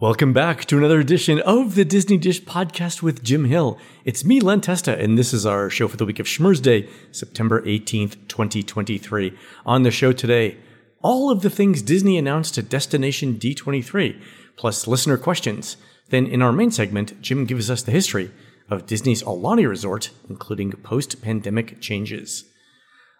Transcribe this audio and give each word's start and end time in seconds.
Welcome 0.00 0.32
back 0.32 0.64
to 0.66 0.78
another 0.78 1.00
edition 1.00 1.40
of 1.40 1.74
the 1.74 1.84
Disney 1.84 2.18
Dish 2.18 2.40
podcast 2.44 3.02
with 3.02 3.24
Jim 3.24 3.46
Hill. 3.46 3.80
It's 4.04 4.24
me, 4.24 4.38
Len 4.38 4.60
Testa, 4.60 4.96
and 4.96 5.18
this 5.18 5.34
is 5.34 5.44
our 5.44 5.68
show 5.68 5.88
for 5.88 5.96
the 5.96 6.04
week 6.04 6.20
of 6.20 6.26
Schmurz 6.26 6.62
Day, 6.62 6.88
September 7.10 7.62
18th, 7.62 8.28
2023. 8.28 9.36
On 9.66 9.82
the 9.82 9.90
show 9.90 10.12
today, 10.12 10.56
all 11.02 11.32
of 11.32 11.42
the 11.42 11.50
things 11.50 11.82
Disney 11.82 12.16
announced 12.16 12.56
at 12.58 12.68
Destination 12.68 13.40
D23, 13.40 14.22
plus 14.54 14.86
listener 14.86 15.16
questions. 15.16 15.76
Then 16.10 16.28
in 16.28 16.42
our 16.42 16.52
main 16.52 16.70
segment, 16.70 17.20
Jim 17.20 17.44
gives 17.44 17.68
us 17.68 17.82
the 17.82 17.90
history 17.90 18.30
of 18.70 18.86
Disney's 18.86 19.24
Aulani 19.24 19.68
Resort, 19.68 20.10
including 20.30 20.70
post 20.70 21.20
pandemic 21.20 21.80
changes. 21.80 22.44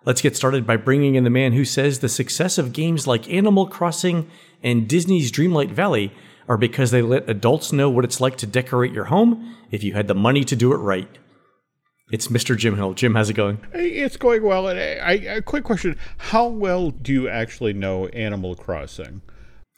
Let's 0.04 0.22
get 0.22 0.36
started 0.36 0.64
by 0.64 0.76
bringing 0.76 1.16
in 1.16 1.24
the 1.24 1.28
man 1.28 1.54
who 1.54 1.64
says 1.64 1.98
the 1.98 2.08
success 2.08 2.56
of 2.56 2.72
games 2.72 3.04
like 3.08 3.28
Animal 3.28 3.66
Crossing 3.66 4.30
and 4.62 4.88
Disney's 4.88 5.32
Dreamlight 5.32 5.72
Valley 5.72 6.12
are 6.48 6.56
because 6.56 6.90
they 6.90 7.02
let 7.02 7.28
adults 7.28 7.72
know 7.72 7.90
what 7.90 8.04
it's 8.04 8.20
like 8.20 8.36
to 8.38 8.46
decorate 8.46 8.92
your 8.92 9.04
home 9.06 9.56
if 9.70 9.84
you 9.84 9.92
had 9.92 10.08
the 10.08 10.14
money 10.14 10.44
to 10.44 10.56
do 10.56 10.72
it 10.72 10.78
right. 10.78 11.08
It's 12.10 12.28
Mr. 12.28 12.56
Jim 12.56 12.76
Hill. 12.76 12.94
Jim, 12.94 13.14
how's 13.14 13.28
it 13.28 13.34
going? 13.34 13.58
It's 13.74 14.16
going 14.16 14.42
well. 14.42 14.66
And 14.66 14.78
I, 14.78 14.82
I, 14.82 15.12
a 15.36 15.42
quick 15.42 15.64
question: 15.64 15.96
How 16.16 16.46
well 16.46 16.90
do 16.90 17.12
you 17.12 17.28
actually 17.28 17.74
know 17.74 18.06
Animal 18.08 18.54
Crossing? 18.56 19.20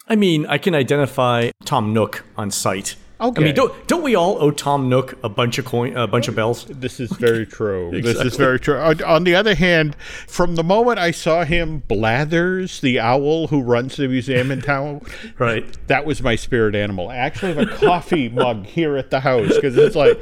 I 0.06 0.14
mean, 0.14 0.46
I 0.46 0.58
can 0.58 0.74
identify 0.74 1.50
Tom 1.64 1.92
Nook 1.92 2.24
on 2.36 2.50
sight. 2.50 2.94
Okay. 3.20 3.42
I 3.42 3.44
mean, 3.44 3.54
don't 3.54 3.86
don't 3.86 4.02
we 4.02 4.14
all 4.14 4.42
owe 4.42 4.50
Tom 4.50 4.88
Nook 4.88 5.18
a 5.22 5.28
bunch 5.28 5.58
of 5.58 5.66
coin, 5.66 5.94
a 5.94 6.06
bunch 6.06 6.26
of 6.26 6.34
bells? 6.34 6.64
This 6.64 6.98
is 7.00 7.12
very 7.12 7.44
true. 7.58 7.88
exactly. 7.88 8.12
This 8.12 8.32
is 8.32 8.38
very 8.38 8.58
true. 8.58 8.78
On, 8.78 9.02
on, 9.02 9.24
the 9.24 9.34
other 9.34 9.54
hand, 9.54 9.94
from 10.26 10.54
the 10.54 10.64
moment 10.64 10.98
I 10.98 11.10
saw 11.10 11.44
him, 11.44 11.82
Blathers, 11.86 12.80
the 12.80 12.98
owl 12.98 13.48
who 13.48 13.60
runs 13.60 13.96
the 13.96 14.08
museum 14.08 14.50
in 14.50 14.62
town, 14.62 15.02
right, 15.38 15.66
that 15.88 16.06
was 16.06 16.22
my 16.22 16.34
spirit 16.34 16.74
animal. 16.74 17.10
I 17.10 17.16
actually 17.16 17.52
have 17.54 17.68
a 17.68 17.76
coffee 17.76 18.28
mug 18.30 18.64
here 18.64 18.96
at 18.96 19.10
the 19.10 19.20
house 19.20 19.54
because 19.54 19.76
it's 19.76 19.96
like 19.96 20.18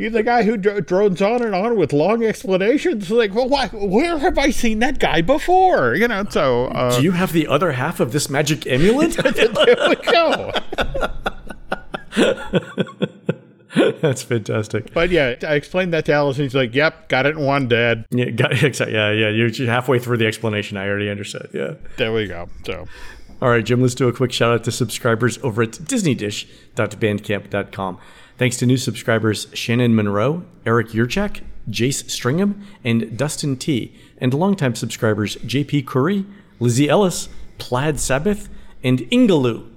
you're 0.00 0.10
the 0.10 0.22
guy 0.24 0.42
who 0.42 0.56
drones 0.56 1.20
on 1.20 1.42
and 1.42 1.54
on 1.54 1.76
with 1.76 1.92
long 1.92 2.24
explanations. 2.24 3.10
Like, 3.10 3.34
well, 3.34 3.48
why, 3.48 3.68
where 3.68 4.16
have 4.18 4.38
I 4.38 4.48
seen 4.50 4.78
that 4.78 4.98
guy 4.98 5.20
before? 5.20 5.94
You 5.94 6.08
know, 6.08 6.24
so 6.30 6.66
uh, 6.68 6.96
do 6.96 7.02
you 7.02 7.12
have 7.12 7.32
the 7.32 7.46
other 7.46 7.72
half 7.72 8.00
of 8.00 8.12
this 8.12 8.30
magic 8.30 8.66
amulet? 8.66 9.12
there 9.12 9.88
we 9.88 9.96
go. 9.96 10.50
That's 14.00 14.22
fantastic. 14.22 14.94
But 14.94 15.10
yeah, 15.10 15.34
I 15.42 15.54
explained 15.54 15.92
that 15.94 16.04
to 16.06 16.12
Alice, 16.12 16.36
and 16.36 16.44
he's 16.44 16.54
like, 16.54 16.72
"Yep, 16.74 17.08
got 17.08 17.26
it 17.26 17.36
in 17.36 17.44
one, 17.44 17.66
Dad." 17.68 18.06
Yeah, 18.10 18.30
got, 18.30 18.62
yeah, 18.62 19.10
yeah. 19.10 19.30
You're 19.30 19.50
halfway 19.66 19.98
through 19.98 20.18
the 20.18 20.26
explanation. 20.26 20.76
I 20.76 20.86
already 20.88 21.10
understood. 21.10 21.50
Yeah. 21.52 21.74
There 21.96 22.12
we 22.12 22.26
go. 22.26 22.48
So. 22.66 22.86
All 23.42 23.50
right, 23.50 23.64
Jim. 23.64 23.82
Let's 23.82 23.96
do 23.96 24.06
a 24.08 24.12
quick 24.12 24.30
shout 24.32 24.52
out 24.52 24.62
to 24.64 24.70
subscribers 24.70 25.38
over 25.42 25.62
at 25.62 25.70
DisneyDish.bandcamp.com. 25.72 27.98
Thanks 28.36 28.56
to 28.58 28.66
new 28.66 28.76
subscribers 28.76 29.46
Shannon 29.52 29.94
Monroe, 29.94 30.44
Eric 30.64 30.88
Yurchak, 30.88 31.42
Jace 31.68 32.04
Stringham, 32.04 32.62
and 32.84 33.16
Dustin 33.16 33.56
T, 33.56 33.94
and 34.18 34.34
longtime 34.34 34.76
subscribers 34.76 35.36
JP 35.36 35.86
Curry, 35.86 36.26
Lizzie 36.60 36.88
Ellis, 36.88 37.28
Plaid 37.58 38.00
Sabbath, 38.00 38.48
and 38.82 39.06
Ingaloo. 39.10 39.68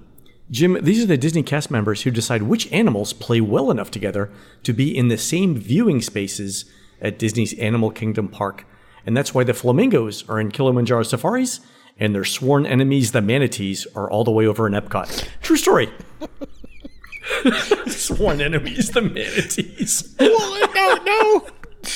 Jim, 0.50 0.78
these 0.80 1.02
are 1.02 1.06
the 1.06 1.18
Disney 1.18 1.42
cast 1.42 1.70
members 1.70 2.02
who 2.02 2.10
decide 2.10 2.42
which 2.42 2.70
animals 2.72 3.12
play 3.12 3.40
well 3.40 3.70
enough 3.70 3.90
together 3.90 4.30
to 4.62 4.72
be 4.72 4.96
in 4.96 5.08
the 5.08 5.18
same 5.18 5.54
viewing 5.54 6.00
spaces 6.00 6.64
at 7.00 7.18
Disney's 7.18 7.52
Animal 7.58 7.90
Kingdom 7.90 8.28
Park. 8.28 8.64
And 9.04 9.16
that's 9.16 9.34
why 9.34 9.44
the 9.44 9.54
flamingos 9.54 10.28
are 10.28 10.40
in 10.40 10.50
Kilimanjaro 10.50 11.02
Safaris 11.02 11.60
and 11.98 12.14
their 12.14 12.24
sworn 12.24 12.64
enemies, 12.64 13.12
the 13.12 13.20
manatees, 13.20 13.86
are 13.94 14.10
all 14.10 14.24
the 14.24 14.30
way 14.30 14.46
over 14.46 14.66
in 14.66 14.72
Epcot. 14.72 15.28
True 15.42 15.56
story. 15.56 15.90
sworn 17.86 18.40
enemies, 18.40 18.90
the 18.90 19.02
manatees. 19.02 20.14
well, 20.18 20.68
no, 20.74 20.94
no. 21.04 21.46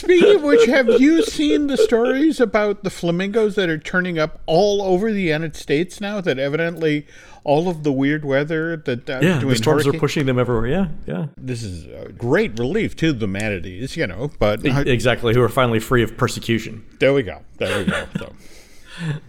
Speaking 0.03 0.35
of 0.35 0.43
which, 0.43 0.67
have 0.67 0.89
you 1.01 1.23
seen 1.23 1.69
the 1.69 1.77
stories 1.77 2.41
about 2.41 2.83
the 2.83 2.91
flamingos 2.91 3.55
that 3.55 3.69
are 3.69 3.79
turning 3.79 4.19
up 4.19 4.41
all 4.47 4.83
over 4.83 5.13
the 5.13 5.23
United 5.23 5.55
States 5.55 6.01
now? 6.01 6.21
That 6.21 6.41
evidently 6.41 7.07
all 7.45 7.69
of 7.69 7.85
the 7.85 7.93
weird 7.93 8.25
weather 8.25 8.77
that 8.79 9.09
uh, 9.09 9.21
yeah, 9.23 9.39
the 9.39 9.55
storms 9.55 9.85
hurricane. 9.85 9.95
are 9.95 10.01
pushing 10.01 10.27
them 10.27 10.41
everywhere. 10.41 10.67
Yeah, 10.67 10.89
yeah. 11.07 11.27
This 11.37 11.62
is 11.62 11.87
a 11.87 12.11
great 12.11 12.59
relief 12.59 12.97
to 12.97 13.12
the 13.12 13.29
manatees, 13.29 13.97
you 13.97 14.09
know. 14.09 14.33
But 14.41 14.67
exactly, 14.67 15.35
who 15.35 15.43
are 15.43 15.49
finally 15.49 15.79
free 15.79 16.03
of 16.03 16.17
persecution. 16.17 16.85
There 16.99 17.15
we 17.15 17.23
go. 17.23 17.43
There 17.59 17.79
we 17.79 17.85
go. 17.85 18.07
So. 18.19 18.33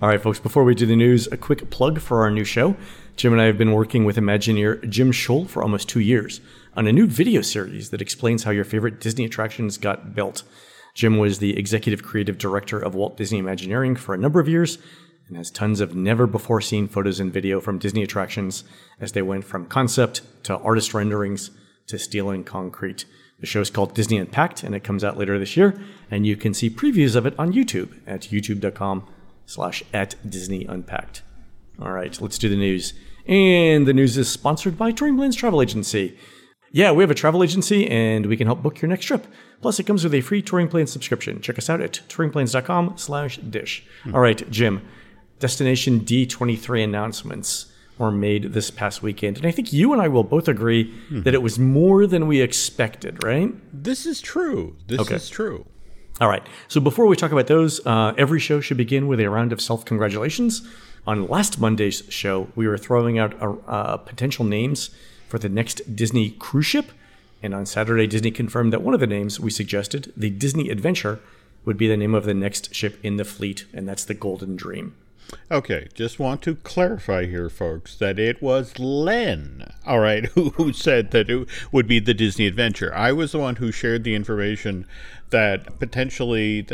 all 0.01 0.09
right, 0.09 0.21
folks. 0.21 0.39
Before 0.39 0.63
we 0.63 0.73
do 0.75 0.87
the 0.87 0.95
news, 0.95 1.27
a 1.27 1.37
quick 1.37 1.69
plug 1.69 1.99
for 1.99 2.21
our 2.21 2.31
new 2.31 2.43
show. 2.43 2.75
Jim 3.15 3.31
and 3.31 3.41
I 3.41 3.45
have 3.45 3.59
been 3.59 3.71
working 3.71 4.05
with 4.05 4.17
Imagineer 4.17 4.89
Jim 4.89 5.11
Shull 5.11 5.45
for 5.45 5.61
almost 5.61 5.87
two 5.87 5.99
years 5.99 6.41
on 6.75 6.87
a 6.87 6.93
new 6.93 7.07
video 7.07 7.41
series 7.41 7.89
that 7.91 8.01
explains 8.01 8.43
how 8.43 8.51
your 8.51 8.63
favorite 8.63 8.99
Disney 8.99 9.25
attractions 9.25 9.77
got 9.77 10.15
built. 10.15 10.43
Jim 10.93 11.17
was 11.17 11.39
the 11.39 11.57
executive 11.57 12.03
creative 12.03 12.37
director 12.37 12.79
of 12.79 12.95
Walt 12.95 13.17
Disney 13.17 13.39
Imagineering 13.39 13.95
for 13.95 14.13
a 14.13 14.17
number 14.17 14.39
of 14.39 14.47
years 14.47 14.77
and 15.27 15.37
has 15.37 15.49
tons 15.49 15.79
of 15.79 15.95
never 15.95 16.27
before 16.27 16.61
seen 16.61 16.87
photos 16.87 17.19
and 17.19 17.31
video 17.31 17.59
from 17.59 17.79
Disney 17.79 18.03
attractions 18.03 18.63
as 18.99 19.13
they 19.13 19.21
went 19.21 19.45
from 19.45 19.65
concept 19.65 20.21
to 20.43 20.57
artist 20.57 20.93
renderings 20.93 21.51
to 21.87 21.97
steel 21.97 22.29
and 22.29 22.45
concrete. 22.45 23.05
The 23.39 23.45
show 23.45 23.61
is 23.61 23.69
called 23.69 23.95
Disney 23.95 24.17
Unpacked 24.17 24.63
and 24.63 24.75
it 24.75 24.83
comes 24.83 25.03
out 25.03 25.17
later 25.17 25.39
this 25.39 25.57
year, 25.57 25.79
and 26.11 26.25
you 26.25 26.35
can 26.35 26.53
see 26.53 26.69
previews 26.69 27.15
of 27.15 27.25
it 27.25 27.37
on 27.37 27.53
YouTube 27.53 27.93
at 28.05 28.21
youtube.com 28.23 29.07
slash 29.45 29.83
at 29.93 30.15
Disney 30.29 30.65
Unpacked. 30.65 31.23
All 31.81 31.91
right, 31.91 32.19
let's 32.21 32.37
do 32.37 32.49
the 32.49 32.55
news. 32.55 32.93
And 33.25 33.87
the 33.87 33.93
news 33.93 34.17
is 34.17 34.29
sponsored 34.29 34.77
by 34.77 34.91
Plans 34.91 35.35
Travel 35.35 35.61
Agency. 35.61 36.17
Yeah, 36.73 36.91
we 36.91 37.03
have 37.03 37.11
a 37.11 37.15
travel 37.15 37.43
agency 37.43 37.87
and 37.87 38.25
we 38.25 38.35
can 38.35 38.47
help 38.47 38.63
book 38.63 38.81
your 38.81 38.89
next 38.89 39.05
trip. 39.05 39.27
Plus, 39.61 39.79
it 39.79 39.83
comes 39.83 40.03
with 40.03 40.13
a 40.15 40.21
free 40.21 40.41
Touring 40.41 40.67
Plans 40.67 40.91
subscription. 40.91 41.39
Check 41.39 41.59
us 41.59 41.69
out 41.69 41.81
at 41.81 42.01
touringplans.com 42.09 42.97
slash 42.97 43.37
dish. 43.37 43.85
Hmm. 44.03 44.15
All 44.15 44.21
right, 44.21 44.49
Jim, 44.49 44.81
Destination 45.37 45.99
D23 45.99 46.83
announcements 46.83 47.67
were 47.99 48.09
made 48.09 48.53
this 48.53 48.71
past 48.71 49.03
weekend. 49.03 49.37
And 49.37 49.45
I 49.45 49.51
think 49.51 49.71
you 49.71 49.93
and 49.93 50.01
I 50.01 50.07
will 50.07 50.23
both 50.23 50.47
agree 50.47 50.85
mm-hmm. 50.85 51.21
that 51.21 51.35
it 51.35 51.43
was 51.43 51.59
more 51.59 52.07
than 52.07 52.25
we 52.25 52.41
expected, 52.41 53.23
right? 53.23 53.53
This 53.71 54.07
is 54.07 54.19
true. 54.19 54.75
This 54.87 54.99
okay. 55.01 55.15
is 55.15 55.29
true. 55.29 55.67
All 56.19 56.27
right. 56.27 56.45
So 56.69 56.81
before 56.81 57.05
we 57.05 57.15
talk 57.15 57.31
about 57.31 57.45
those, 57.45 57.85
uh, 57.85 58.15
every 58.17 58.39
show 58.39 58.61
should 58.61 58.77
begin 58.77 59.07
with 59.07 59.19
a 59.19 59.29
round 59.29 59.53
of 59.53 59.61
self 59.61 59.85
congratulations. 59.85 60.67
On 61.05 61.27
last 61.27 61.59
Monday's 61.59 62.01
show, 62.09 62.47
we 62.55 62.67
were 62.67 62.79
throwing 62.79 63.19
out 63.19 63.35
uh, 63.67 63.97
potential 63.97 64.43
names 64.43 64.89
for 65.33 65.39
the 65.39 65.49
next 65.49 65.95
Disney 65.95 66.29
cruise 66.29 66.67
ship. 66.67 66.91
And 67.41 67.55
on 67.55 67.65
Saturday, 67.65 68.05
Disney 68.05 68.29
confirmed 68.29 68.71
that 68.71 68.83
one 68.83 68.93
of 68.93 68.99
the 68.99 69.07
names 69.07 69.39
we 69.39 69.49
suggested, 69.49 70.13
the 70.15 70.29
Disney 70.29 70.69
Adventure, 70.69 71.19
would 71.65 71.75
be 71.75 71.87
the 71.87 71.97
name 71.97 72.13
of 72.13 72.25
the 72.25 72.35
next 72.35 72.75
ship 72.75 72.99
in 73.01 73.17
the 73.17 73.25
fleet, 73.25 73.65
and 73.73 73.89
that's 73.89 74.05
the 74.05 74.13
Golden 74.13 74.55
Dream. 74.55 74.95
Okay, 75.49 75.87
just 75.95 76.19
want 76.19 76.43
to 76.43 76.53
clarify 76.57 77.25
here, 77.25 77.49
folks, 77.49 77.95
that 77.95 78.19
it 78.19 78.43
was 78.43 78.77
Len, 78.77 79.73
all 79.87 80.01
right, 80.01 80.27
who, 80.27 80.49
who 80.57 80.71
said 80.71 81.09
that 81.09 81.31
it 81.31 81.47
would 81.71 81.87
be 81.87 81.99
the 81.99 82.13
Disney 82.13 82.45
Adventure. 82.45 82.93
I 82.93 83.11
was 83.11 83.31
the 83.31 83.39
one 83.39 83.55
who 83.55 83.71
shared 83.71 84.03
the 84.03 84.13
information 84.13 84.85
that 85.33 85.79
potentially 85.79 86.65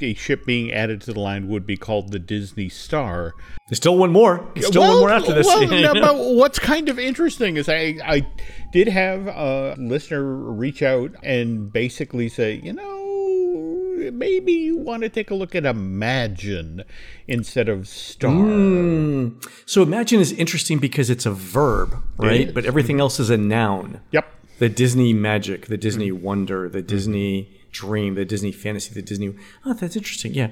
a 0.00 0.14
ship 0.14 0.46
being 0.46 0.72
added 0.72 1.00
to 1.02 1.12
the 1.12 1.20
line 1.20 1.48
would 1.48 1.66
be 1.66 1.76
called 1.76 2.12
the 2.12 2.18
Disney 2.20 2.68
Star. 2.68 3.34
There's 3.68 3.78
still 3.78 3.98
one 3.98 4.12
more. 4.12 4.48
There's 4.54 4.68
still 4.68 4.82
well, 4.82 4.92
one 4.92 5.00
more 5.00 5.10
after 5.10 5.34
this. 5.34 5.46
Well, 5.46 5.66
no, 5.66 5.92
but 6.00 6.16
what's 6.16 6.60
kind 6.60 6.88
of 6.88 6.98
interesting 6.98 7.56
is 7.56 7.68
I, 7.68 7.98
I 8.04 8.26
did 8.72 8.88
have 8.88 9.26
a 9.26 9.74
listener 9.76 10.22
reach 10.24 10.82
out 10.82 11.10
and 11.24 11.72
basically 11.72 12.28
say, 12.28 12.60
you 12.62 12.72
know, 12.72 14.10
maybe 14.12 14.52
you 14.52 14.76
want 14.76 15.02
to 15.02 15.08
take 15.08 15.30
a 15.30 15.34
look 15.34 15.56
at 15.56 15.66
imagine 15.66 16.84
instead 17.26 17.68
of 17.68 17.88
star. 17.88 18.32
Mm. 18.32 19.44
So 19.66 19.82
imagine 19.82 20.20
is 20.20 20.32
interesting 20.32 20.78
because 20.78 21.10
it's 21.10 21.26
a 21.26 21.32
verb, 21.32 22.00
right? 22.16 22.54
But 22.54 22.64
everything 22.64 23.00
else 23.00 23.18
is 23.18 23.28
a 23.28 23.36
noun. 23.36 24.00
Yep. 24.12 24.30
The 24.60 24.68
Disney 24.68 25.12
magic, 25.12 25.66
the 25.66 25.76
Disney 25.76 26.12
mm. 26.12 26.20
wonder, 26.20 26.68
the 26.68 26.82
Disney 26.82 27.50
dream, 27.74 28.14
the 28.14 28.24
Disney 28.24 28.52
fantasy, 28.52 28.94
the 28.94 29.02
Disney. 29.02 29.34
Oh, 29.66 29.74
that's 29.74 29.96
interesting. 29.96 30.32
Yeah, 30.32 30.50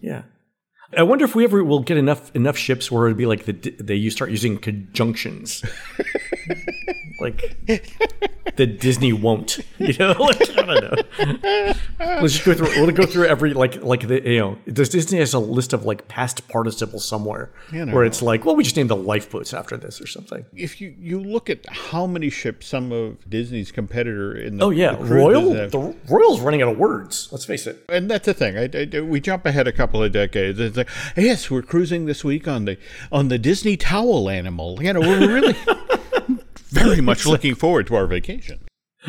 yeah. 0.00 0.22
I 0.96 1.02
wonder 1.02 1.24
if 1.24 1.34
we 1.34 1.44
ever 1.44 1.62
will 1.64 1.80
get 1.80 1.96
enough 1.96 2.34
enough 2.34 2.56
ships 2.56 2.90
where 2.90 3.06
it'd 3.06 3.16
be 3.18 3.26
like 3.26 3.44
the 3.44 3.52
they 3.52 3.94
you 3.94 4.10
start 4.10 4.30
using 4.30 4.58
conjunctions. 4.58 5.62
like 7.20 7.56
the 8.56 8.66
Disney 8.66 9.12
won't. 9.12 9.58
You 9.78 9.94
know, 9.98 10.12
like, 10.18 10.40
I 10.58 10.62
don't 10.64 10.82
know. 10.82 11.72
Let's 12.20 12.34
just 12.34 12.44
go 12.44 12.54
through. 12.54 12.68
We'll 12.76 12.90
go 12.92 13.06
through 13.06 13.26
every 13.26 13.52
like 13.54 13.82
like 13.82 14.06
the 14.06 14.22
you 14.28 14.38
know. 14.38 14.58
Does 14.72 14.88
Disney 14.88 15.18
has 15.18 15.34
a 15.34 15.38
list 15.38 15.72
of 15.72 15.84
like 15.84 16.08
past 16.08 16.46
participles 16.48 17.06
somewhere 17.06 17.50
You 17.72 17.86
know. 17.86 17.94
where 17.94 18.04
it's 18.04 18.22
like, 18.22 18.44
well, 18.44 18.56
we 18.56 18.62
just 18.64 18.76
named 18.76 18.90
the 18.90 18.96
lifeboats 18.96 19.52
after 19.54 19.76
this 19.76 20.00
or 20.00 20.06
something. 20.06 20.44
if 20.54 20.80
you, 20.80 20.94
you 20.98 21.20
look 21.20 21.50
at 21.50 21.64
how 21.68 22.06
many 22.06 22.30
ships 22.30 22.66
some 22.66 22.92
of 22.92 23.28
Disney's 23.28 23.72
competitor 23.72 24.34
in 24.36 24.58
the 24.58 24.64
Oh 24.64 24.70
yeah, 24.70 24.94
the 24.94 25.04
Royal. 25.04 25.50
The 25.52 25.94
Royal's 26.08 26.40
running 26.40 26.62
out 26.62 26.68
of 26.70 26.78
words. 26.78 27.28
Let's 27.32 27.44
face 27.44 27.66
it. 27.66 27.84
and 27.88 28.10
that's 28.10 28.26
the 28.26 28.34
thing. 28.34 28.56
I, 28.56 28.68
I- 28.98 29.00
we 29.00 29.20
jump 29.20 29.46
ahead 29.46 29.66
a 29.68 29.72
couple 29.72 30.02
of 30.02 30.12
decades. 30.12 30.58
It's 30.60 30.76
like, 31.16 31.24
yes, 31.26 31.50
we're 31.50 31.62
cruising 31.62 32.06
this 32.06 32.24
week 32.24 32.48
on 32.48 32.64
the 32.64 32.78
on 33.10 33.28
the 33.28 33.38
Disney 33.38 33.76
towel 33.76 34.28
animal. 34.28 34.82
You 34.82 34.92
know, 34.92 35.00
we're 35.00 35.34
really 35.34 35.56
very 36.68 37.00
much 37.00 37.26
looking 37.26 37.54
forward 37.54 37.86
to 37.88 37.94
our 37.96 38.06
vacation. 38.06 38.60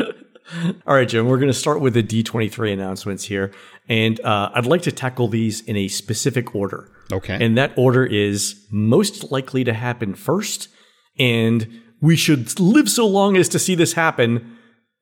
All 0.86 0.95
right, 0.95 1.07
Jim, 1.07 1.27
we're 1.27 1.38
going 1.38 1.51
to 1.51 1.57
start 1.57 1.81
with 1.81 1.95
the 1.95 2.04
D23 2.04 2.72
announcements 2.72 3.24
here. 3.25 3.51
And 3.89 4.19
uh, 4.22 4.51
I'd 4.54 4.66
like 4.66 4.83
to 4.83 4.92
tackle 4.92 5.27
these 5.27 5.62
in 5.62 5.75
a 5.75 5.88
specific 5.88 6.56
order. 6.56 6.92
Okay. 7.12 7.44
And 7.44 7.57
that 7.57 7.74
order 7.75 8.06
is 8.06 8.66
most 8.71 9.31
likely 9.31 9.63
to 9.63 9.74
happen 9.74 10.16
first, 10.16 10.69
and 11.18 11.81
we 12.01 12.16
should 12.16 12.60
live 12.60 12.89
so 12.89 13.07
long 13.07 13.38
as 13.38 13.50
to 13.50 13.60
see 13.60 13.75
this 13.75 13.94
happen 13.94 14.55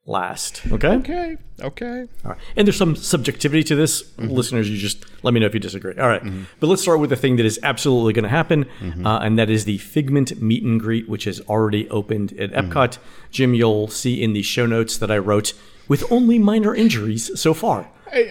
last. 0.06 0.62
Okay? 0.70 0.94
Okay. 0.96 1.36
Okay. 1.60 2.06
All 2.24 2.32
right. 2.32 2.40
And 2.56 2.66
there's 2.66 2.76
some 2.76 2.96
subjectivity 2.96 3.62
to 3.64 3.74
this. 3.74 4.02
Mm-hmm. 4.02 4.30
Listeners, 4.30 4.68
you 4.68 4.76
just 4.76 5.04
let 5.22 5.32
me 5.32 5.40
know 5.40 5.46
if 5.46 5.54
you 5.54 5.60
disagree. 5.60 5.94
All 5.96 6.08
right. 6.08 6.22
Mm-hmm. 6.22 6.44
But 6.60 6.66
let's 6.66 6.82
start 6.82 7.00
with 7.00 7.10
the 7.10 7.16
thing 7.16 7.36
that 7.36 7.46
is 7.46 7.58
absolutely 7.62 8.12
going 8.12 8.24
to 8.24 8.28
happen, 8.28 8.66
mm-hmm. 8.80 9.06
uh, 9.06 9.20
and 9.20 9.38
that 9.38 9.50
is 9.50 9.64
the 9.64 9.78
Figment 9.78 10.42
meet 10.42 10.62
and 10.62 10.80
greet, 10.80 11.08
which 11.08 11.24
has 11.24 11.40
already 11.42 11.88
opened 11.90 12.32
at 12.38 12.52
Epcot. 12.52 12.98
Jim, 13.30 13.54
you'll 13.54 13.88
see 13.88 14.22
in 14.22 14.32
the 14.32 14.42
show 14.42 14.66
notes 14.66 14.98
that 14.98 15.10
I 15.10 15.18
wrote 15.18 15.54
with 15.88 16.10
only 16.10 16.38
minor 16.38 16.74
injuries 16.74 17.38
so 17.40 17.54
far. 17.54 17.88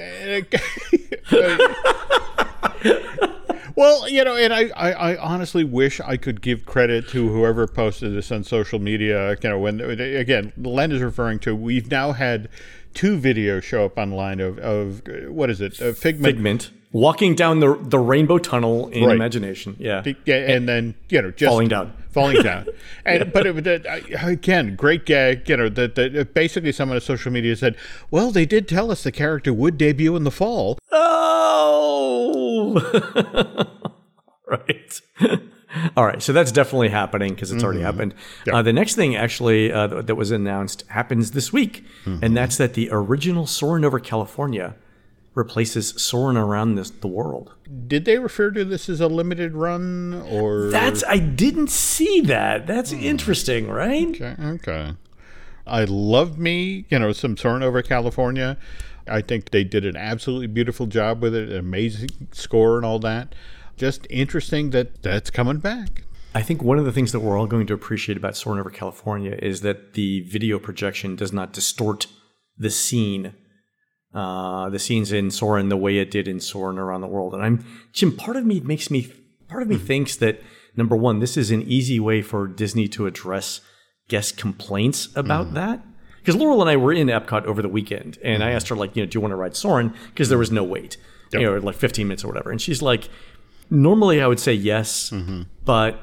Well, 3.75 4.07
you 4.07 4.23
know, 4.23 4.35
and 4.35 4.53
I, 4.53 4.69
I, 4.75 4.91
I 4.91 5.17
honestly 5.17 5.63
wish 5.63 5.99
I 5.99 6.17
could 6.17 6.41
give 6.41 6.65
credit 6.65 7.07
to 7.09 7.29
whoever 7.29 7.67
posted 7.67 8.13
this 8.13 8.31
on 8.31 8.43
social 8.43 8.79
media. 8.79 9.35
You 9.41 9.49
know, 9.49 9.59
when 9.59 9.81
again, 9.81 10.53
Len 10.57 10.91
is 10.91 11.01
referring 11.01 11.39
to 11.39 11.55
we've 11.55 11.89
now 11.89 12.11
had 12.11 12.49
two 12.93 13.17
videos 13.17 13.63
show 13.63 13.85
up 13.85 13.97
online 13.97 14.39
of, 14.39 14.59
of 14.59 15.01
what 15.27 15.49
is 15.49 15.61
it, 15.61 15.81
uh, 15.81 15.93
Figment, 15.93 16.35
Figment 16.35 16.71
walking 16.93 17.35
down 17.35 17.59
the 17.59 17.75
the 17.81 17.99
rainbow 17.99 18.37
tunnel 18.37 18.87
in 18.87 19.03
Right. 19.03 19.15
imagination. 19.15 19.75
Yeah. 19.79 20.03
yeah, 20.25 20.35
and 20.35 20.69
then 20.69 20.95
you 21.09 21.21
know 21.21 21.31
just 21.31 21.49
Falling 21.49 21.67
down. 21.67 21.91
falling 22.11 22.41
down. 22.49 22.67
And 23.05 23.33
but 23.33 23.45
it, 23.45 23.67
it, 23.67 23.85
again, 24.23 24.75
great 24.77 25.05
gag. 25.05 25.49
You 25.49 25.57
know 25.57 25.67
that 25.69 25.95
that 25.95 26.33
basically 26.33 26.71
someone 26.71 26.95
on 26.95 27.01
social 27.01 27.31
media 27.31 27.55
said, 27.57 27.75
"Well, 28.09 28.31
they 28.31 28.45
did 28.45 28.67
tell 28.69 28.89
us 28.91 29.03
the 29.03 29.11
character 29.11 29.51
would 29.53 29.77
debut 29.77 30.15
in 30.15 30.23
the 30.23 30.31
fall." 30.31 30.77
Oh, 31.65 32.79
right. 34.47 35.01
All 35.97 36.05
right, 36.05 36.21
so 36.21 36.33
that's 36.33 36.51
definitely 36.51 36.89
happening 36.89 37.33
because 37.33 37.51
it's 37.51 37.63
already 37.63 37.81
happened. 37.81 38.13
Uh, 38.51 38.61
the 38.61 38.71
next 38.71 38.93
thing, 38.93 39.15
actually, 39.15 39.71
uh, 39.71 39.87
th- 39.87 40.05
that 40.05 40.13
was 40.13 40.29
announced 40.29 40.83
happens 40.89 41.31
this 41.31 41.51
week, 41.51 41.83
and 42.05 42.37
that's 42.37 42.57
that 42.57 42.75
the 42.75 42.89
original 42.91 43.47
Soarin' 43.47 43.83
over 43.83 43.99
California 43.99 44.75
replaces 45.35 45.89
Soarin' 46.01 46.37
around 46.37 46.75
this, 46.75 46.89
the 46.89 47.07
world. 47.07 47.53
Did 47.87 48.05
they 48.05 48.19
refer 48.19 48.51
to 48.51 48.63
this 48.63 48.87
as 48.89 49.01
a 49.01 49.07
limited 49.07 49.53
run 49.53 50.13
or 50.29 50.69
That's 50.69 51.03
I 51.05 51.17
didn't 51.17 51.69
see 51.69 52.21
that. 52.21 52.67
That's 52.67 52.91
hmm. 52.91 52.99
interesting, 52.99 53.67
right? 53.67 54.09
Okay, 54.09 54.35
okay. 54.39 54.93
I 55.65 55.85
love 55.85 56.37
me, 56.37 56.85
you 56.89 56.99
know, 56.99 57.11
some 57.13 57.37
Soarin' 57.37 57.63
over 57.63 57.81
California. 57.81 58.57
I 59.07 59.21
think 59.21 59.51
they 59.51 59.63
did 59.63 59.85
an 59.85 59.97
absolutely 59.97 60.47
beautiful 60.47 60.87
job 60.87 61.21
with 61.21 61.35
it, 61.35 61.51
amazing 61.51 62.09
score 62.31 62.77
and 62.77 62.85
all 62.85 62.99
that. 62.99 63.35
Just 63.75 64.05
interesting 64.09 64.69
that 64.69 65.01
that's 65.01 65.29
coming 65.29 65.57
back. 65.57 66.03
I 66.35 66.41
think 66.41 66.63
one 66.63 66.79
of 66.79 66.85
the 66.85 66.91
things 66.91 67.11
that 67.11 67.19
we're 67.19 67.37
all 67.37 67.47
going 67.47 67.67
to 67.67 67.73
appreciate 67.73 68.17
about 68.17 68.35
Soaring 68.35 68.59
over 68.59 68.69
California 68.69 69.37
is 69.41 69.61
that 69.61 69.93
the 69.93 70.21
video 70.21 70.57
projection 70.57 71.15
does 71.15 71.31
not 71.31 71.53
distort 71.53 72.07
the 72.57 72.69
scene, 72.69 73.33
uh, 74.13 74.69
the 74.69 74.79
scenes 74.79 75.11
in 75.11 75.31
Soarin' 75.31 75.69
the 75.69 75.77
way 75.77 75.97
it 75.97 76.11
did 76.11 76.27
in 76.27 76.39
Soarin' 76.39 76.77
around 76.77 77.01
the 77.01 77.07
world. 77.07 77.33
And 77.33 77.43
I'm 77.43 77.65
Jim. 77.91 78.15
Part 78.15 78.37
of 78.37 78.45
me 78.45 78.59
makes 78.59 78.91
me, 78.91 79.11
part 79.47 79.63
of 79.63 79.69
me 79.69 79.77
hmm. 79.77 79.85
thinks 79.85 80.15
that 80.17 80.41
number 80.75 80.95
one, 80.95 81.19
this 81.19 81.37
is 81.37 81.51
an 81.51 81.61
easy 81.63 81.99
way 81.99 82.21
for 82.21 82.47
Disney 82.47 82.87
to 82.89 83.07
address 83.07 83.61
guest 84.07 84.37
complaints 84.37 85.09
about 85.15 85.47
hmm. 85.47 85.53
that. 85.55 85.83
Because 86.19 86.35
Laurel 86.35 86.61
and 86.61 86.69
I 86.69 86.77
were 86.77 86.93
in 86.93 87.07
Epcot 87.07 87.45
over 87.45 87.61
the 87.61 87.69
weekend, 87.69 88.17
and 88.23 88.43
I 88.43 88.51
hmm. 88.51 88.55
asked 88.55 88.69
her 88.69 88.75
like, 88.75 88.95
you 88.95 89.03
know, 89.03 89.09
do 89.09 89.17
you 89.17 89.21
want 89.21 89.31
to 89.31 89.35
ride 89.35 89.55
Soarin'? 89.55 89.93
Because 90.09 90.29
there 90.29 90.37
was 90.37 90.51
no 90.51 90.63
wait, 90.63 90.97
you 91.31 91.41
know, 91.41 91.57
like 91.57 91.75
15 91.75 92.07
minutes 92.07 92.23
or 92.23 92.27
whatever. 92.27 92.51
And 92.51 92.61
she's 92.61 92.81
like, 92.81 93.09
normally 93.69 94.21
I 94.21 94.27
would 94.27 94.39
say 94.39 94.53
yes, 94.53 95.09
mm-hmm. 95.09 95.43
but 95.65 95.99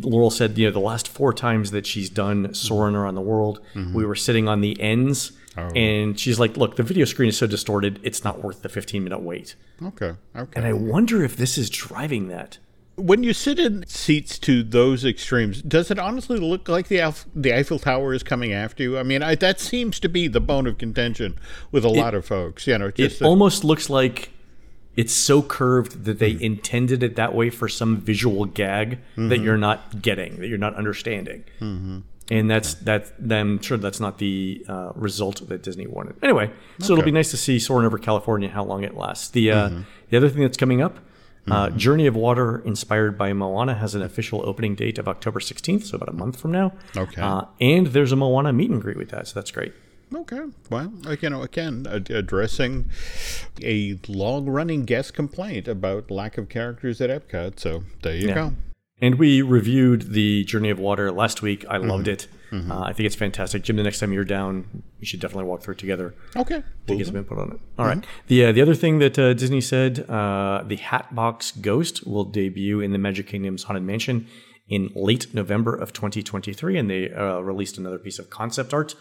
Laurel 0.00 0.30
said, 0.30 0.58
you 0.58 0.66
know, 0.66 0.72
the 0.72 0.80
last 0.80 1.06
four 1.08 1.32
times 1.32 1.70
that 1.70 1.86
she's 1.86 2.10
done 2.10 2.52
Soarin' 2.52 2.94
mm-hmm. 2.94 3.02
around 3.02 3.14
the 3.14 3.20
world, 3.20 3.60
mm-hmm. 3.74 3.94
we 3.94 4.04
were 4.04 4.16
sitting 4.16 4.48
on 4.48 4.60
the 4.60 4.80
ends, 4.80 5.32
Oh. 5.56 5.68
and 5.76 6.18
she's 6.18 6.40
like, 6.40 6.56
look, 6.56 6.76
the 6.76 6.82
video 6.82 7.04
screen 7.04 7.28
is 7.28 7.38
so 7.38 7.46
distorted, 7.46 8.00
it's 8.02 8.24
not 8.24 8.42
worth 8.42 8.62
the 8.62 8.68
15 8.68 9.04
minute 9.04 9.20
wait. 9.20 9.54
Okay, 9.82 10.14
okay. 10.34 10.52
And 10.56 10.66
I 10.66 10.72
wonder 10.72 11.22
if 11.22 11.36
this 11.36 11.56
is 11.58 11.70
driving 11.70 12.28
that. 12.28 12.58
when 12.96 13.22
you 13.24 13.32
sit 13.32 13.58
in 13.58 13.84
seats 13.86 14.38
to 14.38 14.62
those 14.62 15.04
extremes, 15.04 15.62
does 15.62 15.90
it 15.90 15.98
honestly 15.98 16.38
look 16.38 16.68
like 16.68 16.88
the 16.88 17.00
Alf- 17.00 17.26
the 17.34 17.52
Eiffel 17.54 17.78
Tower 17.78 18.14
is 18.14 18.22
coming 18.22 18.52
after 18.52 18.82
you? 18.82 18.98
I 18.98 19.02
mean, 19.02 19.22
I, 19.22 19.34
that 19.36 19.60
seems 19.60 19.98
to 20.00 20.08
be 20.08 20.28
the 20.28 20.40
bone 20.40 20.66
of 20.66 20.78
contention 20.78 21.38
with 21.72 21.84
a 21.84 21.88
lot 21.88 22.14
of 22.14 22.24
folks. 22.24 22.66
You 22.66 22.78
know, 22.78 22.90
just 22.90 23.16
It 23.16 23.18
that- 23.20 23.26
almost 23.26 23.64
looks 23.64 23.90
like 23.90 24.30
it's 24.96 25.12
so 25.12 25.42
curved 25.42 26.04
that 26.04 26.18
they 26.18 26.34
hmm. 26.34 26.42
intended 26.42 27.02
it 27.02 27.16
that 27.16 27.34
way 27.34 27.50
for 27.50 27.68
some 27.68 27.96
visual 27.96 28.44
gag 28.44 28.90
that 29.16 29.20
mm-hmm. 29.22 29.44
you're 29.44 29.58
not 29.58 30.00
getting, 30.00 30.36
that 30.36 30.46
you're 30.46 30.58
not 30.58 30.74
understanding. 30.76 31.44
Mm-hmm. 31.60 32.00
And 32.30 32.50
that's 32.50 32.74
that. 32.74 33.12
I'm 33.30 33.60
sure 33.60 33.76
that's 33.76 34.00
not 34.00 34.18
the 34.18 34.64
uh, 34.66 34.92
result 34.94 35.46
that 35.48 35.62
Disney 35.62 35.86
wanted. 35.86 36.16
Anyway, 36.22 36.50
so 36.80 36.94
it'll 36.94 37.04
be 37.04 37.10
nice 37.10 37.30
to 37.32 37.36
see 37.36 37.58
Soaring 37.58 37.86
over 37.86 37.98
California 37.98 38.48
how 38.48 38.64
long 38.64 38.82
it 38.82 38.96
lasts. 38.96 39.28
The 39.28 39.50
uh, 39.50 39.70
the 40.08 40.16
other 40.16 40.30
thing 40.30 40.40
that's 40.40 40.56
coming 40.56 40.80
up, 40.80 41.00
uh, 41.50 41.68
Journey 41.70 42.06
of 42.06 42.16
Water, 42.16 42.60
inspired 42.64 43.18
by 43.18 43.34
Moana, 43.34 43.74
has 43.74 43.94
an 43.94 44.00
official 44.00 44.40
opening 44.48 44.74
date 44.74 44.98
of 44.98 45.06
October 45.06 45.38
16th, 45.38 45.84
so 45.84 45.96
about 45.96 46.08
a 46.08 46.14
month 46.14 46.40
from 46.40 46.52
now. 46.52 46.72
Okay. 46.96 47.20
Uh, 47.20 47.42
and 47.60 47.88
there's 47.88 48.12
a 48.12 48.16
Moana 48.16 48.52
meet 48.54 48.70
and 48.70 48.80
greet 48.80 48.96
with 48.96 49.10
that, 49.10 49.28
so 49.28 49.34
that's 49.34 49.50
great. 49.50 49.74
Okay. 50.14 50.40
Well, 50.70 50.92
like, 51.02 51.22
you 51.22 51.30
know, 51.30 51.42
again, 51.42 51.86
ad- 51.90 52.10
addressing 52.10 52.88
a 53.62 53.98
long 54.08 54.46
running 54.46 54.84
guest 54.84 55.12
complaint 55.12 55.66
about 55.68 56.10
lack 56.10 56.38
of 56.38 56.48
characters 56.48 57.00
at 57.00 57.10
Epcot. 57.10 57.58
So 57.58 57.82
there 58.02 58.14
you 58.16 58.32
go. 58.32 58.52
And 59.04 59.16
we 59.16 59.42
reviewed 59.42 60.00
the 60.12 60.44
Journey 60.44 60.70
of 60.70 60.78
Water 60.78 61.10
last 61.12 61.42
week. 61.42 61.64
I 61.68 61.76
loved 61.76 62.08
it. 62.08 62.26
Uh, 62.52 62.82
I 62.82 62.92
think 62.92 63.06
it's 63.08 63.16
fantastic. 63.16 63.64
Jim, 63.64 63.74
the 63.76 63.82
next 63.82 63.98
time 63.98 64.12
you're 64.12 64.24
down, 64.24 64.82
you 65.00 65.06
should 65.06 65.18
definitely 65.20 65.44
walk 65.50 65.60
through 65.62 65.72
it 65.74 65.78
together 65.78 66.14
Okay. 66.36 66.62
to 66.86 66.96
get 66.96 67.06
some 67.08 67.16
input 67.16 67.36
on 67.38 67.50
it. 67.50 67.58
All 67.78 67.84
right. 67.84 68.02
The 68.28 68.46
uh, 68.46 68.52
the 68.52 68.62
other 68.62 68.76
thing 68.76 69.00
that 69.00 69.18
uh, 69.18 69.34
Disney 69.34 69.60
said, 69.60 70.08
uh, 70.08 70.62
the 70.64 70.76
Hatbox 70.76 71.50
Ghost 71.50 72.06
will 72.06 72.24
debut 72.24 72.80
in 72.80 72.92
the 72.92 72.98
Magic 72.98 73.26
Kingdom's 73.26 73.64
Haunted 73.64 73.82
Mansion 73.82 74.26
in 74.68 74.90
late 74.94 75.34
November 75.34 75.74
of 75.74 75.92
2023, 75.92 76.78
and 76.78 76.88
they 76.88 77.10
uh, 77.12 77.40
released 77.40 77.76
another 77.76 77.98
piece 77.98 78.18
of 78.20 78.30
concept 78.30 78.72
art 78.72 78.94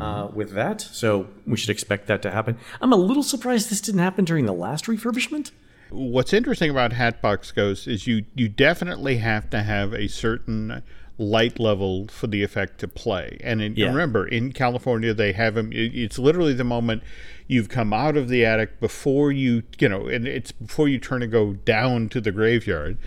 uh, 0.00 0.28
with 0.32 0.50
that. 0.54 0.80
So 0.80 1.28
we 1.46 1.56
should 1.58 1.70
expect 1.70 2.06
that 2.08 2.22
to 2.22 2.30
happen. 2.30 2.56
I'm 2.80 2.92
a 2.94 2.96
little 2.96 3.22
surprised 3.22 3.70
this 3.70 3.82
didn't 3.82 4.00
happen 4.00 4.24
during 4.24 4.46
the 4.46 4.54
last 4.66 4.86
refurbishment. 4.86 5.50
What's 5.90 6.32
interesting 6.32 6.70
about 6.70 6.92
Hatbox 6.92 7.52
Ghost 7.52 7.86
is 7.86 8.06
you 8.06 8.24
you 8.34 8.48
definitely 8.48 9.18
have 9.18 9.48
to 9.50 9.62
have 9.62 9.92
a 9.92 10.08
certain 10.08 10.82
light 11.18 11.58
level 11.58 12.06
for 12.08 12.26
the 12.26 12.42
effect 12.42 12.78
to 12.78 12.86
play. 12.88 13.38
And 13.42 13.62
in, 13.62 13.74
Yeah. 13.74 13.86
remember, 13.88 14.26
in 14.28 14.52
California, 14.52 15.14
they 15.14 15.32
have 15.32 15.54
them. 15.54 15.70
It's 15.72 16.18
literally 16.18 16.52
the 16.52 16.64
moment 16.64 17.02
you've 17.46 17.70
come 17.70 17.94
out 17.94 18.18
of 18.18 18.28
the 18.28 18.44
attic 18.44 18.80
before 18.80 19.32
you 19.32 19.62
you 19.78 19.88
know, 19.88 20.06
and 20.08 20.26
it's 20.28 20.52
before 20.52 20.88
you 20.88 20.98
turn 20.98 21.22
and 21.22 21.32
go 21.32 21.54
down 21.54 22.08
to 22.10 22.20
the 22.20 22.32
graveyard. 22.32 22.98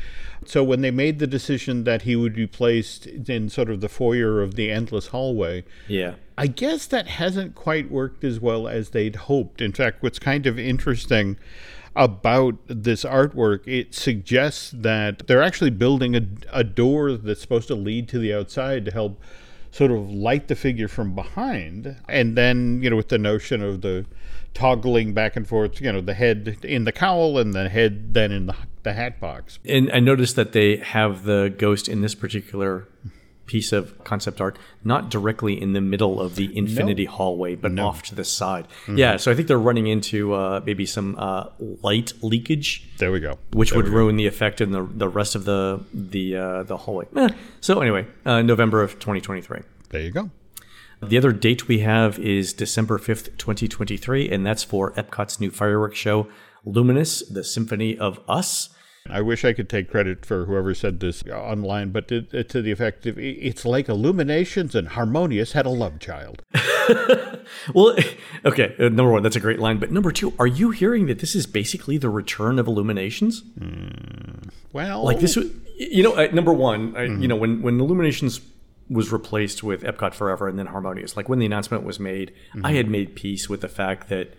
So 0.45 0.63
when 0.63 0.81
they 0.81 0.89
made 0.89 1.19
the 1.19 1.27
decision 1.27 1.83
that 1.83 2.03
he 2.03 2.15
would 2.15 2.33
be 2.33 2.47
placed 2.47 3.05
in 3.05 3.49
sort 3.49 3.69
of 3.69 3.81
the 3.81 3.89
foyer 3.89 4.41
of 4.41 4.55
the 4.55 4.71
endless 4.71 5.07
hallway, 5.07 5.63
Yeah. 5.87 6.13
I 6.37 6.47
guess 6.47 6.85
that 6.87 7.07
hasn't 7.07 7.53
quite 7.53 7.91
worked 7.91 8.23
as 8.23 8.39
well 8.39 8.67
as 8.67 8.89
they'd 8.91 9.17
hoped. 9.17 9.61
In 9.61 9.73
fact, 9.73 10.01
what's 10.01 10.17
kind 10.19 10.47
of 10.47 10.57
interesting 10.57 11.37
about 11.95 12.55
this 12.67 13.03
artwork, 13.03 13.67
it 13.67 13.93
suggests 13.93 14.71
that 14.71 15.27
they're 15.27 15.43
actually 15.43 15.71
building 15.71 16.15
a, 16.15 16.21
a 16.51 16.63
door 16.63 17.13
that's 17.13 17.41
supposed 17.41 17.67
to 17.67 17.75
lead 17.75 18.07
to 18.09 18.19
the 18.19 18.33
outside 18.33 18.85
to 18.85 18.91
help 18.91 19.21
sort 19.71 19.91
of 19.91 20.09
light 20.09 20.47
the 20.47 20.55
figure 20.55 20.87
from 20.87 21.13
behind. 21.13 21.97
And 22.07 22.37
then, 22.37 22.81
you 22.81 22.89
know, 22.89 22.95
with 22.95 23.09
the 23.09 23.17
notion 23.17 23.61
of 23.61 23.81
the 23.81 24.05
toggling 24.53 25.13
back 25.13 25.35
and 25.35 25.47
forth, 25.47 25.79
you 25.79 25.91
know, 25.91 26.01
the 26.01 26.13
head 26.13 26.57
in 26.63 26.85
the 26.85 26.91
cowl 26.91 27.37
and 27.37 27.53
the 27.53 27.69
head 27.69 28.13
then 28.13 28.31
in 28.31 28.47
the, 28.47 28.55
the 28.83 28.93
hat 28.93 29.19
box. 29.19 29.59
And 29.65 29.91
I 29.91 29.99
noticed 29.99 30.35
that 30.35 30.53
they 30.53 30.77
have 30.77 31.23
the 31.23 31.53
ghost 31.55 31.87
in 31.87 32.01
this 32.01 32.15
particular 32.15 32.87
piece 33.49 33.71
of 33.73 33.81
concept 34.03 34.39
art, 34.39 34.59
not 34.83 35.09
directly 35.09 35.59
in 35.59 35.73
the 35.73 35.81
middle 35.81 36.21
of 36.21 36.35
the 36.35 36.55
infinity 36.55 37.05
hallway, 37.05 37.55
but 37.55 37.77
off 37.79 38.03
to 38.03 38.13
the 38.13 38.23
side. 38.23 38.67
Yeah, 38.87 39.17
so 39.17 39.31
I 39.31 39.33
think 39.35 39.47
they're 39.47 39.57
running 39.71 39.87
into 39.87 40.35
uh, 40.35 40.61
maybe 40.63 40.85
some 40.85 41.15
uh, 41.17 41.45
light 41.81 42.13
leakage, 42.21 42.87
There 42.99 43.11
we 43.11 43.19
go. 43.19 43.39
which 43.53 43.73
would 43.73 43.87
ruin 43.87 44.17
the 44.17 44.27
effect 44.27 44.61
in 44.61 44.69
the 44.71 44.83
the 44.83 45.09
rest 45.09 45.33
of 45.33 45.45
the 45.45 45.83
the 45.91 46.35
uh, 46.37 46.63
the 46.63 46.77
hallway. 46.77 47.07
Eh. 47.15 47.29
So 47.59 47.81
anyway, 47.81 48.05
uh, 48.23 48.43
November 48.43 48.83
of 48.83 48.91
2023. 48.99 49.61
There 49.89 50.01
you 50.01 50.11
go. 50.11 50.29
The 51.01 51.17
other 51.17 51.31
date 51.31 51.67
we 51.67 51.79
have 51.79 52.19
is 52.19 52.53
December 52.53 52.99
5th, 52.99 53.35
2023, 53.37 54.29
and 54.29 54.45
that's 54.45 54.63
for 54.63 54.91
Epcot's 54.91 55.39
new 55.39 55.49
fireworks 55.49 55.97
show, 55.97 56.27
Luminous, 56.65 57.23
the 57.27 57.43
Symphony 57.43 57.97
of 57.97 58.19
Us. 58.27 58.69
I 59.09 59.21
wish 59.21 59.45
I 59.45 59.53
could 59.53 59.69
take 59.69 59.89
credit 59.89 60.25
for 60.25 60.45
whoever 60.45 60.73
said 60.73 60.99
this 60.99 61.23
online, 61.27 61.89
but 61.91 62.11
it- 62.11 62.49
to 62.49 62.61
the 62.61 62.71
effect 62.71 63.05
of 63.05 63.17
it's 63.17 63.65
like 63.65 63.87
Illuminations 63.89 64.75
and 64.75 64.89
Harmonious 64.89 65.53
had 65.53 65.65
a 65.65 65.69
love 65.69 65.99
child. 65.99 66.41
Well, 67.73 67.95
okay, 68.45 68.75
uh, 68.79 68.89
number 68.89 69.11
one, 69.11 69.23
that's 69.23 69.35
a 69.35 69.39
great 69.39 69.59
line. 69.59 69.79
But 69.79 69.91
number 69.91 70.11
two, 70.11 70.33
are 70.37 70.45
you 70.47 70.69
hearing 70.69 71.07
that 71.07 71.17
this 71.19 71.35
is 71.35 71.47
basically 71.47 71.97
the 71.97 72.09
return 72.09 72.59
of 72.59 72.67
Illuminations? 72.67 73.41
Well, 74.71 75.03
Like 75.03 75.19
this, 75.19 75.35
was, 75.35 75.47
you 75.77 76.03
know, 76.03 76.15
uh, 76.15 76.27
number 76.31 76.53
one, 76.53 76.95
I, 76.95 77.03
you 77.05 77.27
know, 77.27 77.35
when 77.35 77.61
when 77.63 77.79
Illuminations 77.79 78.41
was 78.89 79.11
replaced 79.11 79.63
with 79.63 79.83
Epcot 79.83 80.13
Forever 80.13 80.47
and 80.47 80.57
then 80.59 80.67
Harmonious, 80.67 81.17
like 81.17 81.27
when 81.29 81.39
the 81.39 81.45
announcement 81.45 81.83
was 81.83 81.99
made, 81.99 82.33
I 82.63 82.73
had 82.73 82.87
made 82.89 83.15
peace 83.15 83.49
with 83.49 83.61
the 83.61 83.67
fact 83.67 84.09
that 84.09 84.33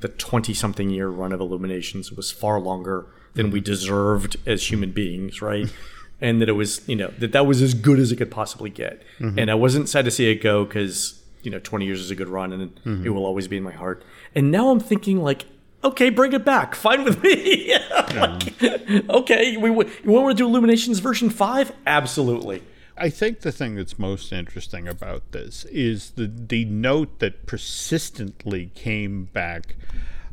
the 0.00 0.08
twenty 0.08 0.52
something 0.54 0.90
year 0.90 1.08
run 1.08 1.32
of 1.32 1.40
Illuminations 1.40 2.10
was 2.12 2.30
far 2.32 2.60
longer 2.60 3.06
than 3.36 3.50
we 3.50 3.60
deserved 3.60 4.36
as 4.46 4.70
human 4.70 4.90
beings, 4.90 5.40
right? 5.40 5.72
and 6.20 6.40
that 6.40 6.48
it 6.48 6.52
was, 6.52 6.86
you 6.88 6.96
know, 6.96 7.12
that 7.18 7.32
that 7.32 7.46
was 7.46 7.62
as 7.62 7.74
good 7.74 7.98
as 7.98 8.10
it 8.10 8.16
could 8.16 8.30
possibly 8.30 8.70
get. 8.70 9.02
Mm-hmm. 9.18 9.38
And 9.38 9.50
I 9.50 9.54
wasn't 9.54 9.88
sad 9.88 10.04
to 10.06 10.10
see 10.10 10.30
it 10.30 10.36
go 10.36 10.64
because 10.64 11.22
you 11.42 11.50
know, 11.50 11.60
twenty 11.60 11.86
years 11.86 12.00
is 12.00 12.10
a 12.10 12.16
good 12.16 12.28
run, 12.28 12.52
and 12.52 12.74
mm-hmm. 12.74 13.06
it 13.06 13.10
will 13.10 13.24
always 13.24 13.46
be 13.46 13.56
in 13.56 13.62
my 13.62 13.72
heart. 13.72 14.02
And 14.34 14.50
now 14.50 14.70
I'm 14.70 14.80
thinking 14.80 15.22
like. 15.22 15.46
Okay, 15.84 16.10
bring 16.10 16.32
it 16.32 16.44
back. 16.44 16.74
Fine 16.86 17.04
with 17.04 17.22
me. 17.22 17.72
Like, 18.16 18.62
okay, 19.10 19.56
we 19.56 19.68
w- 19.68 19.88
you 20.02 20.10
want 20.10 20.36
to 20.36 20.42
do 20.42 20.48
Illuminations 20.48 20.98
version 20.98 21.30
five? 21.30 21.70
Absolutely. 21.86 22.62
I 22.96 23.10
think 23.10 23.40
the 23.40 23.52
thing 23.52 23.76
that's 23.76 23.96
most 23.96 24.32
interesting 24.32 24.88
about 24.88 25.30
this 25.30 25.64
is 25.66 26.12
the 26.12 26.26
the 26.26 26.64
note 26.64 27.20
that 27.20 27.46
persistently 27.46 28.72
came 28.74 29.26
back 29.26 29.76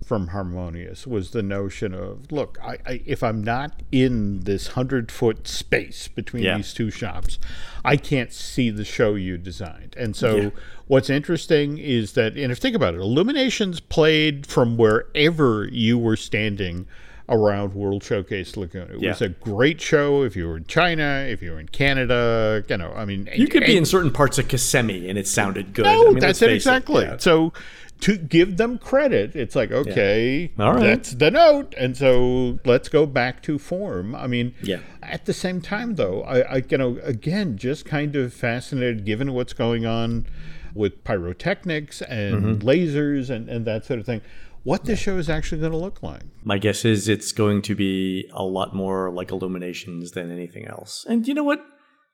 from 0.05 0.27
Harmonious 0.27 1.07
was 1.07 1.31
the 1.31 1.41
notion 1.43 1.93
of 1.93 2.31
look, 2.31 2.57
I, 2.61 2.77
I 2.85 3.01
if 3.05 3.23
I'm 3.23 3.43
not 3.43 3.81
in 3.91 4.41
this 4.41 4.67
hundred 4.69 5.11
foot 5.11 5.47
space 5.47 6.07
between 6.07 6.43
Yeah. 6.43 6.57
these 6.57 6.73
two 6.73 6.91
shops, 6.91 7.39
I 7.85 7.97
can't 7.97 8.31
see 8.33 8.69
the 8.69 8.85
show 8.85 9.15
you 9.15 9.37
designed. 9.37 9.95
And 9.97 10.15
so 10.15 10.35
Yeah. 10.35 10.49
what's 10.87 11.09
interesting 11.09 11.77
is 11.77 12.13
that 12.13 12.35
and 12.37 12.51
if 12.51 12.57
think 12.59 12.75
about 12.75 12.93
it, 12.93 12.99
Illuminations 12.99 13.79
played 13.79 14.45
from 14.45 14.77
wherever 14.77 15.67
you 15.71 15.97
were 15.97 16.15
standing 16.17 16.85
around 17.29 17.73
World 17.73 18.03
Showcase 18.03 18.57
Lagoon. 18.57 18.89
It 18.91 18.99
was 18.99 19.21
a 19.21 19.29
great 19.29 19.79
show 19.79 20.23
if 20.23 20.35
you 20.35 20.45
were 20.45 20.57
in 20.57 20.65
China, 20.65 21.25
if 21.27 21.41
you 21.41 21.51
were 21.51 21.59
in 21.59 21.69
Canada, 21.69 22.63
you 22.67 22.77
know, 22.77 22.91
I 22.95 23.05
mean 23.05 23.29
You 23.33 23.47
could 23.47 23.65
be 23.65 23.77
in 23.77 23.85
certain 23.85 24.11
parts 24.11 24.37
of 24.37 24.49
Kissimmee 24.49 25.07
and 25.09 25.17
it 25.17 25.25
sounded 25.27 25.73
good. 25.73 25.85
no, 25.85 26.07
I 26.07 26.09
mean, 26.09 26.19
that's 26.19 26.41
it 26.41 26.51
exactly. 26.51 27.03
Yeah. 27.05 27.15
So 27.17 27.53
to 28.01 28.17
give 28.17 28.57
them 28.57 28.77
credit, 28.77 29.35
it's 29.35 29.55
like 29.55 29.71
okay, 29.71 30.51
All 30.59 30.73
right. 30.73 30.81
that's 30.83 31.11
the 31.13 31.31
note, 31.31 31.73
and 31.77 31.95
so 31.95 32.59
let's 32.65 32.89
go 32.89 33.05
back 33.05 33.41
to 33.43 33.57
form. 33.57 34.13
I 34.15 34.27
mean, 34.27 34.53
Yeah. 34.61 34.79
At 35.01 35.25
the 35.25 35.33
same 35.33 35.61
time, 35.61 35.95
though, 35.95 36.21
I, 36.23 36.39
I 36.55 36.63
you 36.69 36.77
know 36.77 36.97
again 37.03 37.57
just 37.57 37.85
kind 37.85 38.15
of 38.15 38.33
fascinated 38.33 39.05
given 39.05 39.33
what's 39.33 39.53
going 39.53 39.85
on 39.85 40.25
with 40.73 41.03
pyrotechnics 41.03 42.01
and 42.01 42.43
Mm-hmm. 42.61 42.67
lasers 42.67 43.29
and 43.29 43.47
and 43.49 43.65
that 43.65 43.85
sort 43.85 43.99
of 43.99 44.05
thing. 44.05 44.21
What 44.63 44.85
the 44.85 44.95
show 44.95 45.17
is 45.17 45.29
actually 45.29 45.59
going 45.59 45.73
to 45.73 45.77
look 45.77 46.01
like? 46.01 46.21
My 46.45 46.57
guess 46.57 46.85
is 46.85 47.09
it's 47.09 47.33
going 47.33 47.61
to 47.63 47.75
be 47.75 48.29
a 48.31 48.43
lot 48.45 48.73
more 48.73 49.11
like 49.11 49.29
Illuminations 49.29 50.11
than 50.11 50.31
anything 50.31 50.65
else. 50.67 51.05
And 51.09 51.27
you 51.27 51.33
know 51.33 51.43
what? 51.43 51.59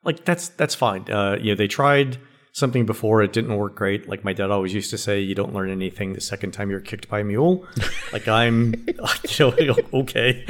Like 0.03 0.25
that's 0.25 0.49
that's 0.49 0.73
fine. 0.73 1.05
Uh, 1.11 1.37
you 1.39 1.51
know, 1.51 1.55
they 1.55 1.67
tried 1.67 2.17
something 2.59 2.85
before 2.85 3.21
it 3.23 3.33
didn't 3.33 3.55
work 3.55 3.75
great. 3.75 4.07
Like 4.07 4.23
my 4.23 4.33
dad 4.33 4.51
always 4.51 4.73
used 4.73 4.91
to 4.91 4.97
say, 4.97 5.19
you 5.19 5.33
don't 5.33 5.53
learn 5.53 5.69
anything 5.69 6.13
the 6.13 6.21
second 6.21 6.51
time 6.51 6.69
you're 6.69 6.79
kicked 6.79 7.09
by 7.09 7.21
a 7.21 7.23
mule. 7.23 7.65
like 8.13 8.27
I'm, 8.27 8.73
you 9.39 9.65
know, 9.65 9.77
okay. 9.93 10.45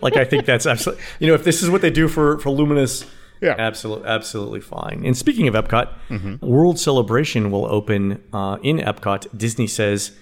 like 0.00 0.16
I 0.16 0.24
think 0.24 0.44
that's 0.44 0.66
absolutely. 0.66 1.02
You 1.18 1.28
know, 1.28 1.34
if 1.34 1.44
this 1.44 1.62
is 1.62 1.70
what 1.70 1.80
they 1.80 1.90
do 1.90 2.08
for 2.08 2.38
for 2.38 2.50
Luminous. 2.50 3.06
Yeah. 3.40 3.56
absolutely, 3.58 4.08
absolutely 4.08 4.60
fine. 4.60 5.02
And 5.04 5.14
speaking 5.14 5.48
of 5.48 5.54
Epcot, 5.54 6.40
World 6.40 6.78
Celebration 6.78 7.50
will 7.50 7.66
open 7.66 8.22
uh, 8.32 8.56
in 8.62 8.78
Epcot. 8.78 9.36
Disney 9.36 9.66
says 9.66 10.12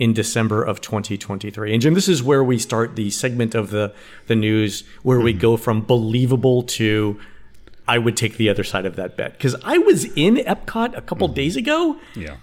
in 0.00 0.14
December 0.14 0.64
of 0.64 0.80
2023. 0.80 1.74
And 1.74 1.82
Jim, 1.82 1.94
this 1.94 2.08
is 2.08 2.22
where 2.22 2.42
we 2.42 2.58
start 2.58 2.96
the 2.96 3.10
segment 3.10 3.54
of 3.54 3.70
the 3.70 3.94
the 4.26 4.34
news 4.34 4.82
where 5.02 5.20
we 5.20 5.34
go 5.34 5.56
from 5.58 5.82
believable 5.82 6.62
to 6.62 7.20
I 7.90 7.98
would 7.98 8.16
take 8.16 8.36
the 8.36 8.48
other 8.48 8.62
side 8.62 8.86
of 8.86 8.94
that 8.94 9.16
bet 9.16 9.32
because 9.32 9.56
I 9.64 9.78
was 9.78 10.04
in 10.14 10.36
Epcot 10.36 10.96
a 10.96 11.00
couple 11.00 11.26
mm-hmm. 11.26 11.34
days 11.34 11.56
ago, 11.56 11.96
Yeah. 12.14 12.36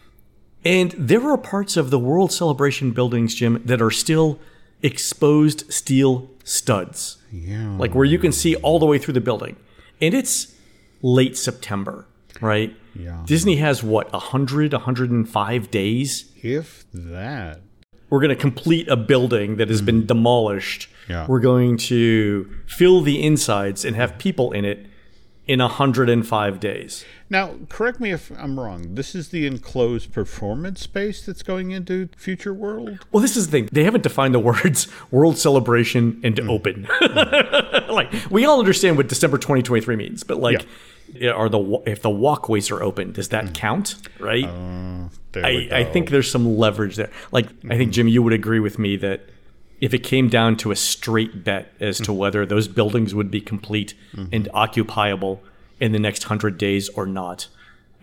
and 0.65 0.91
there 0.97 1.23
are 1.31 1.37
parts 1.37 1.77
of 1.77 1.89
the 1.89 1.97
World 1.97 2.33
Celebration 2.33 2.91
buildings, 2.91 3.33
Jim, 3.33 3.61
that 3.63 3.81
are 3.81 3.89
still 3.89 4.39
exposed 4.83 5.71
steel 5.71 6.29
studs, 6.43 7.17
Yeah. 7.31 7.77
like 7.77 7.95
where 7.95 8.03
you 8.03 8.19
can 8.19 8.33
see 8.33 8.55
all 8.55 8.77
the 8.77 8.85
way 8.85 8.97
through 8.97 9.13
the 9.13 9.21
building, 9.21 9.55
and 10.01 10.13
it's 10.13 10.53
late 11.01 11.37
September, 11.37 12.05
right? 12.41 12.75
Yeah. 12.93 13.23
Disney 13.25 13.55
has 13.55 13.81
what 13.81 14.11
100, 14.11 14.73
105 14.73 15.71
days 15.71 16.29
If 16.43 16.83
that. 16.93 17.61
we're 18.09 18.19
going 18.19 18.35
to 18.35 18.41
complete 18.49 18.89
a 18.89 18.97
building 18.97 19.55
that 19.57 19.69
has 19.69 19.81
been 19.81 19.99
mm-hmm. 19.99 20.07
demolished. 20.07 20.89
Yeah. 21.07 21.25
We're 21.25 21.39
going 21.39 21.77
to 21.77 22.51
fill 22.65 22.99
the 22.99 23.23
insides 23.23 23.85
and 23.85 23.95
have 23.95 24.17
people 24.17 24.51
in 24.51 24.65
it 24.65 24.87
in 25.47 25.59
105 25.59 26.59
days. 26.59 27.05
Now, 27.29 27.55
correct 27.69 27.99
me 27.99 28.11
if 28.11 28.31
I'm 28.37 28.59
wrong. 28.59 28.95
This 28.95 29.15
is 29.15 29.29
the 29.29 29.45
enclosed 29.47 30.13
performance 30.13 30.81
space 30.81 31.25
that's 31.25 31.43
going 31.43 31.71
into 31.71 32.09
Future 32.17 32.53
World. 32.53 33.05
Well, 33.11 33.21
this 33.21 33.35
is 33.35 33.47
the 33.47 33.51
thing. 33.51 33.69
They 33.71 33.83
haven't 33.83 34.03
defined 34.03 34.33
the 34.33 34.39
words 34.39 34.87
world 35.11 35.37
celebration 35.37 36.19
and 36.23 36.35
mm. 36.35 36.49
open. 36.49 36.87
like, 37.93 38.13
we 38.29 38.45
all 38.45 38.59
understand 38.59 38.97
what 38.97 39.07
December 39.07 39.37
2023 39.37 39.95
means, 39.95 40.23
but 40.23 40.39
like, 40.39 40.65
are 41.23 41.49
the 41.49 41.81
if 41.85 42.01
the 42.01 42.09
walkways 42.09 42.69
are 42.69 42.83
open, 42.83 43.13
does 43.13 43.29
that 43.29 43.45
mm. 43.45 43.53
count? 43.53 43.95
Right? 44.19 44.45
Uh, 44.45 45.09
there 45.31 45.45
I, 45.45 45.69
I 45.71 45.83
think 45.85 46.09
there's 46.09 46.29
some 46.29 46.57
leverage 46.57 46.95
there. 46.95 47.11
Like, 47.31 47.47
I 47.69 47.77
think 47.77 47.91
mm. 47.91 47.93
Jim, 47.93 48.07
you 48.07 48.23
would 48.23 48.33
agree 48.33 48.59
with 48.59 48.79
me 48.79 48.97
that 48.97 49.29
if 49.79 49.93
it 49.93 49.99
came 49.99 50.27
down 50.27 50.57
to 50.57 50.71
a 50.71 50.75
straight 50.75 51.43
bet 51.43 51.71
as 51.79 51.97
to 51.97 52.03
mm-hmm. 52.03 52.15
whether 52.15 52.45
those 52.45 52.67
buildings 52.67 53.13
would 53.13 53.29
be 53.29 53.41
complete 53.41 53.93
mm-hmm. 54.13 54.33
and 54.33 54.49
occupiable 54.53 55.43
in 55.79 55.91
the 55.91 55.99
next 55.99 56.23
hundred 56.23 56.57
days 56.57 56.89
or 56.89 57.05
not, 57.05 57.47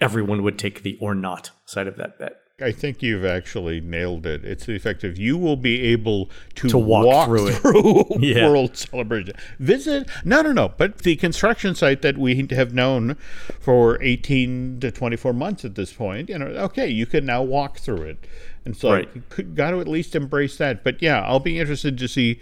everyone 0.00 0.42
would 0.42 0.58
take 0.58 0.82
the 0.82 0.96
or 1.00 1.14
not 1.14 1.50
side 1.64 1.86
of 1.86 1.96
that 1.96 2.18
bet. 2.18 2.40
I 2.62 2.70
think 2.70 3.02
you've 3.02 3.24
actually 3.24 3.80
nailed 3.80 4.26
it. 4.26 4.44
It's 4.44 4.66
the 4.66 4.76
effect 4.76 5.02
of 5.02 5.18
you 5.18 5.36
will 5.36 5.56
be 5.56 5.80
able 5.86 6.30
to, 6.54 6.68
To 6.68 6.78
walk 6.78 7.26
through 7.26 7.50
through 7.50 8.04
Yeah. 8.20 8.48
World 8.48 8.76
Celebration. 8.76 9.34
Visit, 9.58 10.08
no, 10.24 10.40
no, 10.40 10.52
no, 10.52 10.68
but 10.68 10.98
the 10.98 11.16
construction 11.16 11.74
site 11.74 12.02
that 12.02 12.16
we 12.16 12.46
have 12.52 12.72
known 12.72 13.16
for 13.58 14.00
18 14.00 14.78
to 14.80 14.92
24 14.92 15.32
months 15.32 15.64
at 15.64 15.74
this 15.74 15.92
point, 15.92 16.28
you 16.28 16.38
know, 16.38 16.46
okay, 16.46 16.86
you 16.86 17.06
can 17.06 17.26
now 17.26 17.42
walk 17.42 17.78
through 17.78 18.02
it. 18.02 18.24
And 18.64 18.76
so 18.76 18.92
Right. 18.92 19.08
you 19.12 19.24
could, 19.30 19.56
got 19.56 19.72
to 19.72 19.80
at 19.80 19.88
least 19.88 20.14
embrace 20.14 20.56
that. 20.58 20.84
But 20.84 21.02
yeah, 21.02 21.22
I'll 21.22 21.40
be 21.40 21.58
interested 21.58 21.98
to 21.98 22.06
see 22.06 22.38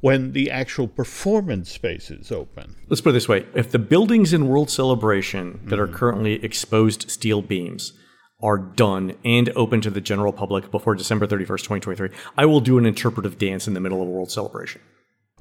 when 0.00 0.30
the 0.30 0.48
actual 0.48 0.86
performance 0.86 1.72
space 1.72 2.08
is 2.08 2.30
open. 2.30 2.76
Let's 2.88 3.00
put 3.00 3.10
it 3.10 3.12
this 3.14 3.28
way: 3.28 3.46
if 3.52 3.72
the 3.72 3.80
buildings 3.80 4.32
in 4.32 4.46
World 4.46 4.70
Celebration 4.70 5.60
that 5.64 5.80
are 5.80 5.86
mm-hmm. 5.86 5.96
currently 5.96 6.44
exposed 6.44 7.10
steel 7.10 7.42
beams 7.42 7.94
are 8.42 8.58
done 8.58 9.16
and 9.24 9.50
open 9.56 9.80
to 9.80 9.90
the 9.90 10.00
general 10.00 10.32
public 10.32 10.70
before 10.70 10.94
December 10.94 11.26
31st, 11.26 11.62
2023, 11.62 12.10
I 12.36 12.46
will 12.46 12.60
do 12.60 12.78
an 12.78 12.86
interpretive 12.86 13.38
dance 13.38 13.66
in 13.66 13.74
the 13.74 13.80
middle 13.80 14.02
of 14.02 14.08
a 14.08 14.10
World 14.10 14.30
Celebration. 14.30 14.80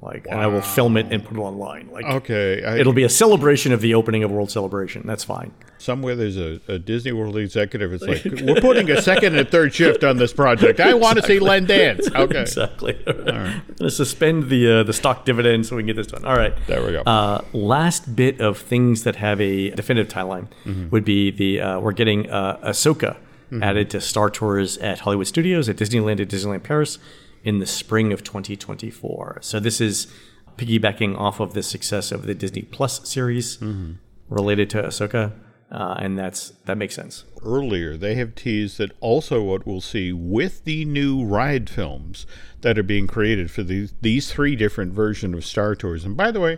Like, 0.06 0.28
and 0.30 0.40
I 0.40 0.48
will 0.48 0.62
film 0.62 0.96
it 0.98 1.08
and 1.12 1.24
put 1.26 1.36
it 1.36 1.40
online. 1.40 1.90
Like, 1.92 2.06
Okay. 2.06 2.64
I, 2.64 2.78
it'll 2.78 2.94
be 2.94 3.04
a 3.04 3.10
celebration 3.10 3.72
of 3.74 3.82
the 3.82 3.94
opening 3.96 4.24
of 4.24 4.32
World 4.32 4.52
Celebration. 4.52 5.02
That's 5.06 5.24
fine. 5.24 5.52
somewhere 5.78 6.16
there's 6.16 6.38
a, 6.38 6.60
a 6.68 6.80
Disney 6.80 7.12
World 7.12 7.36
executive. 7.38 7.92
It's 7.94 8.04
like, 8.04 8.24
we're 8.44 8.62
putting 8.62 8.90
a 8.92 9.02
second 9.02 9.36
and 9.38 9.50
third 9.50 9.74
shift 9.74 10.04
on 10.04 10.18
this 10.18 10.32
project. 10.34 10.80
I 10.80 10.94
want 10.94 11.18
to 11.18 11.24
see 11.26 11.40
Len 11.40 11.66
dance. 11.66 12.08
Okay. 12.16 12.42
Exactly. 12.42 12.98
We're 13.06 13.24
going 13.24 13.62
to 13.80 13.90
suspend 13.92 14.50
the 14.50 14.80
uh, 14.80 14.84
the 14.84 14.94
stock 14.94 15.26
dividend 15.26 15.66
so 15.66 15.76
we 15.76 15.82
can 15.82 15.88
get 15.88 15.96
this 15.98 16.08
done. 16.08 16.24
All 16.26 16.36
right. 16.38 16.54
There 16.68 16.84
we 16.86 16.92
go. 16.94 17.02
Uh, 17.02 17.42
last 17.54 18.16
bit 18.16 18.40
of 18.40 18.58
things 18.58 19.04
that 19.04 19.18
have 19.18 19.42
a 19.42 19.72
definitive 19.72 20.12
timeline 20.14 20.48
Mm-hmm. 20.66 20.90
would 20.92 21.04
be 21.06 21.32
the 21.32 21.60
uh, 21.62 21.80
we're 21.80 21.92
getting 21.92 22.30
uh, 22.30 22.58
Ahsoka 22.64 23.18
added 23.62 23.90
to 23.92 24.02
Star 24.02 24.30
Tours 24.30 24.78
at 24.80 25.00
Hollywood 25.00 25.28
Studios 25.28 25.70
at 25.70 25.78
Disneyland 25.78 26.20
at 26.20 26.28
Disneyland 26.28 26.64
Paris 26.64 26.98
in 27.46 27.60
the 27.60 27.66
spring 27.66 28.12
of 28.12 28.24
2024. 28.24 29.38
So 29.42 29.62
this 29.62 29.80
is 29.80 30.12
piggybacking 30.58 31.18
off 31.18 31.40
of 31.40 31.54
the 31.54 31.64
success 31.64 32.12
of 32.12 32.26
the 32.26 32.34
Disney 32.34 32.64
Plus 32.64 33.08
series. 33.08 33.58
Mm-hmm. 33.58 33.94
related 34.28 34.70
to 34.72 34.82
Ahsoka, 34.82 35.32
uh, 35.72 35.96
and 36.00 36.18
that's 36.18 36.50
that 36.66 36.78
makes 36.78 36.96
sense. 36.96 37.24
Earlier, 37.44 37.96
they 37.96 38.16
have 38.16 38.34
teased 38.34 38.80
that 38.80 38.92
also 39.00 39.44
what 39.44 39.68
we'll 39.68 39.82
see 39.82 40.12
with 40.12 40.64
the 40.64 40.84
new 40.86 41.24
ride 41.24 41.70
films 41.70 42.26
that 42.62 42.80
are 42.80 42.84
being 42.84 43.06
created 43.06 43.52
for 43.52 43.62
these 43.62 43.94
these 44.02 44.32
three 44.32 44.56
different 44.56 44.94
versions 44.94 45.36
of 45.36 45.46
Star 45.46 45.76
Tours. 45.76 46.04
And 46.04 46.18
by 46.18 46.32
the 46.32 46.40
way, 46.40 46.58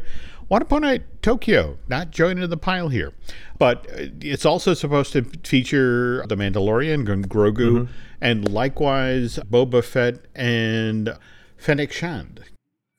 want 0.50 0.62
to 0.62 0.66
point 0.66 0.86
out 0.86 1.01
Tokyo 1.22 1.77
not 1.88 2.12
joining 2.12 2.50
the 2.50 2.58
pile 2.58 2.89
here, 2.89 3.13
but 3.58 3.86
it's 4.22 4.46
also 4.46 4.74
supposed 4.74 5.13
to 5.13 5.24
feature 5.44 6.25
the 6.27 6.36
Mandalorian, 6.36 7.06
Grogu, 7.06 7.56
mm-hmm. 7.58 7.92
and 8.22 8.50
likewise 8.50 9.39
Boba 9.50 9.84
Fett 9.84 10.20
and 10.36 11.18
Fennec 11.58 11.92
Shand. 11.92 12.44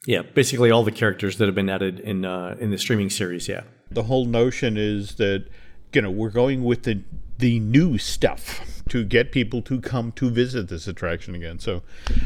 Yeah, 0.07 0.23
basically 0.23 0.71
all 0.71 0.85
the 0.85 0.93
characters 0.93 1.38
that 1.38 1.47
have 1.47 1.55
been 1.55 1.69
added 1.69 2.00
in 2.00 2.25
uh, 2.25 2.57
in 2.61 2.71
the 2.71 2.78
streaming 2.78 3.11
series. 3.11 3.49
Yeah, 3.49 3.62
the 3.90 4.05
whole 4.05 4.25
notion 4.25 4.76
is 4.76 5.17
that 5.17 5.47
you 5.93 6.02
know 6.02 6.11
we're 6.11 6.31
going 6.31 6.64
with 6.64 6.85
the 6.85 7.02
the 7.38 7.61
new 7.61 7.99
stuff 7.99 8.83
to 8.88 9.04
get 9.04 9.33
people 9.33 9.62
to 9.62 9.80
come 9.80 10.12
to 10.12 10.30
visit 10.30 10.68
this 10.68 10.88
attraction 10.88 11.35
again. 11.35 11.59
So, 11.59 11.83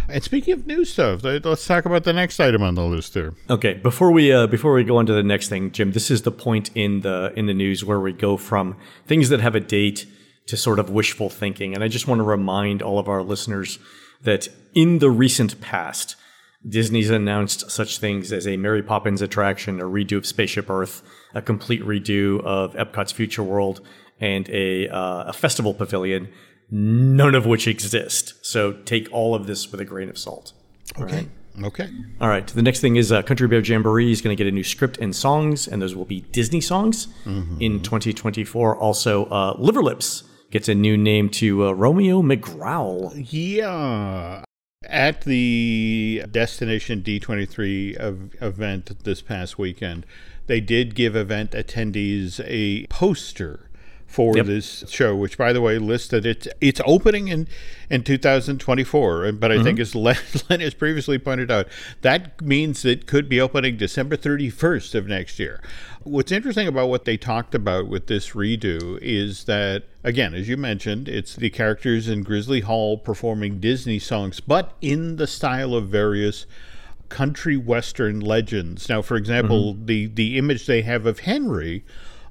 and 0.09 0.23
speaking 0.23 0.54
of 0.54 0.66
new 0.66 0.85
stuff, 0.85 1.23
let's 1.23 1.66
talk 1.66 1.85
about 1.85 2.04
the 2.04 2.12
next 2.12 2.40
item 2.40 2.62
on 2.62 2.75
the 2.75 2.85
list 2.85 3.14
there. 3.14 3.35
Okay, 3.50 3.75
before 3.75 4.11
we 4.11 4.33
uh, 4.33 4.47
before 4.47 4.73
we 4.73 4.85
go 4.85 4.97
on 4.97 5.07
to 5.07 5.12
the 5.12 5.23
next 5.23 5.49
thing, 5.49 5.71
Jim, 5.73 5.92
this 5.92 6.11
is 6.11 6.23
the 6.23 6.33
point 6.33 6.71
in 6.75 7.00
the 7.00 7.33
in 7.37 7.47
the 7.47 7.54
news 7.54 7.85
where 7.85 8.00
we 8.00 8.12
go 8.12 8.37
from 8.37 8.76
things 9.07 9.28
that 9.28 9.40
have 9.40 9.54
a 9.54 9.61
date 9.61 10.07
to 10.47 10.57
sort 10.57 10.78
of 10.78 10.90
wishful 10.90 11.28
thinking, 11.28 11.75
and 11.75 11.85
I 11.85 11.88
just 11.88 12.09
want 12.09 12.19
to 12.21 12.25
remind 12.25 12.83
all 12.83 12.99
of 12.99 13.09
our 13.09 13.23
listeners 13.23 13.78
that 14.23 14.49
in 14.75 14.99
the 14.99 15.11
recent 15.11 15.61
past. 15.61 16.16
Disney's 16.64 17.11
announced 17.11 17.73
such 17.73 17.99
things 17.99 18.31
as 18.31 18.47
a 18.47 18.57
Mary 18.57 18.85
Poppins 18.85 19.21
attraction, 19.21 19.81
a 19.81 19.85
redo 19.85 20.19
of 20.19 20.25
Spaceship 20.25 20.71
Earth, 20.71 21.02
a 21.35 21.42
complete 21.42 21.83
redo 21.83 22.40
of 22.45 22.75
Epcot's 22.75 23.11
Future 23.11 23.42
World, 23.42 23.85
and 24.23 24.49
a, 24.50 24.88
uh, 24.88 25.25
a 25.25 25.33
festival 25.33 25.75
pavilion, 25.75 26.29
none 26.71 27.35
of 27.35 27.45
which 27.45 27.67
exist. 27.67 28.35
So 28.47 28.73
take 28.73 29.12
all 29.12 29.35
of 29.35 29.47
this 29.47 29.71
with 29.71 29.81
a 29.81 29.85
grain 29.85 30.09
of 30.09 30.17
salt. 30.17 30.52
Okay. 30.99 31.14
Right? 31.14 31.29
Okay. 31.64 31.91
All 32.21 32.29
right. 32.29 32.47
The 32.47 32.62
next 32.62 32.81
thing 32.81 32.97
is 32.97 33.12
uh, 33.12 33.21
Country 33.23 33.47
Bear 33.47 33.61
Jamboree 33.61 34.11
is 34.11 34.23
going 34.23 34.35
to 34.35 34.43
get 34.43 34.49
a 34.50 34.55
new 34.55 34.64
script 34.64 34.97
and 34.99 35.14
songs, 35.14 35.69
and 35.69 35.83
those 35.83 35.95
will 35.95 36.07
be 36.07 36.21
Disney 36.21 36.62
songs 36.62 37.09
mm-hmm. 37.25 37.61
in 37.61 37.83
2024. 37.83 38.76
Also, 38.76 39.26
uh, 39.26 39.55
Liverlips 39.57 40.23
gets 40.50 40.69
a 40.69 40.75
new 40.75 40.97
name 40.97 41.29
to 41.29 41.67
uh, 41.67 41.73
Romeo 41.73 42.23
McGrowl. 42.23 43.12
Yeah. 43.31 44.45
At 44.85 45.23
the 45.23 46.25
Destination 46.31 47.02
D23 47.02 48.43
event 48.43 49.05
this 49.05 49.21
past 49.21 49.59
weekend, 49.59 50.07
they 50.47 50.61
did 50.61 50.95
give 50.95 51.14
event 51.14 51.52
attendees 51.52 52.41
a 52.47 52.87
poster 52.87 53.69
for 54.12 54.37
yep. 54.37 54.45
this 54.45 54.85
show, 54.88 55.16
which, 55.16 55.38
by 55.38 55.54
the 55.54 55.61
way, 55.62 55.78
listed 55.78 56.26
it's 56.26 56.47
it's 56.61 56.81
opening 56.85 57.28
in 57.28 57.49
in 57.88 58.04
2024. 58.04 59.33
But 59.33 59.50
I 59.50 59.54
mm-hmm. 59.54 59.64
think, 59.64 59.81
as 59.81 59.95
Len, 59.95 60.19
Len, 60.50 60.61
has 60.61 60.75
previously 60.75 61.19
pointed 61.19 61.50
out, 61.50 61.66
that 62.02 62.40
means 62.42 62.85
it 62.85 63.07
could 63.07 63.28
be 63.28 63.40
opening 63.40 63.78
December 63.78 64.16
31st 64.16 64.95
of 64.95 65.07
next 65.07 65.38
year. 65.38 65.62
What's 66.02 66.31
interesting 66.31 66.69
about 66.69 66.88
what 66.88 67.07
they 67.07 67.16
talked 67.16 67.54
about 67.54 67.88
with 67.88 68.07
this 68.07 68.31
redo 68.31 68.99
is 69.00 69.45
that, 69.45 69.85
again, 70.04 70.35
as 70.35 70.49
you 70.49 70.57
mentioned, 70.57 71.09
it's 71.09 71.35
the 71.35 71.49
characters 71.49 72.09
in 72.09 72.23
Grizzly 72.23 72.61
Hall 72.61 72.99
performing 72.99 73.61
Disney 73.61 73.99
songs, 73.99 74.40
but 74.40 74.75
in 74.81 75.16
the 75.16 75.26
style 75.26 75.75
of 75.75 75.88
various 75.88 76.45
country 77.09 77.57
western 77.57 78.21
legends. 78.21 78.88
Now, 78.88 79.00
for 79.00 79.16
example, 79.16 79.75
mm-hmm. 79.75 79.87
the 79.87 80.07
the 80.07 80.38
image 80.38 80.66
they 80.66 80.83
have 80.83 81.07
of 81.07 81.21
Henry 81.21 81.85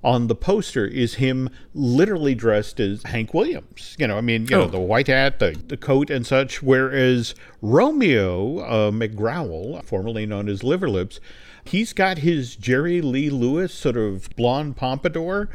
on 0.03 0.27
the 0.27 0.35
poster 0.35 0.85
is 0.85 1.15
him 1.15 1.49
literally 1.73 2.33
dressed 2.33 2.79
as 2.79 3.03
Hank 3.03 3.33
Williams. 3.33 3.95
You 3.99 4.07
know, 4.07 4.17
I 4.17 4.21
mean, 4.21 4.47
you 4.47 4.55
oh. 4.55 4.61
know, 4.61 4.67
the 4.67 4.79
white 4.79 5.07
hat, 5.07 5.39
the, 5.39 5.51
the 5.67 5.77
coat, 5.77 6.09
and 6.09 6.25
such. 6.25 6.63
Whereas 6.63 7.35
Romeo 7.61 8.59
uh, 8.59 8.91
McGrowl, 8.91 9.83
formerly 9.83 10.25
known 10.25 10.49
as 10.49 10.61
Liverlips, 10.61 11.19
he's 11.63 11.93
got 11.93 12.19
his 12.19 12.55
Jerry 12.55 13.01
Lee 13.01 13.29
Lewis 13.29 13.73
sort 13.73 13.97
of 13.97 14.29
blonde 14.35 14.75
pompadour. 14.75 15.49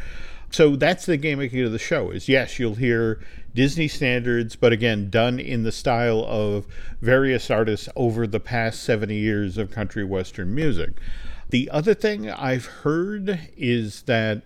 So 0.50 0.76
that's 0.76 1.06
the 1.06 1.16
gimmick 1.16 1.52
of 1.54 1.72
the 1.72 1.78
show. 1.78 2.10
Is 2.10 2.28
yes, 2.28 2.58
you'll 2.58 2.76
hear 2.76 3.20
Disney 3.54 3.88
standards, 3.88 4.54
but 4.54 4.72
again, 4.72 5.10
done 5.10 5.40
in 5.40 5.64
the 5.64 5.72
style 5.72 6.24
of 6.28 6.66
various 7.00 7.50
artists 7.50 7.88
over 7.96 8.26
the 8.26 8.38
past 8.38 8.82
70 8.82 9.14
years 9.16 9.58
of 9.58 9.70
country 9.70 10.04
western 10.04 10.54
music. 10.54 10.90
The 11.50 11.70
other 11.70 11.94
thing 11.94 12.30
I've 12.30 12.66
heard 12.66 13.40
is 13.56 14.02
that 14.02 14.42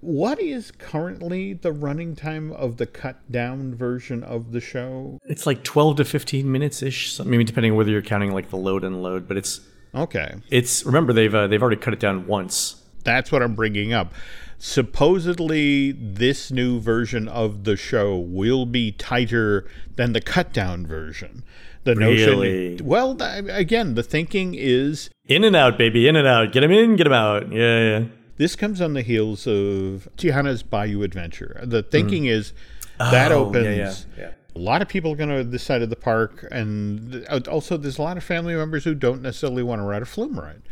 what 0.00 0.38
is 0.38 0.70
currently 0.70 1.54
the 1.54 1.72
running 1.72 2.14
time 2.14 2.52
of 2.52 2.76
the 2.76 2.86
cut 2.86 3.32
down 3.32 3.74
version 3.74 4.22
of 4.22 4.52
the 4.52 4.60
show? 4.60 5.18
It's 5.24 5.46
like 5.46 5.64
12 5.64 5.96
to 5.96 6.04
15 6.04 6.50
minutes 6.50 6.82
ish. 6.82 7.18
Maybe 7.20 7.42
depending 7.42 7.72
on 7.72 7.78
whether 7.78 7.90
you're 7.90 8.02
counting 8.02 8.32
like 8.32 8.50
the 8.50 8.56
load 8.56 8.84
and 8.84 9.02
load, 9.02 9.26
but 9.26 9.36
it's 9.36 9.60
okay. 9.94 10.34
It's 10.50 10.84
remember 10.84 11.12
they've 11.12 11.34
uh, 11.34 11.46
they've 11.46 11.62
already 11.62 11.80
cut 11.80 11.94
it 11.94 12.00
down 12.00 12.26
once. 12.26 12.82
That's 13.02 13.32
what 13.32 13.42
I'm 13.42 13.54
bringing 13.54 13.92
up. 13.92 14.12
Supposedly, 14.58 15.92
this 15.92 16.50
new 16.50 16.80
version 16.80 17.28
of 17.28 17.64
the 17.64 17.76
show 17.76 18.16
will 18.16 18.64
be 18.64 18.92
tighter 18.92 19.66
than 19.96 20.12
the 20.12 20.20
cut 20.20 20.52
down 20.52 20.86
version 20.86 21.42
the 21.84 21.94
really? 21.94 22.70
notion. 22.70 22.86
Well, 22.86 23.16
again, 23.20 23.94
the 23.94 24.02
thinking 24.02 24.54
is 24.54 25.10
in 25.26 25.44
and 25.44 25.54
out, 25.54 25.78
baby, 25.78 26.08
in 26.08 26.16
and 26.16 26.26
out. 26.26 26.52
Get 26.52 26.60
them 26.60 26.72
in, 26.72 26.96
get 26.96 27.04
them 27.04 27.12
out. 27.12 27.52
Yeah, 27.52 27.98
yeah. 27.98 28.04
This 28.36 28.56
comes 28.56 28.80
on 28.80 28.94
the 28.94 29.02
heels 29.02 29.46
of 29.46 30.08
Tiana's 30.16 30.62
Bayou 30.62 31.02
Adventure. 31.02 31.60
The 31.62 31.82
thinking 31.82 32.24
mm. 32.24 32.30
is 32.30 32.52
that 32.98 33.30
oh, 33.30 33.46
opens. 33.46 33.64
Yeah, 33.64 33.72
yeah, 33.76 33.94
yeah. 34.18 34.30
A 34.56 34.58
lot 34.58 34.82
of 34.82 34.88
people 34.88 35.12
are 35.12 35.16
going 35.16 35.36
to 35.36 35.42
this 35.42 35.64
side 35.64 35.82
of 35.82 35.90
the 35.90 35.96
park, 35.96 36.46
and 36.50 37.26
also 37.48 37.76
there's 37.76 37.98
a 37.98 38.02
lot 38.02 38.16
of 38.16 38.24
family 38.24 38.54
members 38.54 38.84
who 38.84 38.94
don't 38.94 39.20
necessarily 39.20 39.62
want 39.62 39.80
to 39.80 39.84
ride 39.84 40.02
a 40.02 40.06
flume 40.06 40.38
ride. 40.38 40.62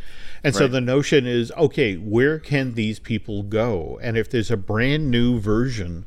And 0.44 0.55
right. 0.55 0.59
so 0.59 0.68
the 0.68 0.81
notion 0.81 1.27
is 1.27 1.53
okay, 1.53 1.94
where 1.94 2.38
can 2.38 2.75
these 2.75 2.98
people 2.98 3.42
go? 3.42 3.98
And 4.03 4.16
if 4.16 4.31
there's 4.31 4.51
a 4.51 4.57
brand 4.57 5.11
new 5.11 5.38
version 5.38 6.05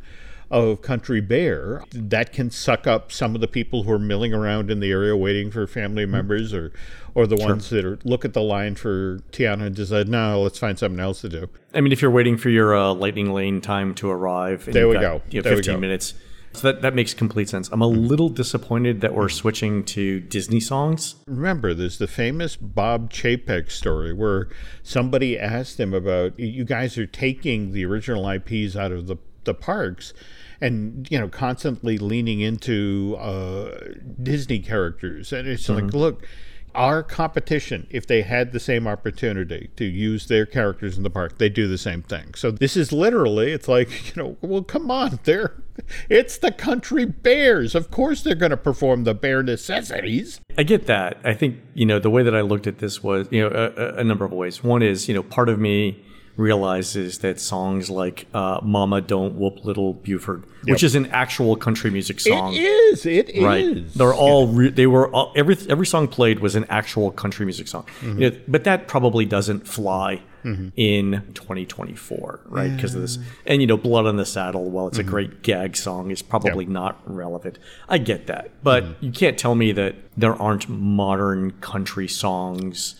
of 0.55 0.81
Country 0.81 1.19
Bear 1.19 1.83
that 1.91 2.31
can 2.31 2.49
suck 2.49 2.87
up 2.87 3.11
some 3.11 3.35
of 3.35 3.41
the 3.41 3.47
people 3.47 3.83
who 3.83 3.91
are 3.91 3.99
milling 3.99 4.33
around 4.33 4.71
in 4.71 4.79
the 4.79 4.89
area 4.89 5.15
waiting 5.15 5.51
for 5.51 5.67
family 5.67 6.03
mm-hmm. 6.03 6.13
members 6.13 6.53
or 6.53 6.71
or 7.13 7.27
the 7.27 7.35
sure. 7.35 7.47
ones 7.47 7.69
that 7.71 7.83
are 7.83 7.99
look 8.05 8.23
at 8.23 8.31
the 8.31 8.41
line 8.41 8.75
for 8.75 9.19
Tiana 9.33 9.65
and 9.65 9.75
decide 9.75 10.07
no 10.07 10.41
let's 10.41 10.57
find 10.57 10.79
something 10.79 11.01
else 11.01 11.19
to 11.21 11.29
do. 11.29 11.49
I 11.73 11.81
mean 11.81 11.91
if 11.91 12.01
you're 12.01 12.09
waiting 12.09 12.37
for 12.37 12.49
your 12.49 12.73
uh, 12.73 12.93
lightning 12.93 13.33
lane 13.33 13.59
time 13.59 13.93
to 13.95 14.09
arrive 14.09 14.63
there 14.63 14.87
we 14.87 14.93
got, 14.93 15.01
go 15.01 15.21
you 15.29 15.41
know, 15.41 15.49
15 15.49 15.77
minutes 15.77 16.13
so 16.53 16.71
that, 16.71 16.81
that 16.83 16.95
makes 16.95 17.13
complete 17.13 17.49
sense. 17.49 17.67
I'm 17.73 17.81
a 17.81 17.87
little 17.87 18.29
disappointed 18.29 19.01
that 19.01 19.13
we're 19.13 19.27
switching 19.27 19.83
to 19.87 20.21
Disney 20.21 20.61
songs. 20.61 21.15
Remember, 21.27 21.73
there's 21.73 21.97
the 21.97 22.07
famous 22.07 22.55
Bob 22.55 23.11
Chapek 23.11 23.69
story 23.69 24.13
where 24.13 24.47
somebody 24.81 25.37
asked 25.37 25.81
him 25.81 25.93
about 25.93 26.39
you 26.39 26.63
guys 26.63 26.97
are 26.97 27.05
taking 27.05 27.73
the 27.73 27.83
original 27.83 28.29
IPs 28.29 28.77
out 28.77 28.93
of 28.93 29.07
the, 29.07 29.17
the 29.43 29.53
parks 29.53 30.13
and 30.61 31.07
you 31.09 31.19
know 31.19 31.27
constantly 31.27 31.97
leaning 31.97 32.39
into 32.39 33.15
uh, 33.19 33.77
Disney 34.21 34.59
characters, 34.59 35.31
and 35.33 35.47
it's 35.47 35.67
mm-hmm. 35.67 35.85
like, 35.85 35.93
look, 35.93 36.27
our 36.75 37.01
competition, 37.01 37.87
if 37.89 38.05
they 38.05 38.21
had 38.21 38.51
the 38.51 38.59
same 38.59 38.87
opportunity 38.87 39.69
to 39.77 39.85
use 39.85 40.27
their 40.27 40.45
characters 40.45 40.97
in 40.97 41.03
the 41.03 41.09
park, 41.09 41.37
they 41.37 41.49
do 41.49 41.67
the 41.67 41.77
same 41.77 42.01
thing. 42.01 42.33
So 42.35 42.51
this 42.51 42.75
is 42.75 42.91
literally, 42.91 43.51
it's 43.51 43.67
like, 43.67 44.15
you 44.15 44.21
know, 44.21 44.37
well, 44.41 44.63
come 44.63 44.91
on, 44.91 45.19
they're, 45.23 45.53
it's 46.09 46.37
the 46.37 46.51
country 46.51 47.05
bears. 47.05 47.73
Of 47.73 47.89
course, 47.89 48.21
they're 48.21 48.35
going 48.35 48.51
to 48.51 48.57
perform 48.57 49.05
the 49.05 49.13
bear 49.13 49.41
necessities. 49.41 50.41
I 50.57 50.63
get 50.63 50.85
that. 50.87 51.17
I 51.23 51.33
think 51.33 51.59
you 51.73 51.85
know 51.85 51.99
the 51.99 52.09
way 52.09 52.23
that 52.23 52.35
I 52.35 52.41
looked 52.41 52.67
at 52.67 52.79
this 52.79 53.01
was, 53.01 53.27
you 53.31 53.41
know, 53.41 53.71
a, 53.75 53.99
a 53.99 54.03
number 54.03 54.25
of 54.25 54.31
ways. 54.31 54.63
One 54.63 54.81
is, 54.81 55.07
you 55.07 55.13
know, 55.13 55.23
part 55.23 55.49
of 55.49 55.59
me 55.59 56.03
realizes 56.37 57.19
that 57.19 57.39
songs 57.39 57.89
like 57.89 58.27
uh, 58.33 58.59
"Mama 58.61 59.01
Don't 59.01 59.35
Whoop 59.35 59.63
Little 59.63 59.93
Buford," 59.93 60.43
yep. 60.63 60.73
which 60.73 60.83
is 60.83 60.95
an 60.95 61.07
actual 61.07 61.55
country 61.55 61.89
music 61.91 62.19
song, 62.19 62.53
it 62.53 62.57
is. 62.59 63.05
It 63.05 63.31
right? 63.41 63.63
is. 63.63 63.93
They're 63.93 64.13
all 64.13 64.47
re- 64.47 64.69
they 64.69 64.87
were 64.87 65.09
all, 65.09 65.31
every 65.35 65.57
every 65.69 65.85
song 65.85 66.07
played 66.07 66.39
was 66.39 66.55
an 66.55 66.65
actual 66.69 67.11
country 67.11 67.45
music 67.45 67.67
song. 67.67 67.85
Mm-hmm. 68.01 68.21
You 68.21 68.29
know, 68.29 68.37
but 68.47 68.63
that 68.65 68.87
probably 68.87 69.25
doesn't 69.25 69.67
fly. 69.67 70.21
Mm-hmm. 70.45 70.67
In 70.75 71.23
2024, 71.33 72.41
right? 72.45 72.75
Because 72.75 72.93
yeah. 72.93 72.97
of 72.97 73.01
this, 73.01 73.17
and 73.47 73.61
you 73.61 73.67
know, 73.67 73.77
"Blood 73.77 74.05
on 74.05 74.17
the 74.17 74.27
Saddle," 74.27 74.69
while 74.69 74.87
it's 74.87 74.99
mm-hmm. 74.99 75.07
a 75.07 75.11
great 75.11 75.41
gag 75.41 75.75
song, 75.75 76.11
is 76.11 76.21
probably 76.21 76.65
yep. 76.65 76.71
not 76.71 77.01
relevant. 77.05 77.57
I 77.89 77.97
get 77.97 78.27
that, 78.27 78.51
but 78.61 78.83
mm-hmm. 78.83 79.05
you 79.05 79.11
can't 79.11 79.39
tell 79.39 79.55
me 79.55 79.71
that 79.71 79.95
there 80.15 80.39
aren't 80.39 80.69
modern 80.69 81.49
country 81.61 82.07
songs 82.07 82.93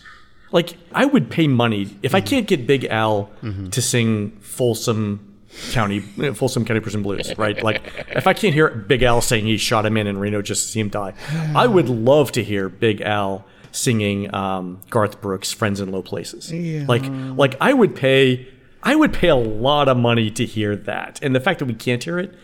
like 0.52 0.76
I 0.92 1.04
would 1.04 1.30
pay 1.30 1.48
money 1.48 1.96
if 2.02 2.14
I 2.14 2.20
can't 2.20 2.46
get 2.46 2.66
Big 2.66 2.84
Al 2.84 3.30
mm-hmm. 3.42 3.68
to 3.68 3.82
sing 3.82 4.30
Folsom 4.40 5.36
County 5.70 6.00
Folsom 6.00 6.64
County 6.64 6.80
Prison 6.80 7.02
Blues, 7.02 7.36
right? 7.38 7.62
Like 7.62 7.82
if 8.08 8.26
I 8.26 8.32
can't 8.32 8.54
hear 8.54 8.68
Big 8.70 9.02
Al 9.02 9.20
saying 9.20 9.46
he 9.46 9.56
shot 9.56 9.86
him 9.86 9.96
in 9.96 10.06
in 10.06 10.18
Reno 10.18 10.42
just 10.42 10.66
to 10.66 10.72
see 10.72 10.80
him 10.80 10.88
die, 10.88 11.14
I 11.54 11.66
would 11.66 11.88
love 11.88 12.32
to 12.32 12.44
hear 12.44 12.68
Big 12.68 13.00
Al 13.00 13.44
singing 13.72 14.34
um, 14.34 14.80
Garth 14.90 15.20
Brooks' 15.20 15.52
"Friends 15.52 15.80
in 15.80 15.90
Low 15.90 16.02
Places." 16.02 16.52
Yeah. 16.52 16.84
Like, 16.86 17.04
like 17.36 17.56
I 17.60 17.72
would 17.72 17.94
pay 17.96 18.48
I 18.82 18.94
would 18.94 19.12
pay 19.12 19.28
a 19.28 19.36
lot 19.36 19.88
of 19.88 19.96
money 19.96 20.30
to 20.30 20.44
hear 20.44 20.76
that, 20.76 21.18
and 21.22 21.34
the 21.34 21.40
fact 21.40 21.58
that 21.58 21.66
we 21.66 21.74
can't 21.74 22.02
hear 22.02 22.18
it 22.18 22.34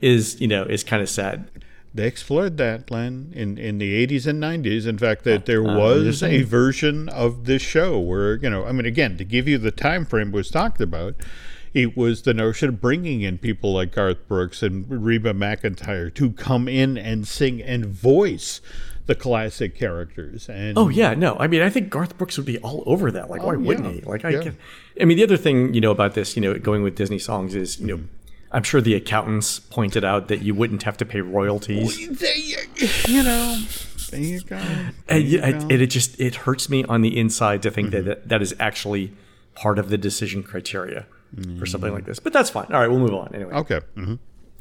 is, 0.00 0.40
you 0.40 0.48
know, 0.48 0.64
is 0.64 0.82
kind 0.84 1.02
of 1.02 1.08
sad. 1.08 1.48
They 1.94 2.06
explored 2.06 2.56
that, 2.56 2.90
Len, 2.90 3.32
in, 3.34 3.58
in 3.58 3.76
the 3.76 4.06
80s 4.06 4.26
and 4.26 4.42
90s. 4.42 4.86
In 4.86 4.96
fact, 4.96 5.24
that 5.24 5.44
there 5.44 5.62
was 5.62 6.22
a 6.22 6.42
version 6.42 7.08
of 7.10 7.44
this 7.44 7.60
show 7.60 7.98
where, 7.98 8.36
you 8.36 8.48
know, 8.48 8.64
I 8.64 8.72
mean, 8.72 8.86
again, 8.86 9.18
to 9.18 9.24
give 9.24 9.46
you 9.46 9.58
the 9.58 9.70
time 9.70 10.06
frame 10.06 10.32
was 10.32 10.50
talked 10.50 10.80
about, 10.80 11.16
it 11.74 11.94
was 11.96 12.22
the 12.22 12.32
notion 12.32 12.70
of 12.70 12.80
bringing 12.80 13.20
in 13.20 13.36
people 13.36 13.74
like 13.74 13.92
Garth 13.92 14.26
Brooks 14.26 14.62
and 14.62 14.86
Reba 14.88 15.34
McEntire 15.34 16.12
to 16.14 16.30
come 16.32 16.66
in 16.66 16.96
and 16.96 17.28
sing 17.28 17.60
and 17.62 17.84
voice 17.84 18.62
the 19.04 19.14
classic 19.14 19.76
characters. 19.76 20.48
And 20.48 20.78
Oh 20.78 20.88
yeah, 20.88 21.12
no. 21.12 21.36
I 21.38 21.46
mean, 21.46 21.60
I 21.60 21.68
think 21.68 21.90
Garth 21.90 22.16
Brooks 22.16 22.36
would 22.38 22.46
be 22.46 22.58
all 22.58 22.82
over 22.86 23.10
that. 23.10 23.28
Like, 23.28 23.42
why 23.42 23.56
wouldn't 23.56 23.86
Oh, 23.86 23.90
he? 23.90 24.00
Like, 24.00 24.24
I 24.24 24.30
Yeah. 24.30 24.42
can. 24.42 24.56
I 25.00 25.04
mean, 25.04 25.16
the 25.18 25.24
other 25.24 25.36
thing 25.36 25.74
you 25.74 25.80
know 25.82 25.90
about 25.90 26.14
this, 26.14 26.36
you 26.36 26.40
know, 26.42 26.54
going 26.58 26.82
with 26.82 26.94
Disney 26.94 27.18
songs 27.18 27.54
is, 27.54 27.78
you 27.80 27.86
know, 27.86 27.96
Mm-hmm. 27.96 28.06
I'm 28.52 28.62
sure 28.62 28.80
the 28.80 28.94
accountants 28.94 29.58
pointed 29.58 30.04
out 30.04 30.28
that 30.28 30.42
you 30.42 30.54
wouldn't 30.54 30.82
have 30.84 30.96
to 30.98 31.04
pay 31.06 31.20
royalties. 31.22 31.98
you, 31.98 32.08
know, 32.10 32.16
there 34.10 34.20
you 34.20 34.40
go. 34.42 34.56
There 34.58 34.92
and 35.08 35.24
you 35.24 35.40
go. 35.40 35.46
it, 35.70 35.80
it 35.82 35.86
just 35.88 36.20
it 36.20 36.34
hurts 36.34 36.68
me 36.68 36.84
on 36.84 37.00
the 37.02 37.18
inside 37.18 37.62
to 37.62 37.70
think 37.70 37.90
Mm-hmm. 37.90 38.06
that 38.08 38.28
that 38.28 38.42
is 38.42 38.54
actually 38.60 39.12
part 39.54 39.78
of 39.78 39.88
the 39.88 39.98
decision 39.98 40.42
criteria 40.42 41.06
for 41.34 41.40
Mm-hmm. 41.40 41.64
something 41.64 41.92
like 41.92 42.04
this. 42.04 42.18
But 42.18 42.32
that's 42.34 42.50
fine. 42.50 42.66
All 42.70 42.78
right, 42.80 42.88
we'll 42.90 42.98
move 43.00 43.14
on 43.14 43.34
anyway. 43.34 43.54
okay. 43.54 43.80
hmm 43.94 44.14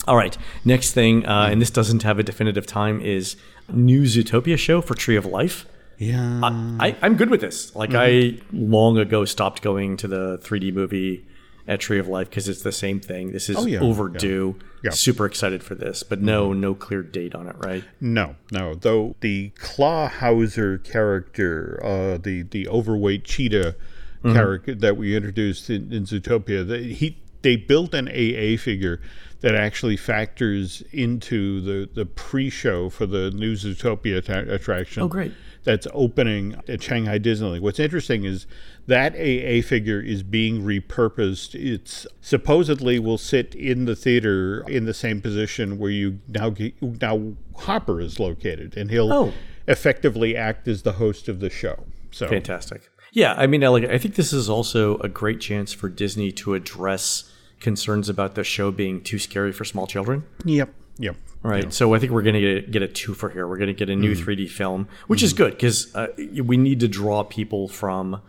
All 0.08 0.16
right, 0.16 0.38
next 0.64 0.94
thing, 0.94 1.26
uh, 1.26 1.50
and 1.52 1.62
this 1.62 1.70
doesn't 1.70 2.04
have 2.04 2.18
a 2.18 2.24
definitive 2.24 2.66
time, 2.66 3.02
is 3.02 3.36
new 3.72 4.04
Zootopia 4.04 4.58
show 4.58 4.82
for 4.82 4.96
Tree 4.96 5.18
of 5.18 5.26
Life. 5.26 5.66
Yeah. 5.98 6.40
I, 6.80 6.96
I'm 7.04 7.16
good 7.18 7.30
with 7.30 7.42
this. 7.42 7.76
Like 7.76 7.90
Mm-hmm. 7.92 8.38
I 8.40 8.58
long 8.58 8.98
ago 8.98 9.26
stopped 9.26 9.62
going 9.62 9.98
to 9.98 10.08
the 10.08 10.38
3D 10.40 10.74
movie 10.74 11.26
at 11.72 11.80
Tree 11.80 11.98
of 12.00 12.08
Life 12.08 12.30
because 12.30 12.50
it's 12.50 12.62
the 12.64 12.72
same 12.72 13.00
thing. 13.00 13.32
This 13.32 13.50
is 13.50 13.56
Oh, 13.58 13.66
yeah, 13.66 13.80
overdue. 13.80 14.56
yeah. 14.84 14.90
Mm-hmm. 14.90 14.96
Super 14.96 15.26
excited 15.26 15.64
for 15.64 15.74
this, 15.74 16.04
but 16.04 16.22
no, 16.22 16.52
no 16.54 16.76
clear 16.76 17.02
date 17.02 17.34
on 17.34 17.48
it. 17.48 17.56
Right? 17.60 17.84
No, 18.02 18.36
no. 18.52 18.76
Though 18.76 19.16
the 19.22 19.52
Clawhauser 19.58 20.84
character, 20.84 21.80
uh, 21.84 22.18
the 22.18 22.44
the 22.44 22.68
overweight 22.68 23.24
cheetah 23.26 23.76
Mm-hmm. 24.24 24.36
character 24.36 24.76
that 24.76 24.98
we 24.98 25.16
introduced 25.16 25.68
in, 25.72 25.92
in 25.92 26.04
Zootopia, 26.04 26.68
the, 26.68 26.78
he 26.94 27.18
they 27.42 27.56
built 27.56 27.96
an 27.96 28.08
AA 28.08 28.56
figure 28.56 29.02
that 29.40 29.56
actually 29.56 29.98
factors 29.98 30.84
into 30.92 31.60
the 31.62 31.90
the 31.92 32.06
pre-show 32.06 32.92
for 32.92 33.08
the 33.08 33.32
new 33.32 33.54
Zootopia 33.56 34.18
attraction. 34.48 35.02
Oh, 35.02 35.08
great. 35.08 35.32
That's 35.64 35.88
opening 35.94 36.56
at 36.68 36.82
Shanghai 36.82 37.20
Disneyland. 37.20 37.62
What's 37.62 37.80
interesting 37.80 38.24
is 38.24 38.48
that 38.88 39.14
AA 39.14 39.62
figure 39.62 40.02
is 40.02 40.24
being 40.24 40.64
repurposed. 40.64 41.54
It's 41.54 42.08
supposedly 42.20 42.98
will 42.98 43.20
sit 43.20 43.54
in 43.54 43.86
the 43.86 43.96
theater 43.96 44.64
in 44.68 44.86
the 44.86 44.94
same 44.94 45.22
position 45.22 45.78
where 45.78 45.92
you 45.92 46.20
now 46.28 46.50
get, 46.50 46.74
now 46.82 47.34
Hopper 47.58 48.02
is 48.02 48.20
located, 48.20 48.76
and 48.76 48.90
he'll 48.90 49.14
Oh. 49.14 49.34
effectively 49.68 50.36
act 50.36 50.68
as 50.68 50.82
the 50.82 50.94
host 50.94 51.28
of 51.28 51.40
the 51.40 51.50
show. 51.50 51.86
So 52.10 52.28
Fantastic. 52.28 52.90
Yeah, 53.14 53.34
I 53.38 53.46
mean, 53.46 53.64
I. 53.64 53.68
I 53.70 53.98
think 53.98 54.16
this 54.16 54.34
is 54.34 54.50
also 54.50 54.98
a 55.00 55.10
great 55.10 55.40
chance 55.42 55.74
for 55.74 55.90
Disney 55.90 56.32
to 56.34 56.54
address 56.56 57.32
concerns 57.60 58.10
about 58.10 58.36
the 58.36 58.44
show 58.44 58.72
being 58.72 59.02
too 59.02 59.20
scary 59.20 59.52
for 59.52 59.64
small 59.66 59.86
children. 59.86 60.24
Yep, 60.46 60.74
yep. 60.98 61.16
Right. 61.44 61.74
So 61.74 61.94
I 61.96 62.00
think 62.00 62.12
we're 62.12 62.22
going 62.22 62.36
to 62.36 62.42
get, 62.62 62.72
get 62.72 62.82
a 62.84 62.88
two 62.88 63.14
for 63.16 63.30
here. 63.30 63.48
We're 63.48 63.58
going 63.58 63.68
to 63.68 63.74
get 63.74 63.90
a 63.90 63.96
new 63.96 64.14
Mm. 64.16 64.24
3D 64.24 64.50
film, 64.50 64.88
which 65.08 65.24
is 65.24 65.34
good 65.34 65.54
because 65.54 65.94
uh, 65.96 66.08
we 66.44 66.56
need 66.58 66.80
to 66.82 66.88
draw 66.88 67.24
people 67.24 67.68
from 67.68 68.22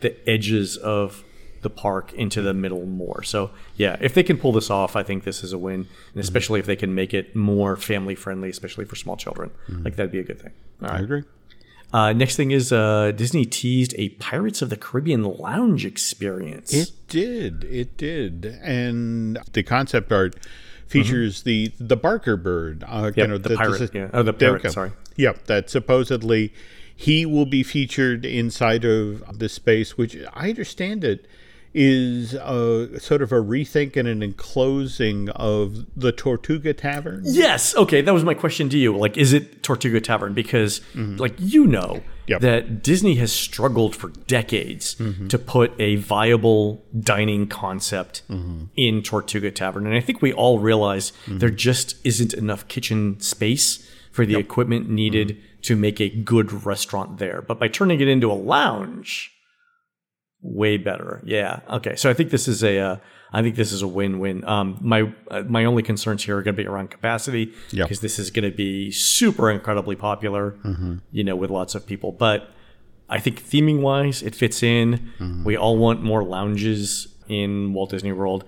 the 0.00 0.16
edges 0.28 0.76
of 0.76 1.22
the 1.62 1.70
park 1.70 2.12
into 2.12 2.42
the 2.42 2.52
middle 2.54 2.84
more. 2.86 3.22
So 3.22 3.50
yeah, 3.76 3.96
if 4.00 4.14
they 4.14 4.22
can 4.22 4.36
pull 4.36 4.52
this 4.52 4.68
off, 4.70 4.96
I 4.96 5.02
think 5.02 5.24
this 5.24 5.42
is 5.44 5.52
a 5.52 5.58
win, 5.58 5.84
Mm-hmm. 5.84 6.20
especially 6.20 6.60
if 6.60 6.66
they 6.66 6.76
can 6.76 6.94
make 6.94 7.14
it 7.14 7.34
more 7.36 7.76
family 7.76 8.14
friendly, 8.14 8.50
especially 8.50 8.84
for 8.84 8.96
small 8.96 9.16
children. 9.16 9.50
Like 9.68 9.96
that'd 9.96 10.12
be 10.12 10.18
a 10.20 10.24
good 10.24 10.40
thing. 10.40 10.52
All 10.82 10.88
Mm-hmm. 10.88 10.94
I 10.94 10.94
right. 10.96 11.04
agree. 11.04 11.22
Uh, 11.92 12.12
next 12.12 12.34
thing 12.34 12.50
is 12.50 12.72
uh, 12.72 13.12
Disney 13.12 13.44
teased 13.44 13.94
a 13.96 14.08
Pirates 14.10 14.60
of 14.60 14.70
the 14.70 14.76
Caribbean 14.76 15.22
lounge 15.22 15.86
experience. 15.86 16.74
It 16.74 16.90
did. 17.08 17.62
It 17.64 17.96
did. 17.96 18.58
And 18.60 19.38
the 19.52 19.62
concept 19.62 20.10
art 20.12 20.34
features 20.86 21.42
the 21.42 21.72
the 21.78 21.96
Barker 21.96 22.36
bird. 22.36 22.84
Uh, 22.86 23.10
Mm-hmm. 23.10 23.20
Yep, 23.32 23.42
the 23.42 23.48
that- 23.50 23.58
pirate, 23.58 23.80
is- 23.80 23.90
yeah. 23.94 24.10
Oh, 24.12 24.22
the 24.22 24.32
parrot, 24.32 24.70
sorry. 24.70 24.92
Yep, 25.16 25.46
that 25.46 25.70
supposedly 25.70 26.52
he 26.94 27.26
will 27.26 27.46
be 27.46 27.62
featured 27.62 28.24
inside 28.24 28.84
of 28.84 29.38
the 29.38 29.48
space, 29.48 29.96
which 29.98 30.16
I 30.32 30.48
understand 30.50 31.04
it 31.04 31.26
is 31.78 32.32
a 32.32 32.98
sort 32.98 33.20
of 33.20 33.30
a 33.32 33.36
rethink 33.36 33.96
and 33.96 34.08
an 34.08 34.22
enclosing 34.22 35.28
of 35.30 35.84
the 35.94 36.10
Tortuga 36.10 36.72
Tavern. 36.72 37.20
Yes. 37.26 37.76
Okay, 37.76 38.00
that 38.00 38.14
was 38.14 38.24
my 38.24 38.32
question 38.32 38.70
to 38.70 38.78
you. 38.78 38.96
Like, 38.96 39.18
is 39.18 39.34
it 39.34 39.62
Tortuga 39.62 40.00
Tavern? 40.00 40.32
Because, 40.32 40.80
like, 40.94 41.34
you 41.38 41.66
know 41.66 42.00
Mm-hmm. 42.26 42.32
Yep. 42.32 42.40
that 42.40 42.82
Disney 42.82 43.14
has 43.16 43.32
struggled 43.32 43.94
for 43.94 44.08
decades 44.26 44.96
to 45.28 45.38
put 45.38 45.72
a 45.78 45.94
viable 45.94 46.82
dining 46.98 47.46
concept 47.46 48.22
Mm-hmm. 48.28 48.64
in 48.74 49.02
Tortuga 49.02 49.52
Tavern, 49.52 49.86
and 49.86 49.94
I 49.94 50.00
think 50.00 50.22
we 50.22 50.32
all 50.32 50.58
realize 50.58 51.12
there 51.28 51.50
just 51.50 51.94
isn't 52.04 52.34
enough 52.34 52.66
kitchen 52.66 53.20
space 53.20 53.88
for 54.10 54.26
the 54.26 54.36
equipment 54.36 54.88
needed 54.88 55.28
Mm-hmm. 55.28 55.40
to 55.62 55.76
make 55.76 56.00
a 56.00 56.08
good 56.08 56.64
restaurant 56.66 57.18
there. 57.18 57.42
But 57.42 57.60
by 57.60 57.68
turning 57.68 58.00
it 58.00 58.08
into 58.08 58.30
a 58.32 58.34
lounge, 58.34 59.32
way 60.46 60.76
better. 60.76 61.20
Yeah. 61.24 61.60
Okay. 61.68 61.96
So 61.96 62.08
I 62.10 62.14
think 62.14 62.30
this 62.30 62.46
is 62.48 62.62
a, 62.62 62.78
uh, 62.78 62.96
I 63.32 63.42
think 63.42 63.56
this 63.56 63.72
is 63.72 63.82
a 63.82 63.88
win-win. 63.88 64.44
Um, 64.44 64.78
my 64.80 65.12
uh, 65.30 65.42
my 65.42 65.64
only 65.64 65.82
concerns 65.82 66.24
here 66.24 66.36
are 66.38 66.42
going 66.42 66.54
to 66.56 66.62
be 66.62 66.66
around 66.68 66.90
capacity 66.90 67.52
Yep. 67.70 67.86
because 67.86 68.00
this 68.00 68.18
is 68.18 68.30
going 68.30 68.48
to 68.50 68.56
be 68.56 68.90
super 68.92 69.50
incredibly 69.50 69.96
popular, 69.96 70.56
you 71.10 71.24
know, 71.24 71.36
with 71.36 71.50
lots 71.50 71.74
of 71.74 71.86
people. 71.86 72.12
But 72.12 72.48
I 73.08 73.18
think 73.18 73.42
theming 73.42 73.80
wise, 73.80 74.22
it 74.22 74.34
fits 74.34 74.62
in. 74.62 75.10
We 75.44 75.56
all 75.56 75.76
want 75.76 76.02
more 76.02 76.22
lounges 76.24 77.08
in 77.28 77.72
Walt 77.72 77.90
Disney 77.90 78.12
World. 78.12 78.44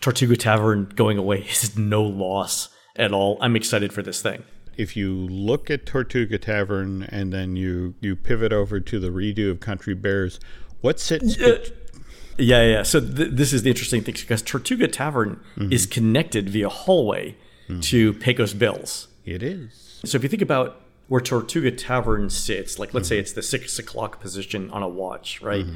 Tortuga 0.00 0.36
Tavern 0.36 0.92
going 0.94 1.18
away 1.18 1.38
is 1.50 1.76
no 1.76 2.02
loss 2.02 2.68
at 2.96 3.12
all. 3.12 3.38
I'm 3.40 3.56
excited 3.56 3.92
for 3.92 4.02
this 4.02 4.22
thing. 4.22 4.44
If 4.76 4.96
you 4.96 5.12
look 5.12 5.70
at 5.70 5.86
Tortuga 5.86 6.38
Tavern 6.38 7.02
and 7.02 7.32
then 7.32 7.56
you 7.56 7.94
you 8.00 8.14
pivot 8.14 8.52
over 8.52 8.78
to 8.78 9.00
the 9.00 9.08
redo 9.08 9.50
of 9.50 9.58
Country 9.58 9.94
Bears, 9.94 10.38
what 10.80 11.00
sits 11.00 11.36
bet- 11.36 11.70
Yeah, 12.38 12.62
yeah. 12.62 12.82
So 12.82 13.00
th- 13.00 13.30
this 13.32 13.52
is 13.52 13.62
the 13.62 13.70
interesting 13.70 14.02
thing 14.02 14.14
because 14.14 14.42
Tortuga 14.42 14.88
Tavern 14.88 15.40
mm-hmm. 15.56 15.72
is 15.72 15.86
connected 15.86 16.48
via 16.48 16.68
hallway 16.68 17.36
mm-hmm. 17.68 17.80
to 17.80 18.14
Pecos 18.14 18.54
Bills. 18.54 19.08
it 19.24 19.42
is. 19.42 20.00
So 20.04 20.16
if 20.16 20.22
you 20.22 20.28
think 20.28 20.42
about 20.42 20.80
where 21.08 21.20
Tortuga 21.20 21.70
Tavern 21.70 22.30
sits, 22.30 22.78
like 22.78 22.94
let's 22.94 23.08
say 23.08 23.16
mm-hmm. 23.16 23.22
it's 23.22 23.32
the 23.32 23.42
six 23.42 23.78
o'clock 23.78 24.20
position 24.20 24.70
on 24.70 24.82
a 24.82 24.88
watch, 24.88 25.42
right? 25.42 25.66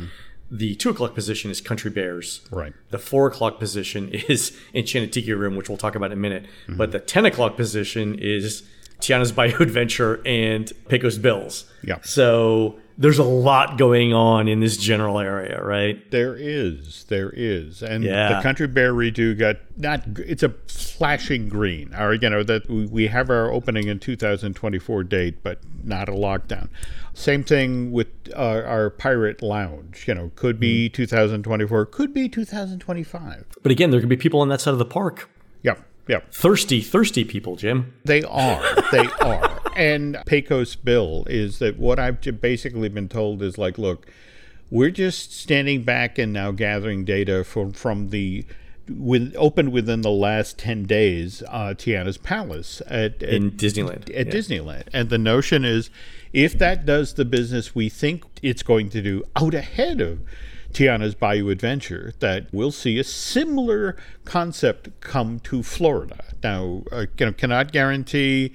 The 0.50 0.74
two 0.74 0.90
o'clock 0.90 1.14
position 1.14 1.50
is 1.50 1.62
Country 1.62 1.90
Bears. 1.90 2.42
Right. 2.50 2.74
The 2.90 2.98
four 2.98 3.26
o'clock 3.26 3.58
position 3.58 4.08
is 4.28 4.56
Enchanted 4.74 5.12
Tiki 5.12 5.32
Room, 5.32 5.56
which 5.56 5.68
we'll 5.70 5.78
talk 5.78 5.94
about 5.94 6.12
in 6.12 6.18
a 6.18 6.20
minute. 6.20 6.44
But 6.68 6.92
the 6.92 7.00
ten 7.00 7.24
o'clock 7.24 7.56
position 7.56 8.18
is 8.18 8.62
Tiana's 9.00 9.32
Bayou 9.32 9.56
Adventure 9.60 10.20
and 10.26 10.70
Pecos 10.88 11.18
Bills. 11.18 11.64
Yeah. 11.82 11.98
So 12.02 12.78
there's 12.98 13.18
a 13.18 13.24
lot 13.24 13.78
going 13.78 14.12
on 14.12 14.48
in 14.48 14.60
this 14.60 14.76
general 14.76 15.18
area, 15.18 15.62
right? 15.62 16.10
There 16.10 16.36
is, 16.36 17.04
there 17.08 17.30
is, 17.34 17.82
and 17.82 18.04
Yeah. 18.04 18.36
the 18.36 18.42
Country 18.42 18.66
Bear 18.66 18.92
redo 18.92 19.36
got 19.38 19.56
not. 19.76 20.02
It's 20.18 20.42
a 20.42 20.50
flashing 20.68 21.48
green. 21.48 21.94
Or 21.94 22.14
you 22.14 22.28
know 22.30 22.42
that 22.42 22.68
we, 22.68 23.06
have 23.08 23.30
our 23.30 23.50
opening 23.50 23.88
in 23.88 23.98
2024 23.98 25.04
date, 25.04 25.42
but 25.42 25.58
not 25.82 26.08
a 26.08 26.12
lockdown. 26.12 26.68
Same 27.14 27.42
thing 27.44 27.92
with 27.92 28.08
uh, 28.34 28.62
our 28.64 28.90
Pirate 28.90 29.42
Lounge. 29.42 30.04
You 30.06 30.14
know, 30.14 30.30
could 30.36 30.60
be 30.60 30.88
2024, 30.88 31.86
could 31.86 32.14
be 32.14 32.28
2025. 32.28 33.44
But 33.62 33.72
again, 33.72 33.90
there 33.90 34.00
could 34.00 34.08
be 34.08 34.16
people 34.16 34.40
on 34.40 34.48
that 34.48 34.60
side 34.60 34.72
of 34.72 34.78
the 34.78 34.84
park. 34.84 35.28
Yep, 35.62 35.84
yep. 36.08 36.32
Thirsty, 36.32 36.80
thirsty 36.80 37.24
people, 37.24 37.56
Jim. 37.56 37.92
They 38.04 38.22
are. 38.22 38.62
They 38.92 39.06
are. 39.20 39.60
And 39.82 40.18
Pecos 40.26 40.76
Bill 40.76 41.24
is 41.28 41.58
that 41.58 41.78
what 41.78 41.98
I've 41.98 42.20
basically 42.40 42.88
been 42.88 43.08
told 43.08 43.42
is 43.42 43.58
like, 43.58 43.78
look, 43.78 44.06
we're 44.70 44.90
just 44.90 45.32
standing 45.32 45.82
back 45.82 46.18
and 46.18 46.32
now 46.32 46.50
gathering 46.50 47.04
data 47.04 47.44
from 47.44 47.72
from 47.72 48.08
the 48.10 48.44
with 48.88 49.34
opened 49.36 49.72
within 49.72 50.00
the 50.00 50.10
last 50.10 50.58
10 50.58 50.84
days 50.84 51.42
uh, 51.48 51.72
Tiana's 51.76 52.18
Palace 52.18 52.82
at, 52.86 53.22
at 53.22 53.34
In 53.34 53.52
Disneyland. 53.52 54.10
at 54.14 54.26
Yeah. 54.26 54.32
Disneyland. 54.32 54.88
And 54.92 55.08
the 55.08 55.18
notion 55.18 55.64
is 55.64 55.90
if 56.32 56.58
that 56.58 56.84
does 56.84 57.14
the 57.14 57.24
business 57.24 57.74
we 57.74 57.88
think 57.88 58.24
it's 58.42 58.62
going 58.62 58.88
to 58.90 59.02
do 59.02 59.24
out 59.36 59.54
ahead 59.54 60.00
of 60.00 60.20
Tiana's 60.72 61.14
Bayou 61.14 61.50
Adventure, 61.50 62.14
that 62.20 62.46
we'll 62.50 62.72
see 62.72 62.98
a 62.98 63.04
similar 63.04 63.96
concept 64.24 64.88
come 65.00 65.38
to 65.40 65.62
Florida. 65.62 66.24
Now, 66.42 66.82
uh, 66.90 67.06
know, 67.20 67.32
cannot 67.32 67.72
guarantee 67.72 68.52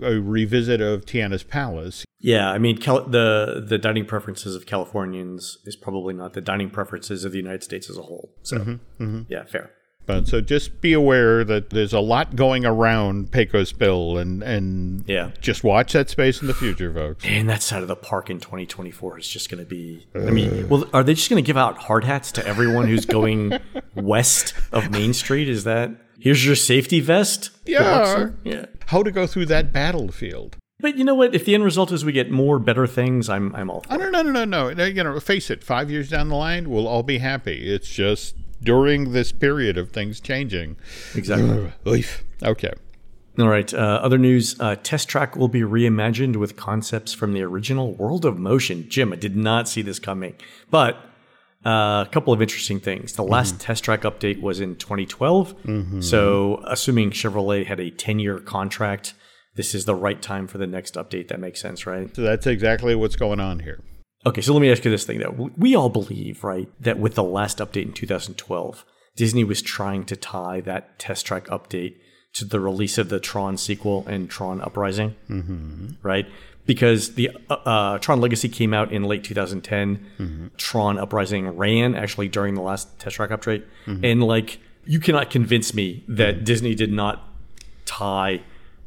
a 0.00 0.20
revisit 0.20 0.80
of 0.80 1.04
Tiana's 1.04 1.42
Palace. 1.42 2.04
Yeah, 2.20 2.50
I 2.50 2.58
mean, 2.58 2.78
Cal- 2.78 3.06
the 3.06 3.64
the 3.66 3.78
dining 3.78 4.04
preferences 4.04 4.54
of 4.56 4.66
Californians 4.66 5.58
is 5.64 5.76
probably 5.76 6.14
not 6.14 6.32
the 6.32 6.40
dining 6.40 6.70
preferences 6.70 7.24
of 7.24 7.32
the 7.32 7.38
United 7.38 7.62
States 7.62 7.88
as 7.88 7.96
a 7.96 8.02
whole. 8.02 8.30
So, 8.42 8.58
mm-hmm, 8.58 9.02
mm-hmm. 9.02 9.20
yeah, 9.28 9.44
fair. 9.44 9.70
But 10.06 10.26
so 10.26 10.40
just 10.40 10.80
be 10.80 10.94
aware 10.94 11.44
that 11.44 11.68
there's 11.68 11.92
a 11.92 12.00
lot 12.00 12.34
going 12.34 12.64
around 12.64 13.30
Pecos 13.30 13.72
Bill, 13.72 14.16
and 14.16 14.42
and 14.42 15.04
Yeah. 15.06 15.32
just 15.42 15.62
watch 15.62 15.92
that 15.92 16.08
space 16.08 16.40
in 16.40 16.46
the 16.48 16.54
future, 16.54 16.92
folks. 16.92 17.24
And 17.26 17.46
that 17.50 17.62
side 17.62 17.82
of 17.82 17.88
the 17.88 17.94
park 17.96 18.30
in 18.30 18.40
2024 18.40 19.18
is 19.18 19.28
just 19.28 19.50
going 19.50 19.62
to 19.62 19.68
be. 19.68 20.06
I 20.14 20.30
mean, 20.30 20.66
well, 20.70 20.88
are 20.94 21.04
they 21.04 21.12
just 21.12 21.28
going 21.28 21.44
to 21.44 21.46
give 21.46 21.58
out 21.58 21.76
hard 21.76 22.04
hats 22.04 22.32
to 22.32 22.46
everyone 22.46 22.88
who's 22.88 23.04
going 23.04 23.58
west 23.94 24.54
of 24.72 24.90
Main 24.90 25.12
Street? 25.12 25.46
Is 25.46 25.64
that 25.64 25.90
here's 26.18 26.44
your 26.46 26.56
safety 26.56 27.00
vest? 27.00 27.50
Yeah. 27.66 28.30
yeah. 28.44 28.66
How 28.86 29.02
to 29.02 29.10
go 29.10 29.26
through 29.26 29.46
that 29.46 29.72
battlefield? 29.72 30.56
But 30.80 30.96
you 30.96 31.04
know 31.04 31.14
what? 31.14 31.34
If 31.34 31.44
the 31.44 31.54
end 31.54 31.64
result 31.64 31.90
is 31.90 32.04
we 32.04 32.12
get 32.12 32.30
more 32.30 32.58
better 32.58 32.86
things, 32.86 33.28
I'm 33.28 33.54
I'm 33.54 33.68
all 33.68 33.80
for 33.80 33.92
Oh, 33.94 33.96
it. 33.96 34.10
no, 34.12 34.22
no, 34.22 34.30
no, 34.30 34.44
no, 34.44 34.72
no. 34.72 34.84
You 34.84 35.02
know, 35.02 35.18
face 35.20 35.50
it. 35.50 35.64
Five 35.64 35.90
years 35.90 36.08
down 36.08 36.28
the 36.28 36.36
line, 36.36 36.70
we'll 36.70 36.86
all 36.86 37.02
be 37.02 37.18
happy. 37.18 37.68
It's 37.72 37.88
just 37.88 38.36
during 38.62 39.10
this 39.12 39.32
period 39.32 39.76
of 39.76 39.90
things 39.90 40.20
changing. 40.20 40.76
Exactly. 41.16 41.72
Oof. 41.86 42.22
Okay. 42.44 42.72
All 43.40 43.48
right. 43.48 43.72
Uh, 43.74 44.00
other 44.02 44.18
news: 44.18 44.54
uh, 44.60 44.76
Test 44.82 45.08
Track 45.08 45.34
will 45.36 45.48
be 45.48 45.62
reimagined 45.62 46.36
with 46.36 46.54
concepts 46.56 47.12
from 47.12 47.32
the 47.32 47.42
original 47.42 47.92
World 47.94 48.24
of 48.24 48.38
Motion. 48.38 48.88
Jim, 48.88 49.12
I 49.12 49.16
did 49.16 49.34
not 49.36 49.68
see 49.68 49.82
this 49.82 49.98
coming, 49.98 50.34
but 50.70 50.96
uh, 51.68 52.04
a 52.06 52.08
couple 52.10 52.32
of 52.32 52.40
interesting 52.40 52.80
things. 52.80 53.12
The 53.12 53.22
last 53.22 53.60
Test 53.60 53.84
Track 53.84 54.02
update 54.02 54.40
was 54.40 54.58
in 54.58 54.76
2012, 54.76 56.02
so 56.02 56.62
assuming 56.66 57.10
Chevrolet 57.10 57.66
had 57.66 57.78
a 57.78 57.90
10-year 57.90 58.38
contract, 58.38 59.12
this 59.54 59.74
is 59.74 59.84
the 59.84 59.94
right 59.94 60.22
time 60.22 60.46
for 60.46 60.56
the 60.56 60.66
next 60.66 60.94
update. 60.94 61.28
That 61.28 61.40
makes 61.40 61.60
sense, 61.60 61.86
right? 61.86 62.14
So 62.16 62.22
that's 62.22 62.46
exactly 62.46 62.94
what's 62.94 63.16
going 63.16 63.40
on 63.40 63.58
here. 63.60 63.84
Okay, 64.24 64.40
so 64.40 64.52
let 64.54 64.60
me 64.60 64.70
ask 64.70 64.84
you 64.84 64.90
this 64.90 65.04
thing 65.04 65.18
though. 65.18 65.50
We 65.56 65.74
all 65.74 65.90
believe, 65.90 66.42
right, 66.42 66.68
that 66.80 66.98
with 66.98 67.14
the 67.14 67.22
last 67.22 67.58
update 67.58 67.82
in 67.82 67.92
2012, 67.92 68.84
Disney 69.16 69.44
was 69.44 69.60
trying 69.60 70.04
to 70.04 70.16
tie 70.16 70.60
that 70.62 70.98
test 70.98 71.26
track 71.26 71.46
update 71.48 71.96
to 72.34 72.44
the 72.44 72.60
release 72.60 72.98
of 72.98 73.10
the 73.10 73.20
Tron 73.20 73.56
sequel 73.56 74.06
and 74.06 74.30
Tron 74.30 74.60
Uprising, 74.60 75.16
mm-hmm. 75.28 75.88
right? 76.02 76.26
Because 76.68 77.14
the 77.14 77.30
uh, 77.50 77.54
uh, 77.54 77.98
Tron 77.98 78.20
Legacy 78.20 78.48
came 78.48 78.72
out 78.74 78.92
in 78.92 79.02
late 79.04 79.24
2010. 79.24 80.50
Tron 80.58 80.98
Uprising 80.98 81.56
ran 81.56 81.94
actually 81.96 82.28
during 82.28 82.54
the 82.54 82.60
last 82.60 82.96
test 83.00 83.16
track 83.16 83.30
update, 83.30 83.64
and 83.86 84.22
like 84.22 84.60
you 84.86 85.00
cannot 85.00 85.30
convince 85.30 85.72
me 85.74 86.04
that 86.06 86.44
Disney 86.44 86.74
did 86.74 86.92
not 86.92 87.26
tie 87.86 88.42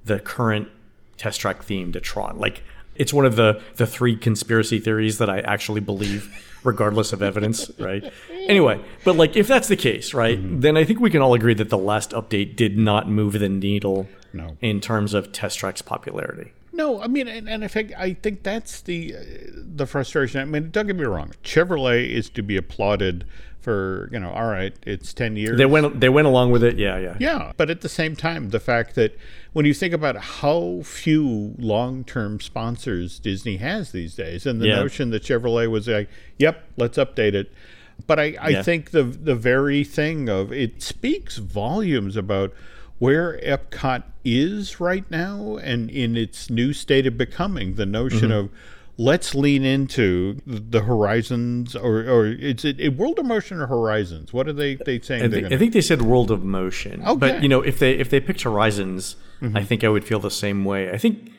the 0.06 0.20
current 0.20 0.68
test 1.18 1.40
track 1.42 1.64
theme 1.64 1.92
to 1.94 2.00
Tron. 2.00 2.38
Like 2.38 2.64
it's 2.96 3.12
one 3.14 3.26
of 3.26 3.36
the 3.36 3.60
the 3.78 3.88
three 3.88 4.16
conspiracy 4.16 4.80
theories 4.80 5.18
that 5.18 5.30
I 5.30 5.40
actually 5.40 5.82
believe 5.82 6.30
regardless 6.64 7.14
of 7.14 7.22
evidence, 7.24 7.72
right? 7.80 8.04
Anyway, 8.48 8.84
but 9.06 9.16
like 9.16 9.36
if 9.36 9.48
that's 9.48 9.68
the 9.68 9.76
case, 9.76 10.16
right? 10.16 10.38
Then 10.42 10.76
I 10.76 10.84
think 10.84 11.00
we 11.00 11.12
can 11.12 11.22
all 11.22 11.36
agree 11.36 11.54
that 11.54 11.70
the 11.70 11.78
last 11.78 12.10
update 12.12 12.56
did 12.56 12.76
not 12.76 13.08
move 13.08 13.34
the 13.40 13.48
needle 13.50 14.08
No. 14.34 14.58
in 14.62 14.82
terms 14.82 15.14
of 15.14 15.32
test 15.32 15.60
track's 15.60 15.84
popularity. 15.84 16.52
No, 16.74 17.02
I 17.02 17.08
mean, 17.08 17.28
and, 17.28 17.50
and 17.50 17.64
I 17.64 17.68
think 17.68 17.92
I 17.98 18.14
think 18.14 18.44
that's 18.44 18.82
the 18.82 19.16
uh, 19.16 19.20
the 19.76 19.86
frustration. 19.86 20.40
I 20.42 20.46
mean, 20.46 20.72
don't 20.72 20.88
get 20.88 20.96
me 20.96 21.04
wrong. 21.04 21.34
Chevrolet 21.44 22.08
is 22.10 22.30
to 22.30 22.42
be 22.42 22.56
applauded 22.56 23.26
for 23.60 24.08
you 24.12 24.20
know. 24.20 24.32
All 24.32 24.48
right, 24.48 24.74
it's 24.86 25.14
ten 25.14 25.36
years. 25.36 25.58
They 25.58 25.66
went 25.66 26.00
they 26.00 26.08
went 26.10 26.28
along 26.28 26.52
with 26.52 26.64
it. 26.64 26.78
Yeah, 26.78 26.98
yeah. 26.98 27.18
Yeah, 27.20 27.52
but 27.58 27.70
at 27.70 27.82
the 27.82 27.90
same 27.90 28.16
time, 28.16 28.50
the 28.52 28.60
fact 28.60 28.96
that 28.96 29.18
when 29.52 29.66
you 29.66 29.74
think 29.74 29.94
about 29.94 30.16
how 30.16 30.82
few 30.86 31.56
long-term 31.60 32.40
sponsors 32.40 33.20
Disney 33.20 33.58
has 33.58 33.92
these 33.92 34.16
days, 34.16 34.46
and 34.46 34.62
the 34.62 34.68
Yeah. 34.68 34.76
notion 34.76 35.10
that 35.10 35.24
Chevrolet 35.24 35.70
was 35.70 35.90
like, 35.90 36.10
"Yep, 36.38 36.64
let's 36.78 36.98
update 36.98 37.34
it," 37.34 37.52
but 38.08 38.18
I, 38.18 38.38
I 38.40 38.50
Yeah. 38.50 38.62
think 38.64 38.92
the 38.92 39.04
the 39.04 39.36
very 39.36 39.84
thing 39.84 40.30
of 40.30 40.54
it 40.54 40.82
speaks 40.82 41.36
volumes 41.38 42.16
about 42.16 42.54
where 43.02 43.40
Epcot 43.44 44.04
is 44.24 44.80
right 44.80 45.10
now 45.10 45.58
and 45.58 45.90
in 45.90 46.16
its 46.16 46.50
new 46.52 46.72
state 46.72 47.08
of 47.08 47.18
becoming. 47.18 47.74
The 47.76 47.86
notion 47.86 48.30
Mm-hmm. 48.30 48.32
of 48.32 48.50
let's 48.98 49.34
lean 49.34 49.64
into 49.66 50.40
the 50.46 50.82
horizons, 50.82 51.76
or 51.76 52.02
or 52.16 52.28
it's 52.28 52.64
it, 52.64 52.80
it 52.80 52.90
World 52.98 53.18
of 53.18 53.26
Motion 53.26 53.58
or 53.60 53.66
Horizons? 53.66 54.32
What 54.32 54.48
are 54.48 54.54
they 54.54 54.76
they 54.76 55.00
saying? 55.00 55.24
I, 55.24 55.28
they're 55.28 55.42
gonna- 55.42 55.56
I 55.56 55.58
think 55.58 55.74
they 55.74 55.82
said 55.82 56.04
World 56.04 56.30
of 56.30 56.44
Motion. 56.44 57.02
Okay. 57.02 57.16
But 57.20 57.42
you 57.44 57.50
know, 57.50 57.62
if 57.62 57.80
they 57.80 57.94
if 57.98 58.10
they 58.12 58.20
picked 58.20 58.44
Horizons, 58.44 59.16
I 59.56 59.64
think 59.64 59.84
I 59.84 59.90
would 59.90 60.06
feel 60.06 60.20
the 60.20 60.30
same 60.30 60.64
way. 60.64 60.92
I 60.92 60.98
think 61.00 61.32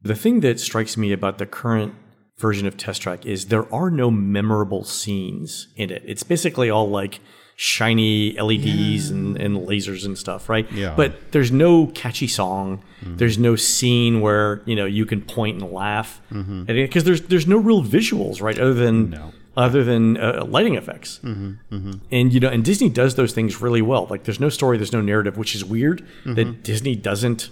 the 0.00 0.14
thing 0.14 0.40
that 0.40 0.58
strikes 0.58 0.96
me 0.96 1.12
about 1.12 1.36
the 1.36 1.44
current 1.46 1.94
version 2.38 2.66
of 2.66 2.76
Test 2.78 3.02
Track 3.02 3.26
is 3.26 3.46
there 3.46 3.72
are 3.74 3.90
no 3.90 4.10
memorable 4.10 4.84
scenes 4.84 5.68
in 5.76 5.90
it. 5.90 6.02
It's 6.06 6.22
basically 6.22 6.70
all 6.70 6.88
like 6.88 7.20
shiny 7.56 8.32
LEDs 8.40 9.10
and, 9.10 9.36
and 9.36 9.56
lasers 9.58 10.04
and 10.04 10.16
stuff, 10.18 10.48
right? 10.48 10.70
Yeah. 10.72 10.94
But 10.96 11.32
there's 11.32 11.52
no 11.52 11.86
catchy 11.88 12.28
song. 12.28 12.82
Mm-hmm. 13.02 13.16
There's 13.16 13.38
no 13.38 13.56
scene 13.56 14.20
where 14.20 14.62
you 14.64 14.76
know 14.76 14.86
you 14.86 15.06
can 15.06 15.22
point 15.22 15.62
and 15.62 15.72
laugh, 15.72 16.20
mm-hmm. 16.30 16.64
because 16.64 17.04
there's 17.04 17.22
there's 17.22 17.46
no 17.46 17.58
real 17.58 17.82
visuals, 17.82 18.40
right? 18.40 18.58
Other 18.58 18.74
than 18.74 19.32
other 19.56 19.84
than 19.84 20.16
uh, 20.16 20.44
lighting 20.46 20.76
effects. 20.76 21.20
Mm-hmm. 21.22 21.92
And 22.10 22.32
you 22.32 22.40
know, 22.40 22.48
and 22.48 22.64
Disney 22.64 22.88
does 22.88 23.16
those 23.16 23.32
things 23.32 23.60
really 23.60 23.82
well. 23.82 24.06
Like 24.08 24.24
there's 24.24 24.40
no 24.40 24.48
story, 24.48 24.78
there's 24.78 24.92
no 24.92 25.02
narrative, 25.02 25.36
which 25.36 25.54
is 25.54 25.64
weird 25.64 26.06
that 26.24 26.62
Disney 26.62 26.94
doesn't 26.94 27.50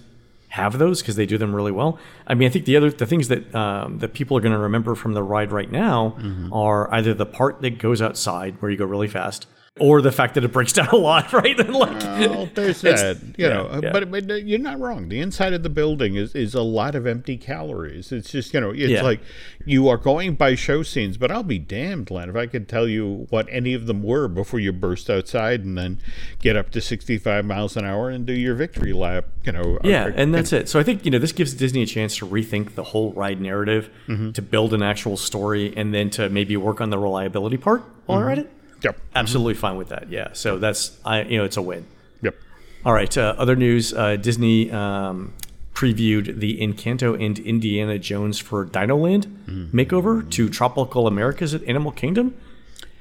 have 0.50 0.78
those 0.78 1.00
because 1.00 1.14
they 1.14 1.26
do 1.26 1.38
them 1.38 1.54
really 1.54 1.70
well. 1.70 1.98
I 2.26 2.34
mean, 2.34 2.48
I 2.48 2.50
think 2.50 2.64
the 2.64 2.76
other 2.76 2.90
the 2.90 3.06
things 3.06 3.28
that 3.28 3.54
um, 3.54 3.98
that 3.98 4.14
people 4.14 4.36
are 4.36 4.40
going 4.40 4.52
to 4.52 4.58
remember 4.58 4.94
from 4.94 5.14
the 5.14 5.22
ride 5.22 5.52
right 5.52 5.70
now 5.70 6.16
are 6.52 6.92
either 6.94 7.14
the 7.14 7.26
part 7.26 7.60
that 7.62 7.78
goes 7.78 8.02
outside 8.02 8.60
where 8.60 8.70
you 8.70 8.76
go 8.76 8.84
really 8.84 9.08
fast, 9.08 9.46
or 9.78 10.02
the 10.02 10.10
fact 10.10 10.34
that 10.34 10.42
it 10.44 10.48
breaks 10.52 10.72
down 10.72 10.88
a 10.88 10.96
lot, 10.96 11.32
right? 11.32 11.58
And 11.58 11.72
like, 11.74 12.00
Well, 12.02 12.48
there's 12.54 12.80
that, 12.80 13.18
you 13.22 13.32
yeah, 13.38 13.48
know. 13.50 13.66
uh, 13.68 13.80
yeah. 13.84 13.92
But, 13.92 14.10
but 14.10 14.28
uh, 14.30 14.34
you're 14.34 14.58
not 14.58 14.80
wrong. 14.80 15.08
The 15.08 15.20
inside 15.20 15.52
of 15.52 15.62
the 15.62 15.70
building 15.70 16.16
is, 16.16 16.34
is 16.34 16.54
a 16.54 16.62
lot 16.62 16.96
of 16.96 17.06
empty 17.06 17.36
calories. 17.36 18.10
It's 18.10 18.30
just, 18.30 18.52
you 18.52 18.60
know, 18.60 18.70
it's 18.70 18.90
Yeah. 18.90 19.02
like 19.02 19.20
you 19.64 19.88
are 19.88 19.96
going 19.96 20.34
by 20.34 20.56
show 20.56 20.82
scenes, 20.82 21.16
but 21.16 21.30
I'll 21.30 21.44
be 21.44 21.58
damned, 21.60 22.10
Len, 22.10 22.28
if 22.28 22.34
I 22.36 22.46
could 22.46 22.68
tell 22.68 22.88
you 22.88 23.26
what 23.30 23.46
any 23.48 23.72
of 23.72 23.86
them 23.86 24.02
were 24.02 24.26
before 24.26 24.58
you 24.58 24.72
burst 24.72 25.08
outside 25.08 25.64
and 25.64 25.78
then 25.78 26.00
get 26.40 26.56
up 26.56 26.70
to 26.72 26.80
65 26.80 27.44
miles 27.44 27.76
an 27.76 27.84
hour 27.84 28.10
and 28.10 28.26
do 28.26 28.32
your 28.32 28.56
victory 28.56 28.92
lap, 28.92 29.26
you 29.44 29.52
know. 29.52 29.78
Yeah, 29.84 30.06
uh, 30.06 30.12
and 30.16 30.34
that's 30.34 30.52
it. 30.52 30.68
So 30.68 30.80
I 30.80 30.82
think 30.82 31.04
you 31.04 31.12
know 31.12 31.18
this 31.18 31.32
gives 31.32 31.54
Disney 31.54 31.82
a 31.82 31.86
chance 31.86 32.16
to 32.18 32.26
rethink 32.26 32.74
the 32.74 32.84
whole 32.84 33.12
ride 33.12 33.40
narrative, 33.40 33.88
to 34.34 34.42
build 34.42 34.74
an 34.74 34.82
actual 34.82 35.16
story, 35.16 35.72
and 35.76 35.94
then 35.94 36.10
to 36.10 36.28
maybe 36.28 36.56
work 36.56 36.80
on 36.80 36.90
the 36.90 36.98
reliability 36.98 37.56
part 37.56 37.82
while 38.06 38.18
they're 38.18 38.30
at 38.30 38.38
it. 38.40 38.50
Yep. 38.82 38.98
Absolutely 39.14 39.54
fine 39.54 39.76
with 39.76 39.88
that. 39.88 40.10
Yeah. 40.10 40.28
So 40.32 40.58
that's 40.58 40.98
I 41.04 41.22
you 41.22 41.38
know 41.38 41.44
it's 41.44 41.56
a 41.56 41.62
win. 41.62 41.86
Yep. 42.22 42.34
All 42.84 42.92
right. 42.92 43.16
Uh, 43.16 43.34
other 43.38 43.56
news: 43.56 43.92
uh, 43.92 44.16
Disney 44.16 44.70
um, 44.70 45.32
previewed 45.74 46.40
the 46.40 46.60
Encanto 46.60 47.20
and 47.24 47.38
Indiana 47.38 47.98
Jones 47.98 48.38
for 48.38 48.64
Dino 48.64 48.96
Land 48.96 49.26
makeover 49.72 50.28
to 50.30 50.48
Tropical 50.48 51.06
Americas 51.06 51.54
at 51.54 51.62
Animal 51.64 51.92
Kingdom, 51.92 52.34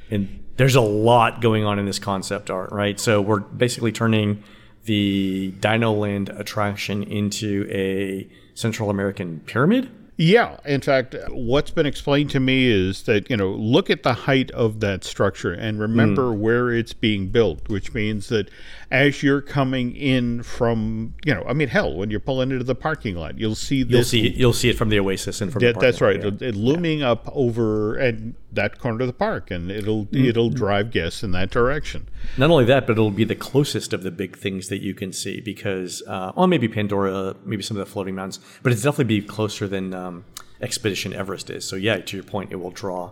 and 0.09 0.43
there's 0.57 0.75
a 0.75 0.81
lot 0.81 1.41
going 1.41 1.63
on 1.63 1.79
in 1.79 1.85
this 1.85 1.99
concept 1.99 2.49
art, 2.49 2.71
right? 2.71 2.99
So 2.99 3.21
we're 3.21 3.39
basically 3.39 3.91
turning 3.91 4.43
the 4.85 5.53
Dino 5.59 5.93
Land 5.93 6.29
attraction 6.29 7.03
into 7.03 7.67
a 7.71 8.27
Central 8.55 8.89
American 8.89 9.39
pyramid. 9.41 9.89
Yeah, 10.21 10.57
in 10.65 10.81
fact, 10.81 11.15
what's 11.29 11.71
been 11.71 11.85
explained 11.85 12.29
to 12.31 12.41
me 12.41 12.67
is 12.67 13.03
that, 13.03 13.29
you 13.29 13.37
know, 13.37 13.51
look 13.51 13.89
at 13.89 14.03
the 14.03 14.11
height 14.13 14.51
of 14.51 14.81
that 14.81 15.05
structure 15.05 15.53
and 15.53 15.79
remember 15.79 16.33
Hmm. 16.33 16.41
where 16.41 16.71
it's 16.71 16.91
being 16.91 17.27
built, 17.29 17.69
which 17.69 17.93
means 17.93 18.27
that 18.27 18.49
as 18.91 19.21
you're 19.21 19.41
coming 19.41 19.95
in 19.95 20.41
from, 20.41 21.13
you 21.23 21.33
know, 21.33 21.43
I 21.47 21.53
mean, 21.53 21.67
hell, 21.67 21.93
when 21.95 22.09
you're 22.09 22.19
pulling 22.19 22.49
into 22.51 22.63
the 22.63 22.73
parking 22.73 23.15
lot, 23.15 23.37
you'll 23.37 23.53
see 23.53 23.83
You'll 23.87 24.03
see 24.03 24.29
you'll 24.29 24.51
see 24.53 24.69
it 24.69 24.77
from 24.77 24.89
the 24.89 24.99
Oasis 24.99 25.41
and 25.41 25.51
from 25.53 25.61
that, 25.61 25.75
the 25.75 25.79
that's 25.79 26.01
right. 26.01 26.19
yeah. 26.21 26.31
It, 26.49 26.55
looming 26.55 27.03
up 27.03 27.29
over 27.33 27.95
and 27.97 28.33
that 28.51 28.79
corner 28.79 29.01
of 29.01 29.07
the 29.07 29.13
park, 29.13 29.51
and 29.51 29.69
it'll 29.69 30.05
Hmm. 30.05 30.25
it'll 30.25 30.49
drive 30.49 30.89
guests 30.89 31.21
in 31.21 31.31
that 31.33 31.51
direction. 31.51 32.07
Not 32.37 32.49
only 32.49 32.65
that, 32.65 32.87
but 32.87 32.93
it'll 32.93 33.11
be 33.11 33.23
the 33.25 33.35
closest 33.35 33.93
of 33.93 34.01
the 34.01 34.09
big 34.11 34.35
things 34.35 34.69
that 34.69 34.81
you 34.81 34.95
can 34.95 35.13
see 35.13 35.39
because, 35.39 36.01
uh, 36.07 36.31
well, 36.35 36.47
maybe 36.47 36.67
Pandora, 36.67 37.35
maybe 37.45 37.61
some 37.61 37.77
of 37.77 37.85
the 37.85 37.91
floating 37.91 38.15
mountains, 38.15 38.39
but 38.63 38.71
it's 38.71 38.81
definitely 38.81 39.19
be 39.19 39.21
closer 39.21 39.67
than 39.67 39.93
um, 39.93 40.25
Expedition 40.61 41.13
Everest 41.13 41.51
is. 41.51 41.63
So 41.63 41.75
yeah, 41.75 41.97
to 41.99 42.17
your 42.17 42.23
point, 42.23 42.51
it 42.51 42.55
will 42.55 42.71
draw 42.71 43.11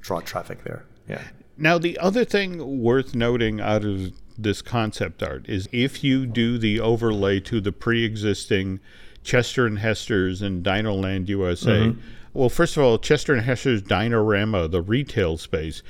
draw 0.00 0.20
traffic 0.20 0.64
there. 0.64 0.84
Yeah. 1.08 1.22
Now, 1.56 1.78
the 1.78 1.96
other 2.00 2.24
thing 2.24 2.82
worth 2.82 3.14
noting 3.14 3.60
out 3.60 3.84
of 3.84 4.12
this 4.36 4.62
concept 4.62 5.22
art 5.22 5.48
is 5.48 5.68
if 5.72 6.02
you 6.02 6.26
do 6.26 6.58
the 6.58 6.80
overlay 6.80 7.40
to 7.40 7.60
the 7.60 7.72
pre 7.72 8.04
existing 8.04 8.80
Chester 9.22 9.66
and 9.66 9.78
Hester's 9.78 10.42
and 10.42 10.62
Dino 10.62 10.94
Land 10.94 11.28
USA, 11.28 11.70
mm-hmm. 11.70 12.00
well, 12.32 12.48
first 12.48 12.76
of 12.76 12.82
all, 12.82 12.98
Chester 12.98 13.32
and 13.32 13.42
Hester's 13.42 13.82
Dinorama, 13.82 14.70
the 14.70 14.82
retail 14.82 15.38
space, 15.38 15.82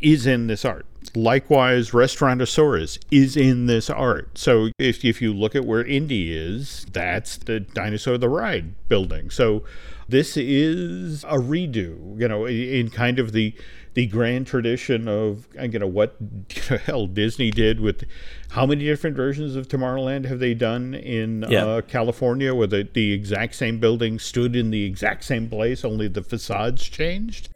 is 0.00 0.26
in 0.26 0.46
this 0.46 0.64
art. 0.64 0.86
Likewise, 1.14 1.90
Restaurantosaurus 1.90 2.98
is 3.10 3.36
in 3.36 3.66
this 3.66 3.88
art. 3.88 4.36
So 4.36 4.70
if, 4.78 5.04
if 5.04 5.22
you 5.22 5.32
look 5.32 5.54
at 5.54 5.64
where 5.64 5.84
Indy 5.84 6.32
is, 6.32 6.86
that's 6.92 7.36
the 7.36 7.60
Dinosaur 7.60 8.18
the 8.18 8.28
Ride 8.28 8.74
building. 8.88 9.30
So 9.30 9.64
this 10.08 10.36
is 10.36 11.24
a 11.24 11.38
redo, 11.38 12.18
you 12.20 12.28
know, 12.28 12.46
in 12.46 12.90
kind 12.90 13.18
of 13.18 13.32
the 13.32 13.54
the 13.94 14.06
grand 14.06 14.46
tradition 14.46 15.08
of 15.08 15.46
you 15.60 15.78
know 15.78 15.86
what 15.86 16.16
hell 16.84 17.06
Disney 17.06 17.50
did 17.50 17.80
with 17.80 18.04
how 18.50 18.66
many 18.66 18.84
different 18.84 19.16
versions 19.16 19.56
of 19.56 19.68
Tomorrowland 19.68 20.26
have 20.26 20.38
they 20.38 20.54
done 20.54 20.94
in 20.94 21.44
Yeah. 21.48 21.64
uh, 21.66 21.80
California, 21.82 22.54
where 22.54 22.66
the, 22.66 22.88
the 22.92 23.12
exact 23.12 23.54
same 23.54 23.78
building 23.78 24.18
stood 24.18 24.54
in 24.56 24.70
the 24.70 24.84
exact 24.84 25.24
same 25.24 25.48
place, 25.48 25.84
only 25.84 26.08
the 26.08 26.22
facades 26.22 26.88
changed. 26.88 27.48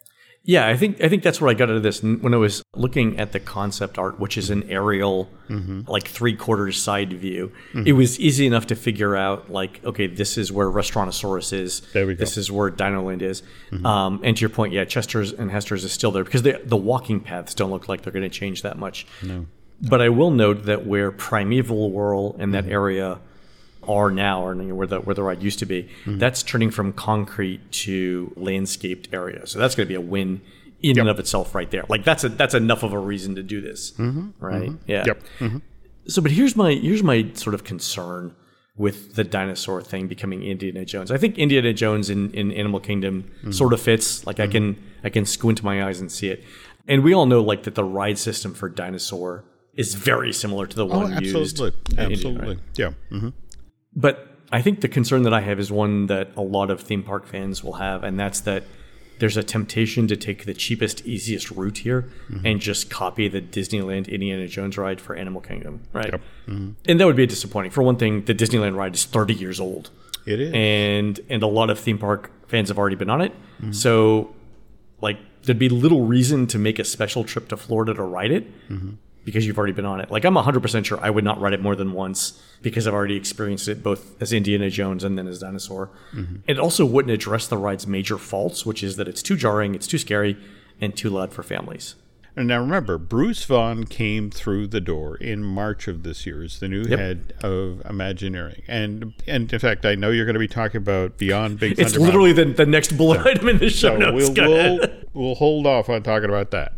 Yeah, 0.47 0.67
I 0.67 0.77
think 0.77 1.01
I 1.03 1.09
think 1.09 1.23
that's 1.23 1.41
where 1.41 1.49
I 1.49 1.55
got 1.55 1.69
out 1.71 1.75
of 1.75 1.81
this 1.83 2.03
when 2.03 2.33
I 2.33 2.37
was 2.37 2.61
looking 2.75 3.19
at 3.19 3.31
the 3.31 3.39
concept 3.39 3.97
art, 3.97 4.19
which 4.19 4.37
is 4.37 4.49
an 4.51 4.69
aerial, 4.69 5.27
Mm-hmm. 5.49 5.81
like 5.87 6.07
three 6.07 6.35
quarters 6.35 6.81
side 6.81 7.13
view. 7.13 7.51
It 7.85 7.93
was 7.93 8.19
easy 8.19 8.47
enough 8.47 8.65
to 8.67 8.75
figure 8.75 9.15
out, 9.15 9.51
like, 9.51 9.79
okay, 9.85 10.07
this 10.07 10.39
is 10.39 10.51
where 10.51 10.67
Restaurantosaurus 10.67 11.53
is. 11.53 11.81
There 11.93 12.07
we 12.07 12.15
go. 12.15 12.19
This 12.19 12.35
is 12.37 12.51
where 12.51 12.71
Dinoland 12.71 13.21
is. 13.21 13.43
Um, 13.83 14.21
and 14.23 14.35
to 14.37 14.41
your 14.41 14.49
point, 14.49 14.73
yeah, 14.73 14.85
Chester's 14.85 15.33
and 15.33 15.51
Hester's 15.51 15.83
is 15.83 15.91
still 15.91 16.11
there 16.11 16.23
because 16.23 16.41
the 16.43 16.61
the 16.63 16.77
walking 16.77 17.19
paths 17.19 17.53
don't 17.53 17.69
look 17.71 17.87
like 17.87 18.01
they're 18.03 18.13
going 18.13 18.23
to 18.23 18.29
change 18.29 18.61
that 18.63 18.77
much. 18.77 19.05
No. 19.23 19.45
But 19.81 20.01
I 20.01 20.09
will 20.09 20.31
note 20.31 20.65
that 20.65 20.85
where 20.85 21.11
Primeval 21.11 21.91
Whirl 21.91 22.35
and 22.39 22.53
that 22.53 22.65
area 22.65 23.19
are 23.87 24.11
now, 24.11 24.45
or 24.45 24.55
where 24.55 24.87
the 24.87 24.99
where 24.99 25.15
the 25.15 25.23
ride 25.23 25.41
used 25.43 25.59
to 25.59 25.65
be, 25.65 25.83
mm-hmm. 25.83 26.17
that's 26.17 26.43
turning 26.43 26.71
from 26.71 26.93
concrete 26.93 27.71
to 27.71 28.33
landscaped 28.35 29.09
area. 29.13 29.45
So 29.47 29.59
that's 29.59 29.75
going 29.75 29.87
to 29.87 29.89
be 29.89 29.95
a 29.95 30.01
win 30.01 30.41
in 30.81 30.99
and 30.99 31.09
of 31.09 31.19
itself, 31.19 31.55
right 31.55 31.69
there. 31.71 31.83
Like 31.89 32.03
that's 32.03 32.23
a 32.23 32.29
that's 32.29 32.53
enough 32.53 32.83
of 32.83 32.93
a 32.93 32.99
reason 32.99 33.35
to 33.35 33.43
do 33.43 33.61
this, 33.61 33.91
mm-hmm. 33.91 34.19
Mm-hmm. 34.19 34.45
right? 34.45 34.71
Yeah. 34.87 35.05
Yep. 35.07 35.23
So, 36.07 36.21
but 36.21 36.31
here's 36.31 36.55
my 36.55 36.73
here's 36.73 37.03
my 37.03 37.31
sort 37.33 37.53
of 37.53 37.63
concern 37.63 38.35
with 38.77 39.15
the 39.15 39.23
dinosaur 39.23 39.81
thing 39.81 40.07
becoming 40.07 40.43
Indiana 40.43 40.85
Jones. 40.85 41.09
I 41.09 41.17
think 41.17 41.37
Indiana 41.37 41.73
Jones 41.73 42.09
in, 42.09 42.31
in 42.31 42.51
Animal 42.51 42.79
Kingdom 42.81 43.31
sort 43.51 43.73
of 43.73 43.81
fits. 43.81 44.25
Like 44.27 44.39
I 44.39 44.47
can 44.47 44.77
I 45.03 45.09
can 45.09 45.25
squint 45.25 45.63
my 45.63 45.85
eyes 45.85 46.01
and 46.01 46.11
see 46.11 46.27
it. 46.29 46.43
And 46.87 47.03
we 47.03 47.13
all 47.13 47.25
know 47.25 47.41
like 47.41 47.63
that 47.63 47.75
the 47.75 47.83
ride 47.83 48.17
system 48.17 48.53
for 48.53 48.69
dinosaur 48.69 49.45
is 49.73 49.95
very 49.95 50.31
similar 50.31 50.67
to 50.67 50.75
the 50.75 50.85
Oh, 50.85 50.99
one 50.99 51.23
used. 51.23 51.35
absolutely, 51.35 51.97
absolutely, 51.97 52.47
right? 52.47 52.59
yeah. 52.75 52.91
But 53.95 54.27
I 54.51 54.61
think 54.61 54.81
the 54.81 54.87
concern 54.87 55.23
that 55.23 55.33
I 55.33 55.41
have 55.41 55.59
is 55.59 55.71
one 55.71 56.07
that 56.07 56.29
a 56.35 56.41
lot 56.41 56.69
of 56.69 56.81
theme 56.81 57.03
park 57.03 57.25
fans 57.25 57.63
will 57.63 57.73
have, 57.73 58.03
and 58.03 58.19
that's 58.19 58.39
that 58.41 58.63
there's 59.19 59.37
a 59.37 59.43
temptation 59.43 60.07
to 60.09 60.17
take 60.17 60.43
the 60.45 60.53
cheapest, 60.53 61.05
easiest 61.05 61.49
route 61.51 61.77
here 61.79 62.09
Mm-hmm. 62.29 62.45
and 62.45 62.59
just 62.59 62.89
copy 62.89 63.27
the 63.29 63.39
Disneyland 63.41 64.09
Indiana 64.09 64.47
Jones 64.47 64.77
ride 64.77 64.99
for 64.99 65.15
Animal 65.15 65.39
Kingdom, 65.41 65.81
right? 65.93 66.11
Yep. 66.11 66.21
Mm-hmm. 66.47 66.69
And 66.89 66.99
that 66.99 67.05
would 67.05 67.15
be 67.15 67.25
disappointing. 67.25 67.71
For 67.71 67.81
one 67.83 67.95
thing, 67.97 68.25
the 68.25 68.35
Disneyland 68.35 68.75
ride 68.75 68.93
is 68.95 69.05
30 69.05 69.33
years 69.33 69.59
old, 69.59 69.89
It 70.25 70.41
is. 70.41 70.51
and 70.53 71.19
and 71.29 71.43
a 71.43 71.47
lot 71.47 71.69
of 71.69 71.79
theme 71.79 71.97
park 71.97 72.31
fans 72.49 72.67
have 72.69 72.77
already 72.77 72.95
been 72.97 73.09
on 73.09 73.21
it. 73.21 73.31
Mm-hmm. 73.61 73.71
So, 73.71 74.35
like, 75.01 75.17
there'd 75.43 75.59
be 75.59 75.69
little 75.69 76.05
reason 76.05 76.45
to 76.47 76.59
make 76.59 76.77
a 76.79 76.83
special 76.83 77.23
trip 77.23 77.47
to 77.49 77.57
Florida 77.57 77.93
to 77.93 78.03
ride 78.03 78.31
it 78.31 78.45
Mm-hmm. 78.69 78.89
Because 79.25 79.45
you've 79.45 79.57
already 79.57 79.73
been 79.73 79.85
on 79.85 79.99
it. 79.99 80.09
Like, 80.11 80.23
I'm 80.23 80.35
100% 80.35 80.85
sure 80.85 80.99
I 81.01 81.09
would 81.09 81.23
not 81.23 81.41
ride 81.41 81.53
it 81.53 81.61
more 81.61 81.75
than 81.75 81.91
once 81.91 82.41
because 82.61 82.87
I've 82.87 82.93
already 82.93 83.17
experienced 83.17 83.67
it 83.67 83.83
both 83.83 84.21
as 84.21 84.31
Indiana 84.31 84.69
Jones 84.69 85.03
and 85.03 85.17
then 85.17 85.27
as 85.27 85.39
Dinosaur. 85.39 85.89
Mm-hmm. 86.13 86.35
It 86.47 86.59
also 86.59 86.85
wouldn't 86.85 87.11
address 87.11 87.47
the 87.47 87.57
ride's 87.57 87.85
major 87.87 88.17
faults, 88.17 88.65
which 88.65 88.83
is 88.83 88.95
that 88.95 89.07
it's 89.07 89.23
too 89.23 89.35
jarring, 89.35 89.75
it's 89.75 89.87
too 89.87 89.97
scary, 89.97 90.37
and 90.79 90.95
too 90.95 91.09
loud 91.09 91.33
for 91.33 91.43
families. 91.43 91.95
And 92.37 92.49
now 92.49 92.59
remember, 92.59 92.97
Bruce 92.97 93.45
Vaughn 93.45 93.85
came 93.85 94.29
through 94.29 94.67
the 94.67 94.81
door 94.81 95.15
in 95.15 95.41
March 95.41 95.87
of 95.87 96.03
this 96.03 96.25
year 96.25 96.43
as 96.43 96.59
the 96.59 96.67
new 96.67 96.85
head 96.85 97.33
of 97.41 97.81
Imagineering. 97.89 98.61
And 98.67 99.13
and 99.25 99.51
in 99.51 99.59
fact, 99.59 99.85
I 99.85 99.95
know 99.95 100.11
you're 100.11 100.25
going 100.25 100.33
to 100.33 100.39
be 100.39 100.47
talking 100.47 100.79
about 100.79 101.17
Beyond 101.17 101.59
Big 101.59 101.79
It's 101.79 101.95
literally 101.95 102.33
the, 102.33 102.43
the 102.43 102.65
next 102.65 102.97
bullet 102.97 103.25
item 103.25 103.47
in 103.47 103.59
the 103.59 103.69
show 103.69 103.91
So 103.91 103.97
notes. 103.97 104.31
we'll 104.31 104.49
we'll, 104.49 104.89
we'll 105.13 105.35
hold 105.35 105.65
off 105.65 105.87
on 105.87 106.03
talking 106.03 106.27
about 106.27 106.51
that. 106.51 106.73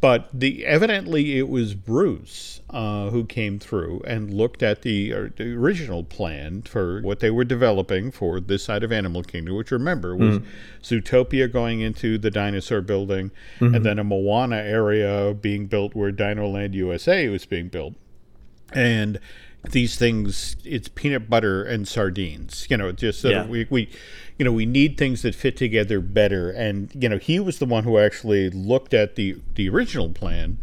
But 0.00 0.28
the 0.32 0.64
evidently 0.64 1.38
it 1.38 1.48
was 1.48 1.74
Bruce 1.74 2.60
uh, 2.70 3.10
who 3.10 3.24
came 3.24 3.58
through 3.58 4.02
and 4.06 4.32
looked 4.32 4.62
at 4.62 4.82
the, 4.82 5.12
uh, 5.12 5.28
the 5.36 5.54
original 5.54 6.04
plan 6.04 6.62
for 6.62 7.00
what 7.00 7.18
they 7.18 7.30
were 7.30 7.42
developing 7.44 8.12
for 8.12 8.38
this 8.38 8.62
side 8.62 8.84
of 8.84 8.92
Animal 8.92 9.24
Kingdom, 9.24 9.56
which 9.56 9.72
remember 9.72 10.14
was 10.14 10.40
Zootopia 10.82 11.50
going 11.52 11.80
into 11.80 12.16
the 12.16 12.30
dinosaur 12.30 12.80
building, 12.80 13.32
and 13.74 13.84
then 13.84 13.98
a 13.98 14.04
Moana 14.04 14.56
area 14.58 15.34
being 15.34 15.66
built 15.66 15.96
where 15.96 16.12
Dinoland 16.12 16.74
USA 16.74 17.28
was 17.28 17.44
being 17.44 17.66
built. 17.68 17.94
And 18.72 19.18
these 19.72 19.96
things 19.96 20.54
it's 20.64 20.86
peanut 20.86 21.28
butter 21.28 21.64
and 21.64 21.86
sardines 21.88 22.68
you 22.70 22.76
know 22.76 22.92
just 22.92 23.20
so 23.20 23.28
Yeah. 23.28 23.46
we, 23.46 23.66
we 23.68 23.88
you 24.38 24.44
know 24.44 24.52
we 24.52 24.66
need 24.66 24.96
things 24.96 25.22
that 25.22 25.34
fit 25.34 25.56
together 25.56 26.00
better. 26.00 26.50
And 26.50 26.90
you 26.94 27.08
know 27.08 27.18
he 27.18 27.40
was 27.40 27.58
the 27.58 27.66
one 27.66 27.84
who 27.84 27.98
actually 27.98 28.50
looked 28.50 28.94
at 28.94 29.16
the 29.16 29.36
the 29.56 29.68
original 29.68 30.10
plan 30.10 30.58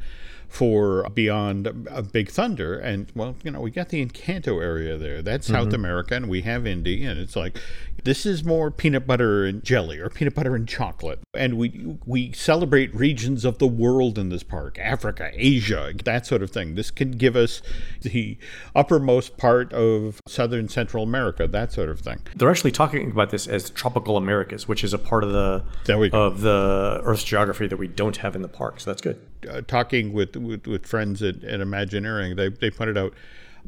for 0.48 1.08
beyond 1.14 1.88
uh, 1.92 2.02
big 2.02 2.30
thunder. 2.30 2.78
And 2.78 3.12
well 3.16 3.36
you 3.44 3.52
know 3.52 3.62
we 3.62 3.72
got 3.72 3.90
the 3.90 4.06
encanto 4.06 4.62
area 4.62 4.98
there. 4.98 5.22
That's 5.22 5.48
south 5.48 5.74
america 5.74 6.16
and 6.16 6.30
we 6.30 6.42
have 6.42 6.66
indy 6.68 7.04
and 7.06 7.20
it's 7.20 7.36
like 7.36 7.60
this 8.04 8.26
is 8.26 8.44
more 8.44 8.70
peanut 8.70 9.08
butter 9.08 9.46
and 9.46 9.64
jelly 9.64 10.00
or 10.00 10.10
peanut 10.10 10.36
butter 10.36 10.56
and 10.56 10.68
chocolate. 10.68 11.20
And 11.34 11.58
we 11.58 11.98
we 12.06 12.32
celebrate 12.34 12.94
regions 12.94 13.46
of 13.46 13.58
the 13.58 13.68
world 13.68 14.18
in 14.18 14.30
this 14.30 14.44
park 14.44 14.78
africa 14.80 15.32
asia 15.34 15.94
that 16.04 16.26
sort 16.26 16.42
of 16.44 16.52
thing. 16.52 16.76
This 16.76 16.92
can 16.92 17.12
give 17.12 17.36
us 17.36 17.62
the 18.02 18.38
uppermost 18.76 19.38
part 19.38 19.72
of 19.74 20.20
southern 20.28 20.68
central 20.70 21.04
america 21.04 21.48
that 21.48 21.72
sort 21.72 21.90
of 21.90 22.00
thing. 22.00 22.20
They're 22.36 22.50
actually 22.50 22.72
talking 22.72 23.12
about 23.12 23.30
this 23.30 23.48
as 23.48 23.70
tropical 23.70 24.18
Americas, 24.18 24.68
which 24.68 24.84
is 24.84 24.94
a 24.94 24.98
part 24.98 25.24
of 25.24 25.32
the 25.32 25.64
of 26.14 26.42
the 26.42 27.02
Earth's 27.04 27.24
geography 27.24 27.68
that 27.68 27.78
we 27.78 27.88
don't 27.88 28.18
have 28.18 28.36
in 28.36 28.42
the 28.42 28.48
park. 28.48 28.80
So 28.80 28.90
that's 28.92 29.02
good. 29.02 29.20
uh, 29.50 29.62
talking 29.62 30.14
with, 30.14 30.36
with, 30.46 30.68
with 30.68 30.86
friends 30.86 31.22
at, 31.22 31.44
at 31.44 31.62
Imagineering, 31.62 32.36
they, 32.36 32.50
they 32.50 32.72
pointed 32.72 32.98
out 32.98 33.14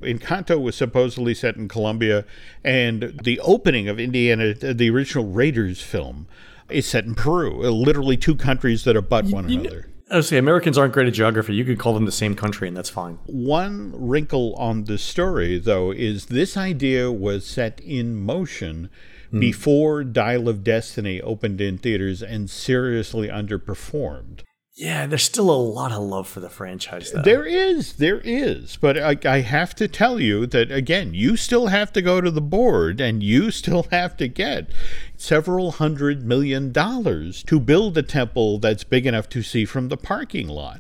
Encanto 0.02 0.62
was 0.62 0.76
supposedly 0.76 1.34
set 1.34 1.56
in 1.56 1.68
Colombia, 1.68 2.26
and 2.64 3.20
the 3.24 3.40
opening 3.40 3.88
of 3.88 4.00
Indiana, 4.00 4.54
the 4.54 4.90
original 4.90 5.26
Raiders 5.26 5.82
film, 5.82 6.28
is 6.70 6.88
set 6.88 7.06
in 7.06 7.16
Peru. 7.16 7.66
Uh, 7.66 7.70
Literally 7.70 8.18
two 8.18 8.36
countries 8.36 8.84
that 8.84 8.96
abut 8.96 9.26
one 9.26 9.46
another. 9.46 9.90
I 10.10 10.18
would 10.18 10.26
say 10.26 10.38
Americans 10.38 10.78
aren't 10.78 10.94
great 10.94 11.08
at 11.08 11.14
geography. 11.14 11.54
You 11.54 11.66
could 11.66 11.80
call 11.80 11.94
them 11.94 12.06
the 12.06 12.14
same 12.14 12.34
country, 12.34 12.68
and 12.68 12.78
that's 12.78 12.90
fine. 12.90 13.20
One 13.26 13.92
wrinkle 13.94 14.56
on 14.56 14.86
the 14.86 14.98
story, 14.98 15.60
though, 15.60 15.92
is 15.92 16.28
this 16.28 16.56
idea 16.56 17.12
was 17.12 17.46
set 17.46 17.82
in 17.82 18.16
motion 18.16 18.90
before 19.38 20.06
Dial 20.06 20.48
of 20.48 20.64
Destiny 20.64 21.22
opened 21.22 21.60
in 21.60 21.78
theaters 21.78 22.24
and 22.24 22.50
seriously 22.50 23.28
underperformed. 23.28 24.44
Yeah, 24.78 25.08
there's 25.08 25.24
still 25.24 25.50
a 25.50 25.58
lot 25.58 25.92
of 25.92 26.04
love 26.04 26.28
for 26.28 26.40
the 26.40 26.52
franchise, 26.52 27.12
though. 27.12 27.24
There 27.24 27.44
is, 27.44 27.94
there 27.94 28.22
is, 28.24 28.78
but 28.80 28.96
I, 28.96 29.18
I 29.26 29.40
have 29.40 29.74
to 29.74 29.88
tell 29.88 30.20
you 30.20 30.46
that 30.46 30.72
again, 30.72 31.16
you 31.16 31.36
still 31.36 31.68
have 31.68 31.92
to 31.94 32.02
go 32.04 32.22
to 32.22 32.30
the 32.30 32.42
board, 32.42 33.02
and 33.02 33.24
you 33.24 33.50
still 33.62 33.88
have 33.90 34.16
to 34.18 34.28
get 34.28 34.70
several 35.16 35.72
hundred 35.72 36.24
million 36.24 36.72
dollars 36.72 37.42
to 37.46 37.60
build 37.60 37.98
a 37.98 38.04
temple 38.04 38.60
that's 38.60 38.84
big 38.84 39.08
enough 39.08 39.28
to 39.30 39.42
see 39.42 39.66
from 39.66 39.88
the 39.88 39.98
parking 39.98 40.48
lot. 40.48 40.80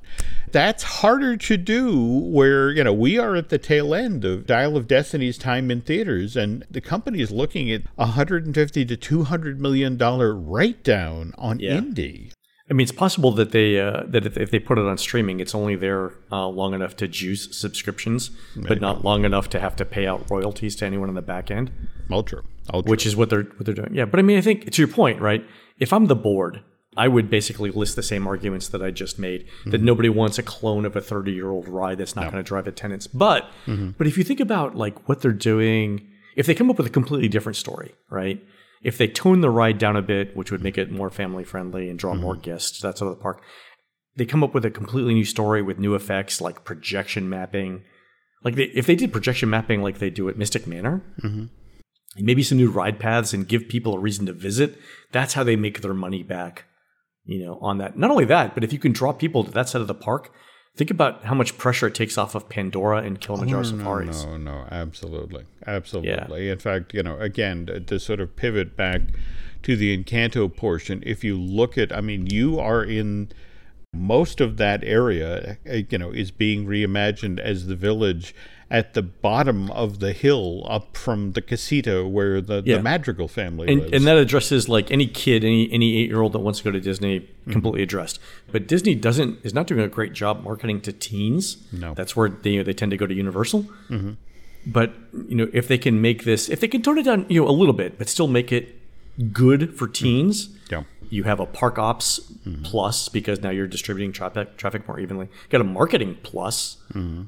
That's 0.51 0.83
harder 0.83 1.35
to 1.35 1.57
do 1.57 2.19
where, 2.19 2.69
you 2.69 2.83
know, 2.83 2.93
we 2.93 3.17
are 3.17 3.35
at 3.35 3.49
the 3.49 3.57
tail 3.57 3.95
end 3.95 4.23
of 4.23 4.45
Dial 4.45 4.77
of 4.77 4.87
Destiny's 4.87 5.39
time 5.39 5.71
in 5.71 5.81
theaters, 5.81 6.37
and 6.37 6.63
the 6.69 6.81
company 6.81 7.19
is 7.19 7.31
looking 7.31 7.71
at 7.71 7.81
150 7.95 8.85
to 8.85 8.95
200 8.95 9.59
million 9.59 9.97
dollar 9.97 10.35
write 10.35 10.83
down 10.83 11.33
on 11.39 11.59
Yeah. 11.59 11.79
Indy. 11.79 12.29
I 12.69 12.73
mean, 12.73 12.83
it's 12.83 12.91
possible 12.91 13.31
that 13.31 13.51
they 13.51 13.79
uh, 13.79 14.03
that 14.07 14.25
if, 14.25 14.35
if 14.37 14.51
they 14.51 14.59
put 14.59 14.77
it 14.77 14.85
on 14.85 14.97
streaming, 14.97 15.39
it's 15.39 15.55
only 15.55 15.75
there 15.75 16.13
uh, 16.31 16.47
long 16.47 16.73
enough 16.73 16.95
to 16.97 17.07
juice 17.07 17.55
subscriptions, 17.55 18.29
but 18.57 18.81
not 18.81 19.03
long 19.05 19.23
enough 19.23 19.49
to 19.49 19.59
have 19.59 19.75
to 19.77 19.85
pay 19.85 20.05
out 20.05 20.29
royalties 20.29 20.75
to 20.77 20.85
anyone 20.85 21.07
on 21.09 21.15
the 21.15 21.21
back 21.21 21.49
end, 21.49 21.71
Ultra. 22.11 22.41
Ultra. 22.73 22.89
which 22.89 23.05
is 23.05 23.15
what 23.15 23.29
they're 23.29 23.43
what 23.43 23.65
they're 23.65 23.73
doing. 23.75 23.93
Yeah, 23.93 24.05
but 24.05 24.19
I 24.19 24.23
mean, 24.23 24.37
I 24.37 24.41
think 24.41 24.69
to 24.69 24.81
your 24.81 24.89
point, 24.89 25.21
right? 25.21 25.45
If 25.79 25.93
I'm 25.93 26.07
the 26.07 26.15
board, 26.15 26.61
I 26.97 27.07
would 27.07 27.29
basically 27.29 27.71
list 27.71 27.95
the 27.95 28.03
same 28.03 28.27
arguments 28.27 28.67
that 28.69 28.81
I 28.81 28.91
just 28.91 29.17
made. 29.17 29.47
That 29.67 29.81
nobody 29.81 30.09
wants 30.09 30.37
a 30.37 30.43
clone 30.43 30.83
of 30.85 30.95
a 30.95 31.01
30 31.01 31.31
year 31.31 31.49
old 31.49 31.67
ride 31.69 31.99
that's 31.99 32.15
not 32.15 32.31
going 32.31 32.43
to 32.43 32.47
drive 32.47 32.67
attendance. 32.67 33.07
But 33.07 33.49
but 33.97 34.07
if 34.07 34.17
you 34.17 34.23
think 34.25 34.41
about 34.41 34.75
like 34.75 35.07
what 35.07 35.21
they're 35.21 35.31
doing, 35.31 36.05
if 36.35 36.45
they 36.47 36.53
come 36.55 36.69
up 36.69 36.77
with 36.77 36.87
a 36.87 36.89
completely 36.91 37.29
different 37.29 37.55
story, 37.55 37.95
right? 38.09 38.43
If 38.83 38.97
they 38.97 39.07
tone 39.07 39.41
the 39.41 39.49
ride 39.49 39.77
down 39.77 39.95
a 39.95 40.01
bit, 40.01 40.35
which 40.35 40.51
would 40.51 40.63
make 40.63 40.77
it 40.77 40.91
more 40.91 41.09
family 41.09 41.43
friendly 41.43 41.89
and 41.89 41.97
draw 41.97 42.13
more 42.13 42.33
mm-hmm. 42.33 42.43
guests, 42.43 42.79
that's 42.79 43.01
out 43.01 43.07
of 43.07 43.17
the 43.17 43.21
park. 43.21 43.41
They 44.15 44.25
come 44.25 44.43
up 44.43 44.53
with 44.53 44.65
a 44.65 44.71
completely 44.71 45.13
new 45.13 45.25
story 45.25 45.61
with 45.61 45.79
new 45.79 45.95
effects 45.95 46.41
like 46.41 46.63
projection 46.63 47.29
mapping. 47.29 47.83
Like 48.43 48.55
they, 48.55 48.65
if 48.65 48.85
they 48.85 48.95
did 48.95 49.11
projection 49.11 49.49
mapping 49.49 49.81
like 49.81 49.99
they 49.99 50.09
do 50.09 50.29
at 50.29 50.37
Mystic 50.37 50.67
Manor, 50.67 51.03
mm-hmm. 51.23 51.45
and 52.15 52.25
maybe 52.25 52.43
some 52.43 52.57
new 52.57 52.71
ride 52.71 52.99
paths 52.99 53.33
and 53.33 53.47
give 53.47 53.67
people 53.67 53.95
a 53.95 53.99
reason 53.99 54.25
to 54.25 54.33
visit, 54.33 54.77
that's 55.11 55.33
how 55.33 55.43
they 55.43 55.55
make 55.55 55.81
their 55.81 55.93
money 55.93 56.23
back 56.23 56.65
you 57.27 57.45
know, 57.45 57.59
on 57.61 57.77
that. 57.77 57.97
Not 57.97 58.09
only 58.09 58.25
that, 58.25 58.55
but 58.55 58.63
if 58.63 58.73
you 58.73 58.79
can 58.79 58.93
draw 58.93 59.13
people 59.13 59.43
to 59.43 59.51
that 59.51 59.69
side 59.69 59.81
of 59.81 59.87
the 59.87 59.93
park, 59.93 60.31
think 60.77 60.91
about 60.91 61.25
how 61.25 61.33
much 61.33 61.57
pressure 61.57 61.87
it 61.87 61.95
takes 61.95 62.17
off 62.17 62.35
of 62.35 62.47
Pandora 62.47 62.99
and 62.99 63.19
Kilimanjaro 63.19 63.63
safaris. 63.63 64.23
No, 64.23 64.37
no, 64.37 64.67
absolutely, 64.69 65.45
absolutely. 65.65 66.45
Yeah. 66.45 66.53
In 66.53 66.59
fact, 66.59 66.93
you 66.93 67.01
know, 67.01 67.17
again, 67.19 67.65
to, 67.65 67.79
to 67.79 67.99
sort 67.99 68.19
of 68.19 68.35
pivot 68.35 68.77
back 68.77 69.01
to 69.63 69.75
the 69.75 69.97
Encanto 69.97 70.55
portion, 70.55 71.01
if 71.05 71.23
you 71.23 71.35
look 71.35 71.77
at, 71.77 71.91
I 71.91 72.01
mean, 72.01 72.27
you 72.27 72.59
are 72.59 72.83
in 72.83 73.29
most 73.91 74.39
of 74.39 74.57
that 74.57 74.83
area, 74.83 75.57
uh, 75.67 75.77
you 75.89 75.97
know, 75.97 76.11
is 76.11 76.29
being 76.29 76.67
reimagined 76.67 77.39
as 77.39 77.65
the 77.65 77.75
village 77.75 78.35
at 78.69 78.93
the 78.93 79.01
bottom 79.01 79.71
of 79.71 79.99
the 79.99 80.11
hill 80.11 80.65
up 80.67 80.97
from 80.97 81.31
the 81.31 81.41
casita 81.41 82.05
where 82.05 82.41
the, 82.41 82.61
Yeah. 82.65 82.77
the 82.77 82.83
Madrigal 82.83 83.27
family 83.29 83.67
and, 83.71 83.81
lives. 83.81 83.93
and 83.93 84.05
that 84.07 84.17
addresses 84.17 84.67
like 84.67 84.91
any 84.91 85.07
kid, 85.07 85.43
any 85.43 85.71
any 85.71 85.97
eight 85.97 86.09
year 86.09 86.21
old 86.21 86.33
that 86.33 86.39
wants 86.39 86.59
to 86.59 86.65
go 86.65 86.71
to 86.71 86.79
Disney, 86.79 87.19
Mm-hmm. 87.19 87.51
completely 87.53 87.81
addressed. 87.83 88.19
But 88.51 88.67
Disney 88.67 88.93
doesn't 88.93 89.39
is 89.43 89.53
not 89.53 89.67
doing 89.67 89.79
a 89.79 89.87
great 89.87 90.11
job 90.11 90.43
marketing 90.43 90.81
to 90.81 90.91
teens. 90.91 91.57
No. 91.71 91.93
that's 91.93 92.13
where 92.15 92.27
they 92.27 92.61
they 92.61 92.73
tend 92.73 92.91
to 92.91 92.97
go 92.97 93.07
to 93.07 93.13
Universal. 93.13 93.63
Mm-hmm. 93.89 94.11
But 94.65 94.93
you 95.29 95.35
know, 95.35 95.49
if 95.53 95.69
they 95.69 95.77
can 95.77 96.01
make 96.01 96.25
this, 96.25 96.49
if 96.49 96.59
they 96.59 96.67
can 96.67 96.81
tone 96.81 96.97
it 96.97 97.03
down, 97.03 97.25
you 97.29 97.41
know, 97.41 97.47
a 97.47 97.51
little 97.55 97.73
bit, 97.73 97.97
but 97.97 98.09
still 98.09 98.27
make 98.27 98.51
it 98.51 98.75
good 99.31 99.77
for 99.77 99.85
mm-hmm. 99.85 99.93
teens. 99.93 100.49
Yeah. 100.69 100.83
You 101.09 101.23
have 101.23 101.39
a 101.39 101.45
park 101.45 101.79
ops 101.79 102.19
mm-hmm. 102.45 102.63
plus 102.63 103.07
because 103.07 103.41
now 103.41 103.49
you're 103.49 103.67
distributing 103.67 104.11
traffic 104.11 104.57
traffic 104.57 104.85
more 104.89 104.99
evenly. 104.99 105.27
You 105.27 105.49
got 105.49 105.61
a 105.61 105.63
marketing 105.63 106.17
plus, 106.21 106.75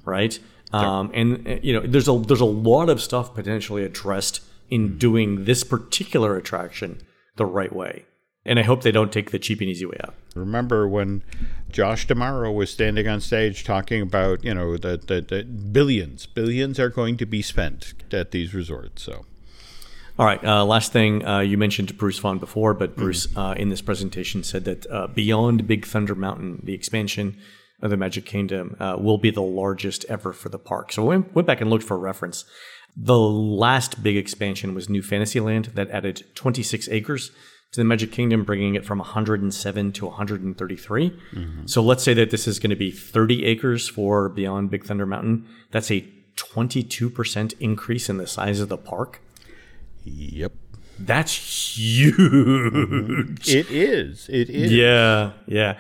right? 0.04 0.38
Um, 0.72 1.12
and 1.14 1.48
uh, 1.48 1.56
you 1.62 1.74
know, 1.74 1.86
there's 1.86 2.08
a 2.08 2.18
there's 2.20 2.42
a 2.42 2.46
lot 2.46 2.90
of 2.90 3.02
stuff 3.02 3.34
potentially 3.34 3.84
addressed 3.84 4.42
in 4.70 4.98
doing 4.98 5.46
this 5.46 5.64
particular 5.64 6.36
attraction 6.36 7.02
the 7.36 7.46
right 7.46 7.74
way. 7.74 8.06
And 8.46 8.58
I 8.58 8.64
hope 8.64 8.84
they 8.84 8.92
don't 8.92 9.12
take 9.12 9.32
the 9.32 9.40
cheap 9.40 9.60
and 9.62 9.70
easy 9.70 9.86
way 9.86 9.98
out. 10.04 10.16
Remember 10.34 10.88
when 10.88 11.24
Josh 11.70 12.08
D'Amaro 12.08 12.54
was 12.54 12.72
standing 12.72 13.08
on 13.08 13.20
stage 13.20 13.64
talking 13.64 14.02
about, 14.02 14.44
you 14.44 14.54
know, 14.54 14.78
that 14.78 15.08
that 15.08 15.74
billions, 15.74 16.26
billions 16.26 16.80
are 16.80 16.90
going 16.90 17.18
to 17.18 17.26
be 17.26 17.42
spent 17.42 17.94
at 18.12 18.32
these 18.32 18.54
resorts. 18.54 19.04
So 19.04 19.26
All 20.18 20.26
right. 20.26 20.44
Uh, 20.44 20.66
last 20.66 20.92
thing 20.92 21.26
uh, 21.26 21.40
you 21.40 21.58
mentioned 21.58 21.90
to 21.90 21.94
Bruce 21.94 22.20
Vaughn 22.20 22.40
before, 22.40 22.74
but 22.74 22.96
Bruce 22.96 23.28
uh, 23.36 23.56
in 23.58 23.70
this 23.70 23.82
presentation 23.82 24.44
said 24.44 24.66
that 24.66 24.90
uh, 24.90 25.08
beyond 25.08 25.68
Big 25.68 25.86
Thunder 25.86 26.16
Mountain, 26.16 26.62
the 26.64 26.74
expansion 26.74 27.38
of 27.82 27.90
the 27.90 27.98
Magic 27.98 28.26
Kingdom 28.26 28.76
uh, 28.80 28.98
will 29.00 29.18
be 29.18 29.32
the 29.32 29.42
largest 29.42 30.06
ever 30.10 30.34
for 30.34 30.50
the 30.50 30.60
park. 30.60 30.92
So 30.92 31.04
I 31.12 31.18
went, 31.18 31.46
back 31.46 31.62
and 31.62 31.70
looked 31.70 31.86
for 31.86 31.96
a 31.96 32.00
reference. 32.00 32.46
The 32.96 33.18
last 33.18 34.04
big 34.04 34.18
expansion 34.18 34.74
was 34.74 34.90
New 34.90 35.02
Fantasyland 35.02 35.66
that 35.76 35.90
added 35.92 36.24
26 36.36 36.90
acres 36.90 37.32
to 37.72 37.80
the 37.80 37.86
Magic 37.86 38.12
Kingdom, 38.12 38.44
bringing 38.44 38.76
it 38.76 38.84
from 38.84 38.98
107 38.98 39.92
to 39.94 40.06
133. 40.06 41.20
So 41.66 41.82
let's 41.82 42.04
say 42.04 42.14
that 42.16 42.32
this 42.32 42.48
is 42.48 42.60
going 42.60 42.72
to 42.72 42.76
be 42.76 42.92
30 42.92 43.46
acres 43.46 43.88
for 43.88 44.28
Beyond 44.28 44.72
Big 44.72 44.86
Thunder 44.86 45.06
Mountain. 45.06 45.48
That's 45.72 45.92
a 45.92 46.02
22% 46.36 47.54
increase 47.60 48.10
in 48.10 48.18
the 48.18 48.28
size 48.28 48.60
of 48.60 48.70
the 48.70 48.78
park. 48.78 49.22
Yep. 50.04 50.54
That's 50.98 51.78
huge. 51.78 53.48
It 53.48 53.70
is. 53.72 54.28
It 54.30 54.50
is. 54.50 54.72
Yeah, 54.72 55.34
yeah. 55.48 55.78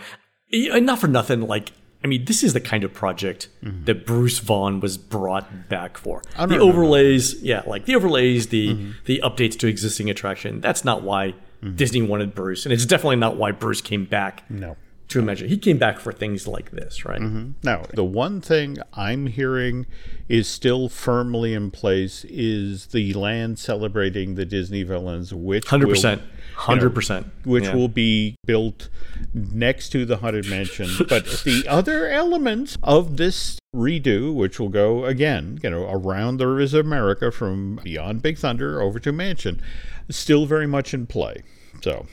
Yeah, 0.49 0.79
not 0.79 0.99
for 0.99 1.07
nothing, 1.07 1.41
like, 1.41 1.71
I 2.03 2.07
mean, 2.07 2.25
this 2.25 2.43
is 2.43 2.53
the 2.53 2.61
kind 2.61 2.83
of 2.83 2.93
project 2.93 3.49
mm-hmm. 3.63 3.83
that 3.85 4.05
Bruce 4.05 4.39
Vaughn 4.39 4.79
was 4.79 4.97
brought 4.97 5.67
back 5.67 5.97
for. 5.97 6.21
The 6.37 6.47
no. 6.47 6.61
overlays, 6.61 7.41
yeah, 7.41 7.63
like 7.67 7.85
the 7.85 7.95
overlays, 7.95 8.47
the 8.47 8.69
mm-hmm. 8.69 8.91
the 9.05 9.21
updates 9.23 9.57
to 9.59 9.67
existing 9.67 10.09
attraction. 10.09 10.61
That's 10.61 10.85
not 10.85 11.03
why 11.03 11.33
mm-hmm. 11.61 11.75
Disney 11.75 12.01
wanted 12.01 12.33
Bruce, 12.33 12.65
and 12.65 12.71
it's 12.71 12.85
definitely 12.85 13.17
not 13.17 13.35
why 13.35 13.51
Bruce 13.51 13.81
came 13.81 14.05
back 14.05 14.49
No. 14.49 14.77
to 15.09 15.19
Imagine. 15.19 15.49
He 15.49 15.57
came 15.57 15.77
back 15.77 15.99
for 15.99 16.13
things 16.13 16.47
like 16.47 16.71
this, 16.71 17.03
right? 17.03 17.21
Now, 17.63 17.83
the 17.93 18.05
one 18.05 18.39
thing 18.39 18.77
I'm 18.93 19.27
hearing 19.27 19.85
is 20.29 20.47
still 20.47 20.87
firmly 20.87 21.53
in 21.53 21.69
place 21.69 22.23
is 22.29 22.87
the 22.87 23.11
land 23.13 23.59
celebrating 23.59 24.35
the 24.35 24.45
Disney 24.45 24.83
villains, 24.83 25.33
which 25.33 25.67
Hundred 25.67 25.89
percent, 25.89 26.21
hundred 26.59 26.93
percent. 26.93 27.27
which 27.45 27.69
will 27.69 27.87
be 27.87 28.35
built 28.45 28.89
next 29.33 29.89
to 29.89 30.05
the 30.05 30.17
haunted 30.17 30.47
mansion. 30.49 30.89
but 31.09 31.25
the 31.45 31.65
other 31.67 32.07
elements 32.09 32.77
of 32.83 33.17
this 33.17 33.57
redo, 33.75 34.33
which 34.33 34.59
will 34.59 34.69
go 34.69 35.05
again, 35.05 35.59
you 35.63 35.69
know, 35.69 35.89
around 35.89 36.37
the 36.37 36.47
rivers 36.47 36.73
of 36.73 36.85
America 36.85 37.31
from 37.31 37.79
beyond 37.83 38.21
Big 38.21 38.37
Thunder 38.37 38.81
over 38.81 38.99
to 38.99 39.11
Mansion, 39.11 39.61
still 40.09 40.45
very 40.45 40.67
much 40.67 40.93
in 40.93 41.05
play. 41.07 41.43
So 41.81 42.05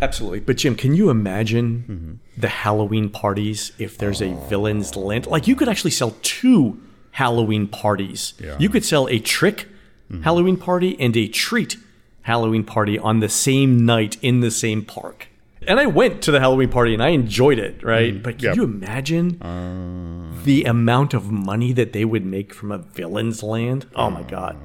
Absolutely. 0.00 0.40
But 0.40 0.56
Jim, 0.58 0.74
can 0.76 0.94
you 0.94 1.10
imagine 1.10 1.84
Mm-hmm. 1.88 2.40
the 2.40 2.48
Halloween 2.48 3.08
parties 3.08 3.72
if 3.78 3.98
there's 3.98 4.20
a 4.22 4.34
villain's 4.48 4.96
land? 4.96 5.26
Like 5.26 5.46
you 5.48 5.56
could 5.56 5.68
actually 5.68 5.90
sell 5.90 6.16
two 6.22 6.80
Halloween 7.12 7.66
parties. 7.68 8.34
Yeah. 8.40 8.56
You 8.58 8.68
could 8.68 8.84
sell 8.84 9.08
a 9.08 9.18
trick 9.18 9.68
Mm-hmm. 10.10 10.22
Halloween 10.24 10.56
party 10.58 10.96
and 11.00 11.16
a 11.16 11.26
treat 11.26 11.76
Halloween 12.22 12.64
party 12.64 12.98
on 12.98 13.20
the 13.20 13.28
same 13.28 13.84
night 13.84 14.16
in 14.22 14.40
the 14.40 14.50
same 14.50 14.82
park. 14.84 15.28
And 15.66 15.78
I 15.78 15.86
went 15.86 16.22
to 16.22 16.32
the 16.32 16.40
Halloween 16.40 16.70
party 16.70 16.92
and 16.94 17.02
I 17.02 17.08
enjoyed 17.10 17.58
it, 17.58 17.82
right? 17.84 18.20
But 18.20 18.38
can 18.38 18.46
Yep. 18.46 18.56
you 18.56 18.64
imagine 18.64 19.40
Uh. 19.42 20.42
the 20.44 20.64
amount 20.64 21.14
of 21.14 21.30
money 21.30 21.72
that 21.72 21.92
they 21.92 22.04
would 22.04 22.24
make 22.26 22.52
from 22.52 22.72
a 22.72 22.78
villain's 22.78 23.42
land? 23.44 23.86
Oh 23.94 24.10
my 24.10 24.22
god. 24.22 24.56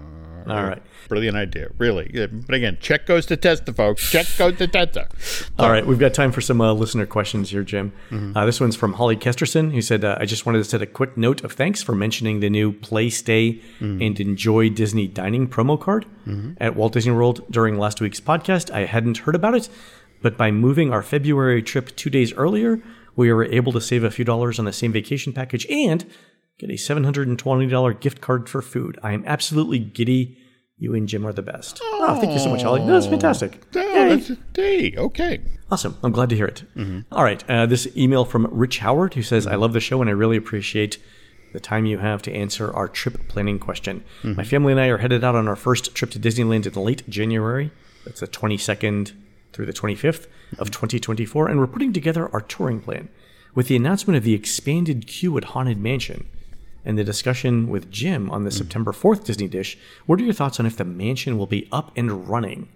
All 0.49 0.63
right. 0.63 0.81
brilliant 1.09 1.37
idea, 1.37 1.69
really. 1.77 2.11
But 2.45 2.55
again, 2.55 2.77
check 2.79 3.05
goes 3.05 3.25
to 3.27 3.37
Testa, 3.37 3.73
folks. 3.73 4.09
Check 4.11 4.25
goes 4.37 4.57
to 4.57 4.67
Testa. 4.67 5.07
All 5.59 5.69
right, 5.69 5.85
we've 5.85 5.99
got 5.99 6.13
time 6.13 6.31
for 6.31 6.41
some 6.41 6.59
uh, 6.61 6.73
listener 6.73 7.05
questions 7.05 7.49
here, 7.51 7.63
Jim. 7.63 7.91
Uh, 8.35 8.45
this 8.45 8.59
one's 8.59 8.75
from 8.75 8.93
Holly 8.93 9.15
Kesterson, 9.15 9.71
who 9.71 9.81
said, 9.81 10.03
uh, 10.03 10.17
I 10.19 10.25
just 10.25 10.45
wanted 10.45 10.59
to 10.59 10.63
set 10.65 10.81
a 10.81 10.85
quick 10.85 11.17
note 11.17 11.43
of 11.43 11.53
thanks 11.53 11.81
for 11.83 11.93
mentioning 11.95 12.39
the 12.39 12.49
new 12.49 12.71
Play, 12.73 13.09
Stay, 13.09 13.61
and 13.79 14.19
Enjoy 14.19 14.69
Disney 14.69 15.07
Dining 15.07 15.47
promo 15.47 15.79
card 15.79 16.05
at 16.59 16.75
Walt 16.75 16.93
Disney 16.93 17.13
World 17.13 17.45
during 17.49 17.77
last 17.77 18.01
week's 18.01 18.19
podcast. 18.19 18.71
I 18.71 18.85
hadn't 18.85 19.19
heard 19.19 19.35
about 19.35 19.55
it, 19.55 19.69
but 20.21 20.37
by 20.37 20.51
moving 20.51 20.91
our 20.91 21.03
February 21.03 21.61
trip 21.61 21.95
two 21.95 22.09
days 22.09 22.33
earlier, 22.33 22.81
we 23.15 23.31
were 23.33 23.45
able 23.45 23.71
to 23.73 23.81
save 23.81 24.03
a 24.03 24.11
few 24.11 24.23
dollars 24.25 24.59
on 24.59 24.65
the 24.65 24.73
same 24.73 24.91
vacation 24.91 25.33
package 25.33 25.65
and 25.67 26.05
get 26.57 26.69
a 26.69 26.73
$720 26.73 27.99
gift 27.99 28.21
card 28.21 28.49
for 28.49 28.61
food. 28.61 28.99
I 29.03 29.13
am 29.13 29.23
absolutely 29.25 29.79
giddy. 29.79 30.37
You 30.79 30.93
and 30.93 31.07
Jim 31.07 31.25
are 31.25 31.33
the 31.33 31.41
best. 31.41 31.79
Oh, 31.81 32.19
thank 32.19 32.33
you 32.33 32.39
so 32.39 32.49
much, 32.49 32.61
Holly. 32.61 32.81
No, 32.81 32.93
that's 32.93 33.07
fantastic. 33.07 33.63
Oh, 33.75 34.09
that's, 34.09 34.31
hey, 34.55 34.93
okay. 34.95 35.41
Awesome. 35.71 35.97
I'm 36.03 36.11
glad 36.11 36.29
to 36.29 36.35
hear 36.35 36.45
it. 36.45 36.63
Mm-hmm. 36.75 37.11
All 37.11 37.23
right. 37.23 37.43
Uh, 37.49 37.65
this 37.65 37.87
email 37.97 38.25
from 38.25 38.47
Rich 38.51 38.79
Howard 38.79 39.15
who 39.15 39.23
says, 39.23 39.47
I 39.47 39.55
love 39.55 39.73
the 39.73 39.79
show 39.79 40.01
and 40.01 40.09
I 40.09 40.13
really 40.13 40.37
appreciate 40.37 40.99
the 41.53 41.59
time 41.59 41.87
you 41.87 41.97
have 41.97 42.21
to 42.23 42.33
answer 42.33 42.71
our 42.75 42.87
trip 42.87 43.27
planning 43.27 43.57
question. 43.57 44.03
Mm-hmm. 44.21 44.35
My 44.35 44.43
family 44.43 44.71
and 44.71 44.79
I 44.79 44.87
are 44.87 44.99
headed 44.99 45.23
out 45.23 45.35
on 45.35 45.47
our 45.47 45.55
first 45.55 45.95
trip 45.95 46.11
to 46.11 46.19
Disneyland 46.19 46.67
in 46.67 46.73
late 46.73 47.07
January. 47.09 47.71
That's 48.05 48.19
the 48.19 48.27
22nd 48.27 49.13
through 49.53 49.65
the 49.65 49.73
25th 49.73 50.25
of 50.59 50.69
mm-hmm. 50.69 50.85
2024. 50.85 51.47
And 51.47 51.59
we're 51.59 51.67
putting 51.67 51.93
together 51.93 52.31
our 52.31 52.41
touring 52.41 52.81
plan 52.81 53.09
with 53.55 53.67
the 53.67 53.75
announcement 53.75 54.15
of 54.15 54.23
the 54.23 54.35
expanded 54.35 55.07
queue 55.07 55.35
at 55.37 55.45
Haunted 55.45 55.79
Mansion 55.79 56.27
and 56.87 56.97
the 56.97 57.03
discussion 57.03 57.67
with 57.67 57.91
Jim 57.91 58.31
on 58.31 58.45
the 58.45 58.49
hmm. 58.49 58.55
September 58.55 58.93
4th 58.93 59.25
Disney 59.25 59.47
Dish. 59.49 59.77
What 60.05 60.19
are 60.21 60.23
your 60.23 60.33
thoughts 60.33 60.59
on 60.59 60.65
if 60.65 60.77
the 60.77 60.85
mansion 60.85 61.37
will 61.37 61.45
be 61.45 61.67
up 61.69 61.91
and 61.97 62.27
running 62.27 62.69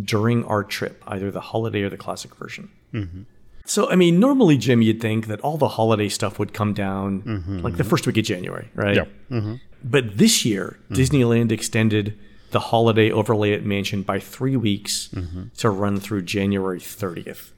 during 0.00 0.44
our 0.44 0.62
trip, 0.62 1.02
either 1.08 1.30
the 1.32 1.40
holiday 1.40 1.82
or 1.82 1.90
the 1.90 1.96
classic 1.96 2.36
version? 2.36 2.70
Mm-hmm. 2.94 3.22
So, 3.64 3.90
I 3.90 3.96
mean, 3.96 4.20
normally, 4.20 4.56
Jim, 4.56 4.80
you'd 4.80 5.00
think 5.00 5.26
that 5.26 5.40
all 5.40 5.58
the 5.58 5.68
holiday 5.68 6.08
stuff 6.08 6.38
would 6.38 6.54
come 6.54 6.72
down 6.72 7.22
mm-hmm, 7.22 7.58
like 7.58 7.76
the 7.76 7.82
mm-hmm. 7.82 7.90
first 7.90 8.06
week 8.06 8.16
of 8.16 8.24
January, 8.24 8.70
right? 8.74 8.96
Yeah. 8.96 9.56
But 9.84 10.16
this 10.16 10.44
year, 10.44 10.78
Disneyland 10.90 11.52
extended 11.52 12.18
the 12.50 12.60
holiday 12.60 13.10
overlay 13.10 13.52
at 13.52 13.64
Mansion 13.64 14.02
by 14.02 14.20
three 14.20 14.56
weeks 14.56 15.10
to 15.58 15.68
run 15.68 16.00
through 16.00 16.22
January 16.22 16.80
30th. 16.80 17.50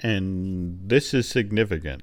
And 0.00 0.80
this 0.82 1.12
is 1.12 1.28
significant. 1.28 2.02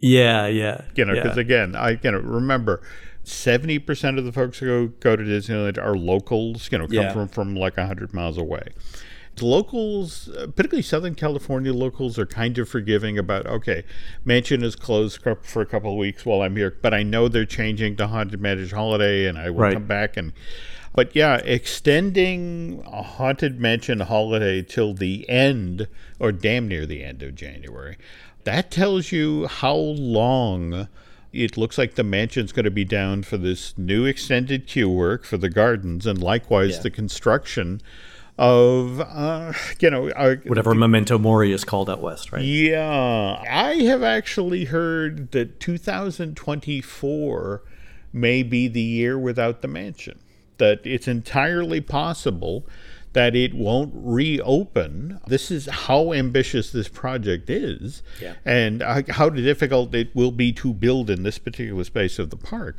Yeah, 0.00 0.46
yeah. 0.46 0.82
You 0.94 1.04
know, 1.04 1.14
yeah. 1.14 1.22
because 1.22 1.36
again, 1.38 1.74
I 1.76 1.98
you 2.02 2.10
know 2.10 2.18
remember. 2.18 2.82
Seventy 3.24 3.78
percent 3.78 4.18
of 4.18 4.24
the 4.24 4.32
folks 4.32 4.58
who 4.58 4.66
go, 4.66 4.92
go 5.00 5.16
to 5.16 5.22
Disneyland 5.22 5.76
are 5.76 5.94
locals. 5.94 6.70
You 6.72 6.78
know, 6.78 6.86
come 6.86 6.94
Yeah. 6.94 7.12
from 7.12 7.28
from 7.28 7.54
like 7.54 7.76
hundred 7.76 8.14
miles 8.14 8.38
away. 8.38 8.68
The 9.36 9.44
locals, 9.44 10.30
particularly 10.56 10.80
Southern 10.82 11.14
California 11.14 11.72
locals, 11.74 12.18
are 12.18 12.24
kind 12.26 12.56
of 12.56 12.68
forgiving 12.70 13.18
about. 13.18 13.46
Okay, 13.46 13.84
Mansion 14.24 14.64
is 14.64 14.74
closed 14.76 15.20
for 15.42 15.60
a 15.60 15.66
couple 15.66 15.92
of 15.92 15.98
weeks 15.98 16.24
while 16.24 16.40
I'm 16.40 16.56
here, 16.56 16.74
but 16.80 16.94
I 16.94 17.02
know 17.02 17.28
they're 17.28 17.44
changing 17.44 17.96
to 17.96 18.06
Haunted 18.06 18.40
Mansion 18.40 18.74
Holiday, 18.76 19.26
and 19.26 19.36
I 19.36 19.50
will 19.50 19.60
Right. 19.60 19.74
come 19.74 19.86
back 19.86 20.16
and. 20.16 20.32
But 20.94 21.14
yeah, 21.14 21.36
extending 21.44 22.82
a 22.86 23.02
Haunted 23.02 23.60
Mansion 23.60 24.00
Holiday 24.00 24.62
till 24.62 24.94
the 24.94 25.28
end, 25.28 25.86
or 26.18 26.32
damn 26.32 26.66
near 26.66 26.86
the 26.86 27.04
end 27.04 27.22
of 27.22 27.34
January, 27.36 27.96
that 28.48 28.70
tells 28.70 29.12
you 29.12 29.46
how 29.46 29.74
long 29.76 30.88
it 31.32 31.58
looks 31.58 31.76
like 31.76 31.94
the 31.96 32.02
mansion's 32.02 32.50
going 32.52 32.64
to 32.64 32.70
be 32.70 32.86
down 32.86 33.22
for 33.22 33.36
this 33.36 33.76
new 33.76 34.06
extended 34.06 34.66
queue 34.66 34.88
work 34.88 35.24
for 35.24 35.36
the 35.36 35.50
gardens 35.50 36.06
and 36.06 36.22
likewise 36.22 36.76
Yeah. 36.76 36.82
the 36.84 36.90
construction 36.90 37.82
of 38.38 39.00
uh, 39.00 39.52
you 39.80 39.90
know 39.90 40.08
uh, 40.10 40.36
Whatever 40.46 40.74
memento 40.74 41.18
mori 41.18 41.52
is 41.52 41.64
called 41.64 41.90
out 41.90 42.00
west, 42.00 42.32
right? 42.32 42.42
yeah, 42.44 43.42
I 43.50 43.74
have 43.90 44.02
actually 44.02 44.66
heard 44.66 45.32
that 45.32 45.58
2024 45.60 47.62
may 48.12 48.42
be 48.42 48.68
the 48.68 48.80
year 48.80 49.18
without 49.18 49.60
the 49.60 49.68
mansion. 49.68 50.18
That 50.58 50.80
it's 50.84 51.06
entirely 51.08 51.80
possible 51.80 52.64
that 53.18 53.34
it 53.34 53.52
won't 53.52 53.90
reopen. 53.96 55.18
This 55.26 55.50
is 55.50 55.66
how 55.66 56.12
ambitious 56.12 56.70
this 56.70 56.86
project 56.86 57.50
is, 57.50 58.00
Yeah. 58.22 58.34
and 58.44 58.80
uh, 58.80 59.02
how 59.08 59.28
difficult 59.28 59.92
it 59.92 60.14
will 60.14 60.30
be 60.30 60.52
to 60.52 60.72
build 60.72 61.10
in 61.10 61.24
this 61.24 61.36
particular 61.36 61.82
space 61.82 62.20
of 62.20 62.30
the 62.30 62.36
park. 62.36 62.76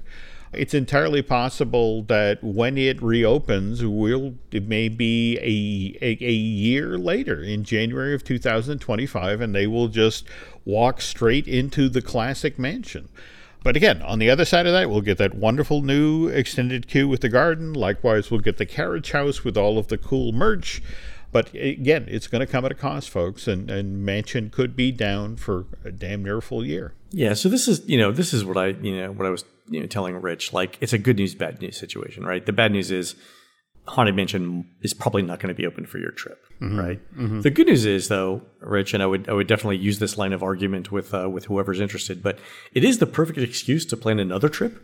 It's 0.53 0.73
entirely 0.73 1.21
possible 1.21 2.03
that 2.03 2.41
when 2.41 2.77
it 2.77 3.03
reopens, 3.03 3.83
will 3.83 4.35
it 4.53 4.65
may 4.65 4.87
be 4.87 5.37
a, 5.39 6.05
a 6.05 6.17
a 6.21 6.31
year 6.31 6.97
later 6.97 7.43
in 7.43 7.65
January 7.65 8.13
of 8.13 8.23
2025, 8.23 9.41
and 9.41 9.53
they 9.53 9.67
will 9.67 9.89
just 9.89 10.25
walk 10.63 11.01
straight 11.01 11.49
into 11.49 11.89
the 11.89 12.01
classic 12.01 12.57
mansion. 12.57 13.09
But 13.63 13.75
again, 13.75 14.01
on 14.01 14.19
the 14.19 14.29
other 14.29 14.45
side 14.45 14.65
of 14.65 14.73
that, 14.73 14.89
we'll 14.89 15.01
get 15.01 15.17
that 15.17 15.35
wonderful 15.35 15.81
new 15.81 16.27
extended 16.27 16.87
queue 16.87 17.07
with 17.07 17.21
the 17.21 17.29
garden. 17.29 17.73
Likewise, 17.73 18.31
we'll 18.31 18.39
get 18.39 18.57
the 18.57 18.65
carriage 18.65 19.11
house 19.11 19.43
with 19.43 19.57
all 19.57 19.77
of 19.77 19.87
the 19.87 19.97
cool 19.97 20.31
merch. 20.31 20.81
But 21.31 21.53
again, 21.53 22.05
it's 22.07 22.27
going 22.27 22.39
to 22.39 22.47
come 22.47 22.65
at 22.65 22.71
a 22.71 22.75
cost, 22.75 23.09
folks, 23.09 23.47
and, 23.47 23.69
and 23.69 24.03
Mansion 24.03 24.49
could 24.49 24.75
be 24.75 24.91
down 24.91 25.35
for 25.35 25.65
a 25.83 25.91
damn 25.91 26.23
near 26.23 26.41
full 26.41 26.65
year. 26.65 26.93
Yeah, 27.11 27.33
so 27.33 27.49
this 27.49 27.67
is 27.67 27.87
you 27.87 27.97
know 27.97 28.11
this 28.11 28.33
is 28.33 28.45
what 28.45 28.57
I 28.57 28.67
you 28.67 28.95
know 28.95 29.11
what 29.11 29.25
I 29.25 29.29
was 29.29 29.43
you 29.67 29.79
know 29.79 29.87
telling 29.87 30.19
Rich 30.21 30.53
like 30.53 30.77
it's 30.79 30.93
a 30.93 30.97
good 30.97 31.17
news 31.17 31.35
bad 31.35 31.61
news 31.61 31.77
situation 31.77 32.23
right. 32.23 32.45
The 32.45 32.53
bad 32.53 32.71
news 32.71 32.91
is 32.91 33.15
haunted 33.87 34.15
mansion 34.15 34.65
is 34.81 34.93
probably 34.93 35.21
not 35.21 35.39
going 35.39 35.47
to 35.47 35.55
be 35.55 35.65
open 35.65 35.85
for 35.85 35.97
your 35.97 36.11
trip, 36.11 36.39
right? 36.61 36.99
The 37.41 37.49
good 37.49 37.67
news 37.67 37.85
is 37.85 38.07
though, 38.07 38.41
Rich, 38.61 38.93
and 38.93 39.01
I 39.01 39.05
would 39.07 39.27
I 39.29 39.33
would 39.33 39.47
definitely 39.47 39.77
use 39.77 39.99
this 39.99 40.17
line 40.17 40.33
of 40.33 40.43
argument 40.43 40.91
with 40.91 41.13
uh, 41.13 41.29
with 41.29 41.45
whoever's 41.45 41.79
interested, 41.79 42.21
but 42.21 42.37
it 42.73 42.83
is 42.83 42.99
the 42.99 43.07
perfect 43.07 43.39
excuse 43.39 43.85
to 43.87 43.97
plan 43.97 44.19
another 44.19 44.49
trip 44.49 44.79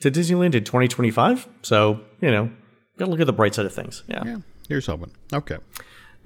to 0.00 0.10
Disneyland 0.10 0.54
in 0.54 0.64
2025. 0.64 1.48
So 1.62 2.00
you 2.20 2.30
know, 2.30 2.50
gotta 2.98 3.10
look 3.10 3.20
at 3.20 3.26
the 3.26 3.32
bright 3.32 3.54
side 3.54 3.66
of 3.66 3.74
things. 3.74 4.02
Yeah. 4.08 4.22
Yeah, 4.24 4.36
here's 4.68 4.86
hoping. 4.86 5.10
Okay. 5.32 5.58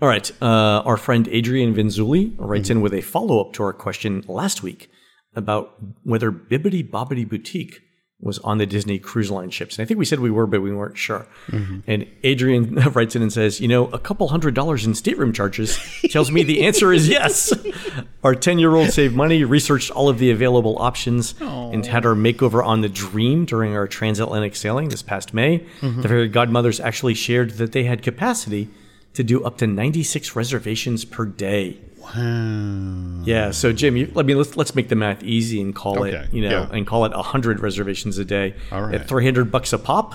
All 0.00 0.08
right. 0.08 0.30
Uh, 0.40 0.82
our 0.84 0.96
friend 0.96 1.26
Adrian 1.32 1.74
Vinzuli 1.74 2.34
writes 2.38 2.70
in 2.70 2.80
with 2.80 2.94
a 2.94 3.00
follow 3.00 3.40
up 3.40 3.52
to 3.54 3.64
our 3.64 3.72
question 3.72 4.22
last 4.28 4.62
week 4.62 4.88
about 5.34 5.74
whether 6.04 6.30
Bibbidi 6.30 6.88
Bobbidi 6.88 7.28
Boutique 7.28 7.80
was 8.20 8.40
on 8.40 8.58
the 8.58 8.66
Disney 8.66 8.98
Cruise 8.98 9.30
Line 9.30 9.50
ships. 9.50 9.78
And 9.78 9.84
I 9.84 9.86
think 9.86 9.98
we 9.98 10.04
said 10.04 10.18
we 10.18 10.30
were, 10.30 10.46
but 10.46 10.60
we 10.60 10.74
weren't 10.74 10.98
sure. 10.98 11.26
Mm-hmm. 11.48 11.78
And 11.86 12.06
Adrian 12.24 12.74
writes 12.92 13.14
in 13.14 13.22
and 13.22 13.32
says, 13.32 13.60
You 13.60 13.68
know, 13.68 13.86
a 13.88 13.98
couple 13.98 14.26
hundred 14.28 14.54
dollars 14.54 14.84
in 14.84 14.94
stateroom 14.94 15.32
charges 15.32 15.78
tells 16.10 16.32
me 16.32 16.42
the 16.42 16.62
answer 16.66 16.92
is 16.92 17.08
yes. 17.08 17.52
Our 18.24 18.34
10 18.34 18.58
year 18.58 18.74
old 18.74 18.90
saved 18.90 19.14
money, 19.14 19.44
researched 19.44 19.92
all 19.92 20.08
of 20.08 20.18
the 20.18 20.32
available 20.32 20.76
options, 20.80 21.34
and 21.40 21.86
had 21.86 22.04
our 22.04 22.14
makeover 22.14 22.64
on 22.64 22.80
the 22.80 22.88
Dream 22.88 23.44
during 23.44 23.76
our 23.76 23.86
transatlantic 23.86 24.56
sailing 24.56 24.88
this 24.88 25.02
past 25.02 25.32
May. 25.32 25.60
Mm-hmm. 25.80 26.02
The 26.02 26.08
fairy 26.08 26.28
godmothers 26.28 26.80
actually 26.80 27.14
shared 27.14 27.52
that 27.52 27.70
they 27.70 27.84
had 27.84 28.02
capacity 28.02 28.68
to 29.14 29.22
do 29.22 29.44
up 29.44 29.58
to 29.58 29.66
96 29.66 30.34
reservations 30.34 31.04
per 31.04 31.24
day. 31.24 31.78
Wow. 32.14 33.22
Yeah, 33.24 33.50
so 33.50 33.72
Jim, 33.72 33.96
you, 33.96 34.10
let 34.14 34.26
me 34.26 34.34
let's 34.34 34.56
let's 34.56 34.74
make 34.74 34.88
the 34.88 34.96
math 34.96 35.22
easy 35.22 35.60
and 35.60 35.74
call 35.74 35.98
Okay, 36.00 36.16
it, 36.16 36.32
you 36.32 36.42
know, 36.42 36.62
yeah. 36.62 36.68
and 36.76 36.86
call 36.86 37.04
it 37.04 37.12
100 37.12 37.60
reservations 37.60 38.18
a 38.18 38.24
day 38.24 38.54
All 38.72 38.82
right. 38.82 38.94
at 38.94 39.08
300 39.08 39.50
bucks 39.50 39.72
a 39.72 39.78
pop. 39.78 40.14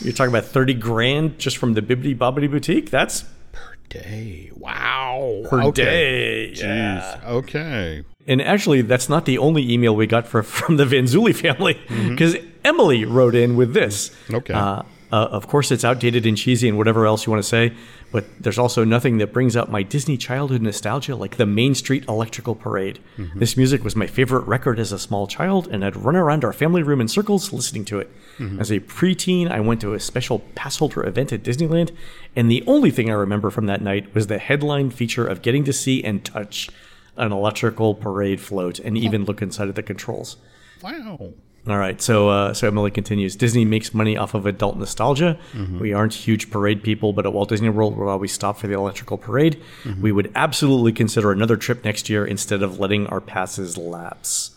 You're 0.00 0.12
talking 0.12 0.32
about 0.32 0.44
30 0.44 0.74
grand 0.74 1.38
just 1.38 1.58
from 1.58 1.74
the 1.74 1.82
Bibbidi 1.82 2.16
Bobbidi 2.16 2.50
boutique. 2.50 2.90
That's 2.90 3.24
per 3.52 3.76
Day. 3.88 4.50
Wow. 4.54 5.42
per 5.48 5.62
okay. 5.64 5.84
day. 5.84 6.52
Jeez. 6.54 7.24
Okay. 7.24 8.04
And 8.26 8.42
actually, 8.42 8.82
that's 8.82 9.08
not 9.08 9.26
the 9.26 9.38
only 9.38 9.70
email 9.70 9.94
we 9.94 10.06
got 10.06 10.26
for, 10.26 10.42
from 10.42 10.76
the 10.76 10.84
Vanzuli 10.84 11.34
family, 11.34 11.80
because 12.08 12.36
Emily 12.64 13.04
wrote 13.04 13.34
in 13.34 13.56
with 13.56 13.74
this. 13.74 14.08
Mm-hmm. 14.08 14.34
Okay. 14.36 14.54
Uh, 14.54 14.82
uh, 15.12 15.26
of 15.26 15.46
course, 15.46 15.70
it's 15.70 15.84
outdated 15.84 16.26
and 16.26 16.36
cheesy 16.36 16.68
and 16.68 16.76
whatever 16.76 17.06
else 17.06 17.24
you 17.26 17.30
want 17.30 17.42
to 17.42 17.48
say, 17.48 17.72
but 18.14 18.24
there's 18.40 18.60
also 18.60 18.84
nothing 18.84 19.18
that 19.18 19.32
brings 19.32 19.56
up 19.56 19.68
my 19.68 19.82
Disney 19.82 20.16
childhood 20.16 20.62
nostalgia 20.62 21.16
like 21.16 21.36
the 21.36 21.46
Main 21.46 21.74
Street 21.74 22.04
Electrical 22.08 22.54
Parade. 22.54 23.00
Mm-hmm. 23.18 23.40
This 23.40 23.56
music 23.56 23.82
was 23.82 23.96
my 23.96 24.06
favorite 24.06 24.46
record 24.46 24.78
as 24.78 24.92
a 24.92 25.00
small 25.00 25.26
child, 25.26 25.66
and 25.66 25.84
I'd 25.84 25.96
run 25.96 26.14
around 26.14 26.44
our 26.44 26.52
family 26.52 26.84
room 26.84 27.00
in 27.00 27.08
circles 27.08 27.52
listening 27.52 27.84
to 27.86 27.98
it. 27.98 28.08
Mm-hmm. 28.38 28.60
As 28.60 28.70
a 28.70 28.78
preteen, 28.78 29.50
I 29.50 29.58
went 29.58 29.80
to 29.80 29.94
a 29.94 29.98
special 29.98 30.44
passholder 30.54 31.04
event 31.04 31.32
at 31.32 31.42
Disneyland, 31.42 31.90
and 32.36 32.48
the 32.48 32.62
only 32.68 32.92
thing 32.92 33.10
I 33.10 33.14
remember 33.14 33.50
from 33.50 33.66
that 33.66 33.82
night 33.82 34.14
was 34.14 34.28
the 34.28 34.38
headline 34.38 34.90
feature 34.90 35.26
of 35.26 35.42
getting 35.42 35.64
to 35.64 35.72
see 35.72 36.04
and 36.04 36.24
touch 36.24 36.70
an 37.16 37.32
electrical 37.32 37.96
parade 37.96 38.40
float 38.40 38.78
and 38.78 38.96
even 38.96 39.24
look 39.24 39.42
inside 39.42 39.68
of 39.68 39.74
the 39.74 39.82
controls. 39.82 40.36
Wow. 40.80 41.32
All 41.66 41.78
right, 41.78 41.98
so 42.00 42.28
uh, 42.28 42.52
so 42.52 42.66
Emily 42.68 42.90
continues. 42.90 43.36
Disney 43.36 43.64
makes 43.64 43.94
money 43.94 44.18
off 44.18 44.34
of 44.34 44.44
adult 44.44 44.76
nostalgia. 44.76 45.38
We 45.80 45.94
aren't 45.94 46.12
huge 46.12 46.50
parade 46.50 46.82
people, 46.82 47.14
but 47.14 47.24
at 47.24 47.32
Walt 47.32 47.48
Disney 47.48 47.70
World, 47.70 47.96
we'll 47.96 48.10
always 48.10 48.32
stop 48.32 48.58
for 48.58 48.66
the 48.66 48.74
electrical 48.74 49.16
parade. 49.16 49.62
We 50.00 50.12
would 50.12 50.30
absolutely 50.34 50.92
consider 50.92 51.32
another 51.32 51.56
trip 51.56 51.82
next 51.82 52.10
year 52.10 52.26
instead 52.26 52.62
of 52.62 52.78
letting 52.80 53.06
our 53.06 53.20
passes 53.20 53.78
lapse. 53.78 54.50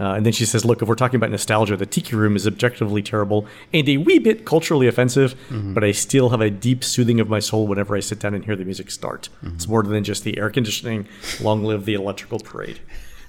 Uh, 0.00 0.14
and 0.14 0.24
then 0.24 0.32
she 0.32 0.46
says, 0.46 0.64
"Look, 0.64 0.80
if 0.80 0.88
we're 0.88 0.94
talking 0.94 1.16
about 1.16 1.32
nostalgia, 1.32 1.76
the 1.76 1.84
Tiki 1.84 2.14
Room 2.16 2.34
is 2.36 2.46
objectively 2.46 3.02
terrible 3.02 3.46
and 3.74 3.86
a 3.88 3.96
wee 3.98 4.18
bit 4.20 4.46
culturally 4.46 4.86
offensive, 4.86 5.34
but 5.50 5.84
I 5.84 5.90
still 5.92 6.30
have 6.30 6.40
a 6.40 6.48
deep 6.50 6.82
soothing 6.82 7.20
of 7.20 7.28
my 7.28 7.40
soul 7.40 7.66
whenever 7.66 7.94
I 7.94 8.00
sit 8.00 8.20
down 8.20 8.32
and 8.32 8.44
hear 8.44 8.56
the 8.56 8.64
music 8.64 8.90
start. 8.90 9.28
It's 9.42 9.68
more 9.68 9.82
than 9.82 10.02
just 10.04 10.24
the 10.24 10.38
air 10.38 10.48
conditioning. 10.48 11.08
Long 11.42 11.62
live 11.62 11.84
the 11.84 11.94
electrical 11.94 12.38
parade." 12.38 12.78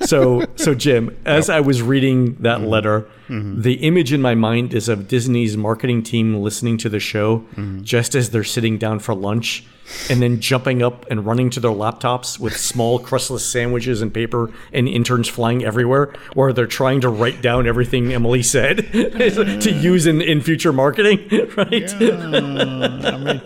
So, 0.01 0.45
so 0.55 0.73
Jim, 0.73 1.17
as 1.25 1.49
I 1.49 1.59
was 1.59 1.81
reading 1.81 2.35
that 2.35 2.59
mm-hmm. 2.59 2.67
letter, 2.67 3.01
mm-hmm. 3.27 3.61
the 3.61 3.73
image 3.75 4.13
in 4.13 4.21
my 4.21 4.35
mind 4.35 4.73
is 4.73 4.87
of 4.87 5.07
Disney's 5.07 5.57
marketing 5.57 6.03
team 6.03 6.35
listening 6.35 6.77
to 6.79 6.89
the 6.89 6.99
show 6.99 7.39
mm-hmm. 7.39 7.83
just 7.83 8.15
as 8.15 8.29
they're 8.29 8.43
sitting 8.43 8.77
down 8.77 8.99
for 8.99 9.13
lunch 9.13 9.65
and 10.09 10.21
then 10.21 10.39
jumping 10.39 10.81
up 10.81 11.05
and 11.09 11.25
running 11.25 11.49
to 11.51 11.59
their 11.59 11.71
laptops 11.71 12.39
with 12.39 12.55
small 12.57 12.99
crustless 12.99 13.45
sandwiches 13.45 14.01
and 14.01 14.13
paper 14.13 14.51
and 14.73 14.87
interns 14.87 15.27
flying 15.27 15.63
everywhere 15.63 16.13
where 16.33 16.53
they're 16.53 16.67
trying 16.67 17.01
to 17.01 17.09
write 17.09 17.41
down 17.41 17.67
everything 17.67 18.13
Emily 18.13 18.43
said 18.43 18.77
to 18.91 19.71
use 19.71 20.05
in, 20.05 20.21
in 20.21 20.41
future 20.41 20.73
marketing, 20.73 21.27
right? 21.57 21.93
I 21.93 23.17
mean, 23.17 23.41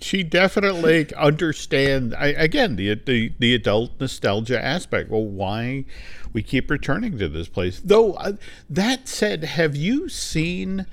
she 0.00 0.22
definitely 0.22 1.12
understands. 1.14 2.14
Again, 2.18 2.76
the, 2.76 2.94
the 2.94 3.32
the 3.38 3.54
adult 3.54 3.92
nostalgia 4.00 4.62
aspect. 4.62 5.10
Well, 5.10 5.24
why 5.24 5.84
we 6.32 6.42
keep 6.42 6.70
returning 6.70 7.18
to 7.18 7.28
this 7.28 7.48
place? 7.48 7.80
Though 7.82 8.12
uh, 8.14 8.32
that 8.68 9.08
said, 9.08 9.44
have 9.44 9.76
you 9.76 10.08
seen? 10.08 10.86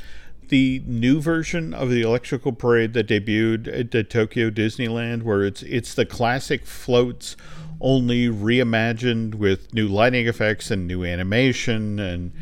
The 0.54 0.84
new 0.86 1.20
version 1.20 1.74
of 1.74 1.90
the 1.90 2.04
electrical 2.04 2.52
parade 2.52 2.94
that 2.94 3.08
debuted 3.08 3.68
at 3.76 3.90
the 3.90 4.04
Tokyo 4.04 4.52
Disneyland, 4.52 5.24
where 5.24 5.44
it's 5.44 5.64
it's 5.64 5.96
the 5.96 6.06
classic 6.06 6.64
floats, 6.64 7.36
only 7.82 8.28
reimagined 8.28 9.34
with 9.34 9.74
new 9.74 9.88
lighting 9.88 10.28
effects 10.28 10.70
and 10.70 10.86
new 10.86 11.04
animation, 11.04 11.98
and 11.98 12.34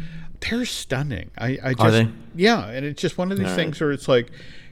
they're 0.42 0.66
stunning. 0.66 1.32
I, 1.38 1.58
I 1.64 1.74
just 1.74 1.90
they? 1.94 2.10
yeah, 2.36 2.68
and 2.68 2.86
it's 2.86 3.02
just 3.02 3.18
one 3.18 3.32
of 3.32 3.38
these 3.38 3.56
things 3.56 3.80
where 3.80 3.94
it's 3.94 4.10
like, 4.10 4.30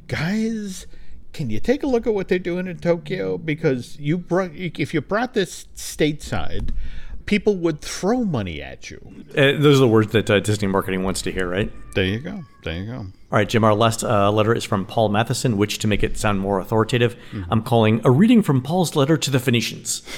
guys, 0.07 0.85
can 1.31 1.49
you 1.49 1.61
take 1.61 1.81
a 1.81 1.87
look 1.87 2.05
at 2.05 2.13
what 2.13 2.27
they're 2.27 2.39
doing 2.39 2.67
in 2.67 2.77
Tokyo? 2.79 3.37
Because 3.37 3.97
you 4.01 4.17
brought, 4.17 4.53
if 4.53 4.93
you 4.93 4.99
brought 4.99 5.33
this 5.33 5.65
stateside, 5.77 6.71
people 7.29 7.55
would 7.57 7.79
throw 7.79 8.23
money 8.23 8.59
at 8.59 8.89
you. 8.89 8.99
Uh, 9.37 9.53
those 9.61 9.77
are 9.77 9.81
the 9.81 9.87
words 9.87 10.11
that 10.13 10.27
uh, 10.31 10.39
Disney 10.39 10.67
marketing 10.67 11.03
wants 11.03 11.21
to 11.21 11.31
hear, 11.31 11.47
right? 11.47 11.71
There 11.93 12.03
you 12.03 12.17
go. 12.17 12.43
There 12.63 12.75
you 12.75 12.87
go. 12.87 12.97
All 12.97 13.05
right, 13.29 13.47
Jim, 13.47 13.63
our 13.63 13.75
last 13.75 14.03
uh, 14.03 14.31
letter 14.31 14.51
is 14.55 14.63
from 14.63 14.83
Paul 14.83 15.09
Matheson, 15.09 15.55
which, 15.55 15.77
to 15.77 15.87
make 15.87 16.01
it 16.01 16.17
sound 16.17 16.39
more 16.39 16.59
authoritative, 16.59 17.15
I'm 17.51 17.61
calling 17.61 18.01
a 18.03 18.09
reading 18.09 18.41
from 18.41 18.63
Paul's 18.63 18.95
letter 18.95 19.15
to 19.15 19.29
the 19.29 19.39
Phoenicians. 19.39 20.01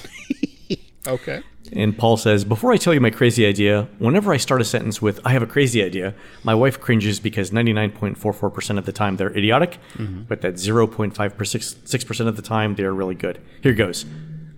Okay. 1.07 1.41
And 1.73 1.97
Paul 1.97 2.15
says, 2.15 2.45
Before 2.45 2.71
I 2.71 2.77
tell 2.77 2.93
you 2.93 3.01
my 3.01 3.09
crazy 3.09 3.43
idea, 3.45 3.87
whenever 3.97 4.31
I 4.31 4.37
start 4.37 4.61
a 4.61 4.63
sentence 4.63 5.01
with, 5.01 5.19
I 5.25 5.31
have 5.31 5.41
a 5.41 5.47
crazy 5.47 5.83
idea, 5.83 6.13
my 6.43 6.53
wife 6.53 6.79
cringes 6.79 7.19
because 7.19 7.49
99.44% 7.49 8.77
of 8.77 8.85
the 8.85 8.91
time 8.91 9.17
they're 9.17 9.35
idiotic, 9.35 9.79
but 9.97 10.41
that 10.41 10.55
0.56% 10.55 12.27
of 12.27 12.35
the 12.35 12.41
time 12.43 12.75
they're 12.75 12.93
really 12.93 13.15
good. 13.15 13.39
Here 13.63 13.73
goes 13.73 14.05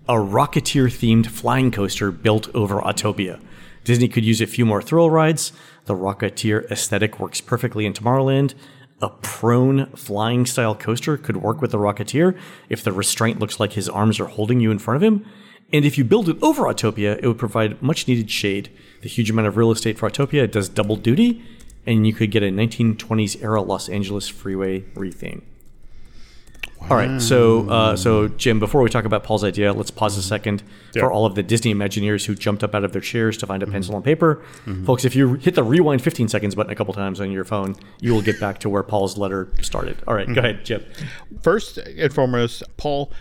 A 0.10 0.16
Rocketeer 0.16 0.88
themed 0.88 1.28
flying 1.28 1.72
coaster 1.72 2.12
built 2.12 2.54
over 2.54 2.82
Autopia. 2.82 3.39
Disney 3.86 4.10
could 4.10 4.26
use 4.26 4.41
a 4.41 4.45
few 4.45 4.66
more 4.66 4.82
thrill 4.82 5.10
rides. 5.10 5.54
The 5.86 5.95
Rocketeer 5.95 6.70
aesthetic 6.70 7.22
works 7.22 7.39
perfectly 7.39 7.86
in 7.86 7.93
Tomorrowland. 7.93 8.54
A 9.01 9.08
prone 9.08 9.86
flying 9.95 10.45
style 10.45 10.76
coaster 10.76 11.16
could 11.16 11.38
work 11.38 11.62
with 11.62 11.72
the 11.72 11.78
Rocketeer 11.78 12.38
if 12.68 12.84
the 12.84 12.91
restraint 12.91 13.39
looks 13.39 13.62
like 13.62 13.74
his 13.74 13.88
arms 13.88 14.20
are 14.20 14.26
holding 14.26 14.60
you 14.60 14.72
in 14.72 14.80
front 14.80 14.97
of 14.97 15.04
him. 15.04 15.26
And 15.72 15.86
if 15.86 15.97
you 15.97 16.04
build 16.04 16.28
it 16.28 16.38
over 16.41 16.64
Autopia, 16.64 17.18
it 17.18 17.26
would 17.26 17.39
provide 17.39 17.82
much 17.82 18.06
needed 18.06 18.30
shade. 18.30 18.70
The 19.04 19.10
huge 19.10 19.30
amount 19.30 19.47
of 19.47 19.56
real 19.56 19.72
estate 19.72 19.97
for 19.97 20.10
Autopia 20.10 20.51
does 20.51 20.68
double 20.68 20.97
duty, 20.97 21.41
and 21.86 22.06
you 22.06 22.12
could 22.12 22.30
get 22.30 22.43
a 22.43 22.47
1920s 22.47 23.41
era 23.41 23.62
Los 23.62 23.88
Angeles 23.88 24.28
freeway 24.28 24.82
retheme. 24.95 25.43
All 26.89 26.97
right, 26.97 27.21
so 27.21 27.69
uh, 27.69 27.95
so 27.95 28.27
Jim, 28.27 28.59
before 28.59 28.81
we 28.81 28.89
talk 28.89 29.05
about 29.05 29.23
Paul's 29.23 29.43
idea, 29.43 29.71
let's 29.71 29.89
pause 29.89 30.17
a 30.17 30.19
mm-hmm. 30.19 30.27
second 30.27 30.63
Yeah. 30.93 31.03
for 31.03 31.11
all 31.11 31.25
of 31.25 31.34
the 31.34 31.41
Disney 31.41 31.73
Imagineers 31.73 32.25
who 32.25 32.36
jumped 32.36 32.63
up 32.63 32.75
out 32.75 32.84
of 32.84 32.91
their 32.91 33.01
chairs 33.01 33.38
to 33.38 33.47
find 33.47 33.63
a 33.63 33.67
pencil 33.67 33.91
mm-hmm. 33.91 33.97
and 33.97 34.05
paper. 34.05 34.43
Mm-hmm. 34.65 34.86
Folks, 34.86 35.05
if 35.05 35.15
you 35.15 35.36
hit 35.36 35.55
the 35.55 35.63
rewind 35.63 36.01
15 36.01 36.27
seconds 36.27 36.55
button 36.55 36.71
a 36.71 36.75
couple 36.75 36.93
times 36.93 37.21
on 37.21 37.31
your 37.31 37.45
phone, 37.45 37.75
you 38.01 38.13
will 38.13 38.21
get 38.21 38.39
back 38.39 38.59
to 38.59 38.69
where 38.69 38.84
Paul's 38.84 39.17
letter 39.17 39.49
started. 39.61 39.97
All 40.07 40.13
right, 40.13 40.27
go 40.27 40.39
ahead, 40.39 40.65
Jim. 40.65 40.84
First 41.41 41.77
and 41.77 42.13
foremost, 42.13 42.63
Paul, 42.75 43.11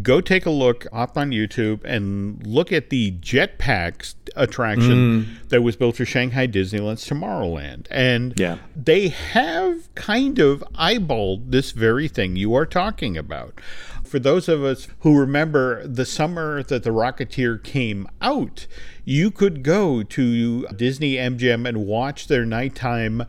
go 0.00 0.20
take 0.20 0.46
a 0.46 0.50
look 0.50 0.86
up 0.92 1.18
on 1.18 1.30
YouTube 1.30 1.84
and 1.84 2.46
look 2.46 2.72
at 2.72 2.90
the 2.90 3.12
Jetpacks 3.12 4.14
attraction 4.34 4.90
mm. 5.24 5.48
that 5.48 5.62
was 5.62 5.76
built 5.76 5.96
for 5.96 6.04
Shanghai 6.04 6.46
Disneyland's 6.46 7.06
Tomorrowland. 7.06 7.86
And 7.90 8.32
Yeah. 8.38 8.58
they 8.74 9.08
have 9.08 9.94
kind 9.94 10.38
of 10.38 10.64
eyeballed 10.74 11.50
this 11.50 11.72
very 11.72 12.08
thing 12.08 12.36
you 12.36 12.54
are 12.54 12.66
talking 12.66 13.16
about. 13.18 13.60
For 14.02 14.18
those 14.18 14.48
of 14.48 14.62
us 14.62 14.88
who 15.00 15.18
remember 15.18 15.86
the 15.86 16.04
summer 16.04 16.62
that 16.62 16.82
the 16.82 16.90
Rocketeer 16.90 17.62
came 17.62 18.06
out, 18.20 18.66
you 19.04 19.30
could 19.30 19.62
go 19.62 20.02
to 20.02 20.66
Disney 20.68 21.14
MGM 21.14 21.66
and 21.66 21.86
watch 21.86 22.28
their 22.28 22.44
nighttime 22.44 23.24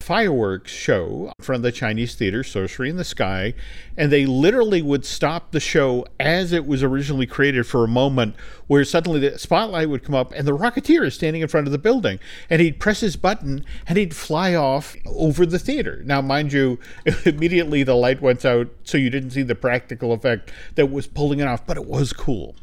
fireworks 0.00 0.72
show 0.72 1.32
from 1.40 1.60
the 1.62 1.72
Chinese 1.72 2.14
theater, 2.14 2.42
Sorcery 2.42 2.88
in 2.88 2.96
the 2.96 3.04
Sky, 3.04 3.52
and 3.96 4.10
they 4.10 4.24
literally 4.24 4.80
would 4.80 5.04
stop 5.04 5.50
the 5.50 5.60
show 5.60 6.06
as 6.18 6.52
it 6.52 6.66
was 6.66 6.82
originally 6.82 7.26
created 7.26 7.66
for 7.66 7.84
a 7.84 7.88
moment, 7.88 8.34
where 8.68 8.84
suddenly 8.84 9.20
the 9.20 9.38
spotlight 9.38 9.90
would 9.90 10.04
come 10.04 10.14
up 10.14 10.32
and 10.32 10.46
the 10.46 10.56
Rocketeer 10.56 11.04
is 11.04 11.14
standing 11.14 11.42
in 11.42 11.48
front 11.48 11.66
of 11.66 11.72
the 11.72 11.78
building, 11.78 12.18
and 12.48 12.62
he'd 12.62 12.80
press 12.80 13.00
his 13.00 13.16
button 13.16 13.64
and 13.86 13.98
he'd 13.98 14.16
fly 14.16 14.54
off 14.54 14.96
over 15.04 15.44
the 15.44 15.58
theater. 15.58 16.02
Now, 16.06 16.22
mind 16.22 16.52
you, 16.52 16.78
immediately 17.26 17.82
the 17.82 17.94
light 17.94 18.22
went 18.22 18.44
out, 18.44 18.68
so 18.84 18.96
you 18.96 19.10
didn't 19.10 19.32
see 19.32 19.42
the 19.42 19.54
practical 19.54 20.12
effect 20.12 20.50
that 20.76 20.90
was 20.90 21.06
pulling 21.06 21.40
it 21.40 21.46
off, 21.48 21.66
but 21.66 21.76
it 21.76 21.84
was 21.86 22.12
cool. 22.12 22.54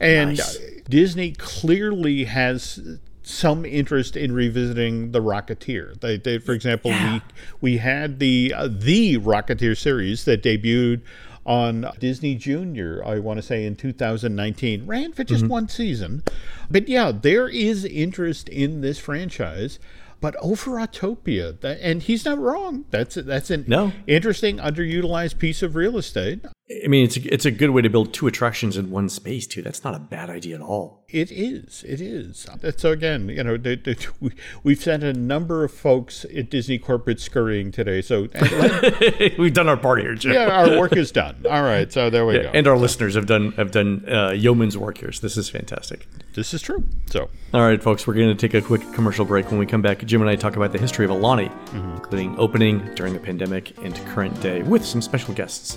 And 0.00 0.36
Nice. 0.36 0.58
Disney 0.88 1.32
clearly 1.32 2.24
has 2.24 2.98
some 3.22 3.64
interest 3.64 4.16
in 4.16 4.32
revisiting 4.32 5.12
the 5.12 5.20
Rocketeer. 5.20 5.98
They, 6.00 6.16
they 6.16 6.38
for 6.38 6.52
example, 6.52 6.90
we 6.90 7.20
we 7.60 7.76
had 7.78 8.18
the 8.18 8.52
uh, 8.56 8.68
the 8.70 9.18
Rocketeer 9.18 9.76
series 9.76 10.24
that 10.24 10.42
debuted 10.42 11.02
on 11.46 11.86
Disney 11.98 12.34
Junior. 12.34 13.02
I 13.04 13.18
want 13.18 13.38
to 13.38 13.42
say 13.42 13.64
in 13.64 13.76
2019, 13.76 14.86
ran 14.86 15.12
for 15.12 15.24
just 15.24 15.46
one 15.46 15.68
season, 15.68 16.22
but 16.70 16.88
yeah, 16.88 17.12
there 17.12 17.48
is 17.48 17.84
interest 17.84 18.48
in 18.48 18.80
this 18.80 18.98
franchise. 18.98 19.78
But 20.22 20.36
over 20.42 20.72
Autopia, 20.72 21.58
that, 21.60 21.78
and 21.80 22.02
he's 22.02 22.26
not 22.26 22.38
wrong. 22.38 22.84
That's 22.90 23.14
that's 23.14 23.50
an 23.50 23.64
No. 23.66 23.92
interesting 24.06 24.58
underutilized 24.58 25.38
piece 25.38 25.62
of 25.62 25.74
real 25.74 25.96
estate. 25.96 26.44
I 26.84 26.86
mean, 26.86 27.04
it's 27.04 27.16
a, 27.16 27.34
it's 27.34 27.44
a 27.44 27.50
good 27.50 27.70
way 27.70 27.82
to 27.82 27.90
build 27.90 28.14
two 28.14 28.28
attractions 28.28 28.76
in 28.76 28.90
one 28.90 29.08
space, 29.08 29.44
too. 29.46 29.60
That's 29.60 29.82
not 29.82 29.96
a 29.96 29.98
bad 29.98 30.30
idea 30.30 30.54
at 30.54 30.60
all. 30.60 31.04
It 31.08 31.32
is. 31.32 31.82
It 31.84 32.00
is. 32.00 32.46
So 32.76 32.92
again, 32.92 33.28
you 33.28 33.42
know, 33.42 33.56
th- 33.56 33.82
th- 33.82 34.08
we, 34.20 34.30
we've 34.62 34.80
sent 34.80 35.02
a 35.02 35.12
number 35.12 35.64
of 35.64 35.72
folks 35.72 36.24
at 36.26 36.48
Disney 36.48 36.78
corporate 36.78 37.18
scurrying 37.20 37.72
today. 37.72 38.00
So 38.02 38.28
let- 38.34 39.36
We've 39.36 39.52
done 39.52 39.68
our 39.68 39.76
part 39.76 40.00
here, 40.00 40.14
Jim. 40.14 40.32
yeah, 40.32 40.46
our 40.48 40.78
work 40.78 40.96
is 40.96 41.10
done. 41.10 41.44
All 41.50 41.62
right. 41.62 41.92
So 41.92 42.08
there 42.08 42.24
we 42.24 42.36
Yeah, 42.36 42.42
go. 42.44 42.50
and 42.54 42.66
our 42.68 42.78
listeners 42.78 43.16
have 43.16 43.26
done 43.26 43.50
have 43.52 43.72
done 43.72 44.08
uh, 44.08 44.30
yeoman's 44.30 44.78
work 44.78 44.98
here. 44.98 45.10
So 45.10 45.22
this 45.22 45.36
is 45.36 45.48
fantastic. 45.50 46.06
this 46.34 46.54
is 46.54 46.62
true. 46.62 46.84
So 47.06 47.28
All 47.52 47.62
right, 47.62 47.82
folks, 47.82 48.06
we're 48.06 48.14
going 48.14 48.28
to 48.28 48.34
take 48.36 48.54
a 48.54 48.64
quick 48.64 48.82
commercial 48.92 49.24
break. 49.24 49.50
When 49.50 49.58
we 49.58 49.66
come 49.66 49.82
back, 49.82 50.04
Jim 50.04 50.20
and 50.20 50.30
I 50.30 50.36
talk 50.36 50.54
about 50.54 50.70
the 50.70 50.78
history 50.78 51.04
of 51.04 51.10
Aulani, 51.10 51.50
including 51.96 52.38
opening 52.38 52.94
during 52.94 53.12
the 53.14 53.18
pandemic 53.20 53.76
and 53.78 53.96
current 54.06 54.40
day, 54.40 54.62
with 54.62 54.84
some 54.86 55.02
special 55.02 55.34
guests. 55.34 55.76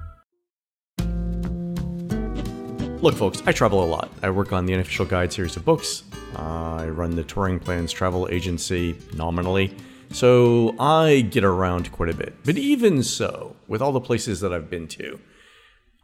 Look, 3.01 3.15
folks, 3.15 3.41
I 3.47 3.51
travel 3.51 3.83
a 3.83 3.85
lot. 3.85 4.11
I 4.21 4.29
work 4.29 4.53
on 4.53 4.67
the 4.67 4.75
unofficial 4.75 5.05
guide 5.05 5.33
series 5.33 5.57
of 5.57 5.65
books. 5.65 6.03
Uh, 6.35 6.75
I 6.81 6.87
run 6.89 7.15
the 7.15 7.23
Touring 7.23 7.59
Plans 7.59 7.91
travel 7.91 8.29
agency 8.29 8.95
nominally. 9.15 9.75
So 10.11 10.75
I 10.79 11.21
get 11.21 11.43
around 11.43 11.91
quite 11.91 12.09
a 12.09 12.13
bit. 12.13 12.35
But 12.45 12.59
even 12.59 13.01
so, 13.01 13.55
with 13.67 13.81
all 13.81 13.91
the 13.91 13.99
places 13.99 14.39
that 14.41 14.53
I've 14.53 14.69
been 14.69 14.87
to, 14.89 15.19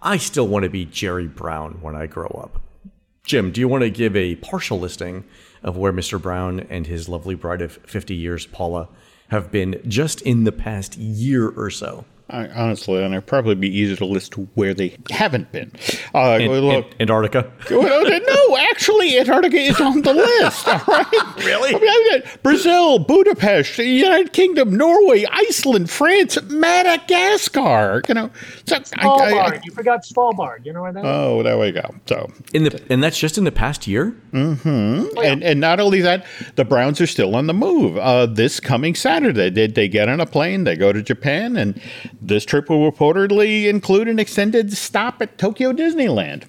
I 0.01 0.17
still 0.17 0.47
want 0.47 0.63
to 0.63 0.69
be 0.69 0.85
Jerry 0.85 1.27
Brown 1.27 1.81
when 1.81 1.95
I 1.95 2.07
grow 2.07 2.29
up. 2.29 2.63
Jim, 3.23 3.51
do 3.51 3.61
you 3.61 3.67
want 3.67 3.83
to 3.83 3.91
give 3.91 4.15
a 4.15 4.33
partial 4.37 4.79
listing 4.79 5.23
of 5.61 5.77
where 5.77 5.93
Mr. 5.93 6.19
Brown 6.19 6.61
and 6.61 6.87
his 6.87 7.07
lovely 7.07 7.35
bride 7.35 7.61
of 7.61 7.73
50 7.73 8.15
years, 8.15 8.47
Paula, 8.47 8.89
have 9.27 9.51
been 9.51 9.79
just 9.87 10.21
in 10.21 10.45
the 10.45 10.51
past 10.51 10.97
year 10.97 11.47
or 11.47 11.69
so? 11.69 12.05
I, 12.29 12.47
honestly, 12.49 13.01
and 13.01 13.13
it'd 13.13 13.25
probably 13.25 13.55
be 13.55 13.69
easier 13.69 13.95
to 13.97 14.05
list 14.05 14.33
where 14.55 14.73
they 14.73 14.97
haven't 15.11 15.51
been. 15.51 15.71
Uh, 16.13 16.37
An- 16.41 16.51
look, 16.51 16.85
An- 16.91 17.01
Antarctica? 17.01 17.51
No, 18.27 18.57
actually, 18.57 19.17
Antarctica 19.19 19.57
is 19.57 19.79
on 19.79 20.01
the 20.01 20.13
list. 20.13 20.67
All 20.67 20.81
right, 20.87 21.05
Really? 21.37 21.73
I 21.75 21.79
mean, 21.79 21.89
I've 22.17 22.23
got 22.23 22.43
Brazil, 22.43 22.99
Budapest, 22.99 23.77
the 23.77 23.85
United 23.85 24.33
Kingdom, 24.33 24.75
Norway, 24.75 25.25
Iceland, 25.31 25.89
France, 25.89 26.37
Madagascar. 26.43 28.01
You 28.07 28.13
know, 28.13 28.31
so 28.65 28.77
Svalbard. 28.79 29.33
I, 29.33 29.55
I, 29.55 29.61
you 29.63 29.71
forgot 29.71 30.03
Svalbard. 30.03 30.65
You 30.65 30.73
know 30.73 30.81
where 30.81 30.93
that 30.93 30.99
is? 30.99 31.05
oh, 31.05 31.43
there 31.43 31.57
we 31.57 31.71
go. 31.71 31.93
So, 32.07 32.31
In 32.53 32.63
the 32.65 32.81
and 32.89 33.03
that's 33.03 33.17
just 33.17 33.37
in 33.37 33.43
the 33.43 33.51
past 33.51 33.87
year? 33.87 34.15
Mm-hmm. 34.31 35.17
And 35.23 35.43
and 35.43 35.59
not 35.59 35.79
only 35.79 36.01
that, 36.01 36.25
the 36.55 36.65
Browns 36.65 36.99
are 37.01 37.07
still 37.07 37.35
on 37.35 37.47
the 37.47 37.53
move. 37.53 37.97
Uh, 37.97 38.25
this 38.25 38.59
coming 38.59 38.95
Saturday, 38.95 39.49
they 39.49 39.67
they 39.67 39.87
get 39.87 40.09
on 40.09 40.19
a 40.19 40.25
plane, 40.25 40.63
they 40.63 40.75
go 40.75 40.91
to 40.93 41.01
Japan, 41.01 41.55
and 41.57 41.79
this 42.21 42.45
trip 42.45 42.69
will 42.69 42.91
reportedly 42.91 43.67
include 43.67 44.07
an 44.07 44.19
extended 44.19 44.73
stop 44.73 45.21
at 45.21 45.37
Tokyo 45.37 45.73
Disneyland. 45.73 46.45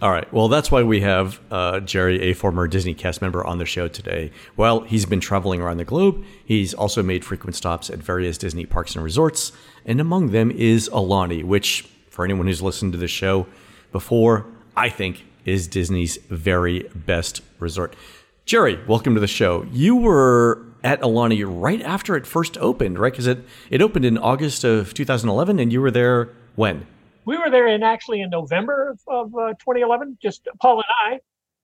All 0.00 0.12
right. 0.12 0.32
Well, 0.32 0.46
that's 0.46 0.70
why 0.70 0.84
we 0.84 1.00
have 1.00 1.40
uh, 1.50 1.80
Jerry, 1.80 2.20
a 2.22 2.32
former 2.32 2.68
Disney 2.68 2.94
cast 2.94 3.20
member, 3.20 3.44
on 3.44 3.58
the 3.58 3.66
show 3.66 3.88
today. 3.88 4.30
Well, 4.56 4.80
he's 4.80 5.06
been 5.06 5.18
traveling 5.18 5.60
around 5.60 5.78
the 5.78 5.84
globe. 5.84 6.24
He's 6.44 6.72
also 6.72 7.02
made 7.02 7.24
frequent 7.24 7.56
stops 7.56 7.90
at 7.90 7.98
various 7.98 8.38
Disney 8.38 8.64
parks 8.64 8.94
and 8.94 9.02
resorts, 9.02 9.50
and 9.84 10.00
among 10.00 10.30
them 10.30 10.52
is 10.52 10.88
Aulani, 10.90 11.42
which, 11.42 11.88
for 12.10 12.24
anyone 12.24 12.46
who's 12.46 12.62
listened 12.62 12.92
to 12.92 12.98
the 12.98 13.08
show 13.08 13.48
before, 13.90 14.46
I 14.76 14.88
think 14.88 15.24
is 15.44 15.66
Disney's 15.66 16.16
very 16.28 16.88
best 16.94 17.40
resort. 17.58 17.96
Jerry, 18.44 18.78
welcome 18.86 19.14
to 19.14 19.20
the 19.20 19.26
show. 19.26 19.66
You 19.72 19.96
were 19.96 20.64
at 20.88 21.02
Aulani 21.02 21.44
right 21.46 21.82
after 21.82 22.16
it 22.16 22.26
first 22.26 22.56
opened, 22.56 22.98
right? 22.98 23.12
Because 23.12 23.26
it, 23.26 23.44
it 23.68 23.82
opened 23.82 24.06
in 24.06 24.16
August 24.16 24.64
of 24.64 24.94
2011, 24.94 25.58
and 25.58 25.70
you 25.70 25.82
were 25.82 25.90
there 25.90 26.30
when? 26.56 26.86
We 27.26 27.36
were 27.36 27.50
there 27.50 27.66
in 27.68 27.82
actually 27.82 28.22
in 28.22 28.30
November 28.30 28.88
of, 28.88 29.00
of 29.06 29.34
uh, 29.34 29.48
2011. 29.60 30.16
Just 30.22 30.48
Paul 30.62 30.82
and 30.82 31.20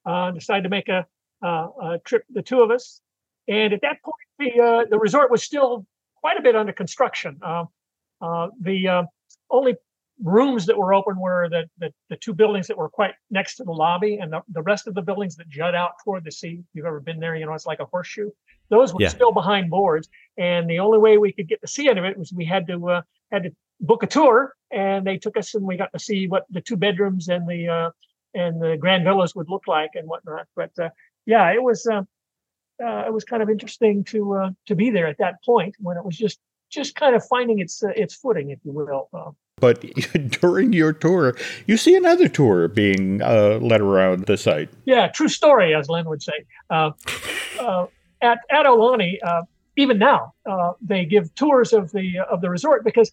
I 0.06 0.10
uh, 0.10 0.30
decided 0.32 0.64
to 0.64 0.68
make 0.68 0.90
a, 0.90 1.06
uh, 1.42 1.68
a 1.82 1.98
trip, 2.04 2.24
the 2.28 2.42
two 2.42 2.60
of 2.60 2.70
us. 2.70 3.00
And 3.48 3.72
at 3.72 3.80
that 3.80 4.02
point, 4.02 4.14
the 4.38 4.62
uh, 4.62 4.84
the 4.90 4.98
resort 4.98 5.30
was 5.30 5.42
still 5.42 5.86
quite 6.16 6.36
a 6.36 6.42
bit 6.42 6.54
under 6.54 6.74
construction. 6.74 7.38
Uh, 7.42 7.64
uh, 8.20 8.48
the 8.60 9.06
only 9.50 9.74
rooms 10.22 10.66
that 10.66 10.76
were 10.76 10.92
open 10.92 11.18
were 11.18 11.48
the, 11.48 11.64
the 11.78 11.90
the 12.10 12.16
two 12.16 12.34
buildings 12.34 12.66
that 12.66 12.76
were 12.76 12.90
quite 12.90 13.14
next 13.30 13.56
to 13.56 13.64
the 13.64 13.72
lobby, 13.72 14.18
and 14.18 14.32
the, 14.34 14.40
the 14.52 14.62
rest 14.62 14.86
of 14.86 14.94
the 14.94 15.02
buildings 15.02 15.36
that 15.36 15.48
jut 15.48 15.74
out 15.74 15.92
toward 16.04 16.24
the 16.24 16.32
sea. 16.32 16.58
If 16.60 16.66
you've 16.74 16.86
ever 16.86 17.00
been 17.00 17.20
there, 17.20 17.34
you 17.36 17.46
know 17.46 17.54
it's 17.54 17.66
like 17.66 17.80
a 17.80 17.86
horseshoe. 17.86 18.30
Those 18.70 18.92
were 18.94 19.00
Yeah. 19.02 19.08
still 19.08 19.32
behind 19.32 19.70
boards, 19.70 20.08
and 20.38 20.68
the 20.68 20.78
only 20.78 20.98
way 20.98 21.18
we 21.18 21.32
could 21.32 21.48
get 21.48 21.60
to 21.60 21.66
see 21.66 21.88
any 21.88 21.98
of 22.00 22.04
it 22.04 22.18
was 22.18 22.32
we 22.32 22.44
had 22.44 22.66
to 22.68 22.88
uh, 22.90 23.02
had 23.30 23.44
to 23.44 23.50
book 23.80 24.02
a 24.02 24.06
tour, 24.06 24.54
and 24.70 25.06
they 25.06 25.18
took 25.18 25.36
us 25.36 25.54
and 25.54 25.64
we 25.66 25.76
got 25.76 25.92
to 25.92 25.98
see 25.98 26.26
what 26.28 26.44
the 26.50 26.60
two 26.60 26.76
bedrooms 26.76 27.28
and 27.28 27.48
the 27.48 27.68
uh, 27.68 27.90
and 28.34 28.60
the 28.60 28.76
grand 28.76 29.04
villas 29.04 29.34
would 29.34 29.48
look 29.48 29.66
like 29.68 29.90
and 29.94 30.08
whatnot. 30.08 30.46
But 30.56 30.70
uh, 30.78 30.88
yeah, 31.26 31.52
it 31.52 31.62
was 31.62 31.86
uh, 31.86 32.02
uh, 32.84 33.04
it 33.06 33.12
was 33.12 33.24
kind 33.24 33.42
of 33.42 33.50
interesting 33.50 34.02
to 34.04 34.34
uh, 34.34 34.50
to 34.66 34.74
be 34.74 34.90
there 34.90 35.06
at 35.06 35.18
that 35.18 35.42
point 35.44 35.74
when 35.80 35.96
it 35.96 36.04
was 36.04 36.16
just 36.16 36.40
just 36.70 36.94
kind 36.96 37.14
of 37.14 37.24
finding 37.26 37.58
its 37.60 37.82
uh, 37.82 37.88
its 37.96 38.14
footing, 38.14 38.50
if 38.50 38.58
you 38.64 38.72
will. 38.72 39.08
Uh, 39.12 39.30
But 39.60 39.80
during 40.40 40.72
your 40.72 40.92
tour, 40.92 41.36
you 41.66 41.76
see 41.76 41.94
another 41.96 42.28
tour 42.28 42.66
being 42.68 43.22
uh, 43.22 43.58
led 43.62 43.80
around 43.80 44.26
the 44.26 44.36
site. 44.36 44.68
yeah, 44.86 45.06
true 45.08 45.28
story, 45.28 45.74
as 45.74 45.88
Len 45.88 46.06
would 46.08 46.22
say. 46.22 46.44
Uh, 48.24 48.28
uh, 48.28 48.32
at 48.32 48.38
at 48.50 48.66
Aulani, 48.66 49.18
uh, 49.22 49.42
even 49.76 49.98
now, 49.98 50.34
uh, 50.48 50.72
they 50.80 51.04
give 51.04 51.34
tours 51.34 51.72
of 51.72 51.92
the 51.92 52.18
of 52.30 52.40
the 52.40 52.50
resort 52.50 52.84
because 52.84 53.12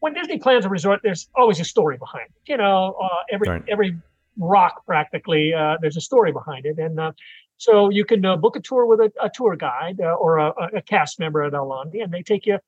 when 0.00 0.14
Disney 0.14 0.38
plans 0.38 0.64
a 0.64 0.68
resort, 0.68 1.00
there's 1.02 1.28
always 1.34 1.60
a 1.60 1.64
story 1.64 1.98
behind 1.98 2.26
it. 2.26 2.50
You 2.50 2.56
know, 2.56 2.96
uh, 3.02 3.08
every 3.32 3.48
Right. 3.48 3.62
every 3.68 3.98
rock 4.38 4.86
practically 4.86 5.52
uh, 5.52 5.76
there's 5.80 5.96
a 5.96 6.00
story 6.00 6.32
behind 6.32 6.66
it, 6.66 6.78
and 6.78 6.98
uh, 6.98 7.12
so 7.56 7.90
you 7.90 8.04
can 8.04 8.24
uh, 8.24 8.36
book 8.36 8.56
a 8.56 8.60
tour 8.60 8.86
with 8.86 9.00
a, 9.00 9.12
a 9.22 9.30
tour 9.32 9.56
guide 9.56 10.00
uh, 10.00 10.14
or 10.14 10.38
a, 10.38 10.52
a 10.76 10.82
cast 10.82 11.18
member 11.20 11.42
at 11.42 11.52
Aulani, 11.52 12.02
and 12.02 12.12
they 12.12 12.22
take 12.22 12.46
you 12.46 12.58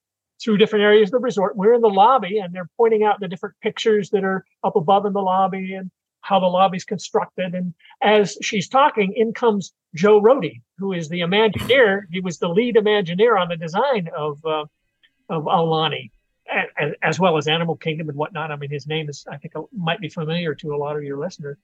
through 0.42 0.58
different 0.58 0.82
areas 0.82 1.08
of 1.08 1.12
the 1.12 1.18
resort. 1.18 1.56
We're 1.56 1.74
in 1.74 1.80
the 1.80 1.88
lobby, 1.88 2.38
and 2.38 2.54
they're 2.54 2.68
pointing 2.76 3.04
out 3.04 3.20
the 3.20 3.28
different 3.28 3.54
pictures 3.62 4.10
that 4.10 4.24
are 4.24 4.44
up 4.64 4.76
above 4.76 5.06
in 5.06 5.12
the 5.12 5.22
lobby 5.22 5.74
and 5.74 5.90
how 6.22 6.40
the 6.40 6.46
lobby's 6.46 6.84
constructed. 6.84 7.54
And 7.54 7.74
as 8.00 8.38
she's 8.42 8.68
talking, 8.68 9.12
in 9.14 9.34
comes 9.34 9.72
Joe 9.94 10.20
Rohde, 10.20 10.62
who 10.78 10.92
is 10.92 11.08
the 11.08 11.20
Imagineer. 11.20 12.02
He 12.10 12.20
was 12.20 12.38
the 12.38 12.48
lead 12.48 12.76
Imagineer 12.76 13.40
on 13.40 13.48
the 13.48 13.56
design 13.56 14.08
of 14.16 14.38
uh, 14.44 14.64
of 15.28 15.44
Aulani, 15.44 16.10
as 17.02 17.18
well 17.20 17.36
as 17.36 17.46
Animal 17.46 17.76
Kingdom 17.76 18.08
and 18.08 18.18
whatnot. 18.18 18.50
I 18.50 18.56
mean, 18.56 18.70
his 18.70 18.86
name 18.86 19.08
is, 19.08 19.24
I 19.30 19.36
think, 19.36 19.54
might 19.76 20.00
be 20.00 20.08
familiar 20.08 20.54
to 20.56 20.74
a 20.74 20.76
lot 20.76 20.96
of 20.96 21.02
your 21.02 21.18
listeners. 21.18 21.58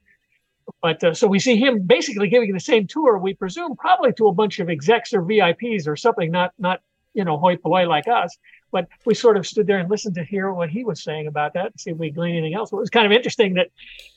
But 0.82 1.02
uh, 1.02 1.14
so 1.14 1.26
we 1.26 1.38
see 1.38 1.56
him 1.56 1.86
basically 1.86 2.28
giving 2.28 2.52
the 2.52 2.61
same 2.61 2.86
tour. 2.86 3.18
We 3.18 3.34
presume 3.34 3.76
probably 3.76 4.12
to 4.14 4.28
a 4.28 4.34
bunch 4.34 4.59
of 4.59 4.68
execs 4.68 5.14
or 5.14 5.22
VIPs 5.22 5.86
or 5.86 5.96
something, 5.96 6.30
not 6.30 6.52
not 6.59 6.80
you 7.19 7.25
know 7.25 7.37
hoi 7.37 7.57
polloi 7.57 7.85
like 7.97 8.09
us. 8.09 8.31
But 8.71 8.87
we 9.07 9.14
sort 9.14 9.37
of 9.39 9.47
stood 9.47 9.66
there 9.66 9.79
and 9.79 9.91
listened 9.91 10.14
to 10.16 10.25
hear 10.25 10.53
what 10.53 10.69
he 10.77 10.85
was 10.85 11.03
saying 11.03 11.27
about 11.27 11.51
that, 11.55 11.66
and 11.73 11.81
see 11.83 11.91
if 11.91 11.99
we 11.99 12.11
glean 12.11 12.35
anything 12.37 12.55
else. 12.55 12.73
It 12.73 12.77
was 12.77 12.91
kind 12.91 13.07
of 13.07 13.12
interesting 13.12 13.55
that, 13.55 13.69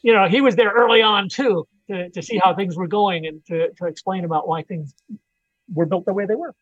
you 0.03 0.13
know, 0.13 0.27
he 0.27 0.41
was 0.41 0.55
there 0.55 0.71
early 0.81 1.01
on 1.01 1.29
too 1.29 1.67
to, 1.89 2.09
to 2.09 2.21
see 2.21 2.37
how 2.43 2.53
things 2.53 2.75
were 2.75 2.87
going 2.87 3.25
and 3.25 3.37
to, 3.47 3.57
to 3.77 3.85
explain 3.85 4.25
about 4.25 4.47
why 4.49 4.63
things 4.63 4.93
were 5.73 5.85
built 5.85 6.05
the 6.05 6.13
way 6.13 6.25
they 6.25 6.35
were. 6.35 6.53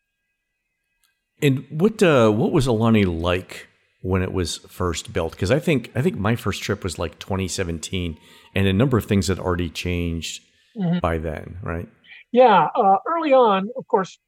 And 1.42 1.66
what 1.70 2.02
uh, 2.02 2.30
what 2.30 2.52
was 2.52 2.66
Aulani 2.66 3.04
like 3.04 3.66
when 4.02 4.22
it 4.22 4.32
was 4.32 4.58
first 4.58 5.12
built? 5.12 5.32
Because 5.32 5.50
I 5.50 5.58
think 5.58 5.90
I 5.94 6.00
think 6.02 6.16
my 6.16 6.36
first 6.36 6.62
trip 6.62 6.84
was 6.84 6.98
like 6.98 7.18
2017, 7.18 8.16
and 8.54 8.66
a 8.66 8.72
number 8.72 8.96
of 8.98 9.04
things 9.06 9.28
had 9.28 9.38
already 9.38 9.68
changed 9.68 10.42
Mhm. 10.76 11.00
by 11.00 11.18
then, 11.18 11.58
right? 11.62 11.88
Yeah, 12.30 12.68
uh, 12.76 12.98
early 13.04 13.32
on, 13.32 13.70
of 13.76 13.84
course, 13.88 14.20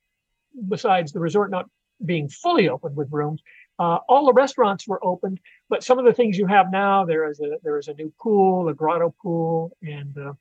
besides 0.69 1.13
the 1.13 1.21
resort 1.21 1.53
not 1.53 1.67
being 2.05 2.29
fully 2.29 2.69
open 2.69 2.95
with 2.95 3.09
rooms, 3.11 3.43
uh, 3.79 3.99
all 4.09 4.27
the 4.27 4.33
restaurants 4.33 4.87
were 4.87 5.05
opened. 5.05 5.41
But 5.69 5.83
some 5.83 5.99
of 5.99 6.05
the 6.05 6.13
things 6.13 6.39
you 6.39 6.47
have 6.47 6.71
now, 6.71 7.05
there 7.05 7.29
is 7.31 7.41
a 7.41 7.59
there 7.63 7.79
is 7.79 7.89
a 7.89 7.95
new 7.95 8.13
pool, 8.21 8.69
a 8.69 8.75
grotto 8.75 9.15
pool, 9.23 9.77
and 9.83 10.17
uh, 10.19 10.33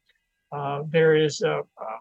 uh, 0.55 0.84
there 0.88 1.16
is 1.16 1.41
a, 1.41 1.59
uh, 1.59 1.99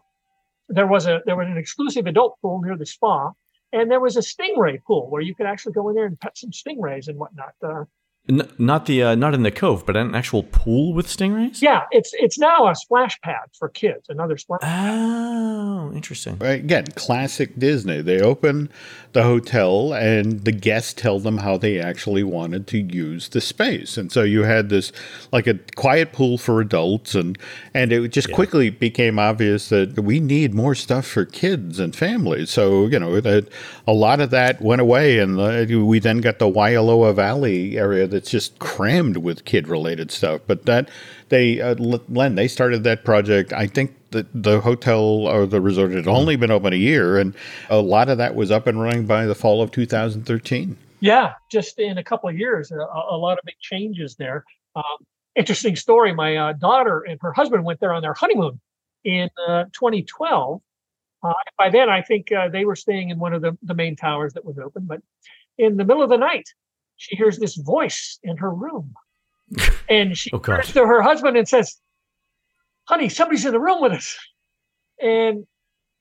there 0.68 0.86
was 0.86 1.06
a 1.06 1.22
there 1.26 1.36
was 1.36 1.48
an 1.48 1.56
exclusive 1.56 2.06
adult 2.06 2.38
pool 2.42 2.60
near 2.60 2.76
the 2.76 2.86
spa, 2.86 3.32
and 3.72 3.90
there 3.90 4.00
was 4.00 4.16
a 4.16 4.20
stingray 4.20 4.82
pool 4.82 5.08
where 5.10 5.22
you 5.22 5.34
could 5.34 5.46
actually 5.46 5.72
go 5.72 5.88
in 5.88 5.94
there 5.94 6.06
and 6.06 6.18
pet 6.20 6.36
some 6.36 6.50
stingrays 6.50 7.08
and 7.08 7.18
whatnot. 7.18 7.54
N- 8.28 8.48
not 8.58 8.86
the 8.86 9.02
uh, 9.02 9.14
not 9.14 9.34
in 9.34 9.42
the 9.42 9.50
cove, 9.50 9.84
but 9.86 9.96
an 9.96 10.14
actual 10.14 10.42
pool 10.44 10.92
with 10.92 11.06
stingrays. 11.06 11.62
yeah, 11.62 11.84
it's 11.90 12.12
it's 12.14 12.38
now 12.38 12.68
a 12.68 12.74
splash 12.74 13.20
pad 13.22 13.40
for 13.58 13.68
kids, 13.68 14.08
another 14.08 14.36
splash. 14.36 14.60
Oh, 14.62 15.90
interesting. 15.94 16.36
Again, 16.40 16.84
classic 16.94 17.58
Disney. 17.58 18.02
They 18.02 18.20
open 18.20 18.70
the 19.12 19.22
hotel 19.24 19.92
and 19.92 20.44
the 20.44 20.52
guests 20.52 20.94
tell 20.94 21.18
them 21.18 21.38
how 21.38 21.56
they 21.56 21.80
actually 21.80 22.22
wanted 22.22 22.66
to 22.68 22.78
use 22.78 23.28
the 23.28 23.40
space. 23.40 23.96
And 23.96 24.12
so 24.12 24.22
you 24.22 24.44
had 24.44 24.68
this 24.68 24.92
like 25.32 25.46
a 25.46 25.54
quiet 25.74 26.12
pool 26.12 26.38
for 26.38 26.60
adults 26.60 27.14
and 27.14 27.36
and 27.74 27.92
it 27.92 28.08
just 28.08 28.32
quickly 28.32 28.70
became 28.70 29.18
obvious 29.18 29.68
that 29.70 29.98
we 29.98 30.20
need 30.20 30.54
more 30.54 30.74
stuff 30.74 31.06
for 31.06 31.24
kids 31.24 31.80
and 31.80 31.96
families. 31.96 32.50
So, 32.50 32.86
you 32.86 32.98
know, 33.00 33.20
that 33.20 33.48
a 33.86 33.92
lot 33.92 34.20
of 34.20 34.30
that 34.30 34.60
went 34.60 34.80
away 34.80 35.18
and 35.18 35.40
uh, 35.40 35.64
we 35.84 35.98
then 35.98 36.18
got 36.18 36.38
the 36.38 36.50
Waikolohe 36.50 37.14
Valley 37.14 37.76
area 37.76 38.06
that's 38.10 38.30
just 38.30 38.58
crammed 38.58 39.18
with 39.18 39.44
kid 39.44 39.68
related 39.68 40.10
stuff. 40.10 40.40
But 40.46 40.66
that 40.66 40.88
they 41.28 41.60
uh, 41.60 41.74
Len 41.76 42.34
they 42.34 42.48
started 42.48 42.84
that 42.84 43.04
project 43.04 43.52
I 43.52 43.66
think 43.66 43.94
the, 44.10 44.26
the 44.34 44.60
hotel 44.60 45.26
or 45.26 45.46
the 45.46 45.60
resort 45.60 45.92
had 45.92 46.08
only 46.08 46.36
been 46.36 46.50
open 46.50 46.72
a 46.72 46.76
year, 46.76 47.18
and 47.18 47.34
a 47.68 47.80
lot 47.80 48.08
of 48.08 48.18
that 48.18 48.34
was 48.34 48.50
up 48.50 48.66
and 48.66 48.80
running 48.80 49.06
by 49.06 49.26
the 49.26 49.34
fall 49.34 49.62
of 49.62 49.70
2013. 49.70 50.76
Yeah, 51.00 51.32
just 51.50 51.78
in 51.78 51.98
a 51.98 52.04
couple 52.04 52.28
of 52.28 52.38
years, 52.38 52.70
a, 52.72 52.76
a 52.76 53.16
lot 53.16 53.38
of 53.38 53.44
big 53.44 53.54
changes 53.60 54.16
there. 54.16 54.44
Um, 54.76 54.84
interesting 55.34 55.76
story. 55.76 56.12
My 56.12 56.36
uh, 56.36 56.52
daughter 56.52 57.00
and 57.08 57.18
her 57.22 57.32
husband 57.32 57.64
went 57.64 57.80
there 57.80 57.92
on 57.92 58.02
their 58.02 58.14
honeymoon 58.14 58.60
in 59.04 59.28
uh, 59.48 59.64
2012. 59.72 60.60
Uh, 61.22 61.32
by 61.58 61.70
then, 61.70 61.88
I 61.88 62.02
think 62.02 62.32
uh, 62.32 62.48
they 62.48 62.64
were 62.64 62.76
staying 62.76 63.10
in 63.10 63.18
one 63.18 63.32
of 63.32 63.42
the, 63.42 63.56
the 63.62 63.74
main 63.74 63.96
towers 63.96 64.32
that 64.34 64.44
was 64.44 64.58
open. 64.58 64.84
But 64.86 65.00
in 65.58 65.76
the 65.76 65.84
middle 65.84 66.02
of 66.02 66.10
the 66.10 66.16
night, 66.16 66.48
she 67.00 67.16
hears 67.16 67.38
this 67.38 67.56
voice 67.56 68.18
in 68.22 68.36
her 68.36 68.52
room. 68.52 68.92
And 69.88 70.16
she 70.16 70.30
Oh, 70.32 70.38
God. 70.38 70.56
turns 70.56 70.72
to 70.74 70.86
her 70.86 71.02
husband 71.02 71.36
and 71.36 71.48
says, 71.48 71.76
Honey, 72.84 73.08
somebody's 73.08 73.44
in 73.44 73.52
the 73.52 73.58
room 73.58 73.80
with 73.82 73.92
us. 73.92 74.16
And 75.02 75.44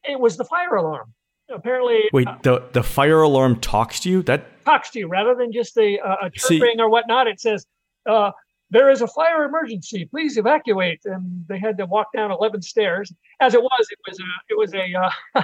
it 0.03 0.19
was 0.19 0.37
the 0.37 0.45
fire 0.45 0.75
alarm. 0.75 1.13
Apparently, 1.49 2.01
Wait, 2.13 2.27
uh, 2.27 2.37
the 2.43 2.63
the 2.73 2.83
fire 2.83 3.21
alarm 3.23 3.59
talks 3.59 3.99
to 4.01 4.09
you? 4.09 4.21
That 4.23 4.45
talks 4.65 4.91
to 4.91 4.99
you 4.99 5.07
rather 5.07 5.33
than 5.33 5.51
just 5.51 5.75
a, 5.77 5.97
a, 5.97 6.27
a 6.27 6.29
See- 6.37 6.59
chirping 6.59 6.79
or 6.79 6.89
whatnot. 6.89 7.25
It 7.27 7.39
says, 7.41 7.65
uh, 8.07 8.29
"There 8.69 8.91
is 8.91 9.01
a 9.01 9.07
fire 9.07 9.43
emergency. 9.45 10.05
Please 10.05 10.37
evacuate." 10.37 11.01
And 11.05 11.43
they 11.49 11.57
had 11.57 11.75
to 11.79 11.87
walk 11.87 12.07
down 12.15 12.29
eleven 12.29 12.61
stairs. 12.61 13.11
As 13.39 13.55
it 13.55 13.63
was, 13.63 13.87
it 13.89 13.97
was 14.07 14.19
a, 14.19 14.29
it 14.51 14.57
was 14.59 14.73
a, 14.75 14.85
uh, 14.93 15.43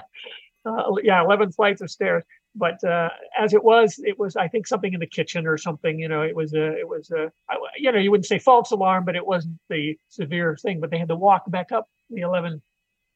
uh, 0.69 0.95
yeah, 1.01 1.23
eleven 1.23 1.51
flights 1.51 1.81
of 1.81 1.89
stairs. 1.89 2.23
But 2.57 2.81
uh, 2.83 3.09
as 3.37 3.53
it 3.53 3.63
was, 3.63 3.99
it 4.05 4.17
was 4.17 4.35
I 4.35 4.47
think 4.47 4.65
something 4.67 4.93
in 4.93 4.99
the 4.99 5.07
kitchen 5.07 5.45
or 5.45 5.57
something. 5.57 5.99
You 5.99 6.07
know, 6.07 6.21
it 6.21 6.35
was 6.35 6.53
a, 6.53 6.77
it 6.77 6.87
was 6.87 7.11
a, 7.11 7.31
I- 7.49 7.57
you 7.77 7.91
know, 7.91 7.99
you 7.99 8.11
wouldn't 8.11 8.25
say 8.27 8.39
false 8.39 8.71
alarm, 8.71 9.03
but 9.05 9.15
it 9.15 9.25
wasn't 9.25 9.59
the 9.69 9.97
severe 10.09 10.55
thing. 10.61 10.79
But 10.79 10.89
they 10.91 10.97
had 10.97 11.09
to 11.09 11.15
walk 11.15 11.43
back 11.51 11.71
up 11.71 11.89
the 12.09 12.21
eleven 12.21 12.61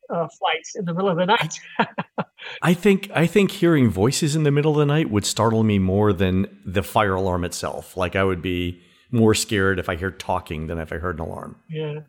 uh, 0.09 0.27
flights 0.37 0.75
in 0.75 0.85
the 0.85 0.93
middle 0.93 1.09
of 1.09 1.17
the 1.17 1.25
night. 1.25 1.59
I 2.61 2.73
think 2.73 3.09
I 3.13 3.27
think 3.27 3.51
hearing 3.51 3.89
voices 3.89 4.35
in 4.35 4.43
the 4.43 4.51
middle 4.51 4.71
of 4.73 4.77
the 4.77 4.85
night 4.85 5.09
would 5.09 5.25
startle 5.25 5.63
me 5.63 5.79
more 5.79 6.11
than 6.13 6.47
the 6.65 6.83
fire 6.83 7.15
alarm 7.15 7.43
itself. 7.45 7.95
Like 7.95 8.15
I 8.15 8.23
would 8.23 8.41
be 8.41 8.81
more 9.11 9.33
scared 9.33 9.79
if 9.79 9.87
I 9.89 9.95
hear 9.95 10.11
talking 10.11 10.67
than 10.67 10.79
if 10.79 10.91
I 10.91 10.97
heard 10.97 11.15
an 11.15 11.21
alarm. 11.25 11.55
Yeah. 11.69 11.99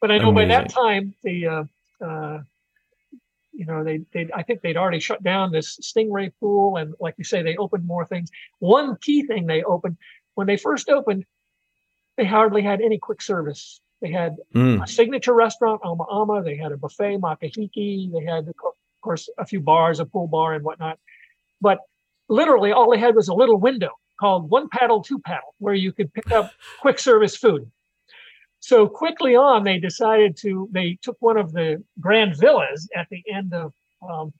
But 0.00 0.10
I 0.10 0.18
know 0.18 0.32
by 0.32 0.44
that 0.46 0.70
time 0.70 1.14
the 1.22 1.46
uh, 1.46 1.64
uh, 2.04 2.38
you 3.58 3.66
know 3.66 3.82
they 3.84 3.98
they 4.14 4.28
I 4.32 4.42
think 4.44 4.62
they'd 4.62 4.76
already 4.76 5.00
shut 5.00 5.22
down 5.22 5.50
this 5.52 5.78
stingray 5.80 6.30
pool 6.40 6.76
and 6.76 6.94
like 7.00 7.16
you 7.18 7.24
say 7.24 7.42
they 7.42 7.56
opened 7.56 7.84
more 7.84 8.06
things. 8.06 8.30
One 8.60 8.96
key 9.02 9.24
thing 9.26 9.46
they 9.46 9.62
opened 9.64 9.96
when 10.36 10.46
they 10.46 10.56
first 10.56 10.88
opened, 10.88 11.24
they 12.16 12.24
hardly 12.24 12.62
had 12.62 12.80
any 12.80 12.98
quick 12.98 13.20
service. 13.20 13.80
They 14.00 14.12
had 14.12 14.36
Mm. 14.54 14.82
a 14.82 14.86
signature 14.86 15.34
restaurant, 15.34 15.80
Ama 15.84 16.04
Ama. 16.10 16.42
They 16.44 16.56
had 16.56 16.70
a 16.70 16.76
buffet, 16.76 17.18
Makahiki. 17.18 18.12
They 18.12 18.24
had, 18.24 18.44
of 18.48 18.54
of 18.64 19.00
course, 19.02 19.28
a 19.38 19.44
few 19.44 19.60
bars, 19.60 19.98
a 20.00 20.04
pool 20.06 20.28
bar, 20.28 20.54
and 20.54 20.64
whatnot. 20.64 20.98
But 21.60 21.78
literally, 22.28 22.70
all 22.72 22.90
they 22.90 22.98
had 22.98 23.16
was 23.16 23.28
a 23.28 23.34
little 23.34 23.58
window 23.58 23.90
called 24.20 24.48
one 24.50 24.68
paddle, 24.68 25.02
two 25.02 25.18
paddle, 25.18 25.54
where 25.58 25.74
you 25.74 25.92
could 25.92 26.12
pick 26.14 26.30
up 26.32 26.52
quick 26.80 26.98
service 27.00 27.36
food. 27.36 27.70
So 28.68 28.86
quickly 28.86 29.34
on, 29.34 29.64
they 29.64 29.78
decided 29.78 30.36
to. 30.42 30.68
They 30.72 30.98
took 31.00 31.16
one 31.20 31.38
of 31.38 31.52
the 31.54 31.82
grand 32.00 32.36
villas 32.36 32.86
at 32.94 33.06
the 33.10 33.22
end 33.34 33.54
of 33.54 33.72
um, 34.06 34.30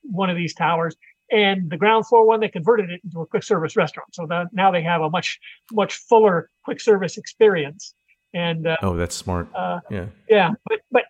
one 0.00 0.30
of 0.30 0.38
these 0.38 0.54
towers, 0.54 0.96
and 1.30 1.68
the 1.68 1.76
ground 1.76 2.06
floor 2.06 2.26
one, 2.26 2.40
they 2.40 2.48
converted 2.48 2.88
it 2.88 3.02
into 3.04 3.20
a 3.20 3.26
quick 3.26 3.42
service 3.42 3.76
restaurant. 3.76 4.08
So 4.14 4.24
that 4.30 4.46
now 4.52 4.70
they 4.70 4.82
have 4.82 5.02
a 5.02 5.10
much 5.10 5.38
much 5.70 5.96
fuller 6.08 6.48
quick 6.64 6.80
service 6.80 7.18
experience. 7.18 7.94
And 8.32 8.66
uh, 8.66 8.78
Oh, 8.80 8.96
that's 8.96 9.14
smart. 9.14 9.48
uh, 9.54 9.80
Yeah. 9.90 10.06
yeah, 10.30 10.52
but 10.66 10.78
but 10.90 11.04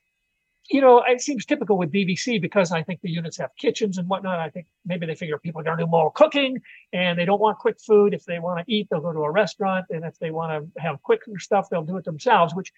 you 0.73 0.81
know, 0.81 1.03
it 1.07 1.20
seems 1.20 1.45
typical 1.45 1.77
with 1.77 1.93
DVC 1.93 2.41
because 2.41 2.73
I 2.73 2.83
think 2.83 3.03
the 3.03 3.11
units 3.11 3.37
have 3.37 3.51
kitchens 3.59 3.99
and 3.99 4.09
whatnot. 4.09 4.39
I 4.39 4.49
think 4.49 4.66
maybe 4.87 5.05
they 5.07 5.14
figure 5.14 5.37
people 5.39 5.61
are 5.61 5.64
going 5.64 5.77
to 5.77 5.85
do 5.85 5.91
more 5.91 6.11
cooking 6.11 6.59
and 6.95 7.18
they 7.18 7.27
don't 7.27 7.41
want 7.41 7.59
quick 7.59 7.79
food. 7.79 8.14
If 8.14 8.25
they 8.25 8.39
want 8.39 8.66
to 8.66 8.73
eat, 8.73 8.89
they'll 8.91 9.03
go 9.03 9.12
to 9.12 9.20
a 9.20 9.31
restaurant, 9.31 9.87
and 9.91 10.05
if 10.05 10.18
they 10.18 10.31
want 10.31 10.51
to 10.75 10.81
have 10.81 11.03
quicker 11.03 11.39
stuff, 11.39 11.68
they'll 11.70 11.85
do 11.85 11.99
it 11.99 12.05
themselves. 12.05 12.55
Which, 12.55 12.73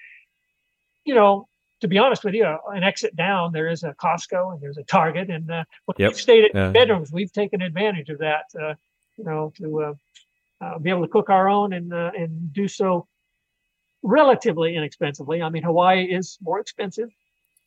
you 1.04 1.14
know, 1.14 1.46
to 1.80 1.88
be 1.88 1.98
honest 1.98 2.24
with 2.24 2.34
you, 2.34 2.44
an 2.72 2.82
exit 2.82 3.14
down 3.14 3.52
there 3.52 3.68
is 3.68 3.84
a 3.84 3.94
Costco 3.94 4.54
and 4.54 4.60
there's 4.60 4.78
a 4.78 4.84
Target, 4.84 5.30
and 5.30 5.48
uh, 5.50 5.64
when 5.84 5.94
Yep. 5.98 6.10
we've 6.10 6.20
stayed 6.20 6.44
at 6.46 6.54
Yeah. 6.54 6.70
bedrooms, 6.70 7.12
we've 7.12 7.32
taken 7.32 7.62
advantage 7.62 8.08
of 8.08 8.18
that. 8.18 8.46
Uh, 8.60 8.74
you 9.16 9.22
know, 9.22 9.52
to 9.58 9.82
uh, 9.82 9.94
uh, 10.60 10.78
be 10.80 10.90
able 10.90 11.02
to 11.02 11.08
cook 11.08 11.30
our 11.30 11.48
own 11.48 11.72
and 11.72 11.92
uh, 11.94 12.10
and 12.18 12.52
do 12.52 12.66
so 12.66 13.06
relatively 14.02 14.74
inexpensively. 14.74 15.40
I 15.40 15.48
mean, 15.48 15.62
Hawaii 15.62 16.04
is 16.04 16.38
more 16.42 16.58
expensive 16.58 17.10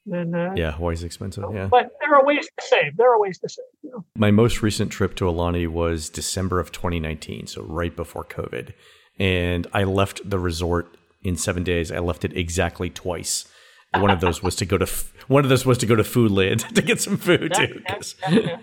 than 0.07 0.33
uh, 0.33 0.53
Yeah, 0.55 0.71
Hawaii's 0.71 1.03
expensive. 1.03 1.43
Yeah. 1.53 1.67
but 1.67 1.91
there 2.01 2.15
are 2.15 2.25
ways 2.25 2.45
to 2.45 2.65
save. 2.65 2.97
There 2.97 3.13
are 3.13 3.19
ways 3.19 3.37
to 3.39 3.49
save. 3.49 3.65
You 3.83 3.91
know? 3.91 4.05
My 4.15 4.31
most 4.31 4.61
recent 4.61 4.91
trip 4.91 5.15
to 5.15 5.25
Aulani 5.25 5.67
was 5.67 6.09
December 6.09 6.59
of 6.59 6.71
2019, 6.71 7.47
so 7.47 7.61
right 7.63 7.95
before 7.95 8.23
COVID. 8.23 8.73
And 9.19 9.67
I 9.73 9.83
left 9.83 10.27
the 10.29 10.39
resort 10.39 10.95
in 11.23 11.35
seven 11.35 11.63
days. 11.63 11.91
I 11.91 11.99
left 11.99 12.23
it 12.25 12.35
exactly 12.37 12.89
twice. 12.89 13.47
One 13.95 14.11
of 14.11 14.19
those 14.21 14.43
was 14.43 14.55
to 14.57 14.65
go 14.65 14.77
to 14.77 14.87
one 15.27 15.43
of 15.43 15.49
those 15.49 15.65
was 15.65 15.77
to 15.79 15.85
go 15.85 15.95
to 15.95 16.03
Foodland 16.03 16.67
to 16.75 16.81
get 16.81 17.01
some 17.01 17.17
food 17.17 17.51
Yeah, 17.57 17.65
too. 17.65 17.81
yeah, 18.29 18.57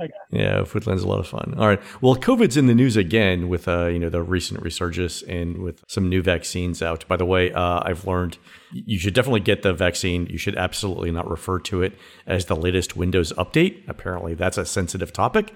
yeah, 0.00 0.06
yeah. 0.30 0.60
Foodland's 0.62 1.02
a 1.02 1.08
lot 1.08 1.18
of 1.18 1.26
fun. 1.26 1.54
All 1.58 1.66
right. 1.66 1.80
Well, 2.00 2.16
COVID's 2.16 2.56
in 2.56 2.66
the 2.66 2.74
news 2.74 2.96
again 2.96 3.48
with 3.48 3.66
uh, 3.68 3.86
you 3.86 3.98
know 3.98 4.08
the 4.08 4.22
recent 4.22 4.62
resurgence 4.62 5.22
and 5.22 5.58
with 5.58 5.82
some 5.88 6.08
new 6.08 6.22
vaccines 6.22 6.82
out. 6.82 7.06
By 7.08 7.16
the 7.16 7.24
way, 7.26 7.52
uh, 7.52 7.80
I've 7.84 8.06
learned 8.06 8.38
you 8.72 8.98
should 8.98 9.14
definitely 9.14 9.40
get 9.40 9.62
the 9.62 9.72
vaccine. 9.72 10.26
You 10.26 10.38
should 10.38 10.56
absolutely 10.56 11.10
not 11.10 11.28
refer 11.28 11.58
to 11.60 11.82
it 11.82 11.98
as 12.26 12.46
the 12.46 12.56
latest 12.56 12.96
Windows 12.96 13.32
update. 13.32 13.82
Apparently, 13.88 14.34
that's 14.34 14.58
a 14.58 14.64
sensitive 14.64 15.12
topic. 15.12 15.52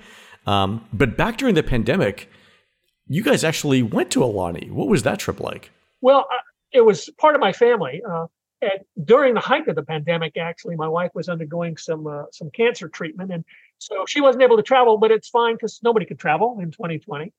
Um, 0.47 0.87
but 0.93 1.17
back 1.17 1.39
during 1.39 1.55
the 1.55 1.63
pandemic, 1.63 2.29
you 3.07 3.23
guys 3.23 3.45
actually 3.45 3.83
went 3.83 4.11
to 4.13 4.21
Aulani. 4.21 4.71
What 4.71 4.89
was 4.89 5.03
that 5.05 5.19
trip 5.19 5.41
like? 5.41 5.71
Well, 6.01 6.27
uh, 6.33 6.39
it 6.73 6.81
was 6.81 7.09
part 7.19 7.35
of 7.35 7.41
my 7.41 7.53
family. 7.53 8.03
Uh, 8.09 8.27
and 8.63 8.81
during 9.05 9.35
the 9.35 9.41
height 9.41 9.67
of 9.67 9.75
the 9.75 9.83
pandemic, 9.83 10.37
actually, 10.37 10.77
my 10.77 10.89
wife 10.89 11.11
was 11.15 11.29
undergoing 11.29 11.77
some 11.77 12.07
uh, 12.07 12.25
some 12.31 12.49
cancer 12.51 12.89
treatment, 12.89 13.33
and 13.33 13.45
so 13.87 14.05
she 14.07 14.21
wasn't 14.21 14.43
able 14.43 14.57
to 14.57 14.63
travel. 14.63 14.99
But 14.99 15.11
it's 15.11 15.29
fine 15.29 15.55
because 15.55 15.81
nobody 15.83 16.07
could 16.07 16.19
travel 16.19 16.59
in 16.61 16.71
2020. 16.71 17.33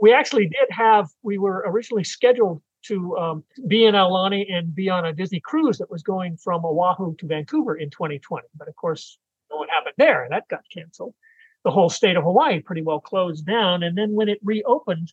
We 0.00 0.12
actually 0.12 0.46
did 0.46 0.68
have. 0.70 1.08
We 1.22 1.38
were 1.38 1.64
originally 1.66 2.04
scheduled 2.04 2.62
to 2.82 3.16
um, 3.18 3.44
be 3.66 3.84
in 3.84 3.94
Aulani 3.94 4.50
and 4.50 4.74
be 4.74 4.88
on 4.88 5.04
a 5.04 5.12
Disney 5.12 5.40
cruise 5.40 5.78
that 5.78 5.90
was 5.90 6.02
going 6.02 6.36
from 6.36 6.64
Oahu 6.64 7.14
to 7.16 7.26
Vancouver 7.26 7.76
in 7.76 7.90
2020. 7.90 8.46
But 8.56 8.68
of 8.68 8.76
course, 8.76 9.18
what 9.48 9.68
happened 9.68 9.94
there, 9.98 10.26
that 10.30 10.48
got 10.48 10.62
canceled. 10.72 11.14
The 11.64 11.70
whole 11.70 11.90
state 11.90 12.16
of 12.16 12.24
Hawaii 12.24 12.60
pretty 12.60 12.82
well 12.82 13.00
closed 13.00 13.44
down, 13.44 13.82
and 13.82 13.96
then 13.96 14.14
when 14.14 14.30
it 14.30 14.38
reopened, 14.42 15.12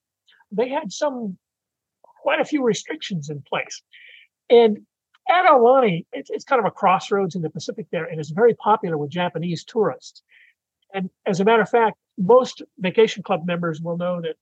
they 0.52 0.70
had 0.70 0.94
some 0.94 1.38
quite 2.28 2.40
a 2.40 2.46
few 2.46 2.64
restrictions 2.64 3.30
in 3.30 3.42
place. 3.42 3.82
And 4.50 4.86
at 5.30 5.46
Aulani, 5.46 6.06
it's, 6.14 6.30
it's 6.30 6.46
kind 6.46 6.60
of 6.60 6.66
a 6.66 6.72
crossroads 6.72 7.36
in 7.36 7.42
the 7.42 7.50
Pacific 7.50 7.88
there, 7.92 8.06
and 8.06 8.20
it's 8.20 8.30
very 8.30 8.54
popular 8.54 8.98
with 8.98 9.10
Japanese 9.10 9.66
tourists. 9.66 10.24
And 10.94 11.10
as 11.26 11.40
a 11.40 11.46
matter 11.46 11.62
of 11.62 11.70
fact, 11.70 11.98
most 12.18 12.62
vacation 12.80 13.24
club 13.24 13.46
members 13.46 13.82
will 13.82 13.98
know 13.98 14.22
that. 14.22 14.36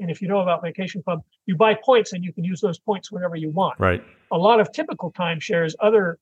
And 0.00 0.10
if 0.10 0.20
you 0.20 0.26
know 0.26 0.40
about 0.40 0.60
Vacation 0.60 1.04
Club, 1.04 1.20
you 1.46 1.56
buy 1.56 1.74
points 1.74 2.12
and 2.12 2.24
you 2.24 2.32
can 2.32 2.42
use 2.42 2.60
those 2.60 2.80
points 2.80 3.12
whenever 3.12 3.36
you 3.36 3.50
want. 3.50 3.78
Right. 3.78 4.02
A 4.32 4.36
lot 4.36 4.58
of 4.58 4.72
typical 4.72 5.12
timeshares, 5.12 5.74
other 5.78 6.18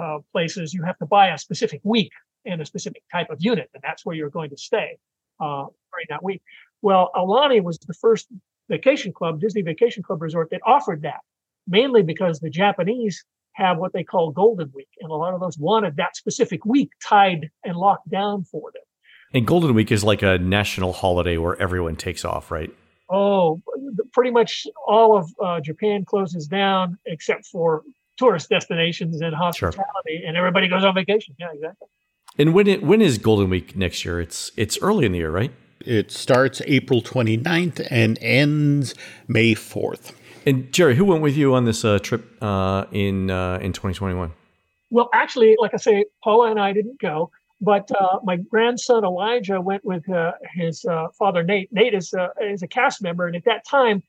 uh, 0.00 0.18
places, 0.30 0.72
you 0.72 0.84
have 0.84 0.96
to 0.98 1.06
buy 1.06 1.30
a 1.30 1.38
specific 1.38 1.80
week 1.82 2.12
and 2.44 2.62
a 2.62 2.64
specific 2.64 3.02
type 3.10 3.28
of 3.30 3.38
unit, 3.40 3.70
and 3.74 3.82
that's 3.82 4.06
where 4.06 4.14
you're 4.14 4.30
going 4.30 4.50
to 4.50 4.56
stay 4.56 4.98
uh, 5.40 5.66
during 5.92 6.06
that 6.10 6.22
week. 6.22 6.42
Well, 6.80 7.10
Aulani 7.16 7.60
was 7.60 7.76
the 7.78 7.94
first 7.94 8.28
vacation 8.68 9.12
club, 9.12 9.40
Disney 9.40 9.62
Vacation 9.62 10.04
Club 10.04 10.22
resort 10.22 10.50
that 10.50 10.60
offered 10.64 11.02
that 11.02 11.20
mainly 11.66 12.02
because 12.02 12.40
the 12.40 12.50
Japanese 12.50 13.24
have 13.54 13.78
what 13.78 13.92
they 13.92 14.04
call 14.04 14.30
Golden 14.30 14.70
Week, 14.74 14.88
and 15.00 15.10
a 15.10 15.14
lot 15.14 15.34
of 15.34 15.40
those 15.40 15.58
wanted 15.58 15.96
that 15.96 16.16
specific 16.16 16.64
week 16.64 16.90
tied 17.02 17.50
and 17.64 17.76
locked 17.76 18.08
down 18.10 18.44
for 18.44 18.70
them. 18.72 18.82
And 19.34 19.46
Golden 19.46 19.74
Week 19.74 19.90
is 19.90 20.04
like 20.04 20.22
a 20.22 20.38
national 20.38 20.92
holiday 20.92 21.36
where 21.36 21.60
everyone 21.60 21.96
takes 21.96 22.24
off, 22.24 22.50
right? 22.50 22.70
Oh, 23.10 23.62
pretty 24.12 24.30
much 24.30 24.66
all 24.86 25.16
of 25.16 25.30
uh, 25.42 25.60
Japan 25.60 26.04
closes 26.04 26.46
down 26.46 26.98
except 27.06 27.46
for 27.46 27.82
tourist 28.18 28.48
destinations 28.48 29.20
and 29.20 29.34
hospitality, 29.34 29.82
sure. 30.18 30.28
and 30.28 30.36
everybody 30.36 30.68
goes 30.68 30.84
on 30.84 30.94
vacation. 30.94 31.34
Yeah, 31.38 31.48
exactly. 31.52 31.88
And 32.38 32.54
when 32.54 32.66
it 32.66 32.82
when 32.82 33.02
is 33.02 33.18
Golden 33.18 33.50
Week 33.50 33.76
next 33.76 34.04
year? 34.04 34.20
It's 34.20 34.50
it's 34.56 34.78
early 34.80 35.04
in 35.06 35.12
the 35.12 35.18
year, 35.18 35.30
right? 35.30 35.52
It 35.84 36.10
starts 36.10 36.62
April 36.66 37.02
29th 37.02 37.86
and 37.90 38.16
ends 38.20 38.94
May 39.26 39.54
4th. 39.54 40.12
And 40.44 40.72
Jerry, 40.72 40.96
who 40.96 41.04
went 41.04 41.22
with 41.22 41.36
you 41.36 41.54
on 41.54 41.64
this 41.64 41.84
uh, 41.84 41.98
trip 42.00 42.24
uh, 42.42 42.86
in 42.90 43.30
uh, 43.30 43.58
in 43.62 43.72
2021? 43.72 44.32
Well, 44.90 45.08
actually, 45.14 45.56
like 45.58 45.72
I 45.72 45.78
say, 45.78 46.04
Paula 46.22 46.50
and 46.50 46.60
I 46.60 46.72
didn't 46.72 47.00
go, 47.00 47.30
but 47.60 47.90
uh, 47.98 48.18
my 48.24 48.36
grandson 48.36 49.04
Elijah 49.04 49.60
went 49.60 49.84
with 49.84 50.08
uh, 50.10 50.32
his 50.54 50.84
uh, 50.84 51.08
father 51.18 51.42
Nate. 51.42 51.72
Nate 51.72 51.94
is 51.94 52.12
is 52.40 52.62
a 52.62 52.66
cast 52.66 53.02
member, 53.02 53.26
and 53.26 53.36
at 53.36 53.44
that 53.44 53.64
time, 53.66 54.02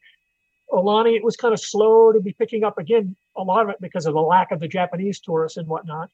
Aulani 0.71 1.15
it 1.15 1.23
was 1.23 1.36
kind 1.36 1.53
of 1.53 1.59
slow 1.59 2.11
to 2.11 2.19
be 2.19 2.34
picking 2.34 2.63
up 2.63 2.77
again. 2.77 3.15
A 3.38 3.43
lot 3.43 3.63
of 3.63 3.69
it 3.69 3.77
because 3.79 4.05
of 4.05 4.13
the 4.13 4.21
lack 4.21 4.51
of 4.51 4.59
the 4.59 4.67
Japanese 4.67 5.19
tourists 5.19 5.57
and 5.57 5.67
whatnot. 5.67 6.09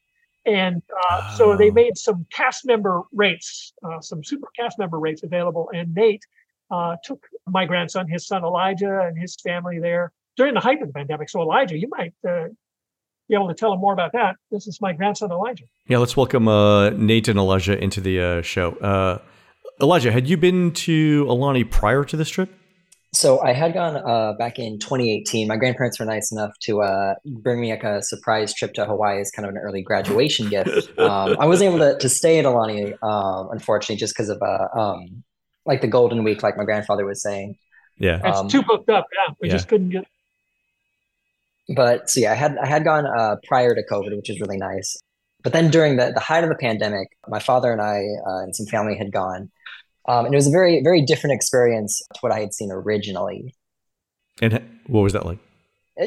And 0.46 0.82
oh. 1.10 1.34
so 1.36 1.56
they 1.56 1.70
oh. 1.70 1.74
made 1.74 1.98
some 1.98 2.26
cast 2.32 2.66
member 2.66 3.02
rates, 3.12 3.72
some 4.00 4.24
super 4.24 4.48
cast 4.58 4.78
member 4.78 4.98
rates 4.98 5.22
available. 5.22 5.70
And 5.74 5.94
Nate 5.94 6.24
uh, 6.70 6.96
took 7.04 7.26
my 7.46 7.66
grandson, 7.66 8.08
his 8.08 8.26
son 8.26 8.44
Elijah, 8.44 9.00
and 9.00 9.18
his 9.18 9.36
family 9.42 9.78
there 9.78 10.12
during 10.36 10.54
the 10.54 10.60
height 10.60 10.80
of 10.80 10.88
the 10.88 10.94
pandemic. 10.94 11.28
So, 11.28 11.40
Elijah, 11.40 11.78
you 11.78 11.88
might 11.90 12.14
uh, 12.28 12.48
be 13.28 13.34
able 13.34 13.48
to 13.48 13.54
tell 13.54 13.72
him 13.72 13.80
more 13.80 13.92
about 13.92 14.12
that. 14.12 14.36
This 14.50 14.66
is 14.66 14.80
my 14.80 14.92
grandson, 14.92 15.30
Elijah. 15.30 15.64
Yeah, 15.86 15.98
let's 15.98 16.16
welcome 16.16 16.48
uh, 16.48 16.90
Nate 16.90 17.28
and 17.28 17.38
Elijah 17.38 17.78
into 17.78 18.00
the 18.00 18.20
uh, 18.20 18.42
show. 18.42 18.72
Uh, 18.76 19.18
Elijah, 19.80 20.12
had 20.12 20.28
you 20.28 20.36
been 20.36 20.72
to 20.72 21.24
Aulani 21.26 21.68
prior 21.68 22.04
to 22.04 22.16
this 22.16 22.28
trip? 22.28 22.50
So 23.12 23.40
I 23.40 23.52
had 23.52 23.74
gone 23.74 23.96
uh, 23.96 24.34
back 24.34 24.58
in 24.58 24.78
2018. 24.78 25.48
My 25.48 25.56
grandparents 25.56 25.98
were 25.98 26.06
nice 26.06 26.30
enough 26.30 26.52
to 26.60 26.82
uh, 26.82 27.14
bring 27.24 27.60
me 27.60 27.70
like 27.70 27.82
a 27.82 28.02
surprise 28.02 28.54
trip 28.54 28.72
to 28.74 28.84
Hawaii 28.84 29.20
as 29.20 29.32
kind 29.32 29.48
of 29.48 29.54
an 29.54 29.60
early 29.60 29.82
graduation 29.82 30.48
gift. 30.48 30.90
Um, 31.00 31.36
I 31.40 31.46
wasn't 31.46 31.70
able 31.70 31.78
to, 31.78 31.98
to 31.98 32.08
stay 32.08 32.38
at 32.38 32.44
Aulani, 32.44 32.92
um, 33.02 33.48
unfortunately, 33.52 33.96
just 33.96 34.14
because 34.14 34.28
of 34.28 34.40
uh, 34.42 34.68
um, 34.78 35.24
like 35.66 35.80
the 35.80 35.88
golden 35.88 36.24
week, 36.24 36.42
like 36.42 36.56
my 36.56 36.64
grandfather 36.64 37.04
was 37.04 37.22
saying. 37.22 37.56
Yeah, 37.98 38.20
it's 38.24 38.38
um, 38.38 38.48
too 38.48 38.62
booked 38.62 38.88
up. 38.88 39.06
Yeah, 39.12 39.34
we 39.40 39.48
yeah. 39.48 39.54
just 39.54 39.68
couldn't 39.68 39.90
get. 39.90 40.06
But 41.74 42.10
so 42.10 42.20
yeah, 42.20 42.32
I 42.32 42.34
had 42.34 42.56
I 42.58 42.66
had 42.66 42.84
gone 42.84 43.06
uh, 43.06 43.36
prior 43.46 43.74
to 43.74 43.82
COVID, 43.82 44.16
which 44.16 44.30
is 44.30 44.40
really 44.40 44.56
nice. 44.56 44.96
But 45.42 45.52
then 45.52 45.70
during 45.70 45.96
the, 45.96 46.12
the 46.12 46.20
height 46.20 46.44
of 46.44 46.50
the 46.50 46.56
pandemic, 46.56 47.08
my 47.28 47.38
father 47.38 47.72
and 47.72 47.80
I 47.80 48.04
uh, 48.26 48.42
and 48.42 48.56
some 48.56 48.66
family 48.66 48.96
had 48.96 49.12
gone, 49.12 49.50
um, 50.08 50.26
and 50.26 50.34
it 50.34 50.36
was 50.36 50.46
a 50.46 50.50
very 50.50 50.82
very 50.82 51.02
different 51.02 51.34
experience 51.34 52.02
to 52.14 52.20
what 52.20 52.32
I 52.32 52.40
had 52.40 52.54
seen 52.54 52.70
originally. 52.72 53.54
And 54.40 54.60
what 54.86 55.02
was 55.02 55.12
that 55.12 55.26
like? 55.26 55.38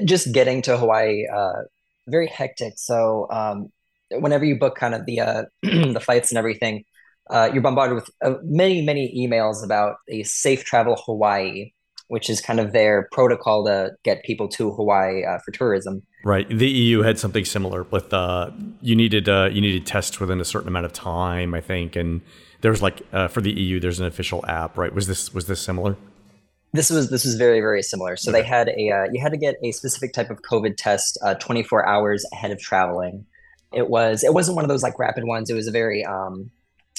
Just 0.06 0.34
getting 0.34 0.64
to 0.64 0.78
Hawaii, 0.78 1.28
uh, 1.28 1.62
very 2.08 2.28
hectic. 2.28 2.74
So 2.78 3.28
um, 3.30 3.72
whenever 4.12 4.45
you 4.45 4.58
book 4.58 4.76
kind 4.76 4.95
of 4.95 5.06
the 5.06 5.20
uh, 5.20 5.43
the 5.62 6.01
flights 6.04 6.32
and 6.32 6.38
everything, 6.38 6.84
uh, 7.30 7.49
you're 7.53 7.61
bombarded 7.61 7.95
with 7.95 8.09
uh, 8.24 8.36
many, 8.43 8.82
many 8.82 9.13
emails 9.15 9.63
about 9.63 9.95
a 10.09 10.24
safe 10.24 10.63
travel 10.65 11.01
Hawaii, 11.05 11.71
which 12.07 12.30
is 12.30 12.41
kind 12.41 12.59
of 12.59 12.74
their 12.74 13.07
protocol 13.11 13.65
to 13.65 13.91
get 14.03 14.24
people 14.24 14.47
to 14.49 14.71
Hawaii 14.71 15.24
uh, 15.24 15.39
for 15.43 15.51
tourism. 15.51 16.03
Right. 16.26 16.47
The 16.47 16.69
EU 16.69 17.01
had 17.01 17.19
something 17.19 17.45
similar 17.45 17.84
with 17.84 18.13
uh, 18.13 18.51
you 18.82 18.95
needed 18.95 19.28
uh, 19.28 19.49
you 19.51 19.61
needed 19.61 19.86
tests 19.86 20.19
within 20.19 20.39
a 20.39 20.45
certain 20.45 20.67
amount 20.67 20.86
of 20.86 20.93
time, 20.93 21.53
I 21.53 21.61
think, 21.61 21.95
and 21.95 22.21
there 22.61 22.71
was 22.71 22.82
like 22.82 23.01
uh, 23.11 23.28
for 23.28 23.41
the 23.41 23.51
EU, 23.51 23.80
there's 23.80 23.99
an 23.99 24.05
official 24.05 24.43
app, 24.47 24.78
right? 24.78 24.93
Was 24.93 25.07
this 25.07 25.34
was 25.34 25.47
this 25.47 25.59
similar? 25.59 25.97
This 26.71 26.89
was 26.89 27.09
this 27.09 27.26
was 27.26 27.36
very 27.36 27.59
very 27.59 27.84
similar. 27.84 28.15
So 28.15 28.32
okay. 28.32 28.41
they 28.41 28.47
had 28.47 28.69
a 28.69 28.89
uh, 28.89 29.07
you 29.11 29.21
had 29.21 29.34
to 29.34 29.38
get 29.38 29.55
a 29.63 29.71
specific 29.74 30.13
type 30.13 30.30
of 30.30 30.41
COVID 30.43 30.78
test 30.78 31.17
uh, 31.24 31.36
24 31.36 31.86
hours 31.86 32.26
ahead 32.32 32.51
of 32.51 32.59
traveling. 32.59 33.26
It 33.74 33.89
was 33.89 34.24
it 34.24 34.34
wasn't 34.34 34.55
one 34.55 34.63
of 34.63 34.69
those 34.69 34.82
like 34.82 34.97
rapid 34.97 35.26
ones. 35.26 35.49
It 35.49 35.55
was 35.55 35.67
a 35.67 35.71
very 35.71 36.05
um, 36.05 36.51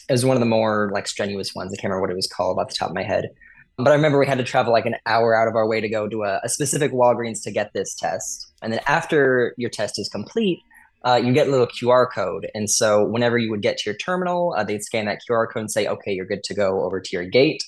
it 0.08 0.12
was 0.12 0.24
one 0.24 0.36
of 0.36 0.40
the 0.40 0.46
more 0.46 0.90
like 0.92 1.06
strenuous 1.06 1.54
ones. 1.54 1.72
I 1.72 1.76
can't 1.76 1.84
remember 1.84 2.02
what 2.02 2.10
it 2.10 2.16
was 2.16 2.26
called 2.26 2.58
off 2.58 2.68
the 2.68 2.74
top 2.74 2.90
of 2.90 2.94
my 2.94 3.02
head. 3.02 3.30
But 3.76 3.88
I 3.88 3.94
remember 3.94 4.18
we 4.18 4.26
had 4.26 4.38
to 4.38 4.44
travel 4.44 4.72
like 4.72 4.86
an 4.86 4.96
hour 5.06 5.34
out 5.34 5.48
of 5.48 5.56
our 5.56 5.66
way 5.66 5.80
to 5.80 5.88
go 5.88 6.08
to 6.08 6.22
a, 6.22 6.40
a 6.44 6.48
specific 6.48 6.92
Walgreens 6.92 7.42
to 7.42 7.50
get 7.50 7.72
this 7.72 7.94
test. 7.94 8.52
And 8.62 8.72
then 8.72 8.80
after 8.86 9.54
your 9.56 9.70
test 9.70 9.98
is 9.98 10.08
complete, 10.08 10.60
uh, 11.04 11.20
you 11.22 11.32
get 11.32 11.48
a 11.48 11.50
little 11.50 11.66
QR 11.66 12.06
code. 12.10 12.48
And 12.54 12.70
so 12.70 13.04
whenever 13.04 13.36
you 13.36 13.50
would 13.50 13.62
get 13.62 13.78
to 13.78 13.90
your 13.90 13.96
terminal, 13.96 14.54
uh, 14.56 14.64
they'd 14.64 14.82
scan 14.82 15.06
that 15.06 15.20
QR 15.28 15.46
code 15.52 15.62
and 15.62 15.70
say, 15.70 15.86
okay, 15.86 16.12
you're 16.12 16.26
good 16.26 16.44
to 16.44 16.54
go 16.54 16.82
over 16.82 17.00
to 17.00 17.08
your 17.12 17.26
gate. 17.26 17.62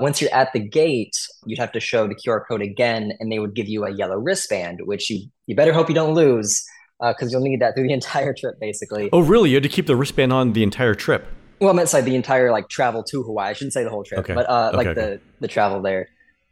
Once 0.00 0.20
you're 0.20 0.34
at 0.34 0.52
the 0.52 0.58
gate, 0.58 1.16
you'd 1.44 1.58
have 1.58 1.70
to 1.72 1.80
show 1.80 2.08
the 2.08 2.14
QR 2.14 2.40
code 2.48 2.62
again, 2.62 3.12
and 3.20 3.30
they 3.30 3.38
would 3.38 3.54
give 3.54 3.68
you 3.68 3.84
a 3.84 3.90
yellow 3.92 4.16
wristband, 4.16 4.80
which 4.84 5.08
you 5.08 5.28
you 5.46 5.54
better 5.54 5.72
hope 5.72 5.88
you 5.88 5.94
don't 5.94 6.14
lose 6.14 6.64
because 6.98 7.28
uh, 7.28 7.30
you'll 7.30 7.46
need 7.46 7.60
that 7.60 7.76
through 7.76 7.86
the 7.86 7.92
entire 8.00 8.32
trip, 8.32 8.58
basically. 8.58 9.10
Oh, 9.12 9.20
really? 9.20 9.50
You 9.50 9.56
had 9.56 9.62
to 9.62 9.68
keep 9.68 9.86
the 9.86 9.94
wristband 9.94 10.32
on 10.32 10.54
the 10.54 10.64
entire 10.64 10.94
trip? 10.94 11.26
Well, 11.62 11.70
I 11.70 11.74
meant 11.74 11.92
like 11.92 12.04
the 12.04 12.16
entire 12.16 12.50
like 12.50 12.68
travel 12.68 13.04
to 13.04 13.22
Hawaii. 13.22 13.50
I 13.50 13.52
shouldn't 13.52 13.72
say 13.72 13.84
the 13.84 13.90
whole 13.90 14.02
trip, 14.02 14.20
okay. 14.20 14.34
but 14.34 14.50
uh, 14.50 14.68
okay, 14.68 14.76
like 14.76 14.86
okay. 14.88 15.00
the 15.00 15.20
the 15.40 15.48
travel 15.48 15.80
there. 15.80 16.08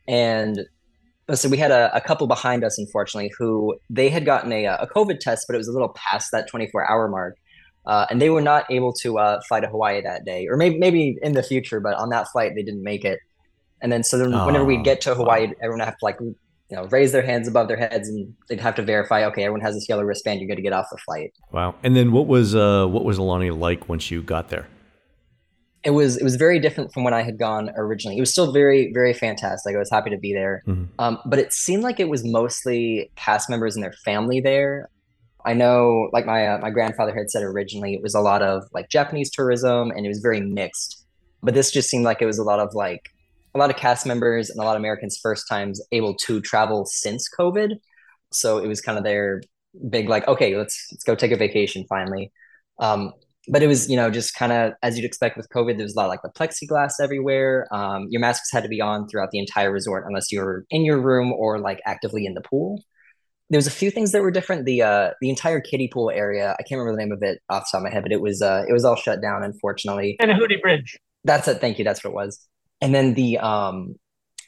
And 0.07 0.61
so 1.35 1.49
we 1.49 1.57
had 1.57 1.73
a, 1.73 1.95
a, 1.95 2.01
couple 2.01 2.27
behind 2.27 2.65
us, 2.65 2.79
unfortunately, 2.79 3.31
who 3.39 3.77
they 3.89 4.09
had 4.09 4.25
gotten 4.25 4.53
a, 4.53 4.65
a 4.67 4.89
COVID 4.89 5.21
test, 5.21 5.47
but 5.47 5.55
it 5.55 5.59
was 5.59 5.69
a 5.69 5.73
little 5.73 5.91
past 5.91 6.33
that 6.33 6.49
24 6.49 6.91
hour 6.91 7.09
mark. 7.09 7.37
Uh, 7.87 8.07
and 8.11 8.21
they 8.21 8.31
were 8.31 8.41
not 8.41 8.71
able 8.71 8.93
to 8.93 9.19
uh, 9.19 9.41
fly 9.49 9.61
to 9.61 9.67
Hawaii 9.67 10.01
that 10.03 10.25
day, 10.25 10.47
or 10.49 10.57
maybe 10.57 10.79
maybe 10.79 11.19
in 11.23 11.33
the 11.33 11.43
future, 11.43 11.81
but 11.81 11.95
on 11.95 12.11
that 12.11 12.29
flight 12.29 12.53
they 12.55 12.63
didn't 12.63 12.85
make 12.85 13.05
it. 13.05 13.19
And 13.83 13.91
then 13.91 14.05
so 14.05 14.17
then 14.17 14.33
oh, 14.33 14.47
whenever 14.47 14.65
we 14.65 14.77
get 14.77 15.01
to 15.03 15.15
Hawaii, 15.15 15.47
wow. 15.47 15.53
everyone 15.63 15.81
have 15.81 15.99
to 15.99 16.05
like 16.05 16.19
you 16.21 16.37
know 16.71 16.85
raise 16.87 17.11
their 17.11 17.23
hands 17.23 17.49
above 17.49 17.67
their 17.67 17.79
heads, 17.79 18.09
and 18.09 18.33
they'd 18.49 18.61
have 18.61 18.77
to 18.77 18.83
verify, 18.83 19.25
okay, 19.25 19.43
everyone 19.43 19.63
has 19.63 19.75
this 19.75 19.89
yellow 19.89 20.05
wristband, 20.05 20.41
you're 20.41 20.47
going 20.47 20.57
to 20.57 20.63
get 20.63 20.73
off 20.73 20.87
the 20.93 20.99
flight. 20.99 21.33
Wow. 21.51 21.75
And 21.83 21.97
then 21.97 22.13
what 22.13 22.27
was 22.27 22.55
uh, 22.55 22.87
what 22.87 23.05
was 23.05 23.19
Aulani 23.19 23.59
like 23.59 23.89
once 23.89 24.11
you 24.11 24.23
got 24.23 24.51
there? 24.51 24.69
It 25.83 25.91
was 25.91 26.17
it 26.17 26.25
was 26.25 26.37
very 26.37 26.59
different 26.59 26.93
from 26.93 27.05
when 27.05 27.15
I 27.15 27.23
had 27.23 27.39
gone 27.39 27.71
originally. 27.77 28.19
It 28.19 28.21
was 28.21 28.31
still 28.31 28.53
very 28.53 28.93
very 28.93 29.15
fantastic. 29.15 29.75
I 29.75 29.79
was 29.79 29.91
happy 29.91 30.11
to 30.11 30.19
be 30.19 30.33
there, 30.33 30.63
mm-hmm. 30.67 30.85
um, 30.99 31.19
but 31.25 31.39
it 31.39 31.53
seemed 31.53 31.83
like 31.83 31.99
it 32.01 32.09
was 32.09 32.25
mostly 32.25 33.11
cast 33.17 33.49
members 33.49 33.77
and 33.77 33.83
their 33.83 33.95
family 34.05 34.41
there. 34.41 34.89
I 35.47 35.55
know, 35.55 36.11
like 36.13 36.27
my 36.27 36.47
uh, 36.47 36.59
my 36.59 36.71
grandfather 36.71 37.15
had 37.15 37.31
said 37.31 37.43
originally, 37.43 37.95
it 37.95 38.03
was 38.03 38.15
a 38.15 38.21
lot 38.21 38.43
of 38.43 38.65
like 38.75 38.91
Japanese 38.91 39.31
tourism, 39.31 39.91
and 39.91 40.05
it 40.05 40.09
was 40.09 40.19
very 40.19 40.41
mixed. 40.41 41.05
but 41.43 41.55
this 41.55 41.71
just 41.71 41.89
seemed 41.89 42.05
like 42.05 42.21
it 42.21 42.27
was 42.27 42.39
a 42.39 42.45
lot 42.45 42.61
of 42.61 42.75
like 42.75 43.09
a 43.55 43.59
lot 43.59 43.71
of 43.71 43.77
cast 43.77 44.07
members 44.07 44.51
and 44.51 44.61
a 44.61 44.65
lot 44.65 44.77
of 44.77 44.81
Americans 44.81 45.19
first 45.21 45.49
times 45.49 45.81
able 45.93 46.15
to 46.15 46.41
travel 46.41 46.85
since 46.85 47.29
COVID. 47.39 47.79
So 48.33 48.59
it 48.59 48.69
was 48.69 48.81
kind 48.81 48.99
of 48.99 49.05
their 49.05 49.43
big 49.89 50.09
like, 50.09 50.29
okay, 50.29 50.57
let's 50.57 50.89
let's 50.93 51.05
go 51.05 51.15
take 51.15 51.33
a 51.33 51.37
vacation 51.37 51.85
finally. 51.89 52.33
Um, 52.79 53.13
but 53.49 53.63
it 53.63 53.67
was 53.67 53.89
you 53.89 53.97
know 53.97 54.11
just 54.11 54.35
kind 54.35 54.53
of 54.53 54.73
as 54.83 54.97
you'd 54.97 55.05
expect 55.05 55.37
with 55.37 55.49
COVID. 55.49 55.77
There 55.77 55.85
was 55.85 55.95
a 55.95 55.97
lot 55.97 56.05
of 56.05 56.11
like 56.11 56.23
the 56.23 56.31
plexiglass 56.31 56.95
everywhere. 57.03 57.67
Um, 57.73 58.07
your 58.11 58.21
masks 58.21 58.51
had 58.53 58.63
to 58.63 58.69
be 58.69 58.81
on 58.81 59.09
throughout 59.09 59.31
the 59.31 59.39
entire 59.39 59.73
resort 59.73 60.05
unless 60.07 60.31
you 60.31 60.41
were 60.41 60.65
in 60.71 60.85
your 60.85 61.01
room 61.01 61.33
or 61.33 61.59
like 61.59 61.81
actively 61.87 62.27
in 62.27 62.35
the 62.35 62.43
pool. 62.43 62.83
There 63.49 63.59
was 63.59 63.67
a 63.67 63.73
few 63.73 63.91
things 63.91 64.13
that 64.13 64.23
were 64.23 64.31
different. 64.31 64.65
The 64.65 64.83
uh, 64.83 65.11
the 65.21 65.31
entire 65.31 65.61
kiddie 65.61 65.89
pool 65.89 66.11
area, 66.11 66.53
I 66.59 66.63
can't 66.63 66.79
remember 66.79 66.93
the 66.93 67.05
name 67.05 67.13
of 67.13 67.23
it 67.23 67.41
off 67.49 67.65
the 67.65 67.69
top 67.73 67.79
of 67.81 67.85
my 67.85 67.91
head, 67.91 68.03
but 68.03 68.13
it 68.13 68.21
was 68.21 68.43
uh, 68.43 68.65
it 68.69 68.73
was 68.73 68.85
all 68.85 68.97
shut 68.97 69.21
down 69.21 69.43
unfortunately. 69.43 70.17
Menehune 70.21 70.61
Bridge. 70.61 70.99
That's 71.25 71.49
it. 71.49 71.61
Thank 71.61 71.79
you. 71.79 71.85
That's 71.85 72.03
what 72.05 72.11
it 72.11 72.15
was. 72.15 72.47
And 72.81 72.95
then 72.95 73.15
the 73.15 73.39
um, 73.39 73.97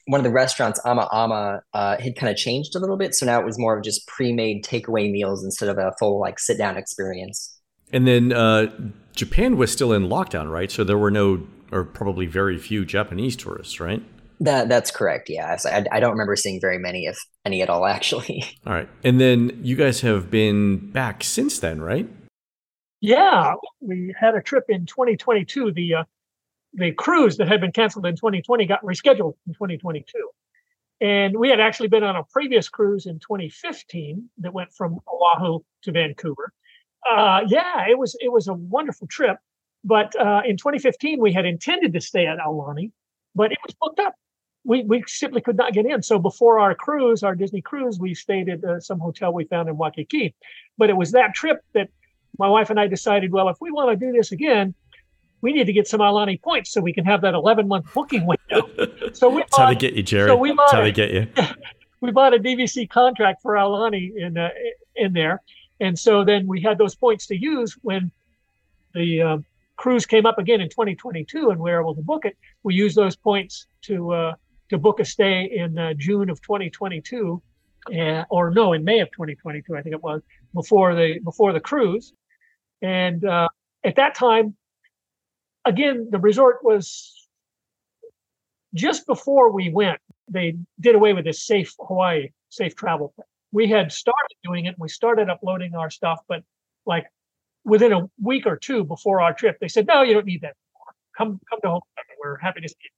one 0.07 0.21
of 0.21 0.25
the 0.25 0.31
restaurants, 0.31 0.81
Ama 0.85 1.09
Ama, 1.13 1.63
uh, 1.75 1.97
had 1.99 2.17
kind 2.17 2.31
of 2.31 2.37
changed 2.37 2.75
a 2.75 2.79
little 2.79 2.97
bit. 2.97 3.15
So 3.15 3.27
now 3.27 3.41
it 3.41 3.45
was 3.45 3.59
more 3.59 3.77
of 3.77 3.85
just 3.85 4.07
pre-made 4.07 4.65
takeaway 4.65 5.11
meals 5.11 5.45
instead 5.45 5.69
of 5.69 5.79
a 5.79 5.93
full 5.99 6.21
like 6.21 6.39
sit 6.39 6.59
down 6.59 6.77
experience. 6.77 7.52
And 7.93 8.07
then 8.07 8.33
uh, 8.33 8.73
Japan 9.15 9.57
was 9.57 9.71
still 9.71 9.93
in 9.93 10.09
lockdown, 10.09 10.51
right? 10.51 10.71
So 10.71 10.85
there 10.85 10.99
were 10.99 11.11
no, 11.11 11.47
or 11.71 11.85
probably 11.85 12.27
very 12.27 12.59
few 12.59 12.85
Japanese 12.85 13.37
tourists, 13.37 13.81
right? 13.81 14.03
That 14.41 14.69
that's 14.69 14.91
correct. 14.91 15.31
Yeah, 15.31 15.57
so 15.57 15.71
I, 15.71 15.85
I 15.93 16.01
don't 16.01 16.13
remember 16.13 16.35
seeing 16.35 16.61
very 16.61 16.79
many, 16.79 17.07
if 17.07 17.19
any 17.45 17.63
at 17.63 17.71
all, 17.71 17.87
actually. 17.97 18.45
All 18.67 18.73
right. 18.73 18.89
And 19.05 19.21
then 19.21 19.61
you 19.63 19.77
guys 19.77 20.01
have 20.01 20.31
been 20.31 20.91
back 20.91 21.23
since 21.23 21.59
then, 21.59 21.81
right? 21.81 22.09
Yeah, 23.01 23.55
we 23.81 24.15
had 24.19 24.35
a 24.35 24.41
trip 24.41 24.65
in 24.69 24.87
2022. 24.87 25.73
The 25.73 25.95
uh, 25.95 26.05
the 26.75 26.93
cruise 26.93 27.37
that 27.37 27.49
had 27.49 27.61
been 27.61 27.73
canceled 27.73 28.07
in 28.07 28.17
2020 28.17 28.67
got 28.67 28.83
rescheduled 28.83 29.35
in 29.47 29.55
2022. 29.55 30.05
And 31.01 31.37
we 31.37 31.49
had 31.49 31.61
actually 31.61 31.89
been 31.89 32.05
on 32.05 32.17
a 32.17 32.23
previous 32.25 32.69
cruise 32.69 33.07
in 33.07 33.19
2015 33.19 34.31
that 34.39 34.55
went 34.55 34.73
from 34.73 35.01
Oahu 35.07 35.61
to 35.83 35.93
Vancouver. 35.93 36.53
Uh, 37.11 37.41
yeah, 37.49 37.87
it 37.89 37.99
was 37.99 38.17
it 38.21 38.31
was 38.31 38.49
a 38.49 38.55
wonderful 38.55 39.07
trip. 39.07 39.39
But 39.85 40.15
uh, 40.15 40.43
in 40.47 40.57
2015, 40.57 41.21
we 41.21 41.33
had 41.33 41.45
intended 41.45 41.93
to 41.95 42.01
stay 42.01 42.27
at 42.27 42.39
Aulani, 42.39 42.93
but 43.35 43.51
it 43.51 43.59
was 43.67 43.75
booked 43.81 43.99
up. 44.01 44.15
We 44.65 44.85
we 44.85 45.03
simply 45.09 45.41
could 45.41 45.57
not 45.57 45.73
get 45.73 45.87
in. 45.87 46.03
So 46.03 46.19
before 46.19 46.61
our 46.61 46.75
cruise, 46.75 47.23
our 47.23 47.35
Disney 47.35 47.63
cruise, 47.63 47.99
we 47.99 48.15
stayed 48.15 48.49
at 48.49 48.63
uh, 48.65 48.81
some 48.81 49.01
hotel 49.01 49.33
we 49.33 49.45
found 49.45 49.69
in 49.69 49.77
Waikiki. 49.77 50.35
But 50.79 50.91
it 50.91 50.97
was 50.97 51.13
that 51.13 51.35
trip 51.35 51.61
that 51.75 51.89
my 52.39 52.49
wife 52.49 52.71
and 52.71 52.79
I 52.79 52.87
decided, 52.87 53.33
well, 53.33 53.49
if 53.49 53.57
we 53.61 53.71
want 53.71 53.91
to 53.91 54.07
do 54.07 54.13
this 54.13 54.33
again, 54.33 54.75
we 55.43 55.53
need 55.53 55.65
to 55.67 55.73
get 55.73 55.89
some 55.89 56.01
Aulani 56.01 56.41
points 56.41 56.73
so 56.73 56.81
we 56.81 56.93
can 56.93 57.05
have 57.05 57.21
that 57.23 57.35
11 57.35 57.69
month 57.69 57.93
booking 57.93 58.27
window. 58.27 58.69
So 59.15 59.29
we 59.29 59.43
That's 59.43 59.51
bought, 59.51 59.61
how 59.61 59.69
they 59.69 59.75
get 59.75 59.93
you, 59.93 60.03
Jerry. 60.03 60.29
so 60.29 60.37
we 60.37 60.51
That's 60.51 60.57
bought 60.57 60.73
how 60.73 60.81
they 60.81 60.93
get 60.93 61.11
you. 61.11 61.27
we 62.01 62.13
bought 62.13 62.33
a 62.33 62.39
DVC 62.39 62.89
contract 62.89 63.43
for 63.43 63.55
Aulani 63.55 64.11
in 64.17 64.39
uh, 64.39 64.49
in 64.97 65.13
there, 65.13 65.43
and 65.83 65.99
so 65.99 66.25
then 66.25 66.47
we 66.47 66.61
had 66.61 66.79
those 66.79 66.95
points 66.95 67.27
to 67.27 67.37
use 67.37 67.77
when 67.83 68.13
the 68.95 69.21
uh, 69.21 69.39
cruise 69.77 70.07
came 70.07 70.27
up 70.27 70.39
again 70.39 70.61
in 70.61 70.69
2022, 70.69 71.51
and 71.51 71.59
we 71.59 71.73
were 71.73 71.81
able 71.81 71.97
to 71.97 72.03
book 72.03 72.25
it. 72.25 72.37
We 72.63 72.75
used 72.75 72.95
those 72.97 73.17
points 73.17 73.67
to 73.83 74.13
uh, 74.13 74.35
to 74.71 74.79
book 74.79 75.01
a 75.01 75.05
stay 75.05 75.51
in 75.53 75.77
uh, 75.77 75.95
June 75.95 76.31
of 76.31 76.41
2022, 76.41 77.43
uh, 77.99 78.25
or 78.31 78.51
no, 78.53 78.73
in 78.75 78.85
May 78.85 79.01
of 79.01 79.11
2022, 79.11 79.77
I 79.77 79.83
think 79.83 79.95
it 79.95 80.03
was 80.03 80.23
before 80.55 80.95
the 80.95 81.19
before 81.19 81.53
the 81.53 81.61
cruise, 81.61 82.13
and 82.81 83.25
uh, 83.25 83.49
at 83.83 83.97
that 83.97 84.15
time, 84.15 84.55
again, 85.65 86.09
the 86.11 86.21
resort 86.21 86.59
was 86.63 87.29
just 88.73 89.05
before 89.07 89.51
we 89.51 89.69
went, 89.69 89.99
they 90.29 90.57
did 90.79 90.95
away 90.95 91.13
with 91.13 91.25
this 91.25 91.43
safe 91.43 91.75
Hawaii 91.81 92.29
safe 92.51 92.77
travel 92.77 93.13
thing. 93.17 93.32
We 93.53 93.69
had 93.69 93.93
started 93.93 94.37
doing 94.45 94.67
it. 94.67 94.71
and 94.71 94.79
We 94.79 94.89
started 94.89 95.29
uploading 95.29 95.75
our 95.75 95.91
stuff, 95.91 96.21
but 96.29 96.43
like 96.87 97.07
within 97.65 97.93
a 97.93 98.09
week 98.21 98.47
or 98.47 98.57
two 98.57 98.85
before 98.85 99.21
our 99.21 99.35
trip, 99.35 99.59
they 99.61 99.69
said, 99.69 99.87
"No, 99.87 100.03
you 100.03 100.15
don't 100.15 100.27
need 100.27 100.41
that 100.41 100.55
anymore. 100.57 100.95
Come, 101.17 101.41
come 101.49 101.61
to 101.63 101.69
home. 101.69 101.83
We're 102.23 102.39
happy 102.39 102.61
to 102.63 102.69
see 102.69 102.75
you." 102.83 102.91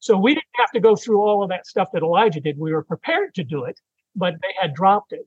So 0.00 0.18
we 0.18 0.34
didn't 0.34 0.44
have 0.56 0.70
to 0.72 0.80
go 0.80 0.96
through 0.96 1.22
all 1.22 1.42
of 1.42 1.48
that 1.50 1.66
stuff 1.66 1.88
that 1.92 2.02
Elijah 2.02 2.40
did. 2.40 2.58
We 2.58 2.72
were 2.72 2.84
prepared 2.84 3.34
to 3.36 3.44
do 3.44 3.64
it, 3.64 3.80
but 4.14 4.34
they 4.42 4.52
had 4.60 4.74
dropped 4.74 5.12
it. 5.12 5.26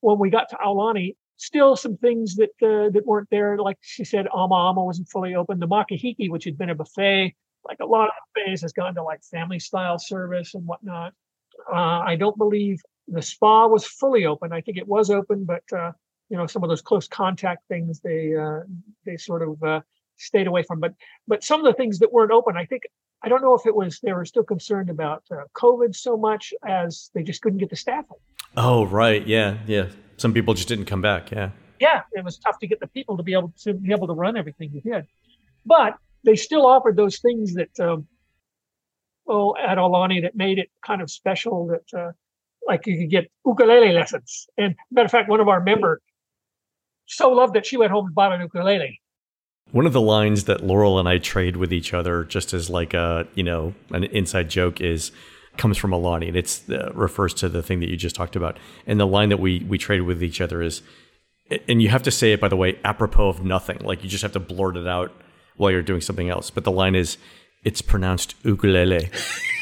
When 0.00 0.18
we 0.18 0.30
got 0.30 0.48
to 0.50 0.56
Aulani, 0.56 1.16
still 1.38 1.76
some 1.76 1.96
things 1.96 2.36
that 2.36 2.50
uh, 2.62 2.90
that 2.90 3.06
weren't 3.06 3.30
there. 3.30 3.56
Like 3.58 3.78
she 3.80 4.04
said, 4.04 4.26
Ama 4.34 4.54
Ama 4.70 4.84
wasn't 4.84 5.08
fully 5.08 5.34
open. 5.34 5.58
The 5.58 5.66
Makahiki, 5.66 6.30
which 6.30 6.44
had 6.44 6.58
been 6.58 6.70
a 6.70 6.74
buffet, 6.74 7.34
like 7.64 7.78
a 7.80 7.86
lot 7.86 8.08
of 8.08 8.14
buffets, 8.34 8.62
has 8.62 8.72
gone 8.72 8.94
to 8.96 9.02
like 9.02 9.22
family 9.24 9.58
style 9.58 9.98
service 9.98 10.54
and 10.54 10.66
whatnot. 10.66 11.14
Uh, 11.72 12.00
I 12.00 12.16
don't 12.16 12.36
believe 12.36 12.80
the 13.10 13.22
spa 13.22 13.66
was 13.66 13.86
fully 13.86 14.26
open. 14.26 14.52
I 14.52 14.60
think 14.60 14.76
it 14.76 14.86
was 14.86 15.10
open, 15.10 15.44
but 15.44 15.64
uh, 15.72 15.92
you 16.28 16.36
know 16.36 16.46
some 16.46 16.62
of 16.62 16.68
those 16.68 16.82
close 16.82 17.08
contact 17.08 17.66
things 17.68 18.00
they 18.00 18.36
uh, 18.36 18.60
they 19.04 19.16
sort 19.16 19.42
of 19.42 19.62
uh, 19.62 19.80
stayed 20.16 20.46
away 20.46 20.62
from. 20.62 20.80
But 20.80 20.94
but 21.26 21.42
some 21.42 21.60
of 21.60 21.66
the 21.66 21.76
things 21.76 21.98
that 22.00 22.12
weren't 22.12 22.32
open, 22.32 22.56
I 22.56 22.66
think 22.66 22.82
I 23.22 23.28
don't 23.28 23.42
know 23.42 23.54
if 23.54 23.66
it 23.66 23.74
was 23.74 24.00
they 24.00 24.12
were 24.12 24.24
still 24.24 24.44
concerned 24.44 24.90
about 24.90 25.24
uh, 25.30 25.44
COVID 25.54 25.94
so 25.96 26.16
much 26.16 26.52
as 26.66 27.10
they 27.14 27.22
just 27.22 27.42
couldn't 27.42 27.58
get 27.58 27.70
the 27.70 27.76
staffing. 27.76 28.16
Oh, 28.56 28.86
right. 28.86 29.26
Yeah. 29.26 29.58
Yeah. 29.66 29.88
Some 30.16 30.32
people 30.32 30.54
just 30.54 30.68
didn't 30.68 30.86
come 30.86 31.02
back. 31.02 31.30
Yeah. 31.30 31.50
yeah, 31.80 32.02
it 32.12 32.24
was 32.24 32.38
tough 32.38 32.58
to 32.60 32.66
get 32.66 32.80
the 32.80 32.88
people 32.88 33.16
to 33.16 33.22
be 33.22 33.32
able 33.32 33.52
to 33.62 33.74
be 33.74 33.92
able 33.92 34.06
to 34.08 34.14
run 34.14 34.36
everything 34.36 34.70
you 34.72 34.80
did. 34.80 35.06
But 35.64 35.96
they 36.24 36.36
still 36.36 36.66
offered 36.66 36.96
those 36.96 37.20
things 37.20 37.54
that, 37.54 37.78
um, 37.80 38.06
oh, 39.28 39.54
at 39.56 39.78
Aulani 39.78 40.22
that 40.22 40.34
made 40.34 40.58
it 40.58 40.70
kind 40.84 41.02
of 41.02 41.10
special. 41.10 41.68
That 41.68 41.98
uh, 41.98 42.12
like 42.68 42.86
you 42.86 42.98
could 42.98 43.10
get 43.10 43.30
ukulele 43.44 43.92
lessons. 43.92 44.46
And 44.56 44.76
matter 44.90 45.06
of 45.06 45.10
fact, 45.10 45.28
one 45.28 45.40
of 45.40 45.48
our 45.48 45.60
member 45.60 46.00
so 47.06 47.30
loved 47.30 47.54
that 47.54 47.66
she 47.66 47.76
went 47.76 47.90
home 47.90 48.06
and 48.06 48.14
bought 48.14 48.32
an 48.32 48.40
ukulele. 48.42 49.00
One 49.72 49.86
of 49.86 49.92
the 49.92 50.00
lines 50.00 50.44
that 50.44 50.64
Laurel 50.64 50.98
and 50.98 51.08
I 51.08 51.18
trade 51.18 51.56
with 51.56 51.72
each 51.72 51.92
other, 51.92 52.24
just 52.24 52.54
as 52.54 52.70
like 52.70 52.94
a 52.94 53.26
you 53.34 53.42
know 53.42 53.74
an 53.90 54.04
inside 54.04 54.48
joke, 54.48 54.80
is 54.80 55.10
comes 55.56 55.76
from 55.76 55.90
Aulani, 55.90 56.28
and 56.28 56.36
it's 56.36 56.68
uh, 56.70 56.90
refers 56.94 57.34
to 57.34 57.48
the 57.48 57.62
thing 57.62 57.80
that 57.80 57.88
you 57.88 57.96
just 57.96 58.14
talked 58.14 58.36
about. 58.36 58.58
And 58.86 59.00
the 59.00 59.06
line 59.06 59.30
that 59.30 59.40
we 59.40 59.60
we 59.60 59.76
trade 59.76 60.02
with 60.02 60.22
each 60.22 60.40
other 60.40 60.62
is, 60.62 60.82
and 61.66 61.82
you 61.82 61.88
have 61.88 62.02
to 62.04 62.10
say 62.10 62.32
it 62.32 62.40
by 62.40 62.48
the 62.48 62.56
way, 62.56 62.78
apropos 62.84 63.28
of 63.28 63.44
nothing. 63.44 63.78
Like 63.80 64.02
you 64.02 64.08
just 64.08 64.22
have 64.22 64.32
to 64.32 64.40
blurt 64.40 64.76
it 64.76 64.86
out 64.86 65.12
while 65.56 65.70
you're 65.70 65.82
doing 65.82 66.00
something 66.00 66.30
else. 66.30 66.50
But 66.50 66.64
the 66.64 66.72
line 66.72 66.94
is, 66.94 67.18
it's 67.64 67.82
pronounced 67.82 68.34
ukulele. 68.44 69.10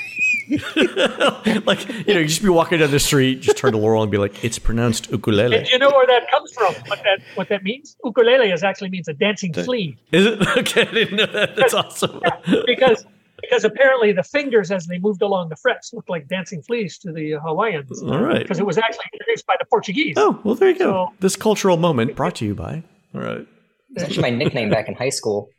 like 1.66 1.88
you 2.06 2.14
know, 2.14 2.20
you 2.20 2.26
just 2.26 2.42
be 2.42 2.48
walking 2.48 2.78
down 2.78 2.90
the 2.90 3.00
street, 3.00 3.40
just 3.40 3.56
turn 3.56 3.72
to 3.72 3.78
Laurel 3.78 4.02
and 4.02 4.10
be 4.12 4.18
like, 4.18 4.44
"It's 4.44 4.58
pronounced 4.58 5.10
ukulele." 5.10 5.56
And 5.56 5.66
do 5.66 5.72
you 5.72 5.78
know 5.78 5.90
where 5.90 6.06
that 6.06 6.30
comes 6.30 6.52
from? 6.52 6.74
What 6.86 7.00
that 7.02 7.18
what 7.34 7.48
that 7.48 7.62
means? 7.64 7.96
Ukulele 8.04 8.50
is 8.50 8.62
actually 8.62 8.90
means 8.90 9.08
a 9.08 9.12
dancing 9.14 9.52
flea. 9.52 9.96
Is 10.12 10.26
it 10.26 10.40
okay? 10.58 10.82
I 10.82 10.92
didn't 10.92 11.16
know 11.16 11.26
that. 11.26 11.56
That's 11.56 11.74
awesome. 11.74 12.20
because 12.66 13.04
because 13.40 13.64
apparently 13.64 14.12
the 14.12 14.22
fingers 14.22 14.70
as 14.70 14.86
they 14.86 14.98
moved 14.98 15.20
along 15.22 15.48
the 15.48 15.56
frets 15.56 15.92
looked 15.92 16.08
like 16.08 16.28
dancing 16.28 16.62
fleas 16.62 16.96
to 16.98 17.12
the 17.12 17.32
Hawaiians. 17.42 18.02
All 18.02 18.18
right. 18.20 18.38
Because 18.42 18.58
it 18.58 18.66
was 18.66 18.78
actually 18.78 19.04
introduced 19.12 19.46
by 19.46 19.56
the 19.58 19.66
Portuguese. 19.66 20.14
Oh 20.16 20.40
well, 20.44 20.54
there 20.54 20.70
you 20.70 20.78
go. 20.78 20.84
So- 21.10 21.14
this 21.20 21.36
cultural 21.36 21.76
moment 21.76 22.14
brought 22.16 22.36
to 22.36 22.44
you 22.44 22.54
by 22.54 22.82
all 23.14 23.20
right, 23.20 23.46
It's 23.94 24.04
actually 24.04 24.22
my 24.22 24.30
nickname 24.30 24.70
back 24.70 24.88
in 24.88 24.94
high 24.94 25.08
school. 25.08 25.50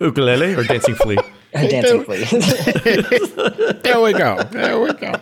ukulele 0.00 0.54
or 0.54 0.64
dancing 0.64 0.94
flea. 0.94 1.18
Dancing 1.52 2.04
flea. 2.06 2.24
There 3.82 4.00
we 4.00 4.12
go. 4.12 4.42
There 4.50 4.80
we 4.80 4.92
go. 4.94 5.12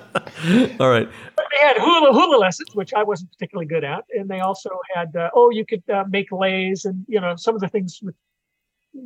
All 0.81 0.91
right. 0.91 1.09
But 1.37 1.47
they 1.51 1.67
had 1.67 1.77
hula 1.79 2.13
hula 2.13 2.37
lessons, 2.39 2.69
which 2.75 2.95
I 2.95 3.03
wasn't 3.03 3.33
particularly 3.33 3.67
good 3.67 3.85
at, 3.85 4.05
and 4.11 4.29
they 4.29 4.41
also 4.41 4.71
had 4.95 5.15
uh, 5.17 5.31
oh, 5.35 5.51
you 5.51 5.65
could 5.67 5.83
uh, 5.93 6.05
make 6.09 6.31
leis 6.33 6.85
and 6.85 7.05
you 7.09 7.21
know 7.21 7.37
some 7.37 7.55
of 7.55 7.61
the 7.61 7.69
things 7.69 7.99
with 8.03 8.15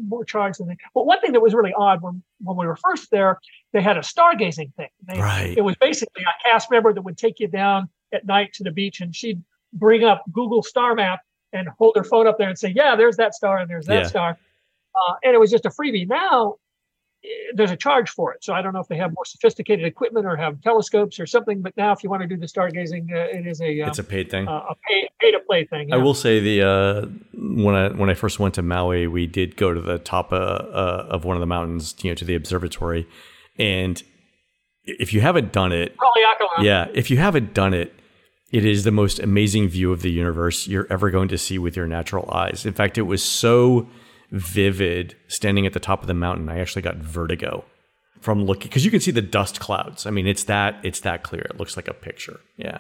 more 0.09 0.25
charged 0.25 0.61
than. 0.61 0.77
But 0.95 1.07
one 1.07 1.21
thing 1.21 1.33
that 1.33 1.41
was 1.41 1.55
really 1.55 1.73
odd 1.77 2.03
when 2.03 2.23
when 2.43 2.57
we 2.57 2.67
were 2.67 2.77
first 2.77 3.11
there, 3.11 3.39
they 3.73 3.81
had 3.83 3.97
a 3.97 4.01
stargazing 4.01 4.75
thing. 4.75 4.89
They, 5.07 5.19
Right. 5.21 5.55
It 5.57 5.63
was 5.63 5.77
basically 5.77 6.25
a 6.25 6.49
cast 6.49 6.71
member 6.71 6.93
that 6.93 7.03
would 7.03 7.19
take 7.19 7.41
you 7.41 7.49
down 7.49 7.89
at 8.13 8.27
night 8.27 8.53
to 8.55 8.65
the 8.65 8.71
beach, 8.71 9.01
and 9.01 9.15
she'd 9.15 9.43
bring 9.73 10.05
up 10.05 10.23
Google 10.33 10.63
Star 10.63 10.95
Map 10.95 11.21
and 11.53 11.69
hold 11.79 11.97
her 11.97 12.05
phone 12.05 12.27
up 12.27 12.39
there 12.39 12.49
and 12.49 12.59
say, 12.59 12.69
"Yeah, 12.75 12.97
there's 12.97 13.17
that 13.17 13.35
star 13.35 13.59
and 13.59 13.69
there's 13.71 13.87
that 13.87 14.03
Yeah. 14.03 14.09
star," 14.09 14.39
uh, 14.95 15.15
and 15.23 15.35
it 15.35 15.39
was 15.39 15.51
just 15.51 15.65
a 15.67 15.71
freebie. 15.71 16.07
Now 16.09 16.57
there's 17.55 17.71
a 17.71 17.77
charge 17.77 18.11
for 18.11 18.33
it, 18.33 18.45
so 18.45 18.53
I 18.53 18.63
don't 18.63 18.73
know 18.73 18.81
if 18.81 18.89
they 18.89 18.97
have 18.97 19.13
more 19.15 19.25
sophisticated 19.25 19.85
equipment 19.85 20.27
or 20.27 20.37
have 20.37 20.61
telescopes 20.63 21.19
or 21.19 21.27
something. 21.27 21.63
But 21.63 21.77
now, 21.77 21.93
if 21.93 22.03
you 22.03 22.11
want 22.11 22.23
to 22.23 22.29
do 22.29 22.37
the 22.37 22.47
stargazing, 22.47 23.13
uh, 23.13 23.37
it 23.39 23.47
is 23.47 23.61
a 23.61 23.81
um, 23.83 23.89
It's 23.89 23.99
a 23.99 24.05
paid 24.05 24.31
thing. 24.31 24.49
uh, 24.49 24.65
a 24.71 24.75
pay 24.87 25.09
pay 25.21 25.31
to 25.33 25.41
play 25.41 25.65
thing. 25.65 25.93
I 25.93 25.97
will 25.97 26.15
say 26.15 26.41
the 26.41 26.63
uh, 26.63 27.07
when 27.33 27.75
I 27.75 27.89
when 27.89 28.11
I 28.11 28.15
first 28.15 28.39
went 28.41 28.55
to 28.55 28.63
Maui, 28.63 29.07
we 29.07 29.27
did 29.27 29.57
go 29.57 29.73
to 29.73 29.81
the 29.81 29.99
top 29.99 30.33
uh, 30.33 30.37
uh, 30.37 31.07
of 31.11 31.25
one 31.25 31.37
of 31.37 31.41
the 31.41 31.47
mountains, 31.47 31.95
you 32.03 32.11
know, 32.11 32.15
to 32.15 32.25
the 32.25 32.35
observatory, 32.35 33.07
and 33.59 34.03
if 34.85 35.15
you 35.15 35.21
haven't 35.21 35.53
done 35.53 35.73
it, 35.73 35.97
yeah, 36.61 36.89
if 36.93 37.11
you 37.11 37.17
haven't 37.17 37.55
done 37.55 37.73
it, 37.73 37.95
it 38.53 38.65
is 38.65 38.85
the 38.85 38.91
most 38.91 39.19
amazing 39.19 39.69
view 39.69 39.93
of 39.93 40.03
the 40.03 40.11
universe 40.11 40.67
you're 40.67 40.87
ever 40.91 41.11
going 41.11 41.29
to 41.29 41.39
see 41.39 41.59
with 41.59 41.77
your 41.77 41.87
natural 41.87 42.31
eyes. 42.31 42.67
In 42.67 42.75
fact, 42.75 42.99
it 42.99 43.03
was 43.03 43.23
so 43.23 43.89
vivid 44.35 45.17
standing 45.29 45.65
at 45.65 45.73
the 45.73 45.81
top 45.81 46.01
of 46.03 46.09
the 46.09 46.15
mountain. 46.15 46.49
I 46.49 46.59
actually 46.59 46.83
got 46.83 46.97
vertigo 46.97 47.65
from 48.21 48.45
looking 48.45 48.69
because 48.69 48.85
you 48.85 48.91
can 48.91 49.01
see 49.01 49.13
the 49.13 49.23
dust 49.23 49.61
clouds. 49.61 50.07
I 50.07 50.11
mean, 50.11 50.27
it's 50.27 50.45
that 50.45 50.77
it's 50.83 51.01
that 51.01 51.23
clear. 51.23 51.43
It 51.43 51.59
looks 51.59 51.77
like 51.77 51.89
a 51.89 51.95
picture. 51.95 52.41
Yeah. 52.57 52.79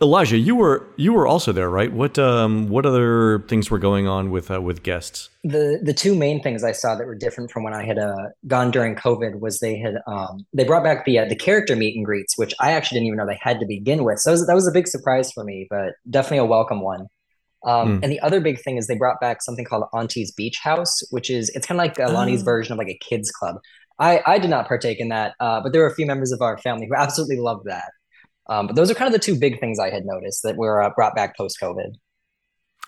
Elijah, 0.00 0.36
you 0.36 0.56
were 0.56 0.88
you 0.96 1.12
were 1.12 1.28
also 1.28 1.52
there, 1.52 1.70
right? 1.70 1.92
What 1.92 2.18
um 2.18 2.68
what 2.68 2.84
other 2.84 3.44
things 3.46 3.70
were 3.70 3.78
going 3.78 4.08
on 4.08 4.32
with 4.32 4.50
uh, 4.50 4.60
with 4.60 4.82
guests? 4.82 5.28
The 5.44 5.78
the 5.80 5.94
two 5.94 6.16
main 6.16 6.42
things 6.42 6.64
I 6.64 6.72
saw 6.72 6.96
that 6.96 7.06
were 7.06 7.14
different 7.14 7.52
from 7.52 7.62
when 7.62 7.72
I 7.72 7.84
had 7.84 8.00
uh, 8.00 8.16
gone 8.48 8.72
during 8.72 8.96
COVID 8.96 9.38
was 9.38 9.60
they 9.60 9.78
had 9.78 9.98
um, 10.08 10.44
they 10.52 10.64
brought 10.64 10.82
back 10.82 11.04
the 11.04 11.20
uh, 11.20 11.26
the 11.26 11.36
character 11.36 11.76
meet 11.76 11.94
and 11.94 12.04
greets, 12.04 12.36
which 12.36 12.52
I 12.58 12.72
actually 12.72 12.96
didn't 12.96 13.08
even 13.08 13.18
know 13.18 13.26
they 13.26 13.38
had 13.40 13.60
to 13.60 13.66
begin 13.66 14.02
with. 14.02 14.18
So 14.18 14.30
that 14.30 14.32
was, 14.32 14.46
that 14.48 14.54
was 14.54 14.66
a 14.66 14.72
big 14.72 14.88
surprise 14.88 15.30
for 15.30 15.44
me, 15.44 15.68
but 15.70 15.92
definitely 16.10 16.38
a 16.38 16.46
welcome 16.46 16.80
one. 16.82 17.06
Um, 17.64 18.00
mm. 18.00 18.02
And 18.02 18.12
the 18.12 18.20
other 18.20 18.40
big 18.40 18.60
thing 18.60 18.76
is 18.76 18.86
they 18.86 18.96
brought 18.96 19.20
back 19.20 19.42
something 19.42 19.64
called 19.64 19.84
Auntie's 19.92 20.32
Beach 20.32 20.58
House, 20.58 21.00
which 21.10 21.30
is 21.30 21.50
it's 21.50 21.66
kind 21.66 21.80
of 21.80 21.84
like 21.84 21.96
Aulani's 21.96 22.42
oh. 22.42 22.44
version 22.44 22.72
of 22.72 22.78
like 22.78 22.88
a 22.88 22.98
kids 22.98 23.30
club. 23.30 23.56
I 23.98 24.22
I 24.26 24.38
did 24.38 24.50
not 24.50 24.66
partake 24.66 24.98
in 24.98 25.08
that, 25.08 25.34
uh, 25.40 25.60
but 25.60 25.72
there 25.72 25.82
were 25.82 25.88
a 25.88 25.94
few 25.94 26.06
members 26.06 26.32
of 26.32 26.42
our 26.42 26.58
family 26.58 26.86
who 26.86 26.94
absolutely 26.96 27.36
loved 27.38 27.66
that. 27.66 27.90
Um, 28.48 28.66
but 28.66 28.76
those 28.76 28.90
are 28.90 28.94
kind 28.94 29.06
of 29.06 29.12
the 29.12 29.24
two 29.24 29.38
big 29.38 29.60
things 29.60 29.78
I 29.78 29.90
had 29.90 30.04
noticed 30.04 30.42
that 30.42 30.56
were 30.56 30.82
uh, 30.82 30.90
brought 30.90 31.14
back 31.14 31.36
post 31.36 31.58
COVID. 31.62 31.94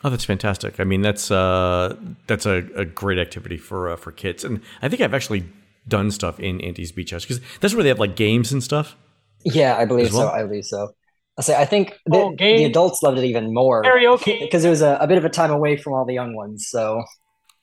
Oh, 0.03 0.11
that's 0.11 0.25
fantastic! 0.25 0.81
I 0.81 0.85
mean, 0.85 1.03
that's 1.03 1.31
uh, 1.31 1.97
that's 2.27 2.45
a, 2.45 2.67
a 2.75 2.85
great 2.85 3.19
activity 3.19 3.57
for 3.57 3.91
uh, 3.91 3.97
for 3.97 4.13
kids, 4.13 4.45
and 4.45 4.61
I 4.83 4.89
think 4.89 5.01
I've 5.01 5.15
actually 5.15 5.45
done 5.87 6.11
stuff 6.11 6.41
in 6.41 6.61
Auntie's 6.61 6.93
Beach 6.93 7.13
House 7.13 7.25
because 7.25 7.41
that's 7.61 7.75
where 7.75 7.83
they 7.83 7.89
have 7.91 8.01
like 8.01 8.17
games 8.17 8.53
and 8.53 8.63
stuff. 8.63 8.97
Yeah, 9.45 9.77
I 9.77 9.85
believe 9.85 10.13
well. 10.13 10.29
so. 10.29 10.35
I 10.35 10.43
believe 10.43 10.65
so. 10.65 10.95
I 11.37 11.43
say 11.43 11.61
I 11.61 11.65
think 11.65 11.99
the, 12.07 12.17
oh, 12.17 12.35
the 12.39 12.65
adults 12.65 13.03
loved 13.03 13.19
it 13.19 13.25
even 13.25 13.53
more 13.53 13.83
karaoke 13.83 14.41
because 14.41 14.65
it 14.65 14.71
was 14.71 14.83
a, 14.83 14.99
a 15.01 15.07
bit 15.07 15.19
of 15.19 15.25
a 15.25 15.29
time 15.29 15.51
away 15.51 15.77
from 15.77 15.93
all 15.95 16.05
the 16.05 16.15
young 16.15 16.35
ones. 16.35 16.69
So 16.69 17.03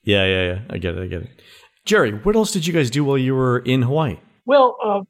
yeah, 0.04 0.26
yeah, 0.26 0.44
yeah. 0.46 0.60
I 0.70 0.78
get 0.78 0.98
it. 0.98 1.04
I 1.04 1.08
get 1.08 1.22
it. 1.24 1.30
Jerry, 1.86 2.12
what 2.12 2.36
else 2.36 2.52
did 2.52 2.68
you 2.68 2.74
guys 2.74 2.90
do 2.90 3.04
while 3.04 3.18
you 3.18 3.36
were 3.36 3.60
in 3.60 3.82
Hawaii? 3.82 4.20
Well, 4.46 4.78
uh, 4.84 5.02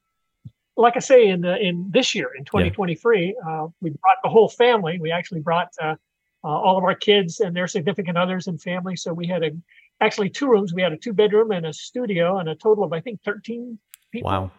like 0.77 0.95
I 0.95 0.99
say, 0.99 1.27
in 1.27 1.41
the, 1.41 1.57
in 1.57 1.89
this 1.91 2.15
year 2.15 2.29
in 2.37 2.45
2023, 2.45 3.35
yeah. 3.37 3.49
uh, 3.49 3.67
we 3.81 3.89
brought 3.89 4.17
the 4.23 4.29
whole 4.29 4.49
family. 4.49 4.97
We 4.99 5.11
actually 5.11 5.41
brought 5.41 5.69
uh, 5.81 5.95
uh, 6.43 6.47
all 6.47 6.77
of 6.77 6.83
our 6.83 6.95
kids 6.95 7.39
and 7.39 7.55
their 7.55 7.67
significant 7.67 8.17
others 8.17 8.47
and 8.47 8.61
family. 8.61 8.95
So 8.95 9.13
we 9.13 9.27
had 9.27 9.43
a 9.43 9.51
actually 9.99 10.29
two 10.29 10.47
rooms. 10.47 10.73
We 10.73 10.81
had 10.81 10.93
a 10.93 10.97
two 10.97 11.13
bedroom 11.13 11.51
and 11.51 11.65
a 11.65 11.73
studio, 11.73 12.37
and 12.37 12.49
a 12.49 12.55
total 12.55 12.83
of 12.83 12.93
I 12.93 13.01
think 13.01 13.21
13 13.23 13.77
people. 14.11 14.29
Wow. 14.31 14.51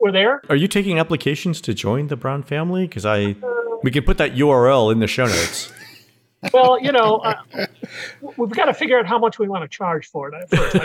Were 0.00 0.12
there? 0.12 0.42
Are 0.48 0.56
you 0.56 0.68
taking 0.68 0.98
applications 0.98 1.60
to 1.62 1.74
join 1.74 2.08
the 2.08 2.16
Brown 2.16 2.42
family? 2.42 2.86
Because 2.86 3.06
I, 3.06 3.36
we 3.82 3.90
can 3.90 4.04
put 4.04 4.18
that 4.18 4.34
URL 4.34 4.92
in 4.92 4.98
the 5.00 5.06
show 5.06 5.26
notes. 5.26 5.72
well, 6.52 6.80
you 6.80 6.92
know, 6.92 7.16
uh, 7.16 7.66
we've 8.36 8.50
got 8.50 8.66
to 8.66 8.74
figure 8.74 8.98
out 8.98 9.06
how 9.06 9.18
much 9.18 9.38
we 9.38 9.48
want 9.48 9.62
to 9.62 9.68
charge 9.68 10.06
for 10.06 10.30
it 10.32 10.48
first. 10.50 10.76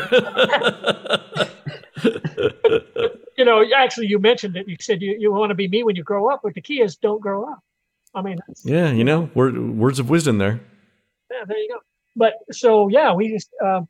you 3.37 3.45
know, 3.45 3.63
actually, 3.75 4.07
you 4.07 4.19
mentioned 4.19 4.55
it. 4.55 4.67
You 4.67 4.77
said 4.79 5.01
you, 5.01 5.15
you 5.19 5.31
want 5.31 5.49
to 5.49 5.55
be 5.55 5.67
me 5.67 5.83
when 5.83 5.95
you 5.95 6.03
grow 6.03 6.29
up, 6.29 6.41
but 6.43 6.53
the 6.53 6.61
key 6.61 6.81
is 6.81 6.95
don't 6.95 7.21
grow 7.21 7.51
up. 7.51 7.59
I 8.15 8.21
mean, 8.21 8.39
yeah, 8.63 8.91
you 8.91 9.03
know, 9.03 9.29
word, 9.33 9.57
words 9.77 9.99
of 9.99 10.09
wisdom 10.09 10.37
there. 10.37 10.61
Yeah, 11.31 11.45
there 11.47 11.57
you 11.57 11.69
go. 11.69 11.79
But 12.15 12.33
so 12.51 12.87
yeah, 12.89 13.13
we 13.13 13.29
just 13.29 13.49
uh, 13.63 13.81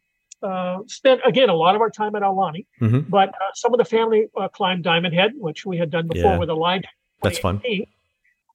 uh, 0.43 0.79
spent 0.87 1.21
again 1.25 1.49
a 1.49 1.53
lot 1.53 1.75
of 1.75 1.81
our 1.81 1.89
time 1.89 2.15
at 2.15 2.21
Aulani, 2.21 2.65
mm-hmm. 2.81 2.99
but 3.09 3.29
uh, 3.29 3.53
some 3.53 3.73
of 3.73 3.77
the 3.77 3.85
family 3.85 4.27
uh, 4.39 4.47
climbed 4.47 4.83
Diamond 4.83 5.13
Head, 5.13 5.31
which 5.35 5.65
we 5.65 5.77
had 5.77 5.89
done 5.89 6.07
before 6.07 6.33
yeah. 6.33 6.37
with 6.37 6.49
a 6.49 6.55
line. 6.55 6.83
That's 7.21 7.39
fun. 7.39 7.61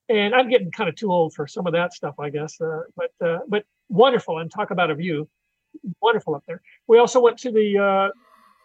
And 0.09 0.33
I'm 0.33 0.49
getting 0.49 0.71
kind 0.71 0.89
of 0.89 0.95
too 0.95 1.11
old 1.11 1.33
for 1.33 1.47
some 1.47 1.67
of 1.67 1.73
that 1.73 1.93
stuff, 1.93 2.15
I 2.19 2.29
guess. 2.29 2.59
Uh, 2.61 2.81
but 2.95 3.11
uh, 3.27 3.39
but 3.47 3.63
wonderful, 3.89 4.39
and 4.39 4.51
talk 4.51 4.71
about 4.71 4.89
a 4.89 4.95
view, 4.95 5.27
wonderful 6.01 6.35
up 6.35 6.43
there. 6.47 6.61
We 6.87 6.99
also 6.99 7.19
went 7.19 7.37
to 7.39 7.51
the 7.51 8.11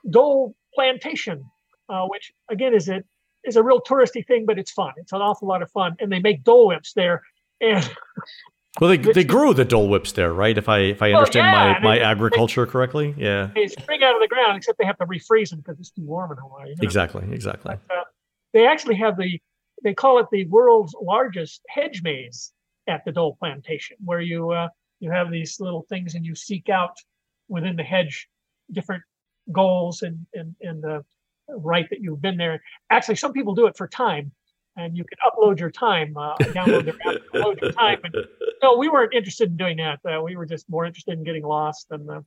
Dole 0.09 0.55
Plantation, 0.75 1.45
which 2.09 2.33
again 2.51 2.75
is 2.75 2.89
a 2.89 3.03
is 3.45 3.57
a 3.57 3.62
real 3.62 3.81
touristy 3.81 4.27
thing, 4.27 4.45
but 4.47 4.59
it's 4.59 4.70
fun. 4.70 4.93
It's 4.97 5.12
an 5.12 5.20
awful 5.20 5.49
lot 5.49 5.62
of 5.62 5.70
fun, 5.70 5.97
and 6.01 6.11
they 6.11 6.18
make 6.18 6.45
Dole 6.45 6.68
Whips 6.68 6.93
there. 6.95 7.22
And 7.61 7.89
well, 8.81 8.91
they, 8.91 8.97
they 8.97 9.25
grow 9.25 9.53
the 9.53 9.64
Dole 9.64 9.89
Whips 9.89 10.12
there, 10.12 10.33
right? 10.33 10.57
If 10.57 10.68
I 10.68 10.79
if 10.79 11.03
I 11.03 11.12
understand 11.12 11.53
well, 11.53 11.66
yeah, 11.66 11.79
my, 11.81 11.97
my 11.97 11.99
agriculture 11.99 12.66
correctly, 12.66 13.14
yeah. 13.16 13.51
They 13.55 13.68
spring 13.68 14.03
out 14.03 14.14
of 14.14 14.20
the 14.20 14.29
ground, 14.29 14.57
except 14.57 14.79
they 14.79 14.85
have 14.85 14.99
to 14.99 15.07
refreeze 15.07 15.51
them 15.51 15.61
because 15.61 15.79
it's 15.79 15.91
too 15.91 16.03
warm 16.03 16.33
in 16.33 16.39
Hawaii. 16.39 16.70
You 16.70 16.77
know? 16.77 16.83
Exactly, 16.83 17.25
exactly. 17.31 17.77
But, 17.89 17.97
uh, 17.97 18.05
they 18.53 18.66
actually 18.66 18.97
have 18.97 19.16
the 19.16 19.41
they 19.83 19.95
call 19.95 20.18
it 20.18 20.27
the 20.33 20.47
world's 20.47 20.95
largest 21.01 21.62
hedge 21.68 22.03
maze 22.03 22.53
at 22.89 23.05
the 23.05 23.12
Dole 23.12 23.37
Plantation, 23.39 23.97
where 24.05 24.20
you 24.20 24.51
uh, 24.51 24.68
you 25.01 25.11
have 25.11 25.31
these 25.31 25.61
little 25.61 25.87
things 25.89 26.14
and 26.14 26.25
you 26.25 26.35
seek 26.35 26.68
out 26.68 26.97
within 27.49 27.77
the 27.77 27.83
hedge 27.83 28.29
different 28.72 29.03
goals 29.53 30.03
and 30.03 30.27
and 30.35 30.57
and 30.62 30.85
uh, 30.85 31.01
write 31.49 31.91
that 31.91 32.01
you've 32.01 32.22
been 32.22 32.37
there. 32.37 32.62
Actually, 32.91 33.16
some 33.16 33.33
people 33.33 33.55
do 33.55 33.66
it 33.66 33.77
for 33.77 33.87
time, 33.87 34.33
and 34.77 34.97
you 34.97 35.05
can 35.05 35.18
upload 35.27 35.59
your 35.59 35.70
time, 35.70 36.16
uh, 36.16 36.37
download 36.37 36.85
their 36.85 36.95
app, 37.07 37.20
upload 37.33 37.61
your 37.61 37.72
time. 37.72 38.01
And 38.05 38.14
no, 38.62 38.77
we 38.77 38.89
weren't 38.89 39.14
interested 39.14 39.51
in 39.51 39.57
doing 39.57 39.77
that. 39.79 40.01
Uh, 40.05 40.22
we 40.22 40.37
were 40.37 40.47
just 40.47 40.68
more 40.68 40.85
interested 40.85 41.16
in 41.18 41.25
getting 41.25 41.45
lost. 41.45 41.87
And 41.91 42.09
uh, 42.11 42.20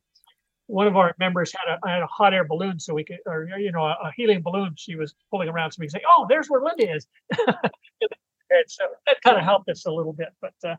one 0.67 0.87
of 0.87 0.95
our 0.97 1.15
members 1.19 1.53
had 1.53 1.73
a 1.73 1.87
had 1.87 2.01
a 2.01 2.07
hot 2.07 2.33
air 2.33 2.45
balloon, 2.45 2.79
so 2.79 2.93
we 2.93 3.03
could, 3.03 3.19
or 3.25 3.47
you 3.57 3.71
know, 3.71 3.83
a, 3.83 3.97
a 4.03 4.11
helium 4.15 4.43
balloon. 4.43 4.73
She 4.75 4.95
was 4.95 5.15
pulling 5.31 5.49
around, 5.49 5.71
so 5.71 5.77
we 5.79 5.87
could 5.87 5.93
say, 5.93 6.01
"Oh, 6.07 6.25
there's 6.29 6.47
where 6.47 6.61
Linda 6.61 6.95
is." 6.95 7.07
and 7.39 8.63
so 8.67 8.83
that 9.07 9.21
kind 9.23 9.37
of 9.37 9.43
helped 9.43 9.69
us 9.69 9.85
a 9.85 9.91
little 9.91 10.13
bit, 10.13 10.29
but 10.41 10.53
uh, 10.65 10.75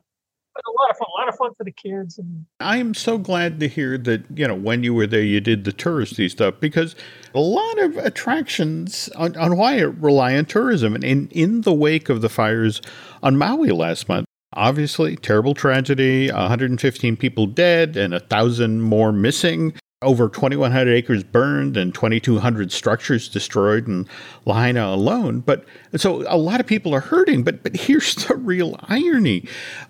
a 0.55 0.81
lot 0.81 0.89
of 0.89 0.97
fun, 0.97 1.07
a 1.15 1.21
lot 1.21 1.29
of 1.29 1.35
fun 1.35 1.51
for 1.57 1.63
the 1.63 1.71
kids. 1.71 2.17
And 2.17 2.45
I'm 2.59 2.93
so 2.93 3.17
glad 3.17 3.59
to 3.59 3.67
hear 3.67 3.97
that 3.97 4.23
you 4.33 4.47
know 4.47 4.55
when 4.55 4.83
you 4.83 4.93
were 4.93 5.07
there, 5.07 5.21
you 5.21 5.39
did 5.39 5.63
the 5.63 5.71
touristy 5.71 6.29
stuff 6.29 6.55
because 6.59 6.95
a 7.33 7.39
lot 7.39 7.79
of 7.79 7.97
attractions 7.97 9.09
on, 9.15 9.35
on 9.37 9.51
Hawaii 9.51 9.83
rely 9.83 10.35
on 10.35 10.45
tourism, 10.45 10.95
and 10.95 11.03
in 11.03 11.27
in 11.29 11.61
the 11.61 11.73
wake 11.73 12.09
of 12.09 12.21
the 12.21 12.29
fires 12.29 12.81
on 13.23 13.37
Maui 13.37 13.71
last 13.71 14.09
month. 14.09 14.25
Obviously, 14.53 15.15
terrible 15.15 15.53
tragedy, 15.53 16.31
115 16.31 17.15
people 17.17 17.45
dead 17.45 17.95
and 17.95 18.15
a 18.15 18.19
thousand 18.19 18.81
more 18.81 19.11
missing 19.11 19.73
over 20.01 20.29
2,100 20.29 20.89
acres 20.91 21.23
burned 21.23 21.75
and 21.75 21.93
2,200 21.93 22.71
structures 22.71 23.27
destroyed 23.27 23.87
in 23.87 24.07
Lahaina 24.45 24.87
alone. 24.87 25.41
But 25.41 25.65
so 25.97 26.23
a 26.27 26.37
lot 26.37 26.61
of 26.61 26.67
people 26.67 26.95
are 26.95 27.01
hurting. 27.01 27.43
But 27.43 27.63
but 27.63 27.75
here's 27.75 28.15
the 28.27 28.35
real 28.35 28.79
irony: 28.83 29.45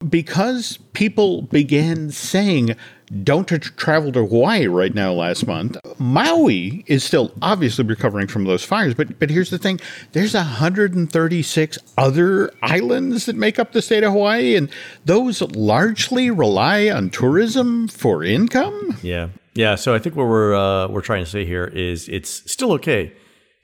because 0.08 0.78
people 0.94 1.44
began 1.44 2.12
saying. 2.12 2.76
Don't 3.24 3.48
travel 3.48 4.12
to 4.12 4.24
Hawaii 4.24 4.68
right 4.68 4.94
now 4.94 5.12
last 5.14 5.48
month. 5.48 5.78
Maui 5.98 6.84
is 6.86 7.04
still 7.04 7.32
obviously 7.42 7.84
recovering 7.84 8.28
from 8.28 8.44
those 8.44 8.64
fires, 8.64 8.94
but 8.94 9.18
but 9.18 9.32
here's 9.32 9.50
the 9.50 9.58
thing: 9.58 9.80
there's 10.12 10.36
136 10.36 11.78
other 11.98 12.54
islands 12.62 13.26
that 13.26 13.36
make 13.36 13.58
up 13.58 13.72
the 13.72 13.82
state 13.82 14.04
of 14.04 14.12
Hawaii, 14.12 14.56
and 14.56 14.70
those 15.06 15.42
largely 15.42 16.30
rely 16.30 16.88
on 16.88 17.10
tourism 17.10 17.88
for 17.88 18.24
income. 18.24 19.00
Yeah, 19.02 19.30
yeah, 19.60 19.76
so 19.76 19.94
I 19.94 20.00
think 20.00 20.16
what 20.16 20.28
we're 20.28 20.56
uh, 20.56 20.88
we're 20.88 21.02
trying 21.02 21.22
to 21.22 21.30
say 21.30 21.44
here 21.44 21.66
is 21.66 22.08
it's 22.08 22.50
still 22.50 22.72
okay 22.74 23.12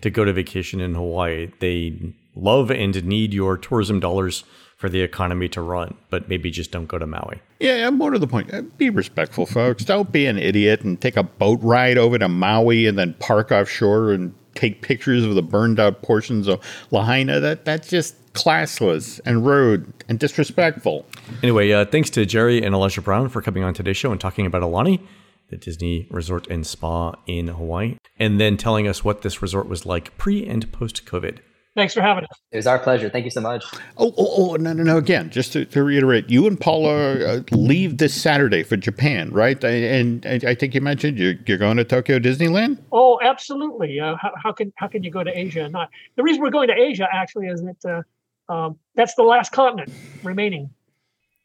to 0.01 0.09
go 0.09 0.25
to 0.25 0.33
vacation 0.33 0.81
in 0.81 0.93
Hawaii. 0.93 1.49
They 1.59 2.13
love 2.35 2.69
and 2.69 3.01
need 3.05 3.33
your 3.33 3.57
tourism 3.57 4.01
dollars 4.01 4.43
for 4.75 4.89
the 4.89 4.99
economy 4.99 5.47
to 5.47 5.61
run, 5.61 5.95
but 6.09 6.27
maybe 6.27 6.51
just 6.51 6.69
don't 6.69 6.87
go 6.87 6.97
to 6.97 7.07
Maui. 7.07 7.39
Yeah, 7.61 7.89
more 7.91 8.11
to 8.11 8.19
the 8.19 8.27
point, 8.27 8.53
uh, 8.53 8.63
be 8.75 8.89
respectful, 8.89 9.45
folks. 9.45 9.85
Don't 9.85 10.11
be 10.11 10.25
an 10.25 10.37
idiot 10.37 10.81
and 10.81 10.99
take 10.99 11.15
a 11.15 11.23
boat 11.23 11.59
ride 11.61 11.97
over 11.97 12.19
to 12.19 12.27
Maui 12.27 12.87
and 12.87 12.99
then 12.99 13.13
park 13.19 13.53
offshore 13.53 14.11
and 14.11 14.35
take 14.53 14.81
pictures 14.81 15.23
of 15.23 15.35
the 15.35 15.41
burned 15.41 15.79
out 15.79 16.01
portions 16.01 16.49
of 16.49 16.59
Lahaina. 16.91 17.39
That 17.39 17.63
that's 17.63 17.87
just 17.87 18.17
classless 18.33 19.21
and 19.25 19.45
rude 19.45 19.93
and 20.09 20.19
disrespectful. 20.19 21.05
Anyway, 21.41 21.71
uh, 21.71 21.85
thanks 21.85 22.09
to 22.09 22.25
Jerry 22.25 22.61
and 22.61 22.75
Elijah 22.75 23.01
Brown 23.01 23.29
for 23.29 23.41
coming 23.41 23.63
on 23.63 23.73
today's 23.73 23.95
show 23.95 24.11
and 24.11 24.19
talking 24.19 24.45
about 24.45 24.61
Aulani 24.61 24.99
the 25.49 25.57
Disney 25.57 26.07
Resort 26.09 26.47
and 26.47 26.65
Spa 26.65 27.13
in 27.27 27.47
Hawaii, 27.47 27.97
and 28.17 28.39
then 28.39 28.57
telling 28.57 28.87
us 28.87 29.03
what 29.03 29.21
this 29.21 29.41
resort 29.41 29.67
was 29.67 29.85
like 29.85 30.17
pre 30.17 30.45
and 30.45 30.71
post 30.71 31.05
COVID. 31.05 31.39
Thanks 31.75 31.93
for 31.93 32.01
having 32.01 32.23
us. 32.23 32.39
It 32.53 32.55
was 32.55 32.67
our 32.67 32.79
pleasure. 32.79 33.09
Thank 33.09 33.25
you 33.25 33.31
so 33.31 33.41
much. 33.41 33.65
Oh, 33.97 34.13
oh, 34.17 34.51
oh 34.51 34.55
no, 34.55 34.71
no, 34.71 34.83
no. 34.83 34.97
Again, 34.97 35.29
just 35.29 35.51
to, 35.53 35.65
to 35.65 35.83
reiterate, 35.83 36.29
you 36.29 36.47
and 36.47 36.57
Paula 36.57 37.15
uh, 37.15 37.41
leave 37.51 37.97
this 37.97 38.13
Saturday 38.13 38.63
for 38.63 38.77
Japan, 38.77 39.29
right? 39.31 39.61
And, 39.61 40.25
and 40.25 40.45
I 40.45 40.55
think 40.55 40.73
you 40.73 40.79
mentioned 40.79 41.17
you're, 41.17 41.33
you're 41.45 41.57
going 41.57 41.75
to 41.75 41.83
Tokyo 41.83 42.17
Disneyland. 42.17 42.77
Oh, 42.93 43.19
absolutely. 43.21 43.99
Uh, 43.99 44.15
how, 44.21 44.31
how, 44.41 44.53
can 44.53 44.71
how 44.77 44.87
can 44.87 45.03
you 45.03 45.11
go 45.11 45.21
to 45.21 45.37
Asia 45.37 45.65
and 45.65 45.73
not? 45.73 45.89
The 46.15 46.23
reason 46.23 46.41
we're 46.41 46.49
going 46.49 46.69
to 46.69 46.75
Asia 46.75 47.09
actually 47.11 47.47
is 47.47 47.61
that 47.61 48.05
uh, 48.49 48.53
um, 48.53 48.79
that's 48.95 49.15
the 49.15 49.23
last 49.23 49.51
continent 49.51 49.91
remaining. 50.23 50.69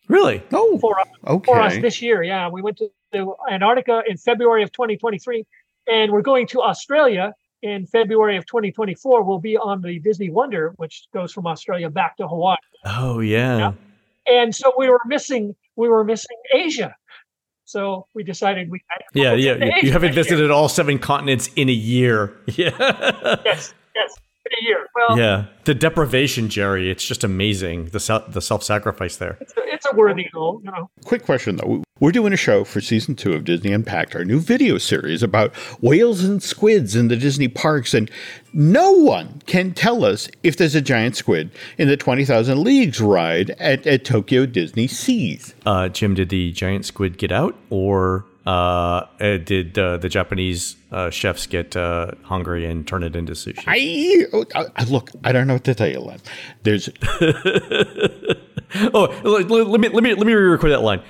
Really? 0.07 0.45
Oh, 0.53 0.79
for, 0.79 0.97
okay. 1.27 1.45
for 1.45 1.61
us 1.61 1.77
this 1.79 2.01
year. 2.03 2.23
Yeah, 2.23 2.49
we 2.51 2.63
went 2.63 2.77
to 2.79 2.89
to 3.13 3.35
Antarctica 3.51 4.03
in 4.07 4.17
February 4.17 4.63
of 4.63 4.73
2023, 4.73 5.45
and 5.89 6.13
we're 6.13 6.23
going 6.23 6.47
to 6.49 6.63
Australia 6.63 7.35
in 7.63 7.87
February 7.87 8.37
of 8.37 8.47
2024. 8.47 9.23
We'll 9.23 9.39
be 9.39 9.57
on 9.57 9.83
the 9.83 9.99
Disney 9.99 10.31
Wonder, 10.31 10.73
which 10.77 11.07
goes 11.13 11.33
from 11.33 11.47
Australia 11.47 11.91
back 11.91 12.17
to 12.19 12.29
Hawaii. 12.29 12.57
Oh 12.85 13.21
yeah. 13.21 13.59
yeah? 13.59 13.73
And 14.27 14.55
so 14.55 14.73
we 14.77 14.89
were 14.89 15.01
missing 15.07 15.55
we 15.77 15.89
were 15.89 16.05
missing 16.05 16.37
Asia. 16.55 16.95
So 17.65 18.07
we 18.15 18.25
decided 18.25 18.69
we. 18.71 18.81
Yeah, 19.15 19.35
yeah. 19.35 19.79
You, 19.81 19.93
haven't 19.93 20.15
visited 20.15 20.51
all 20.51 20.69
seven 20.69 20.99
continents 20.99 21.49
in 21.55 21.69
a 21.69 21.73
year. 21.73 22.37
Yeah. 22.57 22.71
yes, 23.45 23.75
yes, 23.95 24.15
a 24.59 24.65
year. 24.65 24.87
Well, 24.95 25.19
yeah. 25.19 25.47
The 25.65 25.75
deprivation, 25.75 26.49
Jerry. 26.49 26.91
It's 26.91 27.05
just 27.05 27.25
amazing. 27.25 27.87
The 27.87 28.01
self, 28.01 28.33
the 28.33 28.41
self 28.41 28.63
sacrifice 28.63 29.17
there. 29.17 29.39
It's 29.41 29.57
a, 29.57 29.61
it's 29.65 29.87
a 29.87 29.97
worthy 29.97 30.29
goal, 30.33 30.61
you 30.65 30.71
know. 30.71 30.91
Quick 31.05 31.25
question 31.25 31.57
though. 31.57 31.83
We're 32.01 32.13
doing 32.13 32.33
a 32.33 32.37
show 32.37 32.65
for 32.65 32.81
season 32.81 33.15
two 33.15 33.35
of 33.35 33.45
Disney 33.45 33.73
Unpacked, 33.73 34.17
our 34.17 34.25
new 34.25 34.41
video 34.41 34.79
series 34.79 35.23
about 35.23 35.55
whales 35.83 36.25
and 36.25 36.43
squids 36.43 36.97
in 36.97 37.09
the 37.09 37.17
Disney 37.17 37.47
parks. 37.47 37.93
And 37.93 38.11
no 38.55 38.91
one 38.93 39.43
can 39.47 39.75
tell 39.75 40.05
us 40.05 40.29
if 40.43 40.57
there's 40.57 40.75
a 40.75 40.81
giant 40.81 41.17
squid 41.17 41.51
in 41.77 41.89
the 41.89 41.99
20,000 41.99 42.65
Leagues 42.65 43.03
ride 43.03 43.51
at, 43.51 43.87
at 43.87 44.07
Tokyo 44.07 44.47
Disney 44.47 44.87
Seas. 44.87 45.55
Uh, 45.67 45.91
Jim, 45.91 46.15
did 46.15 46.31
the 46.31 46.53
giant 46.53 46.87
squid 46.87 47.19
get 47.19 47.33
out 47.33 47.55
or 47.69 48.25
uh, 48.47 48.51
uh, 49.21 49.37
did 49.39 49.79
uh, 49.79 49.99
the 49.99 50.09
Japanese 50.09 50.77
uh, 50.91 51.11
chefs 51.11 51.47
get 51.47 51.77
uh, 51.77 52.13
hungry 52.23 52.65
and 52.65 52.87
turn 52.87 53.03
it 53.03 53.15
into 53.15 53.33
sushi? 53.33 53.63
I, 53.67 54.27
I, 54.77 54.85
look, 54.85 55.11
I 55.25 55.33
don't 55.33 55.47
know 55.47 55.55
what 55.55 55.65
to 55.65 55.75
tell 55.75 55.89
you, 55.89 56.01
Len. 56.01 56.21
There's. 56.63 56.89
oh, 58.95 59.21
let, 59.25 59.51
let 59.51 59.81
me 59.81 59.89
let 59.89 60.03
me 60.03 60.15
let 60.15 60.27
me 60.27 60.33
re-record 60.33 60.73
that 60.73 60.83
line. 60.83 61.03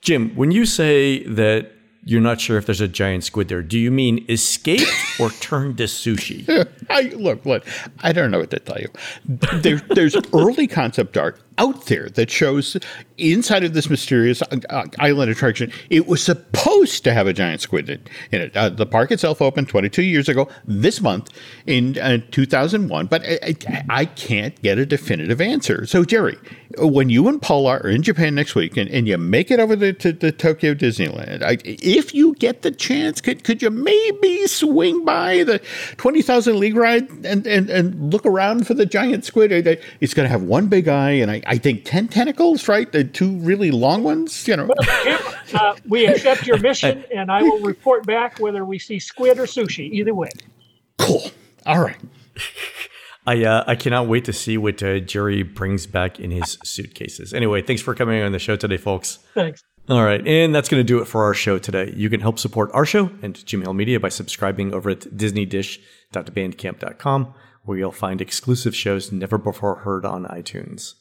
Jim, 0.00 0.34
when 0.34 0.50
you 0.50 0.64
say 0.64 1.24
that 1.24 1.72
you're 2.04 2.20
not 2.20 2.40
sure 2.40 2.58
if 2.58 2.66
there's 2.66 2.80
a 2.80 2.88
giant 2.88 3.22
squid 3.24 3.48
there, 3.48 3.62
do 3.62 3.78
you 3.78 3.90
mean 3.90 4.24
escaped 4.28 4.90
or 5.20 5.30
turned 5.40 5.76
to 5.78 5.84
sushi? 5.84 6.68
I 6.90 7.02
look, 7.14 7.44
look, 7.46 7.64
I 8.02 8.12
don't 8.12 8.30
know 8.30 8.40
what 8.40 8.50
to 8.50 8.58
tell 8.58 8.78
you. 8.80 8.88
There, 9.26 9.76
there's 9.90 10.16
early 10.32 10.66
concept 10.66 11.16
art 11.16 11.40
out 11.58 11.86
there 11.86 12.08
that 12.10 12.30
shows 12.30 12.76
inside 13.18 13.64
of 13.64 13.74
this 13.74 13.88
mysterious 13.88 14.42
uh, 14.42 14.84
island 14.98 15.30
attraction, 15.30 15.72
it 15.90 16.06
was 16.06 16.22
supposed 16.22 17.04
to 17.04 17.12
have 17.12 17.26
a 17.26 17.32
giant 17.32 17.60
squid 17.60 17.88
in, 17.88 18.00
it. 18.32 18.56
Uh, 18.56 18.68
the 18.68 18.86
park 18.86 19.10
itself 19.10 19.40
opened 19.40 19.68
22 19.68 20.02
years 20.02 20.28
ago 20.28 20.48
this 20.64 21.00
month 21.00 21.30
in 21.66 21.98
uh, 21.98 22.18
2001, 22.30 23.06
but 23.06 23.22
I, 23.24 23.38
I, 23.42 23.84
I, 23.88 24.04
can't 24.04 24.60
get 24.62 24.78
a 24.78 24.86
definitive 24.86 25.40
answer. 25.40 25.86
So, 25.86 26.04
Jerry, 26.04 26.36
when 26.78 27.10
you 27.10 27.28
and 27.28 27.40
Paula 27.40 27.78
are 27.78 27.88
in 27.88 28.02
Japan 28.02 28.34
next 28.34 28.54
week 28.54 28.76
and, 28.76 28.90
and 28.90 29.06
you 29.06 29.18
make 29.18 29.50
it 29.50 29.60
over 29.60 29.76
to 29.92 30.12
the 30.12 30.32
Tokyo 30.32 30.74
Disneyland, 30.74 31.42
I, 31.42 31.58
if 31.64 32.14
you 32.14 32.34
get 32.34 32.62
the 32.62 32.70
chance, 32.70 33.20
could, 33.20 33.44
could 33.44 33.62
you 33.62 33.70
maybe 33.70 34.46
swing 34.46 35.04
by 35.04 35.44
the 35.44 35.60
20,000 35.96 36.58
League 36.58 36.76
ride 36.76 37.08
and, 37.24 37.46
and, 37.46 37.70
and 37.70 38.12
look 38.12 38.26
around 38.26 38.66
for 38.66 38.74
the 38.74 38.86
giant 38.86 39.24
squid? 39.24 39.52
It's 39.52 40.14
going 40.14 40.24
to 40.24 40.30
have 40.30 40.42
one 40.42 40.68
big 40.68 40.88
eye, 40.88 41.12
and 41.12 41.30
I, 41.30 41.41
I 41.46 41.58
think 41.58 41.84
10 41.84 42.08
tentacles, 42.08 42.68
right? 42.68 42.90
The 42.90 43.04
two 43.04 43.36
really 43.38 43.70
long 43.70 44.02
ones, 44.02 44.46
you 44.46 44.56
know. 44.56 44.68
Well, 44.68 45.34
uh, 45.54 45.76
we 45.88 46.06
accept 46.06 46.46
your 46.46 46.58
mission, 46.58 47.04
and 47.14 47.30
I 47.30 47.42
will 47.42 47.60
report 47.60 48.06
back 48.06 48.38
whether 48.38 48.64
we 48.64 48.78
see 48.78 48.98
squid 48.98 49.38
or 49.38 49.44
sushi. 49.44 49.90
Either 49.92 50.14
way. 50.14 50.30
Cool. 50.98 51.30
All 51.66 51.80
right. 51.80 52.00
I 53.26 53.44
uh, 53.44 53.64
I 53.66 53.74
cannot 53.76 54.08
wait 54.08 54.24
to 54.24 54.32
see 54.32 54.56
what 54.58 54.82
uh, 54.82 54.98
Jerry 54.98 55.44
brings 55.44 55.86
back 55.86 56.18
in 56.18 56.32
his 56.32 56.58
suitcases. 56.64 57.32
Anyway, 57.32 57.62
thanks 57.62 57.80
for 57.80 57.94
coming 57.94 58.20
on 58.20 58.32
the 58.32 58.40
show 58.40 58.56
today, 58.56 58.78
folks. 58.78 59.20
Thanks. 59.34 59.62
All 59.88 60.04
right, 60.04 60.24
and 60.26 60.52
that's 60.54 60.68
going 60.68 60.80
to 60.80 60.84
do 60.84 61.00
it 61.00 61.06
for 61.06 61.24
our 61.24 61.34
show 61.34 61.58
today. 61.58 61.92
You 61.96 62.08
can 62.08 62.20
help 62.20 62.38
support 62.38 62.70
our 62.72 62.86
show 62.86 63.10
and 63.20 63.44
Jim 63.46 63.62
Hill 63.62 63.74
Media 63.74 63.98
by 63.98 64.10
subscribing 64.10 64.72
over 64.72 64.90
at 64.90 65.00
disneydish.bandcamp.com, 65.00 67.34
where 67.64 67.78
you'll 67.78 67.90
find 67.90 68.20
exclusive 68.20 68.76
shows 68.76 69.10
never 69.10 69.38
before 69.38 69.74
heard 69.76 70.04
on 70.04 70.24
iTunes. 70.26 70.94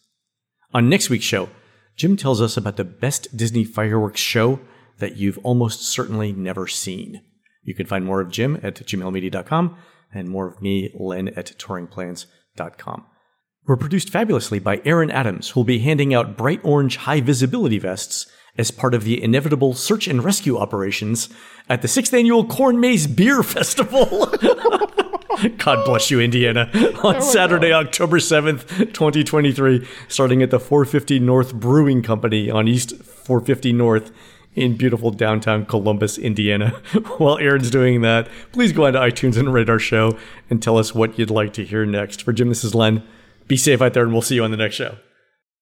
On 0.73 0.87
next 0.87 1.09
week's 1.09 1.25
show, 1.25 1.49
Jim 1.95 2.15
tells 2.15 2.41
us 2.41 2.55
about 2.55 2.77
the 2.77 2.83
best 2.83 3.35
Disney 3.35 3.63
fireworks 3.63 4.21
show 4.21 4.59
that 4.99 5.17
you've 5.17 5.39
almost 5.39 5.81
certainly 5.81 6.31
never 6.31 6.67
seen. 6.67 7.21
You 7.63 7.75
can 7.75 7.85
find 7.85 8.05
more 8.05 8.21
of 8.21 8.31
Jim 8.31 8.59
at 8.63 8.75
jimhillmedia.com 8.75 9.77
and 10.13 10.29
more 10.29 10.47
of 10.47 10.61
me, 10.61 10.91
Len, 10.93 11.27
at 11.29 11.57
touringplans.com. 11.57 13.05
We're 13.67 13.77
produced 13.77 14.09
fabulously 14.09 14.59
by 14.59 14.81
Aaron 14.85 15.11
Adams, 15.11 15.49
who 15.49 15.59
will 15.59 15.65
be 15.65 15.79
handing 15.79 16.13
out 16.13 16.37
bright 16.37 16.61
orange 16.63 16.97
high 16.97 17.21
visibility 17.21 17.77
vests 17.77 18.25
as 18.57 18.71
part 18.71 18.93
of 18.93 19.03
the 19.03 19.21
inevitable 19.21 19.73
search 19.73 20.07
and 20.07 20.23
rescue 20.23 20.57
operations 20.57 21.29
at 21.69 21.81
the 21.81 21.87
sixth 21.87 22.13
annual 22.13 22.45
Corn 22.45 22.79
Maze 22.79 23.07
Beer 23.07 23.43
Festival. 23.43 24.33
God 25.57 25.85
bless 25.85 26.11
you, 26.11 26.19
Indiana. 26.19 26.69
On 27.03 27.15
oh 27.15 27.19
Saturday, 27.19 27.69
God. 27.69 27.87
October 27.87 28.19
7th, 28.19 28.93
2023, 28.93 29.87
starting 30.07 30.41
at 30.41 30.51
the 30.51 30.59
450 30.59 31.19
North 31.19 31.53
Brewing 31.53 32.01
Company 32.01 32.49
on 32.49 32.67
East 32.67 32.95
450 33.03 33.73
North 33.73 34.11
in 34.53 34.75
beautiful 34.75 35.11
downtown 35.11 35.65
Columbus, 35.65 36.17
Indiana. 36.17 36.69
While 37.17 37.37
Aaron's 37.37 37.71
doing 37.71 38.01
that, 38.01 38.27
please 38.51 38.73
go 38.73 38.85
on 38.85 38.93
to 38.93 38.99
iTunes 38.99 39.37
and 39.37 39.53
rate 39.53 39.69
our 39.69 39.79
show 39.79 40.17
and 40.49 40.61
tell 40.61 40.77
us 40.77 40.93
what 40.93 41.17
you'd 41.17 41.29
like 41.29 41.53
to 41.53 41.65
hear 41.65 41.85
next. 41.85 42.23
For 42.23 42.33
Jim, 42.33 42.49
this 42.49 42.63
is 42.63 42.75
Len. 42.75 43.03
Be 43.47 43.57
safe 43.57 43.81
out 43.81 43.93
there, 43.93 44.03
and 44.03 44.11
we'll 44.11 44.21
see 44.21 44.35
you 44.35 44.43
on 44.43 44.51
the 44.51 44.57
next 44.57 44.75
show. 44.75 44.97